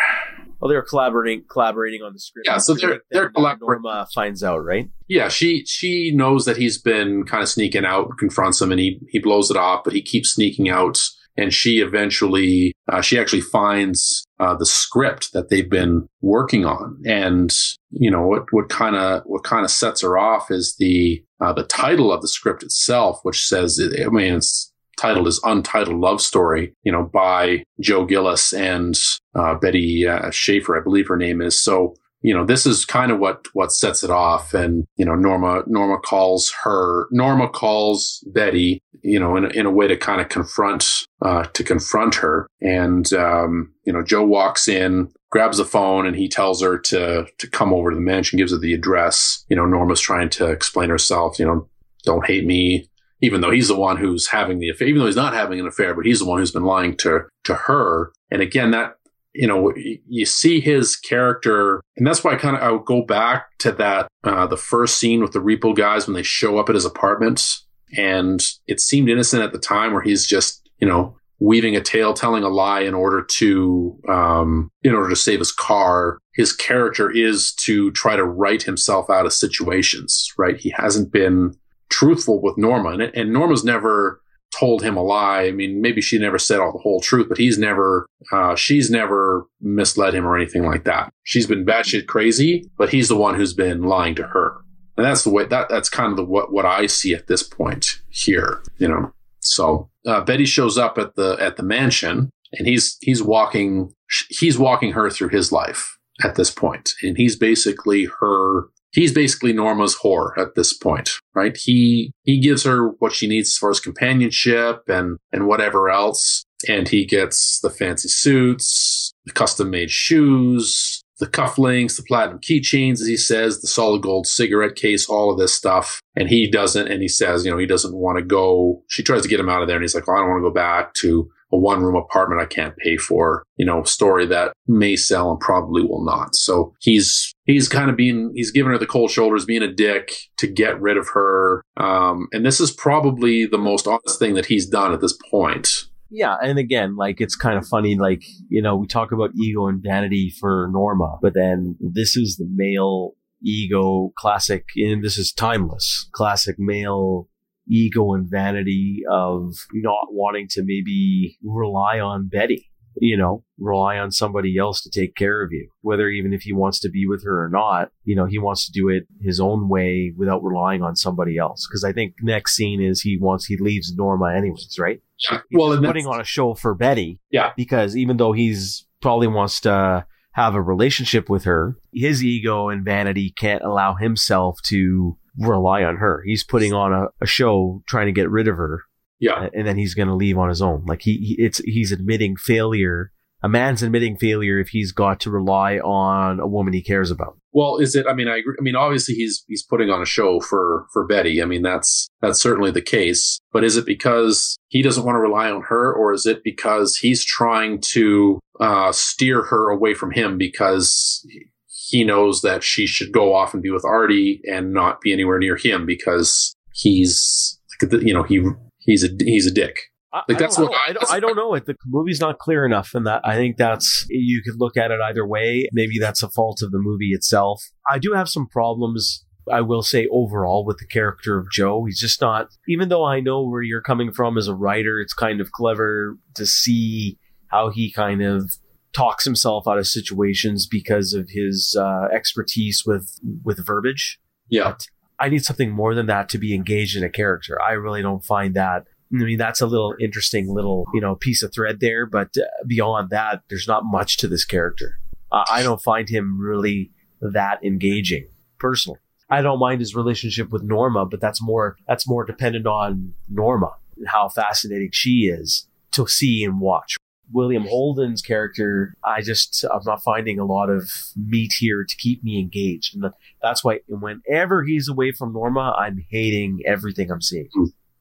Well, 0.59 0.69
they're 0.69 0.81
collaborating 0.81 1.43
collaborating 1.49 2.01
on 2.01 2.13
the 2.13 2.19
script. 2.19 2.47
Yeah, 2.47 2.57
so 2.57 2.73
they're- 2.73 3.01
they're 3.11 3.29
collaborating. 3.29 3.81
Norma 3.83 4.07
finds 4.13 4.43
out, 4.43 4.63
right? 4.63 4.89
Yeah, 5.07 5.29
she, 5.29 5.65
she 5.65 6.11
knows 6.15 6.45
that 6.45 6.57
he's 6.57 6.81
been 6.81 7.23
kind 7.25 7.41
of 7.43 7.49
sneaking 7.49 7.85
out, 7.85 8.09
confronts 8.19 8.61
him 8.61 8.71
and 8.71 8.79
he, 8.79 8.99
he 9.09 9.19
blows 9.19 9.49
it 9.51 9.57
off, 9.57 9.83
but 9.83 9.93
he 9.93 10.01
keeps 10.01 10.33
sneaking 10.33 10.69
out. 10.69 10.97
And 11.39 11.53
she 11.53 11.81
eventually, 11.81 12.73
uh, 12.91 13.01
she 13.01 13.19
actually 13.19 13.41
finds, 13.41 14.25
uh, 14.39 14.55
the 14.55 14.65
script 14.65 15.33
that 15.33 15.49
they've 15.49 15.69
been 15.69 16.07
working 16.21 16.65
on. 16.65 16.99
And, 17.05 17.53
you 17.91 18.09
know, 18.09 18.25
what, 18.25 18.45
what 18.51 18.69
kind 18.69 18.95
of, 18.95 19.21
what 19.25 19.43
kind 19.43 19.63
of 19.63 19.69
sets 19.69 20.01
her 20.01 20.17
off 20.17 20.49
is 20.49 20.75
the, 20.79 21.23
uh, 21.39 21.53
the 21.53 21.63
title 21.65 22.11
of 22.11 22.23
the 22.23 22.27
script 22.27 22.63
itself, 22.63 23.19
which 23.21 23.45
says, 23.45 23.79
I 23.79 24.09
mean, 24.09 24.33
it's 24.33 24.73
titled 24.97 25.27
is 25.27 25.39
Untitled 25.43 25.99
Love 25.99 26.21
Story, 26.21 26.73
you 26.83 26.91
know, 26.91 27.03
by 27.03 27.63
Joe 27.79 28.05
Gillis 28.05 28.53
and 28.53 28.99
uh, 29.35 29.55
Betty 29.55 30.07
uh, 30.07 30.31
Schaefer, 30.31 30.77
I 30.77 30.83
believe 30.83 31.07
her 31.07 31.17
name 31.17 31.41
is. 31.41 31.61
So, 31.61 31.95
you 32.21 32.33
know, 32.33 32.45
this 32.45 32.65
is 32.65 32.83
kind 32.83 33.11
of 33.11 33.19
what 33.19 33.45
what 33.53 33.71
sets 33.71 34.03
it 34.03 34.09
off. 34.09 34.53
And 34.53 34.85
you 34.97 35.05
know, 35.05 35.15
Norma 35.15 35.63
Norma 35.67 35.99
calls 35.99 36.51
her 36.63 37.07
Norma 37.11 37.47
calls 37.47 38.23
Betty, 38.33 38.79
you 39.03 39.19
know, 39.19 39.37
in 39.37 39.45
in 39.51 39.65
a 39.65 39.71
way 39.71 39.87
to 39.87 39.95
kind 39.95 40.19
of 40.19 40.29
confront 40.29 41.05
uh, 41.21 41.43
to 41.43 41.63
confront 41.63 42.15
her. 42.15 42.47
And 42.61 43.11
um, 43.13 43.73
you 43.85 43.93
know, 43.93 44.03
Joe 44.03 44.23
walks 44.23 44.67
in. 44.67 45.09
Grabs 45.29 45.57
the 45.57 45.65
phone 45.65 46.05
and 46.05 46.15
he 46.15 46.29
tells 46.29 46.61
her 46.61 46.79
to 46.79 47.25
to 47.37 47.49
come 47.49 47.73
over 47.73 47.89
to 47.89 47.95
the 47.95 48.01
mansion. 48.01 48.37
Gives 48.37 48.53
her 48.53 48.57
the 48.57 48.73
address. 48.73 49.45
You 49.49 49.57
know, 49.57 49.65
Norma's 49.65 49.99
trying 49.99 50.29
to 50.29 50.49
explain 50.49 50.89
herself. 50.89 51.37
You 51.37 51.45
know, 51.45 51.69
don't 52.05 52.25
hate 52.25 52.45
me 52.45 52.89
even 53.21 53.41
though 53.41 53.51
he's 53.51 53.67
the 53.67 53.77
one 53.77 53.97
who's 53.97 54.27
having 54.27 54.59
the 54.59 54.69
affair, 54.69 54.87
even 54.87 54.99
though 54.99 55.07
he's 55.07 55.15
not 55.15 55.33
having 55.33 55.59
an 55.59 55.67
affair, 55.67 55.93
but 55.93 56.05
he's 56.05 56.19
the 56.19 56.25
one 56.25 56.39
who's 56.39 56.51
been 56.51 56.65
lying 56.65 56.95
to 56.97 57.21
to 57.45 57.53
her. 57.53 58.11
And 58.31 58.41
again, 58.41 58.71
that 58.71 58.97
you 59.37 59.47
know, 59.47 59.71
you 59.75 60.25
see 60.25 60.59
his 60.59 60.95
character, 60.95 61.81
and 61.95 62.07
that's 62.07 62.23
why 62.23 62.33
I 62.33 62.37
kind 62.37 62.55
of 62.55 62.63
I 62.63 62.71
would 62.71 62.85
go 62.85 63.03
back 63.03 63.57
to 63.59 63.71
that 63.73 64.07
uh, 64.23 64.47
the 64.47 64.57
first 64.57 64.97
scene 64.97 65.21
with 65.21 65.31
the 65.31 65.39
repo 65.39 65.75
guys 65.75 66.07
when 66.07 66.15
they 66.15 66.23
show 66.23 66.57
up 66.57 66.69
at 66.69 66.75
his 66.75 66.85
apartment, 66.85 67.57
and 67.95 68.43
it 68.65 68.79
seemed 68.79 69.09
innocent 69.09 69.43
at 69.43 69.51
the 69.51 69.59
time, 69.59 69.93
where 69.93 70.01
he's 70.01 70.25
just 70.25 70.67
you 70.79 70.87
know 70.87 71.15
weaving 71.39 71.75
a 71.75 71.81
tale, 71.81 72.15
telling 72.15 72.43
a 72.43 72.49
lie 72.49 72.81
in 72.81 72.95
order 72.95 73.23
to 73.23 73.99
um, 74.09 74.71
in 74.81 74.95
order 74.95 75.09
to 75.09 75.15
save 75.15 75.39
his 75.39 75.51
car. 75.51 76.17
His 76.33 76.51
character 76.51 77.09
is 77.11 77.53
to 77.53 77.91
try 77.91 78.15
to 78.15 78.23
write 78.23 78.63
himself 78.63 79.07
out 79.09 79.27
of 79.27 79.33
situations. 79.33 80.33
Right? 80.35 80.57
He 80.57 80.71
hasn't 80.71 81.11
been 81.11 81.53
truthful 81.89 82.41
with 82.41 82.57
Norma, 82.57 82.89
and, 82.89 83.01
and 83.01 83.33
Norma's 83.33 83.63
never 83.63 84.21
told 84.57 84.81
him 84.81 84.97
a 84.97 85.03
lie. 85.03 85.43
I 85.43 85.51
mean, 85.51 85.81
maybe 85.81 86.01
she 86.01 86.17
never 86.17 86.39
said 86.39 86.59
all 86.59 86.71
the 86.71 86.79
whole 86.79 87.01
truth, 87.01 87.27
but 87.29 87.37
he's 87.37 87.57
never, 87.57 88.05
uh, 88.31 88.55
she's 88.55 88.89
never 88.89 89.45
misled 89.61 90.13
him 90.13 90.25
or 90.25 90.35
anything 90.35 90.63
like 90.63 90.85
that. 90.85 91.11
She's 91.23 91.47
been 91.47 91.65
batshit 91.65 92.07
crazy, 92.07 92.69
but 92.77 92.89
he's 92.89 93.09
the 93.09 93.17
one 93.17 93.35
who's 93.35 93.53
been 93.53 93.83
lying 93.83 94.15
to 94.15 94.23
her. 94.27 94.57
And 94.95 95.05
that's 95.05 95.23
the 95.23 95.29
way 95.29 95.45
that 95.45 95.69
that's 95.69 95.89
kind 95.89 96.09
of 96.11 96.17
the 96.17 96.25
what 96.25 96.51
what 96.51 96.65
I 96.65 96.87
see 96.87 97.13
at 97.13 97.27
this 97.27 97.43
point 97.43 98.01
here, 98.09 98.63
you 98.77 98.87
know. 98.87 99.11
So 99.41 99.91
uh, 100.07 100.21
Betty 100.21 100.45
shows 100.45 100.77
up 100.77 100.97
at 100.97 101.15
the 101.15 101.37
at 101.39 101.55
the 101.55 101.63
mansion, 101.63 102.31
and 102.53 102.67
he's 102.67 102.97
he's 103.01 103.21
walking 103.21 103.93
he's 104.29 104.57
walking 104.57 104.93
her 104.93 105.11
through 105.11 105.29
his 105.29 105.51
life 105.51 105.97
at 106.23 106.33
this 106.33 106.49
point, 106.49 106.93
and 107.03 107.15
he's 107.15 107.35
basically 107.35 108.09
her 108.19 108.63
he's 108.91 109.13
basically 109.13 109.53
Norma's 109.53 109.97
whore 110.03 110.37
at 110.37 110.55
this 110.55 110.73
point, 110.73 111.11
right? 111.33 111.55
He 111.57 112.11
he 112.23 112.39
gives 112.39 112.63
her 112.63 112.89
what 112.99 113.13
she 113.13 113.27
needs 113.27 113.49
as 113.49 113.57
far 113.57 113.69
as 113.69 113.79
companionship 113.79 114.83
and 114.87 115.17
and 115.31 115.47
whatever 115.47 115.89
else, 115.89 116.43
and 116.67 116.87
he 116.87 117.05
gets 117.05 117.59
the 117.61 117.69
fancy 117.69 118.09
suits, 118.09 119.13
the 119.25 119.33
custom 119.33 119.69
made 119.69 119.91
shoes, 119.91 121.03
the 121.19 121.27
cufflinks, 121.27 121.97
the 121.97 122.03
platinum 122.03 122.39
keychains, 122.39 123.01
as 123.01 123.07
he 123.07 123.17
says, 123.17 123.61
the 123.61 123.67
solid 123.67 124.01
gold 124.01 124.27
cigarette 124.27 124.75
case, 124.75 125.07
all 125.09 125.31
of 125.31 125.39
this 125.39 125.53
stuff. 125.53 125.99
And 126.15 126.29
he 126.29 126.49
doesn't, 126.49 126.87
and 126.87 127.01
he 127.01 127.07
says, 127.07 127.45
you 127.45 127.51
know, 127.51 127.57
he 127.57 127.65
doesn't 127.65 127.95
want 127.95 128.17
to 128.17 128.23
go. 128.23 128.83
She 128.87 129.03
tries 129.03 129.23
to 129.23 129.27
get 129.27 129.39
him 129.39 129.49
out 129.49 129.61
of 129.61 129.67
there, 129.67 129.77
and 129.77 129.83
he's 129.83 129.95
like, 129.95 130.07
well, 130.07 130.17
I 130.17 130.19
don't 130.19 130.29
want 130.29 130.43
to 130.43 130.49
go 130.49 130.53
back 130.53 130.93
to 130.95 131.29
a 131.51 131.57
one 131.57 131.81
room 131.81 131.95
apartment 131.95 132.41
I 132.41 132.45
can't 132.45 132.75
pay 132.77 132.97
for, 132.97 133.43
you 133.55 133.65
know, 133.65 133.83
story 133.83 134.25
that 134.27 134.53
may 134.67 134.95
sell 134.95 135.31
and 135.31 135.39
probably 135.39 135.81
will 135.81 136.03
not. 136.03 136.35
So 136.35 136.73
he's, 136.81 137.33
he's 137.47 137.67
kind 137.67 137.89
of 137.89 137.95
being, 137.95 138.31
he's 138.35 138.51
giving 138.51 138.71
her 138.71 138.77
the 138.77 138.85
cold 138.85 139.09
shoulders, 139.09 139.45
being 139.45 139.63
a 139.63 139.73
dick 139.73 140.13
to 140.37 140.47
get 140.47 140.79
rid 140.79 140.97
of 140.97 141.07
her. 141.13 141.63
Um, 141.77 142.27
and 142.31 142.45
this 142.45 142.59
is 142.59 142.71
probably 142.71 143.47
the 143.47 143.57
most 143.57 143.87
honest 143.87 144.19
thing 144.19 144.35
that 144.35 144.45
he's 144.45 144.67
done 144.67 144.93
at 144.93 145.01
this 145.01 145.17
point. 145.31 145.69
Yeah, 146.09 146.35
and 146.41 146.57
again, 146.57 146.95
like 146.95 147.19
it's 147.19 147.35
kind 147.35 147.57
of 147.57 147.67
funny, 147.67 147.97
like, 147.97 148.23
you 148.49 148.61
know, 148.61 148.75
we 148.75 148.87
talk 148.87 149.11
about 149.11 149.31
ego 149.35 149.67
and 149.67 149.83
vanity 149.83 150.33
for 150.39 150.69
Norma, 150.71 151.17
but 151.21 151.33
then 151.33 151.75
this 151.79 152.15
is 152.15 152.37
the 152.37 152.47
male 152.53 153.13
ego 153.43 154.13
classic, 154.17 154.65
and 154.75 155.03
this 155.03 155.17
is 155.17 155.33
timeless, 155.33 156.09
classic 156.13 156.55
male 156.57 157.27
ego 157.69 158.13
and 158.13 158.29
vanity 158.29 159.01
of 159.11 159.53
not 159.73 160.07
wanting 160.11 160.47
to 160.49 160.61
maybe 160.61 161.37
rely 161.43 161.99
on 161.99 162.29
Betty, 162.29 162.71
you 162.99 163.17
know, 163.17 163.43
rely 163.57 163.97
on 163.97 164.11
somebody 164.11 164.57
else 164.57 164.81
to 164.81 164.89
take 164.89 165.15
care 165.15 165.41
of 165.43 165.51
you, 165.51 165.69
whether 165.81 166.09
even 166.09 166.33
if 166.33 166.41
he 166.41 166.53
wants 166.53 166.79
to 166.81 166.89
be 166.89 167.05
with 167.07 167.23
her 167.23 167.43
or 167.45 167.49
not, 167.49 167.89
you 168.03 168.15
know, 168.15 168.25
he 168.25 168.37
wants 168.37 168.65
to 168.65 168.71
do 168.71 168.89
it 168.89 169.07
his 169.21 169.39
own 169.39 169.69
way 169.69 170.13
without 170.17 170.43
relying 170.43 170.81
on 170.81 170.95
somebody 170.95 171.37
else. 171.37 171.67
Cause 171.67 171.83
I 171.83 171.93
think 171.93 172.15
next 172.21 172.55
scene 172.55 172.81
is 172.81 173.01
he 173.01 173.17
wants, 173.19 173.45
he 173.45 173.57
leaves 173.57 173.93
Norma 173.95 174.33
anyways, 174.35 174.77
right? 174.79 175.01
Yeah. 175.29 175.39
He's 175.49 175.57
Well, 175.59 175.81
putting 175.81 176.07
on 176.07 176.21
a 176.21 176.25
show 176.25 176.53
for 176.53 176.73
Betty. 176.73 177.19
Yeah. 177.31 177.51
Because 177.55 177.95
even 177.95 178.17
though 178.17 178.33
he's 178.33 178.85
probably 179.01 179.27
wants 179.27 179.61
to 179.61 180.05
have 180.33 180.53
a 180.53 180.61
relationship 180.61 181.29
with 181.29 181.45
her, 181.45 181.77
his 181.93 182.23
ego 182.23 182.69
and 182.69 182.85
vanity 182.85 183.33
can't 183.35 183.63
allow 183.63 183.95
himself 183.95 184.59
to 184.65 185.17
rely 185.39 185.83
on 185.83 185.97
her. 185.97 186.23
He's 186.25 186.43
putting 186.43 186.73
on 186.73 186.93
a, 186.93 187.07
a 187.21 187.25
show 187.27 187.81
trying 187.87 188.07
to 188.07 188.11
get 188.11 188.29
rid 188.29 188.47
of 188.47 188.57
her, 188.57 188.81
yeah, 189.19 189.49
and 189.53 189.67
then 189.67 189.77
he's 189.77 189.95
going 189.95 190.07
to 190.07 190.15
leave 190.15 190.37
on 190.37 190.49
his 190.49 190.61
own. 190.61 190.85
Like 190.85 191.01
he, 191.01 191.17
he, 191.17 191.43
it's 191.43 191.59
he's 191.59 191.91
admitting 191.91 192.35
failure. 192.35 193.11
A 193.43 193.49
man's 193.49 193.83
admitting 193.83 194.17
failure 194.17 194.59
if 194.59 194.69
he's 194.69 194.91
got 194.91 195.19
to 195.21 195.29
rely 195.29 195.77
on 195.77 196.39
a 196.39 196.47
woman 196.47 196.73
he 196.73 196.81
cares 196.81 197.11
about. 197.11 197.37
Well, 197.53 197.77
is 197.77 197.95
it? 197.95 198.07
I 198.07 198.13
mean, 198.13 198.27
I 198.27 198.37
agree. 198.37 198.55
I 198.59 198.63
mean, 198.63 198.75
obviously 198.75 199.15
he's 199.15 199.43
he's 199.47 199.63
putting 199.63 199.89
on 199.89 200.01
a 200.01 200.05
show 200.05 200.39
for 200.39 200.85
for 200.91 201.05
Betty. 201.05 201.41
I 201.41 201.45
mean, 201.45 201.61
that's 201.61 202.07
that's 202.21 202.41
certainly 202.41 202.71
the 202.71 202.81
case. 202.81 203.39
But 203.51 203.63
is 203.63 203.77
it 203.77 203.85
because 203.85 204.57
he 204.67 204.81
doesn't 204.81 205.05
want 205.05 205.15
to 205.15 205.19
rely 205.19 205.51
on 205.51 205.63
her, 205.63 205.93
or 205.93 206.13
is 206.13 206.25
it 206.25 206.43
because 206.43 206.97
he's 206.97 207.23
trying 207.23 207.79
to 207.91 208.39
uh, 208.59 208.91
steer 208.91 209.43
her 209.43 209.69
away 209.69 209.93
from 209.93 210.11
him 210.11 210.37
because 210.37 211.25
he 211.67 212.03
knows 212.03 212.41
that 212.41 212.63
she 212.63 212.85
should 212.85 213.11
go 213.11 213.33
off 213.33 213.53
and 213.53 213.63
be 213.63 213.71
with 213.71 213.85
Artie 213.85 214.41
and 214.45 214.73
not 214.73 214.99
be 215.01 215.13
anywhere 215.13 215.39
near 215.39 215.55
him 215.55 215.85
because 215.85 216.53
he's 216.73 217.59
you 218.01 218.13
know 218.13 218.23
he 218.23 218.41
he's 218.87 219.03
a 219.03 219.09
he's 219.19 219.45
a 219.45 219.51
dick. 219.51 219.77
I, 220.13 220.23
Like, 220.29 220.37
I 220.37 220.39
that's 220.39 220.55
don't 220.55 220.65
what 220.65 220.71
know. 220.71 220.77
I- 220.77 220.89
I 220.89 220.93
don't, 220.93 221.11
I 221.13 221.19
don't 221.19 221.35
know 221.35 221.53
it. 221.53 221.65
The 221.67 221.75
movie's 221.85 222.19
not 222.21 222.39
clear 222.39 222.65
enough, 222.65 222.91
and 222.95 223.05
that 223.05 223.21
I 223.23 223.35
think 223.35 223.57
that's 223.57 224.05
you 224.09 224.41
could 224.41 224.55
look 224.57 224.75
at 224.77 224.89
it 224.89 224.99
either 225.01 225.27
way. 225.27 225.67
Maybe 225.73 225.99
that's 225.99 226.23
a 226.23 226.29
fault 226.29 226.61
of 226.63 226.71
the 226.71 226.79
movie 226.79 227.11
itself. 227.11 227.61
I 227.87 227.99
do 227.99 228.13
have 228.13 228.29
some 228.29 228.47
problems. 228.47 229.23
I 229.51 229.61
will 229.61 229.81
say 229.83 230.07
overall 230.11 230.65
with 230.65 230.77
the 230.79 230.87
character 230.87 231.37
of 231.37 231.47
Joe, 231.51 231.85
he's 231.85 231.99
just 231.99 232.19
not. 232.19 232.47
Even 232.67 232.89
though 232.89 233.05
I 233.05 233.19
know 233.21 233.45
where 233.47 233.61
you're 233.61 233.81
coming 233.81 234.11
from 234.11 234.37
as 234.37 234.47
a 234.49 234.55
writer, 234.55 234.99
it's 234.99 235.13
kind 235.13 235.39
of 235.39 235.51
clever 235.51 236.17
to 236.35 236.45
see 236.45 237.17
how 237.47 237.69
he 237.69 237.91
kind 237.91 238.21
of 238.21 238.51
talks 238.93 239.23
himself 239.23 239.65
out 239.67 239.77
of 239.77 239.87
situations 239.87 240.67
because 240.69 241.13
of 241.13 241.27
his 241.29 241.77
uh, 241.79 242.07
expertise 242.13 242.83
with 242.85 243.09
with 243.43 243.65
verbiage. 243.65 244.19
Yeah, 244.49 244.71
But 244.71 244.85
I 245.19 245.29
need 245.29 245.43
something 245.43 245.71
more 245.71 245.95
than 245.95 246.05
that 246.07 246.29
to 246.29 246.37
be 246.37 246.53
engaged 246.53 246.95
in 246.95 247.03
a 247.03 247.09
character. 247.09 247.59
I 247.61 247.73
really 247.73 248.01
don't 248.01 248.23
find 248.23 248.55
that. 248.55 248.85
I 249.13 249.23
mean, 249.23 249.37
that's 249.37 249.61
a 249.61 249.65
little 249.65 249.95
interesting 249.99 250.53
little, 250.53 250.85
you 250.93 251.01
know, 251.01 251.15
piece 251.15 251.41
of 251.41 251.53
thread 251.53 251.79
there, 251.79 252.05
but 252.05 252.29
uh, 252.37 252.45
beyond 252.67 253.09
that, 253.09 253.41
there's 253.49 253.67
not 253.67 253.83
much 253.85 254.17
to 254.17 254.27
this 254.27 254.43
character. 254.43 254.99
I 255.31 255.63
don't 255.63 255.81
find 255.81 256.07
him 256.07 256.39
really 256.39 256.91
that 257.21 257.63
engaging, 257.63 258.27
personally. 258.59 258.99
I 259.29 259.41
don't 259.41 259.59
mind 259.59 259.81
his 259.81 259.95
relationship 259.95 260.51
with 260.51 260.63
Norma, 260.63 261.05
but 261.05 261.19
that's 261.19 261.41
more 261.41 261.77
that's 261.87 262.07
more 262.07 262.23
dependent 262.23 262.65
on 262.65 263.13
Norma 263.29 263.75
and 263.97 264.07
how 264.07 264.29
fascinating 264.29 264.89
she 264.93 265.27
is 265.27 265.67
to 265.91 266.07
see 266.07 266.43
and 266.43 266.61
watch. 266.61 266.95
William 267.31 267.65
Holden's 267.65 268.21
character, 268.21 268.93
I 269.03 269.21
just 269.21 269.65
I'm 269.71 269.81
not 269.85 270.03
finding 270.03 270.39
a 270.39 270.45
lot 270.45 270.69
of 270.69 270.89
meat 271.15 271.53
here 271.59 271.83
to 271.87 271.95
keep 271.97 272.23
me 272.23 272.39
engaged, 272.39 272.95
and 272.95 273.11
that's 273.41 273.63
why 273.63 273.79
whenever 273.87 274.63
he's 274.63 274.87
away 274.87 275.11
from 275.11 275.33
Norma, 275.33 275.75
I'm 275.77 276.05
hating 276.09 276.61
everything 276.65 277.11
I'm 277.11 277.21
seeing. 277.21 277.49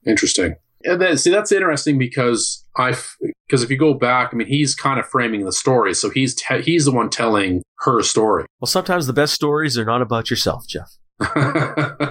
Interesting. 0.07 0.57
And 0.85 1.01
then 1.01 1.16
see 1.19 1.31
that's 1.31 1.53
interesting 1.53 1.98
because 1.98 2.65
I 2.77 2.94
because 3.48 3.62
if 3.62 3.70
you 3.70 3.77
go 3.77 3.94
back, 3.94 4.31
I 4.32 4.36
mean 4.36 4.47
he's 4.47 4.74
kind 4.74 5.01
of 5.01 5.07
framing 5.07 5.44
the 5.44 5.53
story, 5.53 5.94
so 5.94 6.11
he's 6.11 6.35
te- 6.35 6.62
he's 6.62 6.85
the 6.85 6.93
one 6.93 7.11
telling 7.11 7.62
her 7.81 8.03
story. 8.03 8.47
Well, 8.61 8.66
sometimes 8.66 9.07
the 9.07 9.12
best 9.12 9.35
stories 9.35 9.77
are 9.77 9.85
not 9.85 10.03
about 10.03 10.31
yourself, 10.31 10.65
Geoff. 10.69 10.97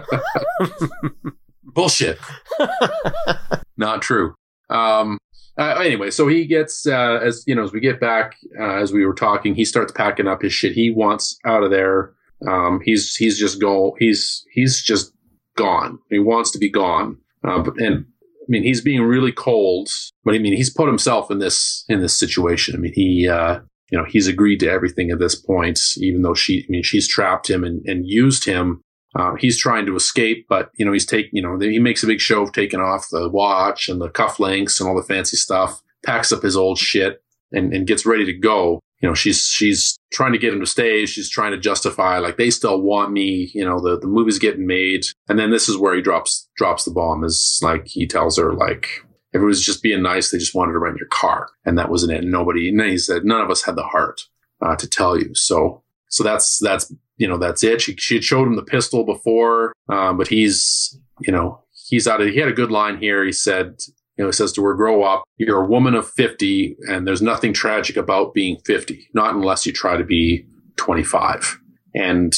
Bullshit. 1.75 2.17
Not 3.77 4.01
true. 4.01 4.33
Um. 4.69 5.17
Uh, 5.57 5.75
anyway, 5.79 6.11
so 6.11 6.27
he 6.27 6.45
gets 6.45 6.85
uh, 6.85 7.19
as 7.23 7.43
you 7.47 7.55
know 7.55 7.63
as 7.63 7.71
we 7.71 7.79
get 7.79 7.99
back 7.99 8.35
uh, 8.59 8.75
as 8.75 8.91
we 8.91 9.05
were 9.05 9.13
talking, 9.13 9.55
he 9.55 9.65
starts 9.65 9.91
packing 9.91 10.27
up 10.27 10.41
his 10.41 10.53
shit. 10.53 10.73
He 10.73 10.91
wants 10.91 11.37
out 11.45 11.63
of 11.63 11.71
there. 11.71 12.13
Um. 12.47 12.81
He's 12.83 13.15
he's 13.15 13.39
just 13.39 13.61
go. 13.61 13.95
He's 13.99 14.45
he's 14.51 14.81
just 14.81 15.13
gone. 15.55 15.99
He 16.09 16.19
wants 16.19 16.51
to 16.51 16.59
be 16.59 16.69
gone. 16.69 17.17
Uh, 17.43 17.59
but 17.59 17.79
and 17.79 18.05
I 18.45 18.47
mean, 18.47 18.63
he's 18.63 18.81
being 18.81 19.01
really 19.01 19.31
cold, 19.31 19.89
but 20.23 20.35
I 20.35 20.39
mean, 20.39 20.55
he's 20.55 20.71
put 20.73 20.87
himself 20.87 21.31
in 21.31 21.39
this 21.39 21.83
in 21.89 22.01
this 22.01 22.17
situation. 22.17 22.75
I 22.75 22.77
mean, 22.77 22.93
he 22.93 23.27
uh, 23.27 23.59
you 23.91 23.97
know 23.97 24.05
he's 24.05 24.27
agreed 24.27 24.59
to 24.59 24.69
everything 24.69 25.09
at 25.11 25.19
this 25.19 25.35
point, 25.35 25.79
even 25.97 26.21
though 26.21 26.35
she, 26.35 26.59
I 26.61 26.65
mean, 26.69 26.83
she's 26.83 27.07
trapped 27.07 27.49
him 27.49 27.63
and, 27.63 27.83
and 27.85 28.05
used 28.05 28.45
him. 28.45 28.81
Uh, 29.17 29.35
he's 29.35 29.57
trying 29.57 29.85
to 29.85 29.95
escape, 29.95 30.45
but 30.49 30.71
you 30.75 30.85
know 30.85 30.91
he's 30.91 31.05
taking, 31.05 31.31
you 31.33 31.41
know, 31.41 31.57
he 31.57 31.79
makes 31.79 32.03
a 32.03 32.07
big 32.07 32.19
show 32.19 32.43
of 32.43 32.51
taking 32.51 32.81
off 32.81 33.07
the 33.11 33.29
watch 33.29 33.87
and 33.87 34.01
the 34.01 34.09
cufflinks 34.09 34.79
and 34.79 34.89
all 34.89 34.95
the 34.95 35.03
fancy 35.03 35.37
stuff. 35.37 35.81
Packs 36.05 36.31
up 36.31 36.43
his 36.43 36.57
old 36.57 36.77
shit 36.77 37.23
and, 37.51 37.73
and 37.73 37.87
gets 37.87 38.05
ready 38.05 38.25
to 38.25 38.33
go. 38.33 38.79
You 39.01 39.09
know, 39.09 39.15
she's 39.15 39.45
she's 39.45 39.97
trying 40.11 40.33
to 40.33 40.37
get 40.37 40.53
him 40.53 40.59
to 40.59 40.65
stay. 40.65 41.05
She's 41.05 41.29
trying 41.29 41.51
to 41.51 41.57
justify 41.57 42.17
like 42.19 42.37
they 42.37 42.49
still 42.49 42.81
want 42.81 43.11
me. 43.11 43.51
You 43.53 43.65
know, 43.65 43.79
the 43.79 43.97
the 43.99 44.07
movie's 44.07 44.39
getting 44.39 44.67
made, 44.67 45.05
and 45.29 45.39
then 45.39 45.51
this 45.51 45.69
is 45.69 45.77
where 45.77 45.95
he 45.95 46.01
drops 46.01 46.49
drops 46.57 46.85
the 46.85 46.91
bomb. 46.91 47.23
Is 47.23 47.59
like 47.63 47.87
he 47.87 48.07
tells 48.07 48.37
her 48.37 48.53
like 48.53 49.05
if 49.33 49.41
it 49.41 49.45
was 49.45 49.63
just 49.63 49.83
being 49.83 50.01
nice, 50.01 50.31
they 50.31 50.37
just 50.37 50.55
wanted 50.55 50.73
to 50.73 50.79
rent 50.79 50.97
your 50.97 51.09
car, 51.09 51.49
and 51.65 51.77
that 51.77 51.89
wasn't 51.89 52.13
it. 52.13 52.23
Nobody. 52.23 52.69
And 52.69 52.81
he 52.81 52.97
said 52.97 53.25
none 53.25 53.41
of 53.41 53.49
us 53.49 53.63
had 53.63 53.75
the 53.75 53.83
heart 53.83 54.21
uh, 54.61 54.75
to 54.75 54.89
tell 54.89 55.17
you. 55.17 55.35
So 55.35 55.83
so 56.09 56.23
that's 56.23 56.59
that's 56.59 56.91
you 57.17 57.27
know 57.27 57.37
that's 57.37 57.63
it. 57.63 57.81
She 57.81 57.95
she 57.97 58.15
had 58.15 58.23
showed 58.23 58.47
him 58.47 58.55
the 58.55 58.63
pistol 58.63 59.05
before, 59.05 59.73
uh, 59.89 60.13
but 60.13 60.27
he's 60.27 60.99
you 61.21 61.31
know 61.31 61.63
he's 61.89 62.07
out 62.07 62.21
of. 62.21 62.27
He 62.27 62.39
had 62.39 62.49
a 62.49 62.53
good 62.53 62.71
line 62.71 62.97
here. 62.97 63.23
He 63.23 63.31
said 63.31 63.79
you 64.17 64.23
know, 64.23 64.29
he 64.29 64.33
says 64.33 64.53
to 64.53 64.63
her, 64.63 64.73
grow 64.73 65.03
up. 65.03 65.23
You're 65.37 65.63
a 65.63 65.67
woman 65.67 65.93
of 65.93 66.09
50 66.09 66.77
and 66.87 67.05
there's 67.05 67.21
nothing 67.21 67.53
tragic 67.53 67.97
about 67.97 68.33
being 68.33 68.57
50, 68.65 69.09
not 69.13 69.35
unless 69.35 69.65
you 69.65 69.73
try 69.73 69.97
to 69.97 70.05
be 70.05 70.45
25. 70.77 71.59
And 71.93 72.33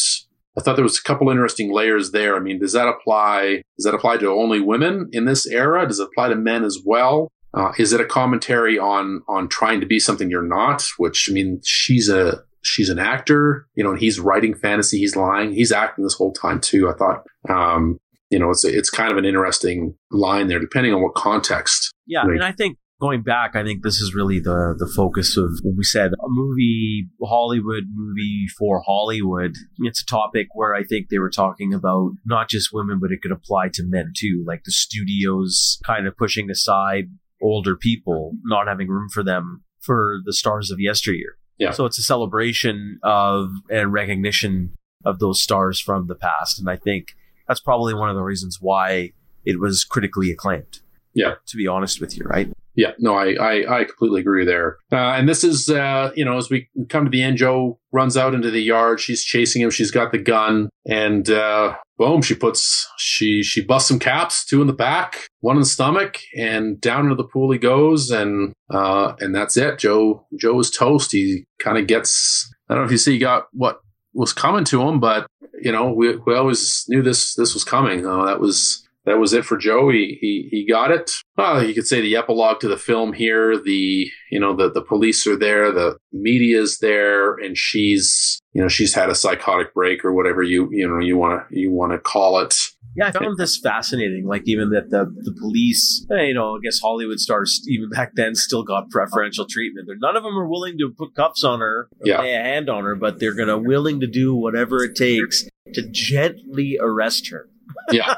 I 0.57 0.61
thought 0.61 0.75
there 0.75 0.83
was 0.83 0.97
a 0.97 1.03
couple 1.03 1.29
interesting 1.29 1.71
layers 1.71 2.11
there. 2.11 2.35
I 2.35 2.39
mean, 2.39 2.59
does 2.59 2.73
that 2.73 2.87
apply? 2.87 3.61
Does 3.77 3.85
that 3.85 3.93
apply 3.93 4.17
to 4.17 4.29
only 4.29 4.59
women 4.59 5.09
in 5.11 5.25
this 5.25 5.45
era? 5.45 5.87
Does 5.87 5.99
it 5.99 6.07
apply 6.11 6.29
to 6.29 6.35
men 6.35 6.63
as 6.63 6.79
well? 6.83 7.27
Uh, 7.53 7.71
is 7.77 7.93
it 7.93 8.01
a 8.01 8.05
commentary 8.05 8.77
on, 8.77 9.21
on 9.27 9.47
trying 9.47 9.79
to 9.79 9.85
be 9.85 9.99
something 9.99 10.29
you're 10.29 10.41
not? 10.41 10.83
Which, 10.97 11.27
I 11.29 11.33
mean, 11.33 11.61
she's 11.63 12.09
a, 12.09 12.43
she's 12.67 12.89
an 12.89 12.99
actor, 12.99 13.67
you 13.75 13.83
know, 13.83 13.91
and 13.91 13.99
he's 13.99 14.19
writing 14.19 14.53
fantasy. 14.53 14.99
He's 14.99 15.15
lying. 15.15 15.53
He's 15.53 15.71
acting 15.71 16.03
this 16.03 16.13
whole 16.13 16.33
time 16.33 16.59
too. 16.59 16.89
I 16.89 16.93
thought, 16.93 17.23
um, 17.49 17.97
you 18.29 18.37
know, 18.37 18.49
it's 18.49 18.65
it's 18.65 18.89
kind 18.89 19.11
of 19.11 19.17
an 19.17 19.25
interesting 19.25 19.95
line 20.11 20.47
there, 20.47 20.59
depending 20.59 20.93
on 20.93 21.01
what 21.01 21.15
context. 21.15 21.93
Yeah, 22.05 22.23
and 22.23 22.43
I 22.43 22.51
think 22.51 22.77
going 22.99 23.23
back, 23.23 23.55
I 23.55 23.63
think 23.63 23.83
this 23.83 23.99
is 24.01 24.13
really 24.13 24.39
the 24.39 24.75
the 24.77 24.91
focus 24.95 25.37
of 25.37 25.59
what 25.63 25.75
we 25.77 25.83
said 25.83 26.11
a 26.11 26.27
movie, 26.27 27.07
Hollywood 27.23 27.85
movie 27.93 28.47
for 28.57 28.81
Hollywood. 28.85 29.55
It's 29.79 30.01
a 30.01 30.05
topic 30.05 30.47
where 30.53 30.75
I 30.75 30.83
think 30.83 31.07
they 31.09 31.19
were 31.19 31.29
talking 31.29 31.73
about 31.73 32.11
not 32.25 32.49
just 32.49 32.73
women, 32.73 32.99
but 33.01 33.11
it 33.11 33.21
could 33.21 33.31
apply 33.31 33.69
to 33.73 33.83
men 33.85 34.11
too, 34.15 34.43
like 34.45 34.63
the 34.65 34.71
studios 34.71 35.79
kind 35.85 36.07
of 36.07 36.17
pushing 36.17 36.49
aside 36.49 37.05
older 37.41 37.75
people, 37.75 38.33
not 38.43 38.67
having 38.67 38.89
room 38.89 39.07
for 39.09 39.23
them 39.23 39.63
for 39.79 40.17
the 40.25 40.33
stars 40.33 40.69
of 40.69 40.79
yesteryear. 40.79 41.37
Yeah. 41.57 41.71
So 41.71 41.85
it's 41.85 41.97
a 41.97 42.03
celebration 42.03 42.99
of 43.03 43.51
and 43.69 43.91
recognition 43.91 44.73
of 45.05 45.19
those 45.19 45.41
stars 45.41 45.79
from 45.79 46.07
the 46.07 46.15
past, 46.15 46.59
and 46.59 46.69
I 46.69 46.75
think 46.75 47.15
that's 47.47 47.59
probably 47.59 47.93
one 47.93 48.09
of 48.09 48.15
the 48.15 48.23
reasons 48.23 48.57
why 48.61 49.13
it 49.45 49.59
was 49.59 49.83
critically 49.83 50.31
acclaimed. 50.31 50.81
Yeah. 51.13 51.35
To 51.47 51.57
be 51.57 51.67
honest 51.67 51.99
with 51.99 52.15
you, 52.17 52.23
right? 52.25 52.51
Yeah, 52.75 52.91
no, 52.99 53.15
I, 53.15 53.33
I, 53.33 53.79
I 53.79 53.83
completely 53.85 54.21
agree 54.21 54.45
there. 54.45 54.77
Uh, 54.91 54.97
and 54.97 55.27
this 55.27 55.43
is, 55.43 55.67
uh, 55.67 56.11
you 56.15 56.23
know, 56.23 56.37
as 56.37 56.51
we 56.51 56.69
come 56.89 57.05
to 57.05 57.09
the 57.09 57.23
end, 57.23 57.37
Joe 57.37 57.79
runs 57.91 58.15
out 58.15 58.35
into 58.35 58.51
the 58.51 58.61
yard. 58.61 58.99
She's 58.99 59.23
chasing 59.23 59.63
him. 59.63 59.71
She's 59.71 59.89
got 59.89 60.11
the 60.11 60.19
gun, 60.19 60.69
and 60.87 61.27
uh, 61.27 61.75
boom, 61.97 62.21
she 62.21 62.35
puts 62.35 62.87
she 62.97 63.43
she 63.43 63.61
busts 63.61 63.87
some 63.87 63.99
caps, 63.99 64.45
two 64.45 64.61
in 64.61 64.67
the 64.67 64.73
back, 64.73 65.27
one 65.41 65.55
in 65.55 65.61
the 65.61 65.67
stomach, 65.67 66.19
and 66.35 66.79
down 66.79 67.05
into 67.05 67.15
the 67.15 67.23
pool 67.23 67.51
he 67.51 67.57
goes, 67.57 68.11
and 68.11 68.53
uh, 68.69 69.13
and 69.19 69.33
that's 69.33 69.57
it. 69.57 69.79
Joe 69.79 70.25
Joe 70.35 70.59
is 70.59 70.71
toast. 70.71 71.11
He 71.11 71.45
kind 71.59 71.77
of 71.77 71.87
gets. 71.87 72.51
I 72.69 72.73
don't 72.73 72.83
know 72.83 72.85
if 72.85 72.91
you 72.91 72.97
see 72.97 73.13
he 73.13 73.19
got 73.19 73.47
what 73.53 73.79
was 74.13 74.33
coming 74.33 74.65
to 74.65 74.81
him, 74.81 74.99
but 74.99 75.27
you 75.61 75.71
know, 75.71 75.91
we 75.91 76.15
we 76.17 76.35
always 76.35 76.85
knew 76.87 77.01
this 77.01 77.35
this 77.35 77.53
was 77.53 77.63
coming. 77.63 78.05
Uh, 78.05 78.25
that 78.25 78.39
was 78.39 78.86
that 79.07 79.17
was 79.19 79.33
it 79.33 79.45
for 79.45 79.57
Joe. 79.57 79.89
He 79.89 80.17
he, 80.21 80.47
he 80.51 80.67
got 80.67 80.91
it. 80.91 81.11
Well, 81.37 81.63
you 81.63 81.73
could 81.73 81.87
say 81.87 82.01
the 82.01 82.15
epilogue 82.15 82.59
to 82.59 82.67
the 82.67 82.77
film 82.77 83.13
here. 83.13 83.57
The 83.57 84.11
you 84.29 84.39
know 84.39 84.55
the 84.55 84.69
the 84.69 84.81
police 84.81 85.25
are 85.25 85.37
there, 85.37 85.71
the 85.71 85.97
media's 86.11 86.77
there, 86.79 87.33
and 87.35 87.57
she's 87.57 88.39
you 88.53 88.61
know 88.61 88.67
she's 88.67 88.93
had 88.93 89.09
a 89.09 89.15
psychotic 89.15 89.73
break 89.73 90.05
or 90.05 90.13
whatever 90.13 90.43
you 90.43 90.69
you 90.71 90.87
know 90.87 90.99
you 90.99 91.17
want 91.17 91.49
to 91.49 91.59
you 91.59 91.71
want 91.71 91.93
to 91.93 91.97
call 91.97 92.39
it. 92.39 92.53
Yeah, 92.95 93.09
I 93.09 93.11
found 93.11 93.37
this 93.37 93.59
fascinating. 93.59 94.25
Like 94.27 94.41
even 94.45 94.71
that 94.71 94.89
the 94.89 95.05
the 95.21 95.31
police, 95.39 96.05
eh, 96.11 96.23
you 96.23 96.33
know, 96.33 96.55
I 96.55 96.59
guess 96.63 96.79
Hollywood 96.79 97.19
stars 97.19 97.63
even 97.69 97.89
back 97.89 98.11
then 98.15 98.33
still 98.35 98.63
got 98.63 98.89
preferential 98.89 99.45
treatment. 99.47 99.85
They're, 99.87 99.97
none 99.99 100.17
of 100.17 100.23
them 100.23 100.35
are 100.37 100.47
willing 100.49 100.77
to 100.79 100.89
put 100.97 101.15
cuffs 101.15 101.43
on 101.43 101.59
her, 101.59 101.89
or 101.99 102.07
Yeah. 102.07 102.19
lay 102.21 102.33
a 102.33 102.41
hand 102.41 102.69
on 102.69 102.83
her, 102.85 102.95
but 102.95 103.19
they're 103.19 103.35
gonna 103.35 103.57
willing 103.57 103.99
to 103.99 104.07
do 104.07 104.33
whatever 104.35 104.83
it 104.83 104.95
takes 104.95 105.47
to 105.73 105.87
gently 105.87 106.77
arrest 106.81 107.29
her. 107.29 107.49
Yeah, 107.91 108.15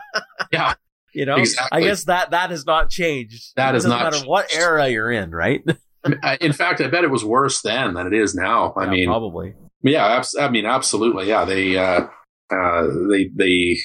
yeah. 0.51 0.73
You 1.11 1.25
know, 1.25 1.37
Exactly. 1.37 1.69
I 1.75 1.81
guess 1.81 2.03
that 2.03 2.29
that 2.31 2.51
has 2.51 2.67
not 2.67 2.91
changed. 2.91 3.53
That 3.55 3.69
it 3.69 3.77
doesn't 3.77 3.89
not 3.89 4.03
matter 4.13 4.23
what 4.27 4.53
era 4.53 4.87
you're 4.89 5.11
in, 5.11 5.31
right? 5.31 5.59
In 6.39 6.53
fact, 6.53 6.81
I 6.81 6.87
bet 6.87 7.03
it 7.03 7.09
was 7.09 7.25
worse 7.25 7.63
then 7.63 7.95
than 7.95 8.05
it 8.05 8.13
is 8.13 8.35
now. 8.35 8.73
I 8.77 8.83
Yeah, 8.85 8.89
mean, 8.91 9.07
probably. 9.07 9.55
yeah, 9.81 10.21
I 10.39 10.49
mean, 10.49 10.67
absolutely. 10.67 11.27
Yeah, 11.27 11.45
they, 11.45 11.75
uh, 11.75 12.05
uh, 12.55 12.87
they, 13.09 13.31
they, 13.35 13.77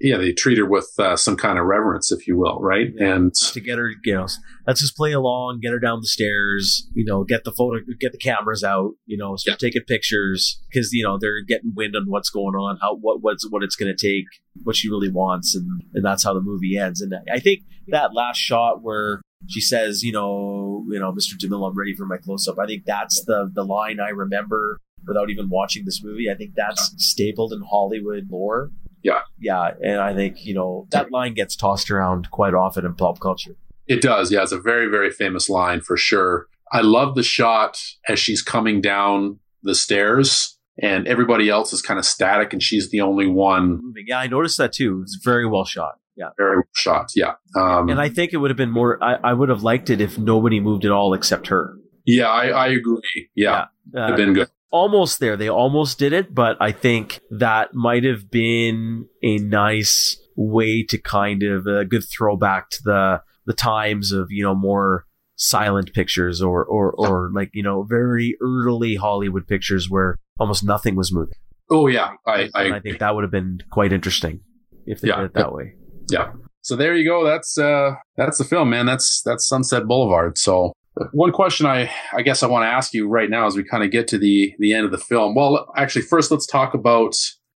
yeah, 0.00 0.16
they 0.16 0.32
treat 0.32 0.58
her 0.58 0.66
with 0.66 0.92
uh, 0.98 1.16
some 1.16 1.36
kind 1.36 1.58
of 1.58 1.64
reverence, 1.66 2.12
if 2.12 2.26
you 2.28 2.38
will, 2.38 2.60
right? 2.60 2.88
Yeah. 2.94 3.14
And 3.14 3.34
to 3.34 3.60
get 3.60 3.78
her, 3.78 3.90
you 4.04 4.14
know, 4.14 4.26
let's 4.66 4.80
just 4.80 4.96
play 4.96 5.12
along, 5.12 5.58
get 5.60 5.72
her 5.72 5.80
down 5.80 6.00
the 6.00 6.06
stairs, 6.06 6.88
you 6.94 7.04
know, 7.04 7.24
get 7.24 7.42
the 7.44 7.50
photo, 7.50 7.80
get 7.98 8.12
the 8.12 8.18
cameras 8.18 8.62
out, 8.62 8.92
you 9.06 9.16
know, 9.16 9.34
start 9.36 9.58
taking 9.58 9.82
pictures 9.82 10.62
because 10.70 10.92
you 10.92 11.02
know 11.02 11.18
they're 11.18 11.42
getting 11.42 11.72
wind 11.74 11.96
on 11.96 12.04
what's 12.06 12.30
going 12.30 12.54
on, 12.54 12.78
how 12.80 12.94
what 12.96 13.22
what's 13.22 13.48
what 13.50 13.64
it's 13.64 13.74
going 13.74 13.94
to 13.94 14.06
take, 14.06 14.26
what 14.62 14.76
she 14.76 14.88
really 14.88 15.10
wants, 15.10 15.56
and 15.56 15.82
and 15.94 16.04
that's 16.04 16.22
how 16.22 16.32
the 16.32 16.40
movie 16.40 16.76
ends. 16.76 17.00
And 17.00 17.14
I 17.32 17.40
think 17.40 17.62
that 17.88 18.14
last 18.14 18.38
shot 18.38 18.82
where 18.82 19.20
she 19.48 19.60
says, 19.60 20.02
you 20.04 20.12
know, 20.12 20.84
you 20.88 20.98
know, 21.00 21.12
Mr. 21.12 21.34
DeMille, 21.36 21.68
I'm 21.68 21.76
ready 21.76 21.94
for 21.94 22.06
my 22.06 22.18
close 22.18 22.46
up. 22.46 22.58
I 22.58 22.66
think 22.66 22.84
that's 22.84 23.24
the 23.24 23.50
the 23.52 23.64
line 23.64 23.98
I 23.98 24.10
remember 24.10 24.78
without 25.06 25.30
even 25.30 25.48
watching 25.48 25.84
this 25.84 26.02
movie. 26.04 26.30
I 26.30 26.34
think 26.34 26.52
that's 26.54 26.94
stapled 26.98 27.52
in 27.52 27.62
Hollywood 27.68 28.28
lore. 28.30 28.70
Yeah. 29.02 29.20
Yeah, 29.38 29.70
and 29.82 30.00
I 30.00 30.14
think, 30.14 30.44
you 30.44 30.54
know, 30.54 30.86
that 30.90 31.10
line 31.12 31.34
gets 31.34 31.54
tossed 31.56 31.90
around 31.90 32.30
quite 32.30 32.54
often 32.54 32.84
in 32.84 32.94
pop 32.94 33.20
culture. 33.20 33.52
It 33.86 34.02
does. 34.02 34.30
Yeah, 34.32 34.42
it's 34.42 34.52
a 34.52 34.60
very, 34.60 34.88
very 34.88 35.10
famous 35.10 35.48
line 35.48 35.80
for 35.80 35.96
sure. 35.96 36.46
I 36.72 36.80
love 36.82 37.14
the 37.14 37.22
shot 37.22 37.80
as 38.08 38.18
she's 38.18 38.42
coming 38.42 38.80
down 38.80 39.38
the 39.62 39.74
stairs 39.74 40.58
and 40.82 41.08
everybody 41.08 41.48
else 41.48 41.72
is 41.72 41.80
kind 41.80 41.98
of 41.98 42.04
static 42.04 42.52
and 42.52 42.62
she's 42.62 42.90
the 42.90 43.00
only 43.00 43.26
one 43.26 43.80
moving. 43.82 44.04
Yeah, 44.06 44.18
I 44.18 44.26
noticed 44.26 44.58
that 44.58 44.72
too. 44.72 45.00
It's 45.02 45.18
very 45.24 45.46
well 45.46 45.64
shot. 45.64 45.94
Yeah. 46.16 46.30
very 46.36 46.56
well 46.56 46.64
shot. 46.74 47.10
Yeah. 47.14 47.34
Um, 47.56 47.88
And 47.88 48.00
I 48.00 48.08
think 48.08 48.32
it 48.32 48.38
would 48.38 48.50
have 48.50 48.56
been 48.56 48.70
more, 48.70 49.02
I, 49.02 49.14
I 49.22 49.32
would 49.32 49.48
have 49.48 49.62
liked 49.62 49.88
it 49.88 50.00
if 50.00 50.18
nobody 50.18 50.60
moved 50.60 50.84
at 50.84 50.90
all 50.90 51.14
except 51.14 51.46
her. 51.46 51.74
yeah, 52.04 52.28
I, 52.28 52.48
I 52.48 52.66
agree. 52.68 53.30
Yeah. 53.34 53.66
Uh, 53.96 54.04
It'd 54.04 54.16
been 54.16 54.34
good. 54.34 54.48
Almost 54.70 55.20
there. 55.20 55.36
They 55.36 55.48
almost 55.48 55.98
did 55.98 56.12
it, 56.12 56.34
but 56.34 56.56
I 56.60 56.72
think 56.72 57.20
that 57.30 57.74
might 57.74 58.04
have 58.04 58.30
been 58.30 59.06
a 59.22 59.38
nice 59.38 60.16
way 60.36 60.82
to 60.84 60.98
kind 60.98 61.42
of 61.42 61.66
a 61.66 61.84
good 61.84 62.04
throwback 62.04 62.70
to 62.70 62.82
the 62.84 63.22
the 63.46 63.54
times 63.54 64.12
of 64.12 64.28
you 64.30 64.42
know 64.44 64.54
more 64.54 65.04
silent 65.36 65.92
pictures 65.94 66.42
or 66.42 66.64
or 66.64 66.92
or 66.92 67.30
like 67.32 67.50
you 67.54 67.62
know 67.62 67.82
very 67.82 68.36
early 68.40 68.96
Hollywood 68.96 69.46
pictures 69.46 69.88
where 69.88 70.16
almost 70.38 70.64
nothing 70.64 70.94
was 70.96 71.12
moving. 71.12 71.34
Oh, 71.70 71.86
yeah. 71.86 72.12
I, 72.26 72.48
I, 72.54 72.76
I 72.76 72.80
think 72.80 72.98
that 73.00 73.14
would 73.14 73.24
have 73.24 73.30
been 73.30 73.58
quite 73.70 73.92
interesting 73.92 74.40
if 74.86 75.02
they 75.02 75.08
Yeah. 75.08 75.16
did 75.16 75.24
it 75.26 75.34
that 75.34 75.52
way. 75.52 75.74
Yeah. 76.10 76.32
So 76.62 76.76
there 76.76 76.96
you 76.96 77.04
go. 77.06 77.24
That's 77.26 77.58
uh 77.58 77.92
that's 78.16 78.38
the 78.38 78.44
film, 78.44 78.70
man. 78.70 78.86
That's 78.86 79.20
that's 79.22 79.46
Sunset 79.46 79.84
Boulevard. 79.86 80.38
So 80.38 80.72
one 81.12 81.32
question 81.32 81.66
I 81.66 81.90
I 82.12 82.22
guess 82.22 82.42
I 82.42 82.46
want 82.46 82.64
to 82.64 82.68
ask 82.68 82.92
you 82.94 83.08
right 83.08 83.30
now 83.30 83.46
as 83.46 83.56
we 83.56 83.64
kind 83.64 83.84
of 83.84 83.90
get 83.90 84.08
to 84.08 84.18
the 84.18 84.54
the 84.58 84.72
end 84.74 84.84
of 84.84 84.90
the 84.90 84.98
film. 84.98 85.34
Well, 85.34 85.70
actually, 85.76 86.02
first 86.02 86.30
let's 86.30 86.46
talk 86.46 86.74
about 86.74 87.14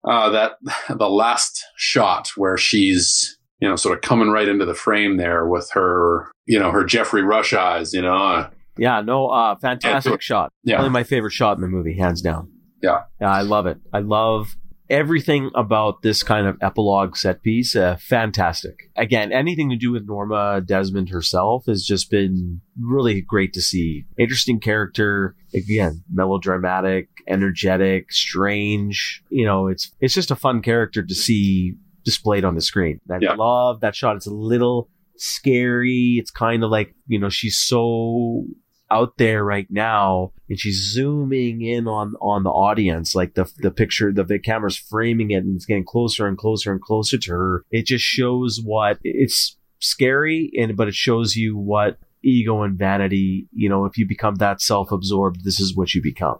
uh 0.04 0.30
that 0.30 0.52
the 0.98 1.08
last 1.10 1.64
shot 1.76 2.30
where 2.36 2.56
she's 2.56 3.38
you 3.60 3.68
know 3.68 3.76
sort 3.76 3.96
of 3.96 4.02
coming 4.02 4.30
right 4.30 4.48
into 4.48 4.64
the 4.64 4.74
frame 4.74 5.16
there 5.16 5.46
with 5.46 5.70
her 5.72 6.30
you 6.46 6.58
know 6.58 6.70
her 6.70 6.84
Geoffrey 6.84 7.22
Rush 7.22 7.52
eyes. 7.52 7.92
You 7.92 8.02
know, 8.02 8.48
Yeah, 8.76 9.00
no, 9.00 9.28
uh, 9.28 9.56
fantastic 9.56 10.22
shot. 10.22 10.50
yeah, 10.64 10.76
Probably 10.76 10.90
my 10.92 11.02
favorite 11.04 11.32
shot 11.32 11.56
in 11.56 11.62
the 11.62 11.68
movie, 11.68 11.96
hands 11.98 12.22
down. 12.22 12.50
Yeah. 12.82 13.02
Yeah, 13.20 13.32
I 13.32 13.40
love 13.42 13.66
it. 13.66 13.78
I 13.92 13.98
love 13.98 14.56
everything 14.90 15.50
about 15.54 16.02
this 16.02 16.22
kind 16.22 16.46
of 16.46 16.56
epilogue 16.62 17.16
set 17.16 17.42
piece. 17.42 17.76
Uh, 17.76 17.96
fantastic. 18.00 18.90
Again, 18.96 19.32
anything 19.32 19.70
to 19.70 19.76
do 19.76 19.92
with 19.92 20.06
Norma 20.06 20.60
Desmond 20.64 21.10
herself 21.10 21.66
has 21.66 21.84
just 21.84 22.10
been 22.10 22.60
really 22.80 23.20
great 23.20 23.52
to 23.54 23.60
see. 23.62 24.04
Interesting 24.18 24.60
character. 24.60 25.34
Again, 25.54 26.02
melodramatic, 26.12 27.08
energetic, 27.26 28.12
strange. 28.12 29.22
You 29.30 29.44
know, 29.46 29.66
it's, 29.68 29.92
it's 30.00 30.14
just 30.14 30.30
a 30.30 30.36
fun 30.36 30.62
character 30.62 31.02
to 31.02 31.14
see 31.14 31.74
displayed 32.04 32.44
on 32.44 32.54
the 32.54 32.62
screen. 32.62 33.00
I 33.10 33.18
Yeah. 33.20 33.34
love 33.34 33.80
that 33.80 33.94
shot. 33.94 34.16
It's 34.16 34.26
a 34.26 34.30
little 34.34 34.88
scary. 35.16 36.16
It's 36.18 36.30
kind 36.30 36.64
of 36.64 36.70
like, 36.70 36.94
you 37.06 37.18
know, 37.18 37.28
she's 37.28 37.58
so 37.58 38.44
out 38.90 39.16
there 39.18 39.44
right 39.44 39.66
now 39.70 40.32
and 40.48 40.58
she's 40.58 40.92
zooming 40.92 41.62
in 41.62 41.86
on 41.86 42.14
on 42.20 42.42
the 42.42 42.50
audience 42.50 43.14
like 43.14 43.34
the 43.34 43.50
the 43.58 43.70
picture 43.70 44.12
the, 44.12 44.24
the 44.24 44.38
camera's 44.38 44.76
framing 44.76 45.30
it 45.30 45.44
and 45.44 45.56
it's 45.56 45.66
getting 45.66 45.84
closer 45.84 46.26
and 46.26 46.38
closer 46.38 46.72
and 46.72 46.80
closer 46.80 47.18
to 47.18 47.32
her 47.32 47.64
it 47.70 47.86
just 47.86 48.04
shows 48.04 48.60
what 48.62 48.98
it's 49.02 49.56
scary 49.80 50.50
and 50.58 50.76
but 50.76 50.88
it 50.88 50.94
shows 50.94 51.36
you 51.36 51.56
what 51.56 51.98
ego 52.24 52.62
and 52.62 52.78
vanity 52.78 53.48
you 53.52 53.68
know 53.68 53.84
if 53.84 53.96
you 53.96 54.06
become 54.06 54.36
that 54.36 54.60
self-absorbed 54.60 55.44
this 55.44 55.60
is 55.60 55.76
what 55.76 55.94
you 55.94 56.02
become 56.02 56.38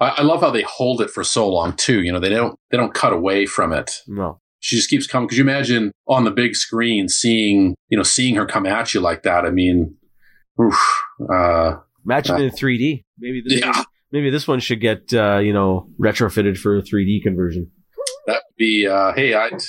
I, 0.00 0.08
I 0.18 0.22
love 0.22 0.40
how 0.40 0.50
they 0.50 0.62
hold 0.62 1.00
it 1.00 1.10
for 1.10 1.22
so 1.22 1.48
long 1.48 1.74
too. 1.74 2.02
You 2.02 2.12
know, 2.12 2.20
they 2.20 2.30
don't 2.30 2.58
they 2.70 2.76
don't 2.76 2.94
cut 2.94 3.12
away 3.12 3.44
from 3.46 3.72
it. 3.72 4.00
no 4.06 4.40
she 4.60 4.76
just 4.76 4.90
keeps 4.90 5.06
coming. 5.06 5.28
Could 5.28 5.38
you 5.38 5.44
imagine 5.44 5.90
on 6.06 6.24
the 6.24 6.30
big 6.30 6.54
screen 6.54 7.08
seeing, 7.08 7.74
you 7.88 7.96
know, 7.96 8.02
seeing 8.02 8.36
her 8.36 8.46
come 8.46 8.66
at 8.66 8.94
you 8.94 9.00
like 9.00 9.22
that? 9.22 9.44
I 9.44 9.50
mean, 9.50 9.96
oof, 10.60 10.78
uh, 11.32 11.76
imagine 12.04 12.36
Yeah. 12.38 12.44
it 12.44 12.46
in 12.46 12.50
3d 12.58 13.04
maybe 13.18 13.42
this, 13.46 13.60
yeah, 13.60 13.82
maybe 14.12 14.30
this 14.30 14.46
one 14.48 14.60
should 14.60 14.80
get 14.80 15.12
uh 15.12 15.38
you 15.38 15.52
know 15.52 15.88
retrofitted 16.00 16.58
for 16.58 16.76
a 16.78 16.82
3d 16.82 17.22
conversion 17.22 17.70
that'd 18.26 18.42
be, 18.58 18.86
uh, 18.86 19.12
hey, 19.14 19.32
I'd, 19.34 19.60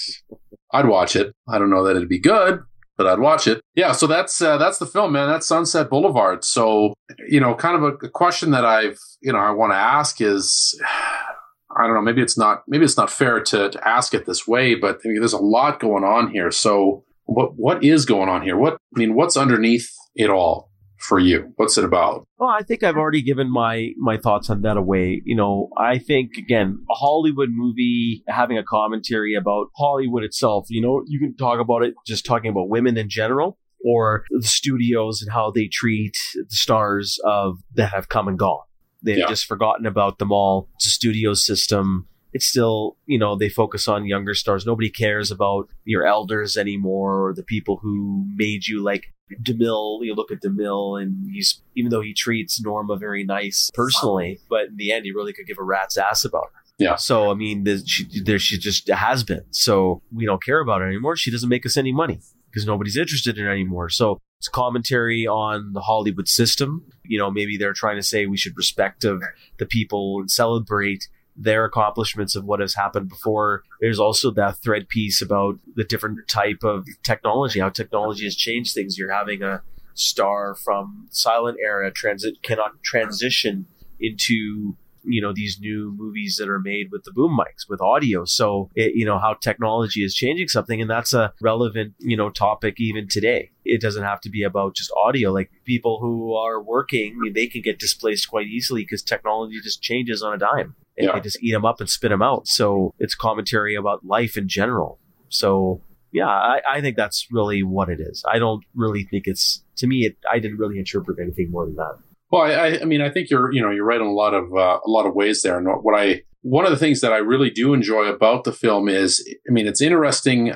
I'd 0.74 0.86
watch 0.86 1.16
it. 1.16 1.34
I 1.48 1.58
don't 1.58 1.70
know 1.70 1.86
that 1.86 1.96
it'd 1.96 2.10
be 2.10 2.20
good, 2.20 2.60
but 2.98 3.08
I'd 3.08 3.18
watch 3.20 3.48
it. 3.48 3.62
Yeah. 3.76 3.94
So 3.94 4.06
that's, 4.08 4.42
uh, 4.42 4.58
that's 4.58 4.78
the 4.78 4.86
film, 4.86 5.14
man. 5.14 5.30
That's 5.30 5.48
Sunset 5.48 5.90
Boulevard. 5.90 6.44
So, 6.44 6.94
you 7.30 7.40
know, 7.40 7.56
kind 7.56 7.78
of 7.78 7.84
a, 7.84 8.06
a 8.06 8.10
question 8.10 8.52
that 8.52 8.66
I've, 8.66 8.98
you 9.22 9.32
know, 9.32 9.40
I 9.40 9.52
want 9.52 9.72
to 9.72 9.78
ask 9.78 10.20
is, 10.22 10.80
I 11.78 11.86
don't 11.88 11.96
know, 11.96 12.02
maybe 12.02 12.22
it's 12.22 12.38
not, 12.38 12.64
maybe 12.68 12.84
it's 12.84 12.98
not 12.98 13.10
fair 13.10 13.40
to, 13.42 13.70
to 13.70 13.88
ask 13.88 14.14
it 14.14 14.26
this 14.26 14.46
way, 14.46 14.76
but 14.76 15.00
I 15.06 15.08
mean, 15.08 15.20
there's 15.20 15.34
a 15.34 15.38
lot 15.38 15.80
going 15.80 16.04
on 16.04 16.30
here. 16.32 16.52
So 16.52 17.06
what, 17.24 17.54
what 17.56 17.84
is 17.84 18.06
going 18.06 18.28
on 18.28 18.42
here? 18.42 18.58
What, 18.58 18.74
I 18.96 19.00
mean, 19.00 19.16
what's 19.16 19.38
underneath 19.38 19.90
it 20.16 20.30
all 20.30 20.70
for 21.02 21.20
you? 21.20 21.52
What's 21.56 21.78
it 21.78 21.84
about? 21.84 22.28
Well, 22.38 22.50
I 22.50 22.62
think 22.64 22.84
I've 22.84 22.98
already 22.98 23.22
given 23.22 23.52
my 23.52 23.90
my 23.98 24.18
thoughts 24.18 24.50
on 24.50 24.62
that 24.62 24.78
away. 24.78 25.22
You 25.26 25.36
know, 25.36 25.70
I 25.78 25.98
think 25.98 26.38
again, 26.38 26.80
a 26.90 26.94
Hollywood 26.94 27.50
movie 27.52 28.24
having 28.28 28.58
a 28.58 28.64
commentary 28.64 29.36
about 29.36 29.68
Hollywood 29.76 30.24
itself. 30.24 30.68
You 30.70 30.82
know, 30.82 31.04
you 31.08 31.20
can 31.20 31.36
talk 31.36 31.60
about 31.60 31.84
it 31.84 31.94
just 32.06 32.26
talking 32.26 32.52
about 32.52 32.70
women 32.70 32.98
in 32.98 33.10
general, 33.10 33.58
or 33.84 34.26
the 34.30 34.48
studios 34.48 35.22
and 35.22 35.32
how 35.32 35.52
they 35.52 35.68
treat 35.72 36.18
the 36.36 36.46
stars 36.56 37.20
of 37.26 37.58
that 37.76 37.88
have 37.94 38.10
come 38.10 38.28
and 38.28 38.38
gone. 38.38 38.64
They've 39.04 39.18
Yeah. 39.18 39.28
just 39.28 39.46
forgotten 39.46 39.88
about 39.88 40.20
them 40.20 40.32
all. 40.32 40.70
It's 40.76 40.86
a 40.88 40.92
studio 40.92 41.34
system. 41.34 42.08
It's 42.34 42.46
still, 42.46 42.98
you 43.06 43.20
know, 43.20 43.36
they 43.36 43.50
focus 43.50 43.88
on 43.88 44.06
younger 44.06 44.34
stars. 44.34 44.66
Nobody 44.66 44.90
cares 44.90 45.32
about 45.32 45.70
your 45.84 46.06
elders 46.06 46.58
anymore 46.58 47.28
or 47.28 47.34
the 47.34 47.44
people 47.44 47.78
who 47.82 48.26
made 48.36 48.68
you 48.68 48.82
like 48.82 49.14
DeMille, 49.42 50.04
you 50.06 50.14
look 50.14 50.32
at 50.32 50.42
DeMille 50.42 51.02
and 51.02 51.30
he's, 51.32 51.62
even 51.76 51.90
though 51.90 52.02
he 52.02 52.14
treats 52.14 52.62
Norma 52.62 52.98
very 52.98 53.24
nice 53.24 53.70
personally, 53.74 54.40
but 54.50 54.68
in 54.68 54.78
the 54.78 54.92
end, 54.92 55.06
he 55.06 55.12
really 55.12 55.34
could 55.34 55.48
give 55.48 55.58
a 55.58 55.64
rat's 55.64 55.98
ass 55.98 56.26
about 56.26 56.46
her. 56.54 56.62
Yeah. 56.78 56.96
So, 56.96 57.32
I 57.32 57.36
mean, 57.36 57.66
she, 57.86 58.08
there, 58.24 58.40
she 58.40 58.58
just 58.58 58.90
has 58.90 59.24
been. 59.24 59.46
So 59.52 60.02
we 60.14 60.26
don't 60.26 60.44
care 60.44 60.60
about 60.60 60.82
her 60.82 60.88
anymore. 60.88 61.16
She 61.16 61.32
doesn't 61.32 61.50
make 61.50 61.66
us 61.66 61.78
any 61.78 61.92
money 61.92 62.20
because 62.50 62.66
nobody's 62.66 62.98
interested 62.98 63.38
in 63.38 63.46
her 63.46 63.52
anymore. 63.52 63.90
So 63.90 64.20
it's 64.40 64.48
commentary 64.48 65.28
on 65.28 65.74
the 65.74 65.82
Hollywood 65.82 66.28
system. 66.28 66.86
You 67.06 67.20
know, 67.20 67.30
maybe 67.30 67.58
they're 67.58 67.74
trying 67.74 67.98
to 67.98 68.04
say 68.04 68.26
we 68.26 68.38
should 68.38 68.58
respect 68.58 69.04
of 69.04 69.22
the 69.60 69.66
people 69.66 70.18
and 70.20 70.32
celebrate 70.32 71.08
their 71.36 71.66
accomplishments 71.66 72.36
of 72.36 72.46
what 72.46 72.60
has 72.60 72.74
happened 72.74 73.10
before. 73.10 73.64
There's 73.80 74.00
also 74.00 74.32
that 74.32 74.58
thread 74.58 74.90
piece 74.90 75.22
about 75.22 75.60
the 75.76 75.84
different 75.84 76.28
type 76.28 76.64
of 76.64 76.86
technology, 77.04 77.60
how 77.60 77.70
technology 77.70 78.26
has 78.26 78.36
changed 78.36 78.74
things. 78.74 78.98
You're 78.98 79.12
having 79.12 79.42
a 79.42 79.62
star 79.94 80.56
from 80.56 81.08
silent 81.12 81.58
era 81.64 81.92
transit 81.92 82.42
cannot 82.44 82.82
transition 82.84 83.66
into 84.00 84.76
you 85.04 85.22
know 85.22 85.34
these 85.34 85.60
new 85.60 85.94
movies 85.98 86.38
that 86.38 86.50
are 86.50 86.60
made 86.60 86.92
with 86.92 87.04
the 87.04 87.12
boom 87.12 87.38
mics 87.38 87.68
with 87.68 87.82
audio 87.82 88.24
so 88.24 88.70
it, 88.76 88.94
you 88.96 89.06
know 89.06 89.18
how 89.18 89.34
technology 89.34 90.04
is 90.04 90.14
changing 90.14 90.48
something 90.48 90.80
and 90.82 90.90
that's 90.90 91.14
a 91.14 91.34
relevant 91.42 91.94
you 92.00 92.16
know 92.16 92.30
topic 92.30 92.76
even 92.78 93.08
today 93.08 93.50
it 93.66 93.82
doesn't 93.82 94.04
have 94.04 94.22
to 94.22 94.30
be 94.30 94.44
about 94.44 94.76
just 94.76 94.92
audio 95.04 95.32
like 95.32 95.52
people 95.66 96.00
who 96.00 96.36
are 96.36 96.62
working 96.62 97.20
they 97.34 97.48
can 97.48 97.62
get 97.62 97.80
displaced 97.80 98.30
quite 98.30 98.48
easily 98.48 98.84
because 98.84 99.02
technology 99.02 99.60
just 99.64 99.82
changes 99.82 100.22
on 100.22 100.34
a 100.34 100.38
dime 100.38 100.76
and 101.02 101.08
Yeah. 101.10 101.16
they 101.20 101.22
just 101.30 101.42
eat 101.44 101.52
them 101.52 101.66
up 101.66 101.80
and 101.80 101.90
spit 101.90 102.10
them 102.12 102.22
out 102.22 102.48
so 102.48 102.94
it's 103.00 103.16
commentary 103.16 103.76
about 103.76 104.06
life 104.06 104.38
in 104.38 104.48
general 104.48 105.00
so 105.30 105.82
yeah 106.12 106.28
I, 106.28 106.62
I 106.76 106.82
think 106.82 106.96
that's 106.98 107.28
really 107.32 107.62
what 107.64 107.90
it 107.90 108.00
is 108.00 108.24
i 108.34 108.38
don't 108.40 108.64
really 108.76 109.04
think 109.04 109.24
it's 109.28 109.64
to 109.78 109.88
me 109.88 110.06
it, 110.08 110.18
i 110.32 110.40
didn't 110.40 110.58
really 110.58 110.78
interpret 110.80 111.18
anything 111.22 111.50
more 111.52 111.66
than 111.66 111.76
that 111.76 111.96
Well, 112.32 112.44
I, 112.44 112.80
I- 112.82 112.86
mean, 112.86 113.02
I 113.02 113.10
think 113.10 113.30
you're, 113.30 113.52
you 113.56 113.62
know, 113.62 113.72
you're 113.76 113.86
right 113.92 114.00
in 114.00 114.08
a 114.08 114.18
lot 114.24 114.34
of 114.34 114.46
uh, 114.66 114.80
a 114.86 114.90
lot 114.98 115.06
of 115.06 115.14
ways 115.20 115.42
there. 115.42 115.58
And 115.60 115.68
what 115.86 115.96
I, 116.04 116.22
one 116.58 116.64
of 116.66 116.72
the 116.72 116.78
things 116.84 117.02
that 117.02 117.12
I 117.12 117.18
really 117.32 117.50
do 117.62 117.74
enjoy 117.74 118.06
about 118.06 118.46
the 118.46 118.54
film 118.54 118.88
is, 118.88 119.10
I 119.50 119.52
mean, 119.52 119.68
it's 119.68 119.82
interesting 119.82 120.54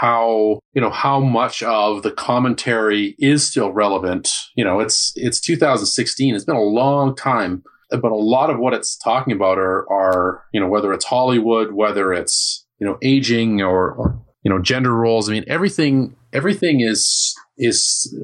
how 0.00 0.58
you 0.74 0.80
know 0.82 0.90
how 0.90 1.20
much 1.20 1.62
of 1.62 2.02
the 2.02 2.10
commentary 2.10 3.14
is 3.18 3.46
still 3.50 3.70
relevant. 3.72 4.28
You 4.54 4.64
know, 4.64 4.80
it's 4.80 5.12
it's 5.16 5.40
2016. 5.40 6.34
It's 6.34 6.44
been 6.44 6.56
a 6.56 6.60
long 6.82 7.16
time, 7.16 7.62
but 8.00 8.12
a 8.12 8.16
lot 8.16 8.50
of 8.50 8.58
what 8.58 8.74
it's 8.74 8.96
talking 8.96 9.32
about 9.32 9.58
are 9.58 9.90
are 9.90 10.44
you 10.52 10.60
know 10.60 10.68
whether 10.68 10.92
it's 10.92 11.04
Hollywood, 11.04 11.72
whether 11.72 12.12
it's 12.12 12.64
you 12.78 12.86
know 12.86 12.98
aging 13.02 13.62
or, 13.62 13.92
or 13.92 14.20
you 14.42 14.50
know 14.50 14.60
gender 14.60 14.92
roles. 14.94 15.28
I 15.28 15.32
mean, 15.32 15.44
everything 15.46 16.14
everything 16.32 16.80
is 16.80 17.34
is 17.58 18.14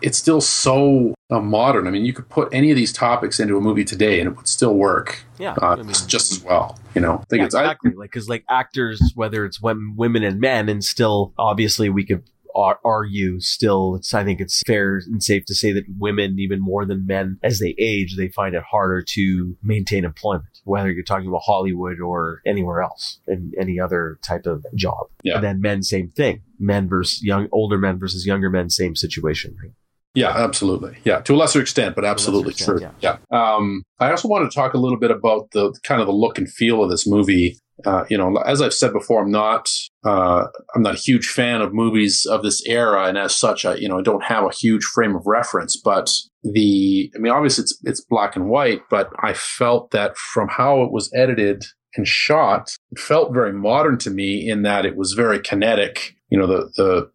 it's 0.00 0.16
still 0.18 0.40
so 0.40 1.14
uh, 1.30 1.40
modern. 1.40 1.86
I 1.88 1.90
mean, 1.90 2.04
you 2.04 2.12
could 2.12 2.28
put 2.28 2.48
any 2.52 2.70
of 2.70 2.76
these 2.76 2.92
topics 2.92 3.40
into 3.40 3.56
a 3.56 3.60
movie 3.60 3.84
today, 3.84 4.20
and 4.20 4.30
it 4.30 4.36
would 4.36 4.46
still 4.46 4.74
work. 4.74 5.24
Yeah, 5.38 5.54
uh, 5.60 5.70
I 5.72 5.76
mean- 5.76 5.88
just 6.06 6.30
as 6.32 6.42
well. 6.42 6.78
You 6.94 7.00
know, 7.00 7.14
I 7.14 7.24
think 7.30 7.40
Yeah, 7.40 7.44
it's 7.46 7.54
I- 7.54 7.62
exactly 7.62 7.90
like 7.96 8.10
because 8.10 8.28
like 8.28 8.44
actors, 8.48 9.00
whether 9.14 9.44
it's 9.44 9.60
women, 9.60 9.94
women 9.96 10.22
and 10.22 10.40
men, 10.40 10.68
and 10.68 10.82
still 10.84 11.32
obviously 11.38 11.88
we 11.88 12.04
could 12.06 12.22
ar- 12.54 12.80
argue 12.84 13.40
still. 13.40 13.96
It's 13.96 14.12
I 14.14 14.24
think 14.24 14.40
it's 14.40 14.62
fair 14.66 14.96
and 15.06 15.22
safe 15.22 15.44
to 15.46 15.54
say 15.54 15.72
that 15.72 15.84
women, 15.98 16.38
even 16.38 16.60
more 16.60 16.84
than 16.84 17.06
men, 17.06 17.38
as 17.42 17.58
they 17.58 17.74
age, 17.78 18.16
they 18.16 18.28
find 18.28 18.54
it 18.54 18.62
harder 18.70 19.02
to 19.14 19.56
maintain 19.62 20.04
employment. 20.04 20.46
Whether 20.64 20.90
you're 20.90 21.04
talking 21.04 21.28
about 21.28 21.42
Hollywood 21.44 22.00
or 22.00 22.42
anywhere 22.46 22.82
else, 22.82 23.20
in 23.26 23.52
any 23.58 23.80
other 23.80 24.18
type 24.22 24.46
of 24.46 24.64
job. 24.74 25.06
Yeah. 25.22 25.36
And 25.36 25.44
then 25.44 25.60
men, 25.60 25.82
same 25.82 26.10
thing. 26.10 26.42
Men 26.58 26.88
versus 26.88 27.22
young, 27.22 27.48
older 27.52 27.78
men 27.78 27.98
versus 27.98 28.26
younger 28.26 28.50
men, 28.50 28.70
same 28.70 28.96
situation. 28.96 29.56
Right? 29.62 29.72
Yeah, 30.14 30.30
absolutely. 30.30 30.98
Yeah, 31.04 31.20
to 31.20 31.34
a 31.34 31.36
lesser 31.36 31.60
extent, 31.60 31.94
but 31.94 32.04
absolutely 32.04 32.50
extent, 32.50 32.80
true. 32.80 32.90
Yeah. 33.00 33.18
Um, 33.30 33.84
I 34.00 34.10
also 34.10 34.26
want 34.26 34.50
to 34.50 34.54
talk 34.54 34.74
a 34.74 34.78
little 34.78 34.98
bit 34.98 35.10
about 35.10 35.50
the 35.52 35.72
kind 35.84 36.00
of 36.00 36.06
the 36.06 36.12
look 36.12 36.38
and 36.38 36.50
feel 36.50 36.82
of 36.82 36.90
this 36.90 37.06
movie. 37.06 37.58
Uh, 37.86 38.04
you 38.10 38.18
know, 38.18 38.36
as 38.38 38.60
I've 38.60 38.74
said 38.74 38.92
before, 38.92 39.22
I'm 39.22 39.30
not 39.30 39.68
uh, 40.04 40.46
I'm 40.74 40.82
not 40.82 40.94
a 40.94 40.98
huge 40.98 41.26
fan 41.26 41.60
of 41.60 41.72
movies 41.72 42.26
of 42.26 42.42
this 42.42 42.62
era, 42.66 43.06
and 43.06 43.16
as 43.16 43.36
such, 43.36 43.64
I 43.64 43.76
you 43.76 43.88
know 43.88 43.98
I 43.98 44.02
don't 44.02 44.24
have 44.24 44.44
a 44.44 44.54
huge 44.54 44.84
frame 44.84 45.14
of 45.14 45.26
reference. 45.26 45.76
But 45.76 46.10
the 46.42 47.10
I 47.14 47.18
mean, 47.18 47.32
obviously 47.32 47.62
it's 47.62 47.78
it's 47.84 48.00
black 48.00 48.36
and 48.36 48.48
white, 48.48 48.82
but 48.90 49.12
I 49.20 49.32
felt 49.34 49.92
that 49.92 50.16
from 50.16 50.48
how 50.48 50.82
it 50.82 50.92
was 50.92 51.10
edited 51.14 51.64
and 51.96 52.06
shot, 52.06 52.70
it 52.90 52.98
felt 52.98 53.32
very 53.32 53.52
modern 53.52 53.98
to 53.98 54.10
me 54.10 54.48
in 54.48 54.62
that 54.62 54.84
it 54.84 54.96
was 54.96 55.12
very 55.12 55.40
kinetic. 55.40 56.16
You 56.30 56.38
know, 56.38 56.46
the 56.46 56.70
the 56.76 57.10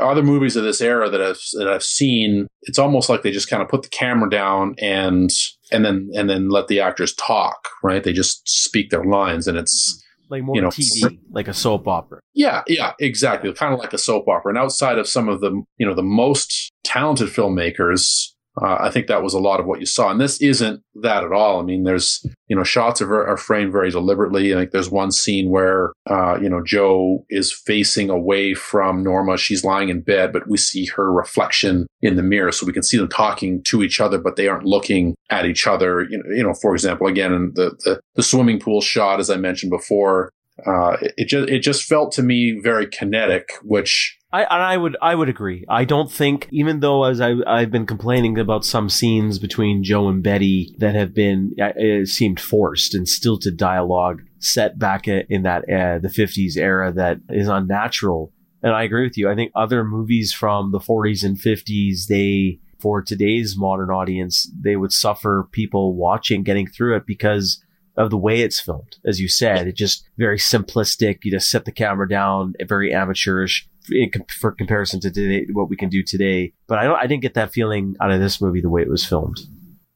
other 0.00 0.22
movies 0.22 0.56
of 0.56 0.64
this 0.64 0.80
era 0.80 1.10
that 1.10 1.20
I've 1.20 1.40
that 1.54 1.68
I've 1.68 1.82
seen, 1.82 2.46
it's 2.62 2.78
almost 2.78 3.08
like 3.08 3.22
they 3.22 3.30
just 3.30 3.50
kind 3.50 3.62
of 3.62 3.68
put 3.68 3.82
the 3.82 3.90
camera 3.90 4.30
down 4.30 4.74
and 4.80 5.30
and 5.70 5.84
then 5.84 6.10
and 6.14 6.30
then 6.30 6.48
let 6.48 6.68
the 6.68 6.80
actors 6.80 7.14
talk, 7.14 7.68
right? 7.82 8.02
They 8.02 8.12
just 8.12 8.48
speak 8.48 8.90
their 8.90 9.04
lines, 9.04 9.46
and 9.46 9.58
it's 9.58 10.02
Like 10.28 10.42
more 10.42 10.56
You 10.56 10.62
know, 10.62 10.68
TV, 10.68 11.18
like 11.30 11.48
a 11.48 11.54
soap 11.54 11.86
opera. 11.86 12.20
yeah, 12.34 12.62
yeah, 12.66 12.92
exactly, 13.00 13.52
kind 13.52 13.72
of 13.74 13.80
like 13.80 13.92
a 13.92 13.98
soap 13.98 14.26
opera. 14.28 14.50
And 14.50 14.58
outside 14.58 14.98
of 14.98 15.06
some 15.08 15.28
of 15.28 15.40
the 15.40 15.62
you 15.78 15.86
know 15.86 15.94
the 15.94 16.02
most 16.02 16.72
talented 16.84 17.28
filmmakers, 17.28 18.32
uh, 18.60 18.78
I 18.80 18.90
think 18.90 19.06
that 19.06 19.22
was 19.22 19.34
a 19.34 19.38
lot 19.38 19.60
of 19.60 19.66
what 19.66 19.80
you 19.80 19.86
saw. 19.86 20.10
And 20.10 20.20
this 20.20 20.40
isn't 20.40 20.82
that 21.02 21.24
at 21.24 21.32
all. 21.32 21.60
I 21.60 21.62
mean, 21.62 21.84
there's 21.84 22.24
you 22.48 22.56
know 22.56 22.64
shots 22.64 23.02
are, 23.02 23.26
are 23.26 23.36
framed 23.36 23.72
very 23.72 23.90
deliberately. 23.90 24.54
I 24.54 24.58
think 24.58 24.70
there's 24.70 24.90
one 24.90 25.12
scene 25.12 25.50
where 25.50 25.92
uh, 26.08 26.38
you 26.40 26.48
know 26.48 26.62
Joe 26.64 27.24
is 27.28 27.52
facing 27.52 28.08
away 28.08 28.54
from 28.54 29.02
Norma. 29.02 29.36
She's 29.36 29.64
lying 29.64 29.90
in 29.90 30.00
bed, 30.00 30.32
but 30.32 30.48
we 30.48 30.56
see 30.56 30.86
her 30.86 31.12
reflection 31.12 31.86
in 32.00 32.16
the 32.16 32.22
mirror, 32.22 32.52
so 32.52 32.66
we 32.66 32.72
can 32.72 32.82
see 32.82 32.96
them 32.96 33.08
talking 33.08 33.62
to 33.64 33.82
each 33.82 34.00
other, 34.00 34.18
but 34.18 34.36
they 34.36 34.48
aren't 34.48 34.64
looking 34.64 35.14
at 35.28 35.44
each 35.44 35.66
other. 35.66 36.06
You 36.08 36.18
know, 36.18 36.34
you 36.34 36.42
know 36.42 36.54
for 36.54 36.72
example, 36.74 37.06
again 37.06 37.32
in 37.32 37.52
the 37.54 37.76
the, 37.84 38.00
the 38.14 38.22
swimming 38.22 38.58
pool 38.58 38.80
shot, 38.80 39.20
as 39.20 39.30
I 39.30 39.36
mentioned 39.36 39.70
before. 39.70 40.30
Uh, 40.64 40.96
it, 41.02 41.14
it 41.18 41.24
just 41.26 41.48
it 41.50 41.58
just 41.58 41.84
felt 41.84 42.12
to 42.12 42.22
me 42.22 42.58
very 42.62 42.86
kinetic, 42.86 43.50
which 43.62 44.15
I 44.32 44.44
I 44.44 44.76
would 44.76 44.96
I 45.00 45.14
would 45.14 45.28
agree. 45.28 45.64
I 45.68 45.84
don't 45.84 46.10
think 46.10 46.48
even 46.50 46.80
though 46.80 47.04
as 47.04 47.20
I 47.20 47.34
I've 47.46 47.70
been 47.70 47.86
complaining 47.86 48.38
about 48.38 48.64
some 48.64 48.88
scenes 48.88 49.38
between 49.38 49.84
Joe 49.84 50.08
and 50.08 50.22
Betty 50.22 50.74
that 50.78 50.94
have 50.94 51.14
been 51.14 51.54
uh, 51.60 51.72
it 51.76 52.08
seemed 52.08 52.40
forced 52.40 52.94
and 52.94 53.08
stilted 53.08 53.56
dialogue 53.56 54.22
set 54.38 54.78
back 54.78 55.06
in 55.06 55.42
that 55.42 55.62
uh, 55.64 55.98
the 55.98 56.08
50s 56.08 56.56
era 56.56 56.92
that 56.92 57.18
is 57.28 57.48
unnatural. 57.48 58.32
And 58.62 58.72
I 58.72 58.82
agree 58.82 59.04
with 59.04 59.16
you. 59.16 59.30
I 59.30 59.36
think 59.36 59.52
other 59.54 59.84
movies 59.84 60.32
from 60.32 60.72
the 60.72 60.80
40s 60.80 61.24
and 61.24 61.36
50s 61.38 62.06
they 62.08 62.58
for 62.80 63.02
today's 63.02 63.56
modern 63.56 63.90
audience 63.90 64.50
they 64.60 64.76
would 64.76 64.92
suffer 64.92 65.48
people 65.52 65.94
watching 65.94 66.42
getting 66.42 66.66
through 66.66 66.96
it 66.96 67.06
because 67.06 67.62
of 67.96 68.10
the 68.10 68.18
way 68.18 68.40
it's 68.40 68.60
filmed. 68.60 68.96
As 69.06 69.20
you 69.20 69.28
said, 69.28 69.66
it 69.66 69.76
just 69.76 70.06
very 70.18 70.38
simplistic. 70.38 71.20
You 71.22 71.30
just 71.30 71.48
set 71.48 71.64
the 71.64 71.72
camera 71.72 72.08
down, 72.08 72.54
very 72.68 72.92
amateurish 72.92 73.68
in 73.90 74.10
for 74.40 74.52
comparison 74.52 75.00
to 75.00 75.10
today, 75.10 75.46
what 75.52 75.68
we 75.68 75.76
can 75.76 75.88
do 75.88 76.02
today. 76.02 76.52
But 76.66 76.78
I 76.78 76.84
don't, 76.84 76.98
I 76.98 77.06
didn't 77.06 77.22
get 77.22 77.34
that 77.34 77.52
feeling 77.52 77.96
out 78.00 78.10
of 78.10 78.20
this 78.20 78.40
movie 78.40 78.60
the 78.60 78.70
way 78.70 78.82
it 78.82 78.88
was 78.88 79.04
filmed. 79.04 79.40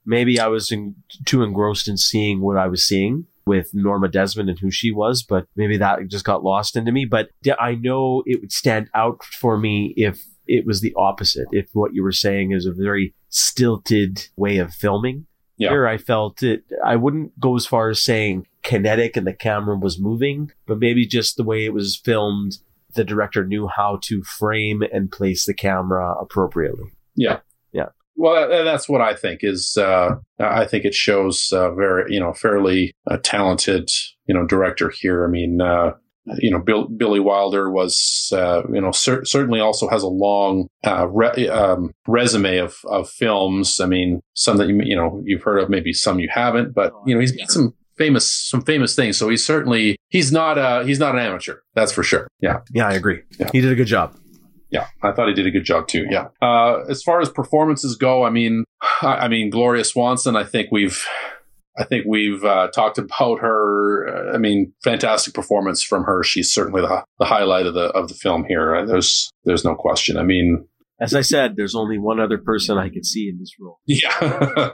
Maybe 0.06 0.40
I 0.40 0.48
was 0.48 0.72
in, 0.72 0.96
too 1.24 1.42
engrossed 1.42 1.88
in 1.88 1.96
seeing 1.96 2.40
what 2.40 2.56
I 2.56 2.66
was 2.66 2.86
seeing 2.86 3.26
with 3.46 3.70
Norma 3.74 4.08
Desmond 4.08 4.48
and 4.48 4.58
who 4.58 4.70
she 4.70 4.90
was, 4.90 5.22
but 5.22 5.46
maybe 5.56 5.76
that 5.76 6.06
just 6.08 6.24
got 6.24 6.44
lost 6.44 6.76
into 6.76 6.92
me. 6.92 7.04
But 7.04 7.30
I 7.58 7.74
know 7.74 8.22
it 8.26 8.40
would 8.40 8.52
stand 8.52 8.88
out 8.94 9.22
for 9.24 9.58
me 9.58 9.92
if 9.96 10.24
it 10.46 10.66
was 10.66 10.80
the 10.80 10.94
opposite. 10.96 11.48
If 11.52 11.68
what 11.72 11.94
you 11.94 12.02
were 12.02 12.12
saying 12.12 12.52
is 12.52 12.66
a 12.66 12.72
very 12.72 13.14
stilted 13.28 14.28
way 14.36 14.58
of 14.58 14.74
filming. 14.74 15.26
Yeah. 15.56 15.70
Here 15.70 15.86
I 15.86 15.98
felt 15.98 16.42
it, 16.42 16.64
I 16.84 16.96
wouldn't 16.96 17.38
go 17.38 17.54
as 17.54 17.66
far 17.66 17.90
as 17.90 18.02
saying 18.02 18.46
kinetic 18.62 19.16
and 19.16 19.26
the 19.26 19.34
camera 19.34 19.76
was 19.76 20.00
moving, 20.00 20.52
but 20.66 20.78
maybe 20.78 21.06
just 21.06 21.36
the 21.36 21.44
way 21.44 21.64
it 21.64 21.74
was 21.74 22.00
filmed, 22.02 22.58
the 22.94 23.04
director 23.04 23.44
knew 23.44 23.68
how 23.68 23.98
to 24.02 24.22
frame 24.22 24.82
and 24.92 25.10
place 25.10 25.46
the 25.46 25.54
camera 25.54 26.14
appropriately. 26.20 26.86
Yeah. 27.16 27.40
Yeah. 27.72 27.88
Well, 28.16 28.48
that's 28.64 28.88
what 28.88 29.00
I 29.00 29.14
think 29.14 29.40
is. 29.42 29.76
Uh, 29.76 30.16
I 30.38 30.66
think 30.66 30.84
it 30.84 30.94
shows 30.94 31.52
uh, 31.52 31.72
very, 31.74 32.12
you 32.12 32.20
know, 32.20 32.32
fairly 32.32 32.92
uh, 33.10 33.18
talented, 33.22 33.90
you 34.26 34.34
know, 34.34 34.46
director 34.46 34.90
here. 34.90 35.24
I 35.24 35.28
mean, 35.28 35.60
uh, 35.60 35.92
you 36.38 36.50
know, 36.50 36.58
Bill, 36.58 36.86
Billy 36.86 37.20
Wilder 37.20 37.70
was, 37.70 38.30
uh, 38.32 38.62
you 38.72 38.80
know, 38.80 38.92
cer- 38.92 39.24
certainly 39.24 39.60
also 39.60 39.88
has 39.88 40.02
a 40.02 40.08
long 40.08 40.68
uh, 40.86 41.08
re- 41.08 41.48
um, 41.48 41.92
resume 42.06 42.58
of 42.58 42.76
of 42.84 43.08
films. 43.08 43.80
I 43.80 43.86
mean, 43.86 44.20
some 44.34 44.58
that 44.58 44.68
you 44.68 44.80
you 44.84 44.96
know 44.96 45.22
you've 45.24 45.42
heard 45.42 45.58
of, 45.58 45.70
maybe 45.70 45.92
some 45.92 46.20
you 46.20 46.28
haven't, 46.30 46.74
but 46.74 46.92
you 47.06 47.14
know, 47.14 47.20
he's 47.20 47.32
got 47.32 47.50
some 47.50 47.74
famous 48.00 48.30
some 48.30 48.62
famous 48.62 48.96
things. 48.96 49.18
So 49.18 49.28
he's 49.28 49.44
certainly 49.44 49.98
he's 50.08 50.32
not 50.32 50.56
uh 50.56 50.84
he's 50.84 50.98
not 50.98 51.14
an 51.14 51.20
amateur. 51.20 51.56
That's 51.74 51.92
for 51.92 52.02
sure. 52.02 52.26
Yeah. 52.40 52.60
Yeah, 52.72 52.88
I 52.88 52.94
agree. 52.94 53.20
Yeah. 53.38 53.50
He 53.52 53.60
did 53.60 53.70
a 53.70 53.74
good 53.74 53.86
job. 53.86 54.16
Yeah, 54.70 54.86
I 55.02 55.12
thought 55.12 55.28
he 55.28 55.34
did 55.34 55.46
a 55.46 55.50
good 55.50 55.64
job 55.64 55.88
too. 55.88 56.06
Yeah. 56.08 56.28
Uh, 56.40 56.84
as 56.88 57.02
far 57.02 57.20
as 57.20 57.28
performances 57.28 57.96
go, 57.96 58.24
I 58.24 58.30
mean, 58.30 58.64
I, 59.02 59.24
I 59.24 59.28
mean, 59.28 59.50
Gloria 59.50 59.84
Swanson. 59.84 60.36
I 60.36 60.44
think 60.44 60.68
we've, 60.70 61.04
I 61.76 61.82
think 61.82 62.04
we've 62.06 62.44
uh, 62.44 62.68
talked 62.68 62.96
about 62.96 63.40
her. 63.40 64.06
Uh, 64.08 64.34
I 64.34 64.38
mean, 64.38 64.72
fantastic 64.84 65.34
performance 65.34 65.82
from 65.82 66.04
her. 66.04 66.22
She's 66.22 66.52
certainly 66.52 66.82
the 66.82 67.04
the 67.18 67.24
highlight 67.24 67.66
of 67.66 67.74
the 67.74 67.86
of 67.86 68.08
the 68.08 68.14
film 68.14 68.44
here. 68.44 68.86
There's 68.86 69.28
there's 69.44 69.64
no 69.64 69.74
question. 69.74 70.16
I 70.16 70.22
mean, 70.22 70.68
As 71.00 71.14
I 71.14 71.22
said, 71.22 71.56
there's 71.56 71.74
only 71.74 71.98
one 71.98 72.20
other 72.20 72.36
person 72.38 72.76
I 72.76 72.90
could 72.90 73.06
see 73.06 73.28
in 73.28 73.38
this 73.38 73.54
role. 73.58 73.80
yeah. 73.86 74.70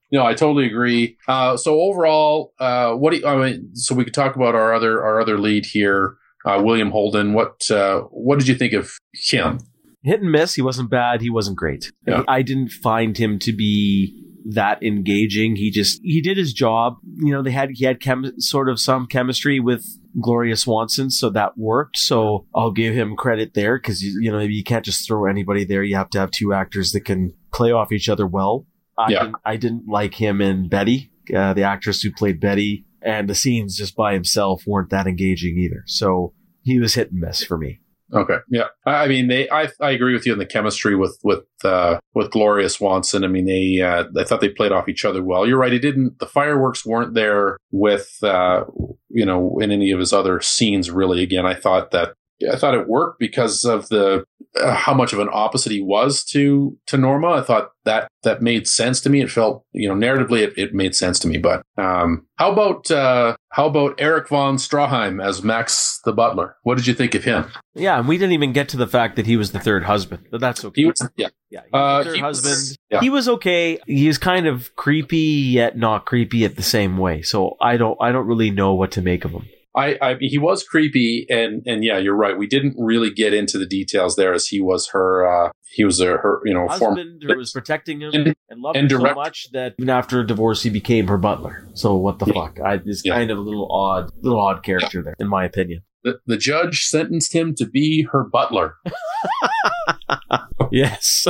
no, 0.12 0.24
I 0.24 0.34
totally 0.34 0.66
agree. 0.66 1.16
Uh, 1.26 1.56
so 1.56 1.80
overall, 1.80 2.52
uh, 2.60 2.92
what 2.92 3.12
do 3.12 3.18
you, 3.18 3.26
I 3.26 3.36
mean? 3.36 3.70
So 3.74 3.94
we 3.94 4.04
could 4.04 4.14
talk 4.14 4.36
about 4.36 4.54
our 4.54 4.72
other 4.72 5.02
our 5.02 5.20
other 5.20 5.38
lead 5.38 5.66
here, 5.66 6.16
uh, 6.44 6.60
William 6.62 6.90
Holden. 6.90 7.32
What 7.32 7.70
uh, 7.70 8.02
what 8.10 8.38
did 8.38 8.48
you 8.48 8.54
think 8.54 8.72
of 8.72 8.92
him? 9.12 9.58
Hit 10.02 10.22
and 10.22 10.30
miss. 10.30 10.54
He 10.54 10.62
wasn't 10.62 10.88
bad. 10.88 11.20
He 11.20 11.30
wasn't 11.30 11.58
great. 11.58 11.92
Yeah. 12.06 12.22
I 12.26 12.42
didn't 12.42 12.70
find 12.70 13.18
him 13.18 13.38
to 13.40 13.52
be 13.52 14.29
that 14.46 14.82
engaging. 14.82 15.56
He 15.56 15.70
just 15.70 16.00
he 16.02 16.20
did 16.20 16.36
his 16.36 16.52
job. 16.52 16.96
You 17.18 17.32
know, 17.32 17.42
they 17.42 17.50
had 17.50 17.70
he 17.74 17.84
had 17.84 18.00
chem- 18.00 18.40
sort 18.40 18.68
of 18.68 18.80
some 18.80 19.06
chemistry 19.06 19.60
with 19.60 19.84
Gloria 20.20 20.56
Swanson, 20.56 21.10
so 21.10 21.30
that 21.30 21.56
worked. 21.58 21.96
So 21.98 22.46
I'll 22.54 22.70
give 22.72 22.94
him 22.94 23.16
credit 23.16 23.54
there 23.54 23.78
because 23.78 24.02
you, 24.02 24.18
you 24.20 24.32
know 24.32 24.38
you 24.40 24.64
can't 24.64 24.84
just 24.84 25.06
throw 25.06 25.26
anybody 25.26 25.64
there. 25.64 25.82
You 25.82 25.96
have 25.96 26.10
to 26.10 26.18
have 26.20 26.30
two 26.30 26.52
actors 26.52 26.92
that 26.92 27.02
can 27.04 27.32
play 27.52 27.70
off 27.72 27.92
each 27.92 28.08
other 28.08 28.26
well. 28.26 28.66
I 28.98 29.10
Yeah. 29.10 29.20
didn't, 29.20 29.36
I 29.44 29.56
didn't 29.56 29.88
like 29.88 30.14
him 30.14 30.40
and 30.40 30.68
Betty, 30.68 31.10
uh, 31.34 31.54
the 31.54 31.62
actress 31.62 32.02
who 32.02 32.12
played 32.12 32.40
Betty, 32.40 32.84
and 33.02 33.28
the 33.30 33.34
scenes 33.34 33.76
just 33.76 33.96
by 33.96 34.12
himself 34.14 34.64
weren't 34.66 34.90
that 34.90 35.06
engaging 35.06 35.56
either. 35.58 35.84
So 35.86 36.34
he 36.62 36.78
was 36.78 36.94
hit 36.94 37.10
and 37.10 37.20
miss 37.20 37.42
for 37.42 37.56
me. 37.56 37.80
Okay, 38.12 38.38
yeah. 38.48 38.68
I 38.84 39.06
mean, 39.06 39.28
they. 39.28 39.48
I 39.50 39.68
I 39.80 39.90
agree 39.90 40.12
with 40.12 40.26
you 40.26 40.32
on 40.32 40.38
the 40.38 40.46
chemistry 40.46 40.96
with 40.96 41.18
with 41.22 41.44
uh, 41.64 42.00
with 42.14 42.30
Gloria 42.30 42.68
Swanson. 42.68 43.24
I 43.24 43.28
mean, 43.28 43.46
they. 43.46 43.80
Uh, 43.80 44.04
I 44.18 44.24
thought 44.24 44.40
they 44.40 44.48
played 44.48 44.72
off 44.72 44.88
each 44.88 45.04
other 45.04 45.22
well. 45.22 45.46
You're 45.46 45.58
right. 45.58 45.72
It 45.72 45.78
didn't. 45.78 46.18
The 46.18 46.26
fireworks 46.26 46.84
weren't 46.84 47.14
there 47.14 47.56
with 47.70 48.18
uh, 48.22 48.64
you 49.08 49.24
know 49.24 49.58
in 49.60 49.70
any 49.70 49.92
of 49.92 50.00
his 50.00 50.12
other 50.12 50.40
scenes. 50.40 50.90
Really, 50.90 51.22
again, 51.22 51.46
I 51.46 51.54
thought 51.54 51.92
that 51.92 52.14
I 52.52 52.56
thought 52.56 52.74
it 52.74 52.88
worked 52.88 53.18
because 53.18 53.64
of 53.64 53.88
the 53.88 54.24
uh, 54.60 54.74
how 54.74 54.94
much 54.94 55.12
of 55.12 55.18
an 55.20 55.28
opposite 55.32 55.72
he 55.72 55.82
was 55.82 56.24
to 56.26 56.76
to 56.86 56.96
Norma. 56.96 57.28
I 57.32 57.42
thought 57.42 57.70
that 57.84 58.08
that 58.22 58.42
made 58.42 58.66
sense 58.66 59.00
to 59.02 59.10
me. 59.10 59.20
It 59.20 59.30
felt 59.30 59.64
you 59.72 59.88
know 59.88 59.94
narratively 59.94 60.40
it, 60.42 60.54
it 60.56 60.74
made 60.74 60.94
sense 60.96 61.18
to 61.20 61.28
me. 61.28 61.38
But 61.38 61.62
um, 61.76 62.26
how 62.36 62.50
about 62.52 62.90
uh, 62.90 63.36
how 63.50 63.66
about 63.66 64.00
Erich 64.00 64.28
von 64.28 64.56
Stroheim 64.56 65.22
as 65.24 65.42
Max 65.42 66.00
the 66.04 66.12
butler? 66.12 66.56
What 66.62 66.76
did 66.78 66.86
you 66.86 66.94
think 66.94 67.14
of 67.14 67.24
him? 67.24 67.44
Yeah, 67.74 67.98
and 67.98 68.08
we 68.08 68.16
didn't 68.18 68.32
even 68.32 68.52
get 68.52 68.68
to 68.70 68.76
the 68.76 68.86
fact 68.88 69.16
that 69.16 69.26
he 69.26 69.36
was 69.36 69.52
the 69.52 69.60
third 69.60 69.84
husband, 69.84 70.26
but 70.30 70.40
that's 70.40 70.64
okay. 70.64 70.80
He 70.82 70.86
was 70.86 71.08
yeah. 71.16 71.28
Yeah, 71.50 71.60
he 71.64 71.70
was 71.72 71.80
Uh, 72.00 72.04
third 72.04 72.16
he 72.16 72.22
was- 72.22 72.44
husband. 72.44 72.78
yeah. 72.90 73.00
He 73.00 73.10
was 73.10 73.28
okay. 73.28 73.78
He 73.86 74.08
is 74.08 74.18
kind 74.18 74.46
of 74.46 74.74
creepy 74.76 75.16
yet 75.18 75.76
not 75.76 76.06
creepy 76.06 76.44
at 76.44 76.56
the 76.56 76.62
same 76.62 76.96
way. 76.96 77.22
So 77.22 77.56
I 77.60 77.76
don't 77.76 77.96
I 78.00 78.12
don't 78.12 78.26
really 78.26 78.50
know 78.50 78.74
what 78.74 78.92
to 78.92 79.02
make 79.02 79.24
of 79.24 79.32
him. 79.32 79.46
I, 79.76 79.96
I 80.02 80.16
he 80.20 80.36
was 80.38 80.64
creepy 80.64 81.26
and 81.30 81.62
and 81.66 81.84
yeah, 81.84 81.98
you're 81.98 82.16
right. 82.16 82.36
We 82.36 82.46
didn't 82.46 82.74
really 82.78 83.10
get 83.10 83.32
into 83.34 83.56
the 83.58 83.66
details 83.66 84.16
there 84.16 84.32
as 84.34 84.46
he 84.48 84.60
was 84.60 84.88
her 84.88 85.26
uh 85.26 85.50
he 85.72 85.84
was 85.84 86.00
a, 86.00 86.06
her 86.06 86.40
you 86.44 86.52
know 86.52 86.66
former 86.68 86.96
Husband 87.02 87.22
who 87.24 87.36
was 87.36 87.52
protecting 87.52 88.00
him 88.00 88.10
And- 88.12 88.34
and, 88.48 88.60
loved 88.60 88.76
and 88.76 88.90
him 88.90 89.00
so 89.00 89.14
much 89.14 89.46
that 89.52 89.74
even 89.78 89.88
after 89.90 90.18
a 90.20 90.26
divorce 90.26 90.62
he 90.64 90.70
became 90.70 91.06
her 91.06 91.18
butler. 91.18 91.64
So 91.74 91.94
what 91.94 92.18
the 92.18 92.26
Yeah. 92.26 92.32
fuck? 92.32 92.58
I 92.60 92.80
it's 92.84 93.02
Yeah. 93.04 93.14
kind 93.14 93.30
of 93.30 93.38
a 93.38 93.40
little 93.42 93.70
odd 93.70 94.10
little 94.22 94.40
odd 94.40 94.64
character 94.64 95.02
there, 95.02 95.14
in 95.20 95.28
my 95.28 95.44
opinion. 95.44 95.82
the, 96.02 96.18
the 96.26 96.36
judge 96.38 96.84
sentenced 96.86 97.32
him 97.34 97.54
to 97.56 97.66
be 97.66 98.08
her 98.10 98.24
butler. 98.24 98.74
Yes. 100.72 101.26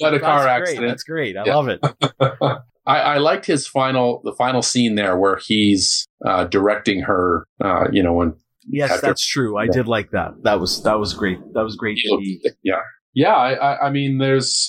Got 0.00 0.14
a 0.14 0.18
car 0.20 0.42
That's 0.44 0.44
great. 0.44 0.46
accident. 0.48 0.88
That's 0.88 1.02
great. 1.04 1.36
I 1.36 1.44
Yeah. 1.46 1.54
love 1.56 1.68
it. 1.68 1.80
I, 2.86 2.98
I 3.00 3.18
liked 3.18 3.46
his 3.46 3.66
final 3.66 4.20
the 4.24 4.32
final 4.32 4.62
scene 4.62 4.94
there 4.94 5.16
where 5.18 5.38
he's 5.44 6.06
uh, 6.24 6.44
directing 6.44 7.00
her. 7.02 7.44
Uh, 7.62 7.86
you 7.92 8.02
know 8.02 8.12
when 8.12 8.34
Yes, 8.68 8.90
After- 8.90 9.06
that's 9.06 9.24
true. 9.26 9.56
I 9.58 9.64
Yeah. 9.64 9.70
did 9.74 9.86
like 9.88 10.10
that. 10.10 10.32
That 10.42 10.58
was 10.60 10.82
that 10.82 10.98
was 10.98 11.14
great. 11.14 11.38
That 11.54 11.62
was 11.62 11.76
great 11.76 11.98
yeah 12.64 12.80
yeah. 13.14 13.34
I 13.34 13.52
I, 13.54 13.86
I 13.86 13.90
mean 13.90 14.18
there's. 14.18 14.68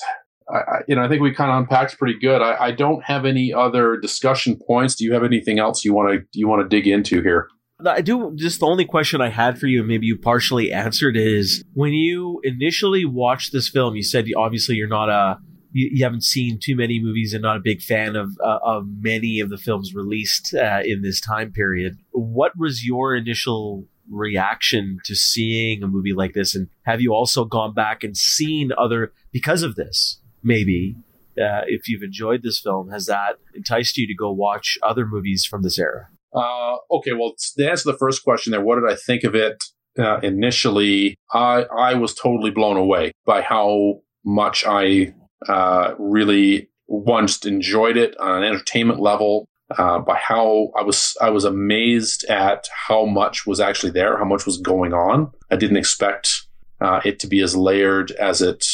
I, 0.50 0.58
I- 0.60 0.82
you 0.88 0.96
know, 0.96 1.04
I 1.04 1.10
think 1.10 1.22
we 1.22 1.34
kind 1.34 1.52
of 1.52 1.58
unpacked 1.58 1.98
pretty 1.98 2.18
good. 2.20 2.42
I, 2.42 2.68
I 2.68 2.72
don't 2.72 3.04
have 3.04 3.26
any 3.26 3.52
other 3.54 3.98
discussion 3.98 4.58
points. 4.68 4.96
Do 4.96 5.04
you 5.04 5.14
have 5.14 5.24
anything 5.26 5.60
else 5.60 5.84
you 5.84 5.94
want 5.94 6.14
to 6.14 6.26
you 6.34 6.48
want 6.48 6.62
to 6.62 6.68
dig 6.70 6.88
into 6.88 7.22
here? 7.22 7.48
I 7.86 8.02
do. 8.02 8.32
Just 8.36 8.60
the 8.62 8.66
only 8.66 8.86
question 8.86 9.20
I 9.22 9.30
had 9.30 9.60
for 9.60 9.68
you, 9.68 9.80
and 9.80 9.88
maybe 9.88 10.08
you 10.08 10.18
partially 10.18 10.72
answered, 10.72 11.16
is 11.18 11.64
when 11.74 11.94
you 11.94 12.40
initially 12.44 13.04
watched 13.06 13.52
this 13.52 13.68
film, 13.70 13.96
you 13.96 14.02
said 14.04 14.26
obviously 14.36 14.76
you're 14.76 14.88
not 14.88 15.10
a 15.10 15.38
you, 15.78 15.90
you 15.94 16.04
haven't 16.04 16.24
seen 16.24 16.60
too 16.60 16.76
many 16.76 17.00
movies 17.00 17.34
and 17.34 17.44
not 17.44 17.56
a 17.56 17.62
big 17.62 17.82
fan 17.82 18.16
of 18.16 18.36
uh, 18.44 18.58
of 18.64 18.88
many 19.00 19.40
of 19.40 19.50
the 19.50 19.58
films 19.58 19.94
released 19.94 20.56
uh, 20.56 20.82
in 20.84 21.04
this 21.04 21.22
time 21.22 21.52
period. 21.52 21.98
What 22.12 22.58
was 22.58 22.84
your 22.84 23.16
initial 23.16 23.86
reaction 24.10 25.00
to 25.06 25.16
seeing 25.16 25.84
a 25.84 25.88
movie 25.88 26.14
like 26.14 26.34
this, 26.34 26.56
and 26.56 26.68
have 26.84 27.00
you 27.00 27.14
also 27.14 27.46
gone 27.46 27.74
back 27.76 28.04
and 28.04 28.18
seen 28.18 28.72
other 28.78 29.14
because 29.32 29.62
of 29.62 29.76
this? 29.76 30.20
Maybe 30.44 30.96
uh, 31.38 31.62
if 31.68 31.88
you've 31.88 32.04
enjoyed 32.04 32.42
this 32.42 32.60
film, 32.60 32.90
has 32.90 33.06
that 33.06 33.38
enticed 33.54 33.98
you 33.98 34.08
to 34.08 34.16
go 34.16 34.32
watch 34.32 34.80
other 34.82 35.06
movies 35.06 35.46
from 35.46 35.62
this 35.62 35.78
era? 35.78 36.08
Uh, 36.34 36.78
okay, 36.92 37.14
well, 37.14 37.36
to 37.56 37.70
answer 37.70 37.92
the 37.92 37.98
first 37.98 38.24
question 38.24 38.52
there, 38.52 38.62
what 38.62 38.80
did 38.80 38.90
I 38.90 38.96
think 38.96 39.24
of 39.24 39.36
it 39.36 39.64
uh, 40.00 40.20
initially? 40.24 41.16
I 41.32 41.66
I 41.66 41.94
was 41.94 42.16
totally 42.16 42.50
blown 42.50 42.78
away 42.78 43.12
by 43.26 43.42
how 43.42 44.02
much 44.26 44.66
I 44.66 45.14
uh, 45.48 45.94
really 45.98 46.70
once 46.88 47.46
enjoyed 47.46 47.98
it 47.98 48.18
on 48.20 48.38
an 48.38 48.44
entertainment 48.44 49.00
level. 49.00 49.48
Uh, 49.78 50.00
by 50.00 50.16
how 50.16 50.72
I 50.80 50.82
was 50.82 51.18
I 51.20 51.30
was 51.30 51.44
amazed 51.44 52.24
at 52.30 52.70
how 52.88 53.04
much 53.06 53.46
was 53.46 53.60
actually 53.60 53.92
there, 53.92 54.18
how 54.18 54.24
much 54.24 54.46
was 54.46 54.58
going 54.60 54.94
on. 54.94 55.30
I 55.52 55.58
didn't 55.58 55.76
expect 55.76 56.48
uh, 56.80 57.02
it 57.04 57.20
to 57.20 57.28
be 57.28 57.42
as 57.42 57.54
layered 57.54 58.12
as 58.12 58.42
it 58.42 58.66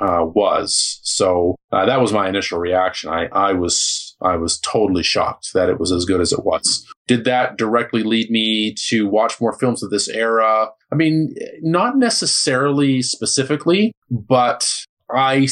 uh, 0.00 0.24
was. 0.24 1.00
So 1.02 1.56
uh, 1.72 1.86
that 1.86 2.00
was 2.00 2.12
my 2.12 2.28
initial 2.28 2.58
reaction. 2.58 3.10
I, 3.10 3.26
I 3.26 3.52
was 3.52 4.16
I 4.20 4.36
was 4.36 4.58
totally 4.60 5.02
shocked 5.02 5.52
that 5.54 5.68
it 5.68 5.78
was 5.78 5.92
as 5.92 6.04
good 6.04 6.20
as 6.20 6.32
it 6.32 6.44
was. 6.44 6.86
Did 7.06 7.24
that 7.24 7.56
directly 7.56 8.02
lead 8.02 8.30
me 8.30 8.74
to 8.88 9.08
watch 9.08 9.40
more 9.40 9.52
films 9.58 9.82
of 9.82 9.90
this 9.90 10.08
era? 10.08 10.68
I 10.92 10.94
mean, 10.94 11.34
not 11.62 11.96
necessarily 11.96 13.02
specifically, 13.02 13.92
but 14.10 14.84
I 15.14 15.46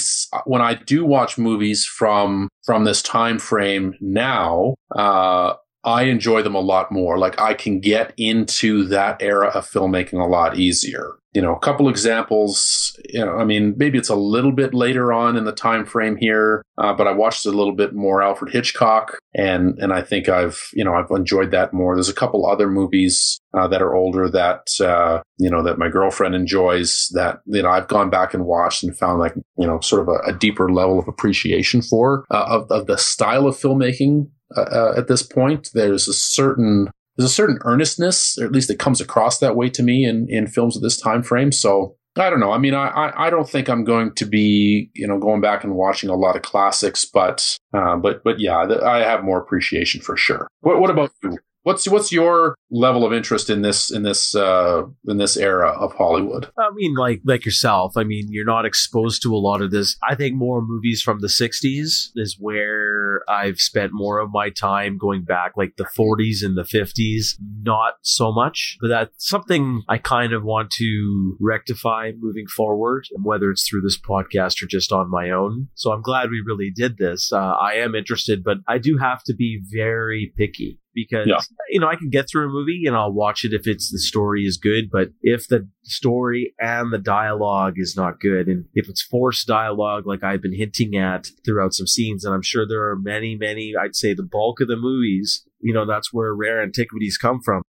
when 0.44 0.62
I 0.62 0.74
do 0.74 1.04
watch 1.04 1.38
movies 1.38 1.84
from 1.86 2.48
from 2.64 2.84
this 2.84 3.02
time 3.02 3.38
frame 3.38 3.94
now, 4.00 4.74
uh, 4.94 5.54
I 5.86 6.02
enjoy 6.04 6.42
them 6.42 6.56
a 6.56 6.60
lot 6.60 6.90
more. 6.90 7.16
Like 7.16 7.40
I 7.40 7.54
can 7.54 7.78
get 7.78 8.12
into 8.16 8.84
that 8.86 9.22
era 9.22 9.48
of 9.48 9.70
filmmaking 9.70 10.20
a 10.20 10.26
lot 10.28 10.58
easier. 10.58 11.12
You 11.32 11.42
know, 11.42 11.54
a 11.54 11.60
couple 11.60 11.88
examples. 11.88 12.98
You 13.08 13.24
know, 13.24 13.36
I 13.36 13.44
mean, 13.44 13.74
maybe 13.76 13.98
it's 13.98 14.08
a 14.08 14.16
little 14.16 14.52
bit 14.52 14.74
later 14.74 15.12
on 15.12 15.36
in 15.36 15.44
the 15.44 15.52
time 15.52 15.86
frame 15.86 16.16
here, 16.16 16.62
uh, 16.78 16.92
but 16.94 17.06
I 17.06 17.12
watched 17.12 17.46
a 17.46 17.50
little 17.50 17.74
bit 17.74 17.94
more 17.94 18.22
Alfred 18.22 18.52
Hitchcock, 18.52 19.18
and 19.36 19.78
and 19.78 19.92
I 19.92 20.00
think 20.00 20.28
I've 20.28 20.60
you 20.72 20.82
know 20.82 20.94
I've 20.94 21.10
enjoyed 21.10 21.50
that 21.50 21.72
more. 21.72 21.94
There's 21.94 22.08
a 22.08 22.14
couple 22.14 22.46
other 22.46 22.68
movies 22.68 23.38
uh, 23.54 23.68
that 23.68 23.82
are 23.82 23.94
older 23.94 24.28
that 24.30 24.68
uh, 24.80 25.22
you 25.36 25.50
know 25.50 25.62
that 25.62 25.78
my 25.78 25.88
girlfriend 25.88 26.34
enjoys 26.34 27.08
that 27.12 27.40
you 27.44 27.62
know 27.62 27.68
I've 27.68 27.88
gone 27.88 28.08
back 28.08 28.32
and 28.32 28.46
watched 28.46 28.82
and 28.82 28.96
found 28.96 29.20
like 29.20 29.34
you 29.58 29.66
know 29.66 29.78
sort 29.80 30.02
of 30.02 30.08
a, 30.08 30.30
a 30.30 30.32
deeper 30.32 30.72
level 30.72 30.98
of 30.98 31.06
appreciation 31.06 31.82
for 31.82 32.24
uh, 32.30 32.46
of, 32.48 32.70
of 32.70 32.86
the 32.86 32.96
style 32.96 33.46
of 33.46 33.56
filmmaking 33.56 34.30
uh, 34.56 34.62
uh, 34.62 34.94
at 34.96 35.08
this 35.08 35.22
point. 35.22 35.68
There's 35.74 36.08
a 36.08 36.14
certain 36.14 36.88
there's 37.16 37.30
a 37.30 37.34
certain 37.34 37.58
earnestness, 37.62 38.38
or 38.38 38.46
at 38.46 38.52
least 38.52 38.70
it 38.70 38.78
comes 38.78 39.00
across 39.02 39.38
that 39.40 39.56
way 39.56 39.68
to 39.68 39.82
me 39.82 40.06
in 40.06 40.26
in 40.30 40.46
films 40.46 40.76
of 40.76 40.82
this 40.82 40.98
time 40.98 41.22
frame. 41.22 41.52
So 41.52 41.95
I 42.16 42.30
don't 42.30 42.40
know. 42.40 42.52
I 42.52 42.58
mean, 42.58 42.74
I, 42.74 43.12
I, 43.14 43.30
don't 43.30 43.48
think 43.48 43.68
I'm 43.68 43.84
going 43.84 44.14
to 44.14 44.24
be, 44.24 44.90
you 44.94 45.06
know, 45.06 45.18
going 45.18 45.40
back 45.40 45.64
and 45.64 45.74
watching 45.74 46.08
a 46.08 46.14
lot 46.14 46.34
of 46.34 46.42
classics, 46.42 47.04
but, 47.04 47.56
uh, 47.74 47.96
but, 47.96 48.24
but 48.24 48.40
yeah, 48.40 48.56
I 48.84 48.98
have 49.00 49.22
more 49.22 49.38
appreciation 49.38 50.00
for 50.00 50.16
sure. 50.16 50.48
What, 50.60 50.80
what 50.80 50.90
about 50.90 51.12
you? 51.22 51.38
What's, 51.66 51.88
what's 51.88 52.12
your 52.12 52.54
level 52.70 53.04
of 53.04 53.12
interest 53.12 53.50
in 53.50 53.62
this, 53.62 53.90
in 53.90 54.04
this, 54.04 54.36
uh, 54.36 54.84
in 55.08 55.16
this 55.16 55.36
era 55.36 55.70
of 55.70 55.92
Hollywood? 55.94 56.48
I 56.56 56.70
mean, 56.72 56.94
like 56.94 57.22
like 57.24 57.44
yourself. 57.44 57.96
I 57.96 58.04
mean, 58.04 58.28
you're 58.30 58.44
not 58.44 58.64
exposed 58.64 59.20
to 59.22 59.34
a 59.34 59.36
lot 59.36 59.60
of 59.60 59.72
this. 59.72 59.96
I 60.08 60.14
think 60.14 60.36
more 60.36 60.62
movies 60.62 61.02
from 61.02 61.18
the 61.18 61.26
'60s 61.26 62.10
is 62.14 62.36
where 62.38 63.22
I've 63.28 63.58
spent 63.58 63.90
more 63.92 64.20
of 64.20 64.30
my 64.32 64.50
time 64.50 64.96
going 64.96 65.24
back, 65.24 65.56
like 65.56 65.74
the 65.76 65.88
'40s 65.98 66.44
and 66.44 66.56
the 66.56 66.62
'50s. 66.62 67.34
Not 67.62 67.94
so 68.02 68.30
much, 68.30 68.78
but 68.80 68.86
that's 68.86 69.28
something 69.28 69.82
I 69.88 69.98
kind 69.98 70.32
of 70.32 70.44
want 70.44 70.70
to 70.78 71.36
rectify 71.40 72.12
moving 72.16 72.46
forward, 72.46 73.06
whether 73.20 73.50
it's 73.50 73.68
through 73.68 73.82
this 73.82 73.98
podcast 74.00 74.62
or 74.62 74.66
just 74.66 74.92
on 74.92 75.10
my 75.10 75.30
own. 75.30 75.66
So 75.74 75.90
I'm 75.90 76.02
glad 76.02 76.30
we 76.30 76.44
really 76.46 76.70
did 76.70 76.96
this. 76.96 77.32
Uh, 77.32 77.38
I 77.38 77.74
am 77.74 77.96
interested, 77.96 78.44
but 78.44 78.58
I 78.68 78.78
do 78.78 78.98
have 78.98 79.24
to 79.24 79.34
be 79.34 79.60
very 79.68 80.32
picky 80.36 80.78
because 80.96 81.28
Yeah. 81.28 81.38
you 81.68 81.78
know 81.78 81.86
I 81.86 81.94
can 81.94 82.10
get 82.10 82.26
through 82.28 82.46
a 82.46 82.52
movie 82.52 82.82
and 82.86 82.96
I'll 82.96 83.12
watch 83.12 83.44
it 83.44 83.52
if 83.52 83.68
it's 83.68 83.92
the 83.92 83.98
story 84.00 84.44
is 84.44 84.56
good, 84.56 84.90
but 84.90 85.10
if 85.22 85.46
the 85.46 85.68
story 85.84 86.54
and 86.58 86.92
the 86.92 86.98
dialogue 86.98 87.74
is 87.76 87.94
not 87.96 88.18
good, 88.18 88.48
and 88.48 88.64
if 88.74 88.88
it's 88.88 89.02
forced 89.02 89.46
dialogue, 89.46 90.06
like 90.06 90.24
I've 90.24 90.42
been 90.42 90.56
hinting 90.56 90.96
at 90.96 91.28
throughout 91.44 91.74
some 91.74 91.86
scenes, 91.86 92.24
and 92.24 92.34
I'm 92.34 92.42
sure 92.42 92.66
there 92.66 92.88
are 92.88 92.96
many, 92.98 93.36
many, 93.36 93.74
I'd 93.80 93.94
say 93.94 94.14
the 94.14 94.24
bulk 94.24 94.60
of 94.60 94.66
the 94.68 94.76
movies, 94.76 95.44
you 95.60 95.72
know, 95.72 95.86
that's 95.86 96.12
where 96.12 96.34
rare 96.34 96.60
antiquities 96.62 97.16
come 97.18 97.40
from. 97.44 97.62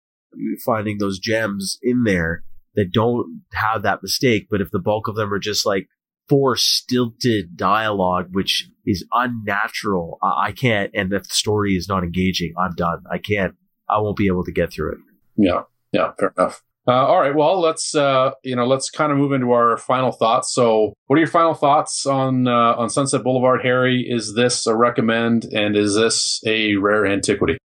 Finding 0.66 0.98
those 0.99 1.20
gems 1.20 1.78
in 1.82 2.04
there 2.04 2.44
that 2.76 2.91
don't 2.91 3.41
have 3.54 3.82
that 3.84 4.04
mistake, 4.04 4.48
but 4.49 4.62
if 4.62 4.70
the 4.72 4.80
bulk 4.80 5.08
of 5.08 5.16
them 5.16 5.34
are 5.34 5.40
just 5.40 5.66
like 5.66 5.88
forced, 6.30 6.68
stilted 6.68 7.58
dialogue, 7.58 8.30
which 8.32 8.70
is 8.86 9.06
unnatural, 9.12 10.18
I, 10.22 10.48
I 10.48 10.52
can't, 10.52 10.91
and 10.94 11.12
if 11.14 11.24
the 11.24 11.36
story 11.36 11.76
is 11.76 11.88
not 11.88 12.04
engaging, 12.04 12.54
I'm 12.58 12.74
done. 12.76 13.04
I 13.12 13.18
can't, 13.18 13.56
I 13.90 13.99
won't 13.99 14.18
be 14.18 14.28
able 14.28 14.44
to 14.44 14.52
get 14.52 14.72
through 14.72 14.94
it. 14.94 14.98
Yeah. 15.38 15.64
Yeah. 15.91 16.12
Fair 16.20 16.34
enough. 16.38 16.64
Uh, 16.88 17.06
all 17.06 17.20
right. 17.20 17.36
Well, 17.36 17.60
let's 17.60 17.94
uh, 17.95 18.32
you 18.44 18.56
know 18.56 18.66
let's 18.66 18.90
kind 18.90 19.12
of 19.12 19.18
move 19.18 19.34
into 19.34 19.52
our 19.52 19.76
final 19.76 20.14
thoughts. 20.14 20.54
So, 20.54 20.94
what 21.08 21.18
are 21.18 21.20
your 21.20 21.28
final 21.28 21.54
thoughts 21.54 22.06
on 22.06 22.48
uh, 22.48 22.76
on 22.78 22.90
Sunset 22.90 23.24
Boulevard, 23.24 23.62
Harry? 23.62 24.08
Is 24.10 24.36
this 24.36 24.66
a 24.66 24.74
recommend, 24.74 25.44
and 25.54 25.76
is 25.76 25.95
this 25.95 26.41
a 26.45 26.76
rare 26.76 27.06
antiquity? 27.06 27.58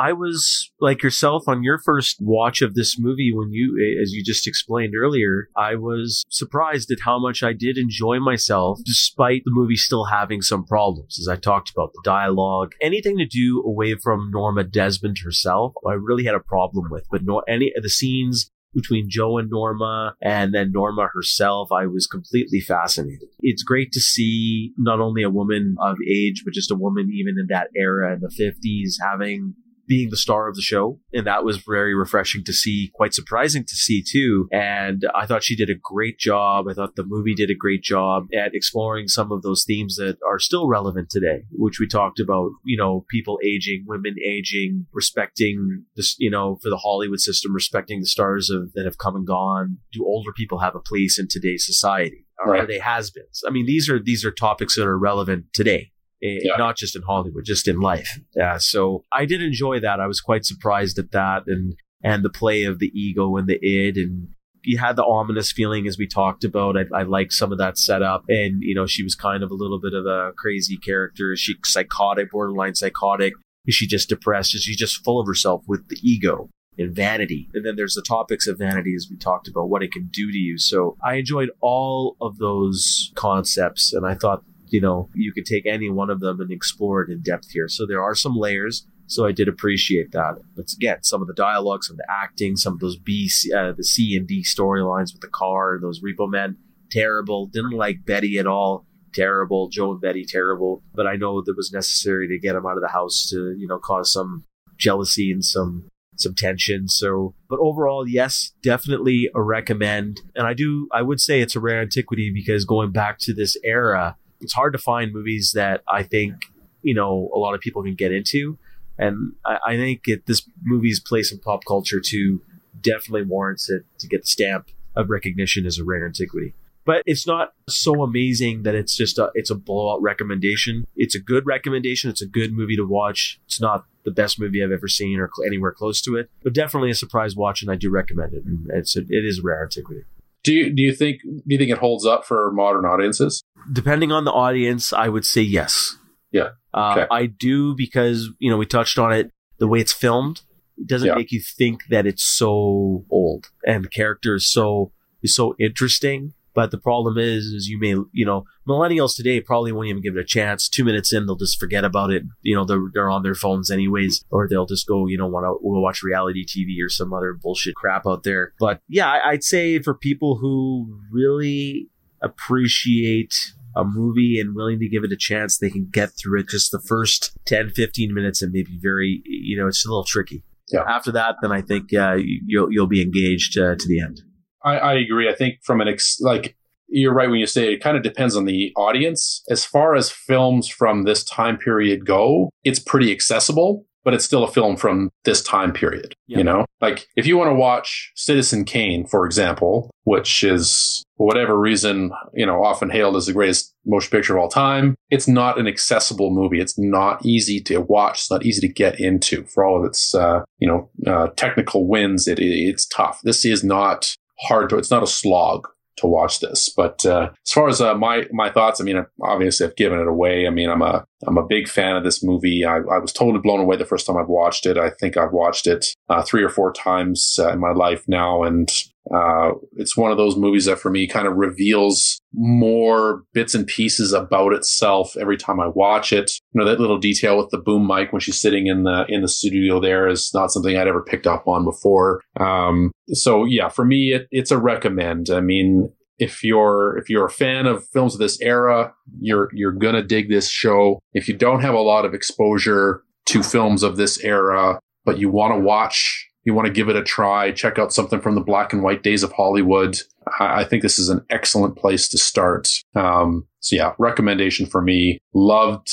I 0.00 0.14
was 0.14 0.70
like 0.80 1.02
yourself 1.02 1.42
on 1.46 1.62
your 1.62 1.78
first 1.78 2.16
watch 2.20 2.62
of 2.62 2.74
this 2.74 2.98
movie 2.98 3.32
when 3.34 3.52
you, 3.52 3.76
as 4.02 4.12
you 4.12 4.24
just 4.24 4.46
explained 4.46 4.94
earlier, 4.98 5.50
I 5.58 5.74
was 5.74 6.24
surprised 6.30 6.90
at 6.90 7.00
how 7.04 7.18
much 7.18 7.42
I 7.42 7.52
did 7.52 7.76
enjoy 7.76 8.18
myself 8.18 8.78
despite 8.86 9.42
the 9.44 9.50
movie 9.52 9.76
still 9.76 10.06
having 10.06 10.40
some 10.40 10.64
problems. 10.64 11.18
As 11.18 11.28
I 11.28 11.36
talked 11.36 11.70
about 11.70 11.92
the 11.92 12.00
dialogue, 12.02 12.72
anything 12.80 13.18
to 13.18 13.26
do 13.26 13.62
away 13.66 13.94
from 13.94 14.30
Norma 14.32 14.64
Desmond 14.64 15.18
herself, 15.22 15.74
I 15.86 15.92
really 15.92 16.24
had 16.24 16.34
a 16.34 16.40
problem 16.40 16.90
with. 16.90 17.04
But 17.10 17.22
no, 17.22 17.40
any 17.40 17.70
of 17.76 17.82
the 17.82 17.90
scenes 17.90 18.50
between 18.72 19.10
Joe 19.10 19.36
and 19.36 19.50
Norma 19.50 20.14
and 20.22 20.54
then 20.54 20.72
Norma 20.72 21.08
herself, 21.12 21.68
I 21.72 21.86
was 21.86 22.06
completely 22.06 22.60
fascinated. 22.60 23.28
It's 23.40 23.62
great 23.62 23.92
to 23.92 24.00
see 24.00 24.72
not 24.78 25.00
only 25.00 25.22
a 25.22 25.28
woman 25.28 25.76
of 25.78 25.96
age, 26.08 26.42
but 26.42 26.54
just 26.54 26.70
a 26.70 26.76
woman 26.76 27.10
even 27.12 27.34
in 27.38 27.48
that 27.50 27.68
era 27.76 28.14
in 28.14 28.20
the 28.20 28.28
50s 28.28 28.94
having 29.06 29.56
being 29.90 30.08
the 30.08 30.16
star 30.16 30.48
of 30.48 30.54
the 30.54 30.62
show. 30.62 31.00
And 31.12 31.26
that 31.26 31.42
was 31.42 31.56
very 31.56 31.96
refreshing 31.96 32.44
to 32.44 32.52
see, 32.52 32.92
quite 32.94 33.12
surprising 33.12 33.64
to 33.64 33.74
see 33.74 34.04
too. 34.08 34.46
And 34.52 35.02
I 35.16 35.26
thought 35.26 35.42
she 35.42 35.56
did 35.56 35.68
a 35.68 35.74
great 35.74 36.16
job. 36.16 36.66
I 36.70 36.74
thought 36.74 36.94
the 36.94 37.02
movie 37.04 37.34
did 37.34 37.50
a 37.50 37.56
great 37.56 37.82
job 37.82 38.28
at 38.32 38.54
exploring 38.54 39.08
some 39.08 39.32
of 39.32 39.42
those 39.42 39.64
themes 39.66 39.96
that 39.96 40.18
are 40.24 40.38
still 40.38 40.68
relevant 40.68 41.10
today, 41.10 41.42
which 41.50 41.80
we 41.80 41.88
talked 41.88 42.20
about, 42.20 42.50
you 42.64 42.78
know, 42.78 43.04
people 43.10 43.40
aging, 43.44 43.82
women 43.88 44.14
aging, 44.24 44.86
respecting 44.92 45.86
this, 45.96 46.14
you 46.20 46.30
know, 46.30 46.60
for 46.62 46.70
the 46.70 46.76
Hollywood 46.76 47.18
system, 47.18 47.52
respecting 47.52 47.98
the 47.98 48.06
stars 48.06 48.48
of 48.48 48.72
that 48.74 48.84
have 48.84 48.98
come 48.98 49.16
and 49.16 49.26
gone. 49.26 49.78
Do 49.92 50.06
older 50.06 50.30
people 50.32 50.60
have 50.60 50.76
a 50.76 50.80
place 50.80 51.18
in 51.18 51.26
today's 51.28 51.66
society? 51.66 52.28
Right. 52.46 52.60
Are 52.60 52.66
they 52.66 52.78
has-beens? 52.78 53.42
I 53.44 53.50
mean, 53.50 53.66
these 53.66 53.90
are, 53.90 53.98
these 53.98 54.24
are 54.24 54.30
topics 54.30 54.76
that 54.76 54.86
are 54.86 54.96
relevant 54.96 55.46
today. 55.52 55.90
Eh, 56.22 56.40
yeah. 56.42 56.56
not 56.56 56.76
just 56.76 56.94
in 56.94 57.02
Hollywood, 57.02 57.44
just 57.44 57.66
in 57.66 57.80
life. 57.80 58.20
Yeah. 58.34 58.58
So 58.58 59.04
I 59.12 59.24
did 59.24 59.42
enjoy 59.42 59.80
that. 59.80 60.00
I 60.00 60.06
was 60.06 60.20
quite 60.20 60.44
surprised 60.44 60.98
at 60.98 61.12
that 61.12 61.44
and, 61.46 61.76
and 62.02 62.22
the 62.22 62.30
play 62.30 62.64
of 62.64 62.78
the 62.78 62.92
ego 62.94 63.36
and 63.36 63.48
the 63.48 63.58
id 63.62 63.96
and 63.96 64.28
you 64.62 64.78
had 64.78 64.96
the 64.96 65.04
ominous 65.04 65.52
feeling 65.52 65.86
as 65.86 65.98
we 65.98 66.06
talked 66.06 66.44
about. 66.44 66.76
I, 66.76 66.84
I 66.94 67.02
like 67.02 67.32
some 67.32 67.52
of 67.52 67.58
that 67.58 67.78
setup, 67.78 68.24
and 68.28 68.62
you 68.62 68.74
know, 68.74 68.86
she 68.86 69.02
was 69.02 69.14
kind 69.14 69.42
of 69.42 69.50
a 69.50 69.54
little 69.54 69.80
bit 69.80 69.94
of 69.94 70.06
a 70.06 70.32
crazy 70.36 70.76
character. 70.76 71.32
Is 71.32 71.40
she 71.40 71.56
psychotic, 71.64 72.30
borderline 72.30 72.74
psychotic? 72.74 73.34
Is 73.66 73.74
she 73.74 73.86
just 73.86 74.08
depressed? 74.08 74.54
Is 74.54 74.62
she 74.62 74.74
just 74.74 75.04
full 75.04 75.20
of 75.20 75.26
herself 75.26 75.62
with 75.66 75.88
the 75.88 75.98
ego 76.02 76.48
and 76.78 76.94
vanity? 76.94 77.48
And 77.54 77.64
then 77.64 77.76
there's 77.76 77.94
the 77.94 78.02
topics 78.02 78.46
of 78.46 78.58
vanity, 78.58 78.94
as 78.94 79.08
we 79.10 79.16
talked 79.16 79.48
about, 79.48 79.68
what 79.68 79.82
it 79.82 79.92
can 79.92 80.08
do 80.12 80.30
to 80.30 80.38
you. 80.38 80.58
So 80.58 80.96
I 81.04 81.14
enjoyed 81.14 81.50
all 81.60 82.16
of 82.20 82.38
those 82.38 83.12
concepts, 83.14 83.92
and 83.92 84.06
I 84.06 84.14
thought 84.14 84.42
you 84.70 84.80
know, 84.80 85.08
you 85.14 85.32
could 85.32 85.46
take 85.46 85.66
any 85.66 85.90
one 85.90 86.10
of 86.10 86.20
them 86.20 86.40
and 86.40 86.50
explore 86.50 87.02
it 87.02 87.10
in 87.10 87.20
depth 87.20 87.50
here. 87.50 87.68
So 87.68 87.86
there 87.86 88.02
are 88.02 88.14
some 88.14 88.36
layers. 88.36 88.86
So 89.06 89.26
I 89.26 89.32
did 89.32 89.48
appreciate 89.48 90.12
that. 90.12 90.36
But 90.54 90.72
again, 90.72 91.02
some 91.02 91.20
of 91.20 91.26
the 91.26 91.34
dialogue, 91.34 91.82
some 91.82 91.94
of 91.94 91.98
the 91.98 92.06
acting, 92.08 92.56
some 92.56 92.74
of 92.74 92.80
those 92.80 92.96
B, 92.96 93.28
uh, 93.54 93.72
the 93.72 93.84
C 93.84 94.16
and 94.16 94.26
D 94.26 94.44
storylines 94.44 95.12
with 95.12 95.20
the 95.20 95.28
car, 95.28 95.78
those 95.80 96.00
repo 96.00 96.30
men, 96.30 96.56
terrible. 96.90 97.46
Didn't 97.46 97.72
like 97.72 98.04
Betty 98.04 98.38
at 98.38 98.46
all. 98.46 98.86
Terrible. 99.12 99.68
Joe 99.68 99.92
and 99.92 100.00
Betty, 100.00 100.24
terrible. 100.24 100.82
But 100.94 101.08
I 101.08 101.16
know 101.16 101.42
that 101.42 101.56
was 101.56 101.72
necessary 101.72 102.28
to 102.28 102.38
get 102.38 102.52
them 102.52 102.66
out 102.66 102.76
of 102.76 102.82
the 102.82 102.88
house 102.88 103.28
to, 103.30 103.56
you 103.58 103.66
know, 103.66 103.78
cause 103.78 104.12
some 104.12 104.44
jealousy 104.78 105.32
and 105.32 105.44
some 105.44 105.90
some 106.20 106.34
tension. 106.34 106.86
So, 106.88 107.34
but 107.48 107.58
overall, 107.60 108.06
yes, 108.06 108.52
definitely 108.62 109.30
a 109.34 109.42
recommend. 109.42 110.20
And 110.34 110.46
I 110.46 110.54
do, 110.54 110.88
I 110.92 111.02
would 111.02 111.20
say 111.20 111.40
it's 111.40 111.56
a 111.56 111.60
rare 111.60 111.80
antiquity 111.80 112.30
because 112.32 112.64
going 112.64 112.92
back 112.92 113.18
to 113.20 113.34
this 113.34 113.56
era, 113.64 114.16
it's 114.40 114.52
hard 114.52 114.72
to 114.72 114.78
find 114.78 115.12
movies 115.12 115.52
that 115.54 115.82
I 115.88 116.02
think 116.02 116.34
you 116.82 116.94
know 116.94 117.30
a 117.34 117.38
lot 117.38 117.54
of 117.54 117.60
people 117.60 117.82
can 117.82 117.94
get 117.94 118.12
into, 118.12 118.58
and 118.98 119.32
I, 119.44 119.58
I 119.66 119.76
think 119.76 120.02
it, 120.06 120.26
this 120.26 120.48
movie's 120.62 121.00
place 121.00 121.32
in 121.32 121.38
pop 121.38 121.64
culture 121.66 122.00
too 122.00 122.42
definitely 122.80 123.22
warrants 123.22 123.68
it 123.68 123.84
to 123.98 124.06
get 124.06 124.22
the 124.22 124.26
stamp 124.26 124.68
of 124.96 125.10
recognition 125.10 125.66
as 125.66 125.78
a 125.78 125.84
rare 125.84 126.06
antiquity. 126.06 126.54
But 126.86 127.02
it's 127.06 127.26
not 127.26 127.52
so 127.68 128.02
amazing 128.02 128.62
that 128.62 128.74
it's 128.74 128.96
just 128.96 129.18
a 129.18 129.30
it's 129.34 129.50
a 129.50 129.54
blowout 129.54 130.02
recommendation. 130.02 130.86
It's 130.96 131.14
a 131.14 131.20
good 131.20 131.46
recommendation. 131.46 132.10
It's 132.10 132.22
a 132.22 132.26
good 132.26 132.52
movie 132.52 132.76
to 132.76 132.86
watch. 132.86 133.38
It's 133.46 133.60
not 133.60 133.84
the 134.04 134.10
best 134.10 134.40
movie 134.40 134.64
I've 134.64 134.72
ever 134.72 134.88
seen 134.88 135.20
or 135.20 135.30
anywhere 135.46 135.72
close 135.72 136.00
to 136.02 136.16
it, 136.16 136.30
but 136.42 136.54
definitely 136.54 136.90
a 136.90 136.94
surprise 136.94 137.36
watch, 137.36 137.60
and 137.62 137.70
I 137.70 137.76
do 137.76 137.90
recommend 137.90 138.32
it. 138.32 138.44
And 138.44 138.70
it's 138.72 138.96
a, 138.96 139.00
it 139.00 139.24
is 139.24 139.40
a 139.40 139.42
rare 139.42 139.62
antiquity. 139.62 140.04
Do 140.42 140.52
you 140.52 140.74
do 140.74 140.82
you 140.82 140.94
think 140.94 141.22
do 141.22 141.42
you 141.46 141.58
think 141.58 141.70
it 141.70 141.78
holds 141.78 142.06
up 142.06 142.24
for 142.24 142.50
modern 142.52 142.84
audiences? 142.84 143.42
Depending 143.72 144.10
on 144.10 144.24
the 144.24 144.32
audience, 144.32 144.92
I 144.92 145.08
would 145.08 145.24
say 145.24 145.42
yes. 145.42 145.96
Yeah. 146.32 146.50
Uh. 146.72 147.06
I 147.10 147.26
do 147.26 147.74
because 147.74 148.30
you 148.38 148.50
know 148.50 148.56
we 148.56 148.66
touched 148.66 148.98
on 148.98 149.12
it. 149.12 149.30
The 149.58 149.68
way 149.68 149.80
it's 149.80 149.92
filmed 149.92 150.40
it 150.78 150.86
doesn't 150.86 151.08
yeah. 151.08 151.14
make 151.14 151.32
you 151.32 151.40
think 151.40 151.82
that 151.90 152.06
it's 152.06 152.24
so 152.24 153.04
old, 153.10 153.50
and 153.66 153.84
the 153.84 153.88
character 153.88 154.34
is 154.34 154.46
so 154.46 154.92
is 155.22 155.34
so 155.34 155.54
interesting 155.58 156.32
but 156.54 156.70
the 156.70 156.78
problem 156.78 157.18
is, 157.18 157.46
is 157.46 157.68
you 157.68 157.78
may, 157.78 157.94
you 158.12 158.26
know, 158.26 158.44
millennials 158.68 159.16
today 159.16 159.40
probably 159.40 159.72
won't 159.72 159.88
even 159.88 160.02
give 160.02 160.16
it 160.16 160.20
a 160.20 160.24
chance. 160.24 160.68
Two 160.68 160.84
minutes 160.84 161.12
in, 161.12 161.26
they'll 161.26 161.36
just 161.36 161.60
forget 161.60 161.84
about 161.84 162.10
it. 162.10 162.24
You 162.42 162.56
know, 162.56 162.64
they're, 162.64 162.90
they're 162.92 163.10
on 163.10 163.22
their 163.22 163.34
phones 163.34 163.70
anyways, 163.70 164.24
or 164.30 164.48
they'll 164.48 164.66
just 164.66 164.86
go, 164.86 165.06
you 165.06 165.16
know, 165.16 165.26
want 165.26 165.44
to 165.44 165.58
we'll 165.60 165.82
watch 165.82 166.02
reality 166.02 166.44
TV 166.44 166.84
or 166.84 166.88
some 166.88 167.12
other 167.12 167.32
bullshit 167.32 167.76
crap 167.76 168.06
out 168.06 168.24
there. 168.24 168.52
But 168.58 168.80
yeah, 168.88 169.20
I'd 169.24 169.44
say 169.44 169.78
for 169.80 169.94
people 169.94 170.36
who 170.36 171.00
really 171.10 171.88
appreciate 172.22 173.52
a 173.76 173.84
movie 173.84 174.40
and 174.40 174.54
willing 174.54 174.80
to 174.80 174.88
give 174.88 175.04
it 175.04 175.12
a 175.12 175.16
chance, 175.16 175.58
they 175.58 175.70
can 175.70 175.88
get 175.90 176.10
through 176.10 176.40
it 176.40 176.48
just 176.48 176.72
the 176.72 176.80
first 176.80 177.32
10, 177.46 177.70
15 177.70 178.12
minutes 178.12 178.42
and 178.42 178.52
maybe 178.52 178.78
very, 178.80 179.22
you 179.24 179.56
know, 179.56 179.68
it's 179.68 179.84
a 179.84 179.88
little 179.88 180.04
tricky. 180.04 180.42
Yeah. 180.72 180.82
After 180.88 181.12
that, 181.12 181.36
then 181.42 181.52
I 181.52 181.62
think 181.62 181.92
uh, 181.92 182.16
you'll 182.18 182.70
you'll 182.72 182.86
be 182.86 183.02
engaged 183.02 183.58
uh, 183.58 183.74
to 183.74 183.88
the 183.88 184.00
end. 184.00 184.22
I, 184.64 184.78
I 184.78 184.94
agree. 184.94 185.28
I 185.28 185.34
think 185.34 185.60
from 185.62 185.80
an 185.80 185.88
ex, 185.88 186.18
like 186.20 186.56
you're 186.88 187.14
right 187.14 187.30
when 187.30 187.40
you 187.40 187.46
say 187.46 187.72
it 187.72 187.82
kind 187.82 187.96
of 187.96 188.02
depends 188.02 188.36
on 188.36 188.44
the 188.44 188.72
audience. 188.76 189.42
As 189.48 189.64
far 189.64 189.94
as 189.94 190.10
films 190.10 190.68
from 190.68 191.04
this 191.04 191.24
time 191.24 191.56
period 191.56 192.04
go, 192.04 192.50
it's 192.64 192.80
pretty 192.80 193.12
accessible, 193.12 193.86
but 194.04 194.14
it's 194.14 194.24
still 194.24 194.44
a 194.44 194.50
film 194.50 194.76
from 194.76 195.10
this 195.24 195.42
time 195.42 195.72
period. 195.72 196.14
Yeah. 196.26 196.38
You 196.38 196.44
know, 196.44 196.64
like 196.80 197.06
if 197.16 197.26
you 197.26 197.36
want 197.36 197.50
to 197.50 197.54
watch 197.54 198.12
Citizen 198.16 198.64
Kane, 198.64 199.06
for 199.06 199.24
example, 199.24 199.90
which 200.04 200.42
is 200.42 201.04
for 201.16 201.26
whatever 201.26 201.58
reason, 201.58 202.10
you 202.34 202.46
know, 202.46 202.64
often 202.64 202.90
hailed 202.90 203.16
as 203.16 203.26
the 203.26 203.32
greatest 203.32 203.74
motion 203.86 204.10
picture 204.10 204.36
of 204.36 204.42
all 204.42 204.48
time, 204.48 204.94
it's 205.10 205.28
not 205.28 205.58
an 205.58 205.66
accessible 205.66 206.30
movie. 206.30 206.60
It's 206.60 206.78
not 206.78 207.24
easy 207.24 207.60
to 207.64 207.78
watch. 207.78 208.20
It's 208.20 208.30
not 208.30 208.44
easy 208.44 208.66
to 208.66 208.72
get 208.72 208.98
into 208.98 209.44
for 209.44 209.64
all 209.64 209.78
of 209.78 209.84
its, 209.84 210.14
uh, 210.14 210.40
you 210.58 210.66
know, 210.66 210.90
uh, 211.06 211.28
technical 211.36 211.86
wins. 211.86 212.26
It, 212.26 212.38
it, 212.38 212.46
it's 212.46 212.86
tough. 212.86 213.20
This 213.22 213.44
is 213.44 213.62
not 213.62 214.16
hard 214.40 214.70
to, 214.70 214.78
it's 214.78 214.90
not 214.90 215.02
a 215.02 215.06
slog 215.06 215.66
to 216.00 216.06
watch 216.06 216.40
this. 216.40 216.68
But 216.68 217.04
uh, 217.06 217.30
as 217.46 217.52
far 217.52 217.68
as 217.68 217.80
uh, 217.80 217.94
my 217.94 218.26
my 218.32 218.50
thoughts, 218.50 218.80
I 218.80 218.84
mean, 218.84 219.04
obviously 219.22 219.66
I've 219.66 219.76
given 219.76 220.00
it 220.00 220.08
away. 220.08 220.46
I 220.46 220.50
mean, 220.50 220.68
I'm 220.68 220.82
a 220.82 221.04
I'm 221.26 221.38
a 221.38 221.46
big 221.46 221.68
fan 221.68 221.96
of 221.96 222.04
this 222.04 222.22
movie. 222.22 222.64
I, 222.64 222.76
I 222.76 222.98
was 222.98 223.12
totally 223.12 223.40
blown 223.40 223.60
away 223.60 223.76
the 223.76 223.84
first 223.84 224.06
time 224.06 224.16
I've 224.16 224.28
watched 224.28 224.66
it. 224.66 224.78
I 224.78 224.90
think 224.90 225.16
I've 225.16 225.32
watched 225.32 225.66
it 225.66 225.94
uh, 226.08 226.22
three 226.22 226.42
or 226.42 226.48
four 226.48 226.72
times 226.72 227.38
uh, 227.38 227.52
in 227.52 227.60
my 227.60 227.72
life 227.72 228.04
now, 228.08 228.42
and 228.42 228.70
uh, 229.14 229.52
it's 229.72 229.96
one 229.96 230.10
of 230.10 230.16
those 230.16 230.36
movies 230.36 230.66
that 230.66 230.78
for 230.78 230.90
me 230.90 231.06
kind 231.06 231.26
of 231.26 231.36
reveals 231.36 232.20
more 232.32 233.22
bits 233.32 233.54
and 233.54 233.66
pieces 233.66 234.12
about 234.12 234.52
itself 234.52 235.16
every 235.20 235.36
time 235.36 235.60
I 235.60 235.66
watch 235.66 236.12
it. 236.12 236.30
You 236.52 236.60
know, 236.60 236.64
that 236.66 236.80
little 236.80 236.98
detail 236.98 237.36
with 237.36 237.50
the 237.50 237.58
boom 237.58 237.86
mic 237.86 238.12
when 238.12 238.20
she's 238.20 238.40
sitting 238.40 238.68
in 238.68 238.84
the, 238.84 239.04
in 239.08 239.22
the 239.22 239.28
studio 239.28 239.80
there 239.80 240.08
is 240.08 240.30
not 240.32 240.52
something 240.52 240.76
I'd 240.76 240.88
ever 240.88 241.02
picked 241.02 241.26
up 241.26 241.48
on 241.48 241.64
before. 241.64 242.20
Um, 242.38 242.92
so 243.08 243.44
yeah, 243.44 243.68
for 243.68 243.84
me, 243.84 244.12
it, 244.12 244.26
it's 244.30 244.50
a 244.50 244.58
recommend. 244.58 245.28
I 245.30 245.40
mean, 245.40 245.92
if 246.18 246.44
you're 246.44 246.98
if 246.98 247.08
you're 247.08 247.24
a 247.24 247.30
fan 247.30 247.66
of 247.66 247.88
films 247.88 248.14
of 248.14 248.20
this 248.20 248.38
era, 248.42 248.92
you're 249.20 249.48
you're 249.54 249.72
gonna 249.72 250.02
dig 250.02 250.28
this 250.28 250.50
show. 250.50 251.00
If 251.14 251.26
you 251.28 251.36
don't 251.36 251.62
have 251.62 251.74
a 251.74 251.80
lot 251.80 252.04
of 252.04 252.12
exposure 252.12 253.02
to 253.26 253.42
films 253.42 253.82
of 253.82 253.96
this 253.96 254.22
era, 254.22 254.78
but 255.04 255.18
you 255.18 255.30
want 255.30 255.54
to 255.54 255.60
watch 255.60 256.29
you 256.44 256.54
want 256.54 256.66
to 256.66 256.72
give 256.72 256.88
it 256.88 256.96
a 256.96 257.02
try, 257.02 257.52
check 257.52 257.78
out 257.78 257.92
something 257.92 258.20
from 258.20 258.34
the 258.34 258.40
black 258.40 258.72
and 258.72 258.82
white 258.82 259.02
days 259.02 259.22
of 259.22 259.32
Hollywood. 259.32 260.00
I, 260.38 260.64
think 260.64 260.82
this 260.82 260.98
is 260.98 261.08
an 261.08 261.24
excellent 261.30 261.76
place 261.76 262.08
to 262.08 262.18
start. 262.18 262.82
Um, 262.94 263.46
so 263.60 263.76
yeah, 263.76 263.92
recommendation 263.98 264.66
for 264.66 264.80
me. 264.80 265.20
Loved, 265.34 265.90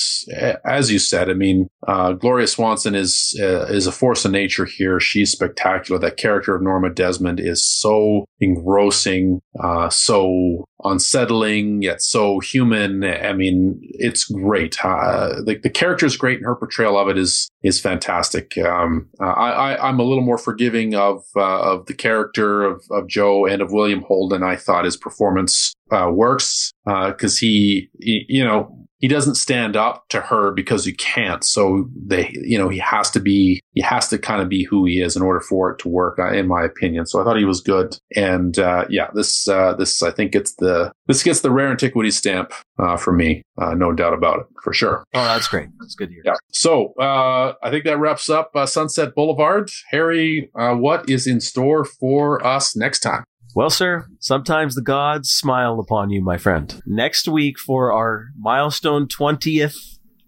as 0.65 0.91
you 0.91 0.99
said. 0.99 1.29
I 1.29 1.33
mean, 1.33 1.69
uh, 1.87 2.13
Gloria 2.13 2.47
Swanson 2.47 2.95
is 2.95 3.37
uh, 3.41 3.65
is 3.65 3.85
a 3.85 3.91
force 3.91 4.25
of 4.25 4.31
nature 4.31 4.65
here. 4.65 4.99
She's 4.99 5.31
spectacular. 5.31 5.99
That 5.99 6.17
character 6.17 6.55
of 6.55 6.61
Norma 6.61 6.89
Desmond 6.89 7.39
is 7.39 7.63
so 7.63 8.25
engrossing, 8.39 9.41
uh, 9.61 9.89
so 9.89 10.65
unsettling 10.83 11.81
yet 11.81 12.01
so 12.01 12.39
human. 12.39 13.03
I 13.03 13.33
mean, 13.33 13.79
it's 13.81 14.23
great. 14.25 14.83
Uh, 14.83 15.41
the, 15.45 15.71
character 15.73 16.05
is 16.05 16.17
great, 16.17 16.37
and 16.37 16.45
her 16.45 16.55
portrayal 16.55 16.97
of 16.97 17.09
it 17.09 17.17
is 17.17 17.49
is 17.63 17.79
fantastic. 17.79 18.57
Um, 18.57 19.09
uh, 19.19 19.25
I, 19.25 19.73
I 19.73 19.89
am 19.89 19.99
a 19.99 20.03
little 20.03 20.23
more 20.23 20.37
forgiving 20.37 20.95
of 20.95 21.23
uh, 21.35 21.73
of 21.73 21.85
the 21.87 21.93
character 21.93 22.63
of 22.63 22.81
of 22.91 23.07
Joe 23.07 23.45
and 23.45 23.61
of 23.61 23.71
William 23.71 24.01
Holden. 24.01 24.26
I 24.43 24.55
thought 24.55 24.85
his 24.85 24.97
performance 24.97 25.73
uh, 25.91 26.09
works 26.11 26.71
because 26.85 27.35
uh, 27.35 27.39
he, 27.39 27.89
he, 27.99 28.25
you 28.27 28.43
know, 28.43 28.83
he 28.99 29.07
doesn't 29.07 29.35
stand 29.35 29.75
up 29.75 30.09
to 30.09 30.19
her 30.19 30.51
because 30.51 30.83
he 30.83 30.91
can't. 30.91 31.43
So 31.43 31.87
they, 31.95 32.31
you 32.33 32.57
know, 32.57 32.67
he 32.67 32.79
has 32.79 33.11
to 33.11 33.19
be, 33.19 33.61
he 33.73 33.81
has 33.81 34.07
to 34.07 34.17
kind 34.17 34.41
of 34.41 34.49
be 34.49 34.63
who 34.63 34.85
he 34.85 35.01
is 35.01 35.15
in 35.15 35.21
order 35.21 35.39
for 35.39 35.69
it 35.69 35.77
to 35.79 35.87
work, 35.87 36.17
uh, 36.17 36.31
in 36.31 36.47
my 36.47 36.63
opinion. 36.63 37.05
So 37.05 37.21
I 37.21 37.23
thought 37.23 37.37
he 37.37 37.45
was 37.45 37.61
good. 37.61 37.95
And, 38.15 38.57
uh, 38.57 38.85
yeah, 38.89 39.09
this, 39.13 39.47
uh, 39.47 39.73
this, 39.75 40.01
I 40.01 40.09
think 40.09 40.31
gets 40.31 40.55
the, 40.55 40.91
this 41.05 41.21
gets 41.21 41.41
the 41.41 41.51
rare 41.51 41.69
antiquity 41.69 42.09
stamp, 42.09 42.53
uh, 42.79 42.97
for 42.97 43.13
me. 43.13 43.43
Uh, 43.59 43.75
no 43.75 43.91
doubt 43.91 44.13
about 44.13 44.39
it 44.39 44.47
for 44.63 44.73
sure. 44.73 45.03
Oh, 45.13 45.23
that's 45.23 45.47
great. 45.47 45.69
That's 45.79 45.93
good 45.93 46.07
to 46.07 46.13
hear. 46.15 46.23
Yeah. 46.25 46.35
So, 46.51 46.95
uh, 46.99 47.53
I 47.61 47.69
think 47.69 47.85
that 47.85 47.99
wraps 47.99 48.31
up, 48.31 48.51
Sunset 48.65 49.13
Boulevard. 49.13 49.69
Harry, 49.91 50.49
what 50.53 51.07
is 51.07 51.27
in 51.27 51.39
store 51.39 51.85
for 51.85 52.43
us 52.43 52.75
next 52.75 53.01
time? 53.01 53.23
Well, 53.55 53.69
sir, 53.69 54.05
sometimes 54.19 54.75
the 54.75 54.81
gods 54.81 55.31
smile 55.31 55.79
upon 55.79 56.09
you, 56.09 56.21
my 56.21 56.37
friend. 56.37 56.79
Next 56.85 57.27
week 57.27 57.57
for 57.57 57.91
our 57.91 58.27
milestone 58.37 59.07
20th 59.07 59.75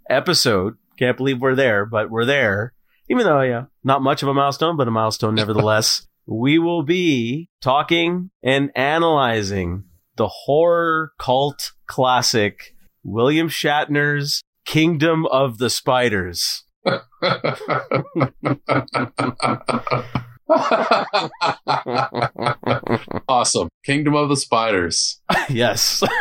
episode, 0.10 0.76
can't 0.98 1.18
believe 1.18 1.40
we're 1.40 1.56
there, 1.56 1.86
but 1.86 2.10
we're 2.10 2.26
there, 2.26 2.74
even 3.10 3.26
though, 3.26 3.42
yeah, 3.42 3.66
not 3.84 4.02
much 4.02 4.24
of 4.24 4.30
a 4.30 4.34
milestone, 4.34 4.78
but 4.78 4.88
a 4.88 4.92
milestone 4.92 5.36
nevertheless, 5.36 6.08
we 6.26 6.60
will 6.60 6.84
be 6.84 7.50
talking 7.62 8.32
and 8.44 8.72
analyzing 8.76 9.84
the 10.16 10.28
horror 10.28 11.12
cult 11.18 11.72
classic 11.88 12.76
William 13.04 13.48
Shatner's 13.48 14.44
Kingdom 14.66 15.26
of 15.28 15.58
the 15.58 15.70
Spiders. 15.70 16.64
awesome. 23.28 23.70
Kingdom 23.86 24.16
of 24.16 24.30
the 24.30 24.36
Spiders. 24.36 25.22
yes. 25.50 26.04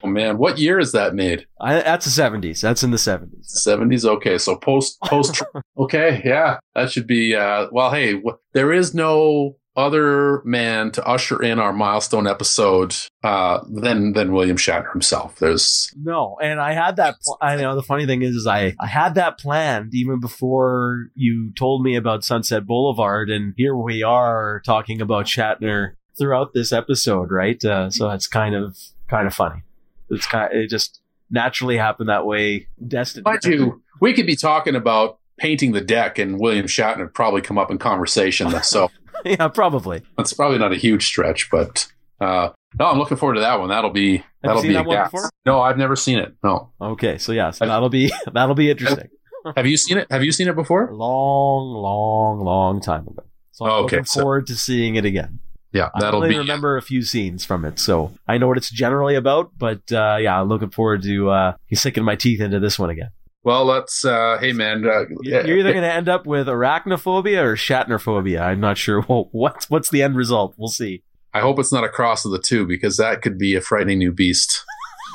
Oh 0.00 0.06
man, 0.06 0.38
what 0.38 0.58
year 0.58 0.78
is 0.78 0.92
that 0.92 1.16
made? 1.16 1.48
I, 1.60 1.74
that's 1.74 2.04
the 2.04 2.22
70s. 2.22 2.60
That's 2.60 2.84
in 2.84 2.92
the 2.92 2.98
70s. 2.98 3.66
70s. 3.66 4.04
Okay, 4.04 4.38
so 4.38 4.54
post 4.54 4.96
post. 5.00 5.42
okay, 5.76 6.22
yeah, 6.24 6.60
that 6.76 6.92
should 6.92 7.08
be. 7.08 7.34
Uh, 7.34 7.66
well, 7.72 7.90
hey, 7.90 8.12
w- 8.12 8.38
there 8.52 8.72
is 8.72 8.94
no 8.94 9.56
other 9.78 10.42
man 10.44 10.90
to 10.90 11.06
usher 11.06 11.40
in 11.40 11.60
our 11.60 11.72
milestone 11.72 12.26
episode 12.26 12.96
uh, 13.22 13.60
than 13.70 14.12
than 14.12 14.32
William 14.32 14.56
Shatner 14.56 14.92
himself. 14.92 15.38
There's 15.38 15.90
No, 15.96 16.36
and 16.42 16.60
I 16.60 16.72
had 16.72 16.96
that. 16.96 17.20
Pl- 17.22 17.38
I 17.40 17.56
know 17.56 17.76
the 17.76 17.82
funny 17.82 18.04
thing 18.04 18.22
is, 18.22 18.34
is 18.34 18.46
I 18.46 18.74
I 18.80 18.88
had 18.88 19.14
that 19.14 19.38
planned 19.38 19.94
even 19.94 20.18
before 20.18 21.06
you 21.14 21.52
told 21.56 21.82
me 21.82 21.96
about 21.96 22.24
Sunset 22.24 22.66
Boulevard, 22.66 23.30
and 23.30 23.54
here 23.56 23.76
we 23.76 24.02
are 24.02 24.60
talking 24.66 25.00
about 25.00 25.26
Shatner 25.26 25.92
throughout 26.18 26.52
this 26.52 26.72
episode, 26.72 27.30
right? 27.30 27.64
Uh, 27.64 27.88
so 27.90 28.10
it's 28.10 28.26
kind 28.26 28.56
of 28.56 28.76
kind 29.08 29.28
of 29.28 29.34
funny. 29.34 29.62
It's 30.10 30.26
kind. 30.26 30.52
it 30.52 30.68
just 30.68 31.00
naturally 31.30 31.76
happened 31.76 32.08
that 32.08 32.26
way. 32.26 32.66
Destined. 32.84 33.24
mind 33.24 33.44
you, 33.44 33.82
we 34.00 34.12
could 34.12 34.26
be 34.26 34.36
talking 34.36 34.74
about 34.74 35.18
painting 35.38 35.72
the 35.72 35.80
deck, 35.80 36.18
and 36.18 36.38
William 36.38 36.66
Shatner 36.66 36.98
would 36.98 37.14
probably 37.14 37.40
come 37.40 37.58
up 37.58 37.70
in 37.70 37.78
conversation. 37.78 38.50
So 38.62 38.90
yeah, 39.24 39.48
probably. 39.48 40.02
that's 40.16 40.32
probably 40.32 40.58
not 40.58 40.72
a 40.72 40.76
huge 40.76 41.06
stretch, 41.06 41.50
but. 41.50 41.86
Uh, 42.20 42.50
no, 42.78 42.86
I'm 42.86 42.98
looking 42.98 43.16
forward 43.16 43.34
to 43.34 43.40
that 43.40 43.60
one. 43.60 43.68
That'll 43.68 43.90
be 43.90 44.24
that'll 44.42 44.60
be 44.60 44.72
that 44.72 44.84
a 44.86 44.88
gas. 44.88 45.30
No, 45.46 45.60
I've 45.60 45.78
never 45.78 45.94
seen 45.96 46.18
it. 46.18 46.34
No, 46.42 46.72
Okay, 46.80 47.16
so 47.16 47.30
yeah, 47.32 47.50
so 47.52 47.64
that'll 47.64 47.88
be 47.88 48.12
that'll 48.32 48.56
be 48.56 48.70
interesting. 48.70 49.08
have 49.56 49.66
you 49.66 49.76
seen 49.76 49.98
it? 49.98 50.08
Have 50.10 50.24
you 50.24 50.32
seen 50.32 50.48
it 50.48 50.56
before? 50.56 50.92
long, 50.92 51.72
long, 51.72 52.40
long 52.40 52.80
time 52.80 53.06
ago. 53.06 53.22
So 53.52 53.64
I'm 53.64 53.70
Oh, 53.70 53.74
okay, 53.84 53.96
looking 53.98 54.04
so- 54.06 54.20
forward 54.20 54.46
to 54.48 54.56
seeing 54.56 54.96
it 54.96 55.04
again. 55.04 55.38
Yeah, 55.72 55.90
that'll 56.00 56.20
I 56.22 56.24
only 56.24 56.28
be. 56.34 56.38
remember 56.38 56.76
a 56.76 56.82
few 56.82 57.02
scenes 57.02 57.44
from 57.44 57.64
it, 57.66 57.78
so 57.78 58.10
I 58.26 58.38
know 58.38 58.48
what 58.48 58.56
it's 58.56 58.70
generally 58.70 59.14
about. 59.16 59.50
But 59.56 59.92
uh, 59.92 60.16
yeah, 60.20 60.40
I'm 60.40 60.48
looking 60.48 60.70
forward 60.70 61.02
to 61.02 61.30
uh, 61.30 61.52
he's 61.66 61.80
sinking 61.82 62.04
my 62.04 62.16
teeth 62.16 62.40
into 62.40 62.58
this 62.58 62.78
one 62.78 62.88
again. 62.90 63.10
Well, 63.44 63.64
let's. 63.64 64.04
Uh, 64.04 64.38
hey, 64.40 64.52
man. 64.52 64.84
Uh, 64.86 65.04
You're 65.22 65.58
either 65.58 65.72
going 65.72 65.82
to 65.84 65.92
end 65.92 66.08
up 66.08 66.26
with 66.26 66.48
arachnophobia 66.48 67.42
or 67.42 67.54
Shatnerphobia. 67.56 68.40
I'm 68.40 68.60
not 68.60 68.76
sure 68.78 69.00
well, 69.08 69.28
what's 69.32 69.70
what's 69.70 69.90
the 69.90 70.02
end 70.02 70.16
result. 70.16 70.54
We'll 70.56 70.68
see. 70.68 71.02
I 71.34 71.40
hope 71.40 71.58
it's 71.58 71.72
not 71.72 71.84
a 71.84 71.88
cross 71.88 72.24
of 72.24 72.32
the 72.32 72.38
two 72.38 72.66
because 72.66 72.96
that 72.96 73.22
could 73.22 73.38
be 73.38 73.54
a 73.54 73.60
frightening 73.60 73.98
new 73.98 74.12
beast. 74.12 74.64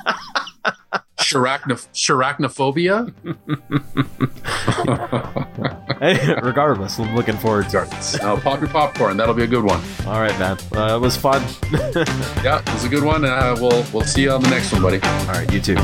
Sharachno- 1.18 1.88
Sharachnophobia? 1.94 3.14
Regardless, 6.44 7.00
I'm 7.00 7.16
looking 7.16 7.38
forward 7.38 7.70
to 7.70 7.84
it. 7.84 8.22
now, 8.22 8.38
pop 8.38 8.60
your 8.60 8.70
popcorn. 8.70 9.18
That'll 9.18 9.34
be 9.34 9.44
a 9.44 9.48
good 9.48 9.64
one. 9.64 9.82
All 10.06 10.20
right, 10.20 10.38
man. 10.38 10.58
Uh, 10.76 10.96
it 10.98 11.00
was 11.00 11.18
fun. 11.18 11.42
Yeah, 12.44 12.60
it 12.60 12.74
was 12.74 12.84
a 12.84 12.90
good 12.90 13.04
one. 13.04 13.26
Uh, 13.26 13.56
we'll 13.60 13.86
we'll 13.94 14.04
see 14.04 14.24
you 14.24 14.32
on 14.32 14.42
the 14.42 14.50
next 14.50 14.72
one, 14.72 14.82
buddy. 14.82 15.00
All 15.02 15.28
right, 15.28 15.52
you 15.52 15.60
too. 15.62 15.78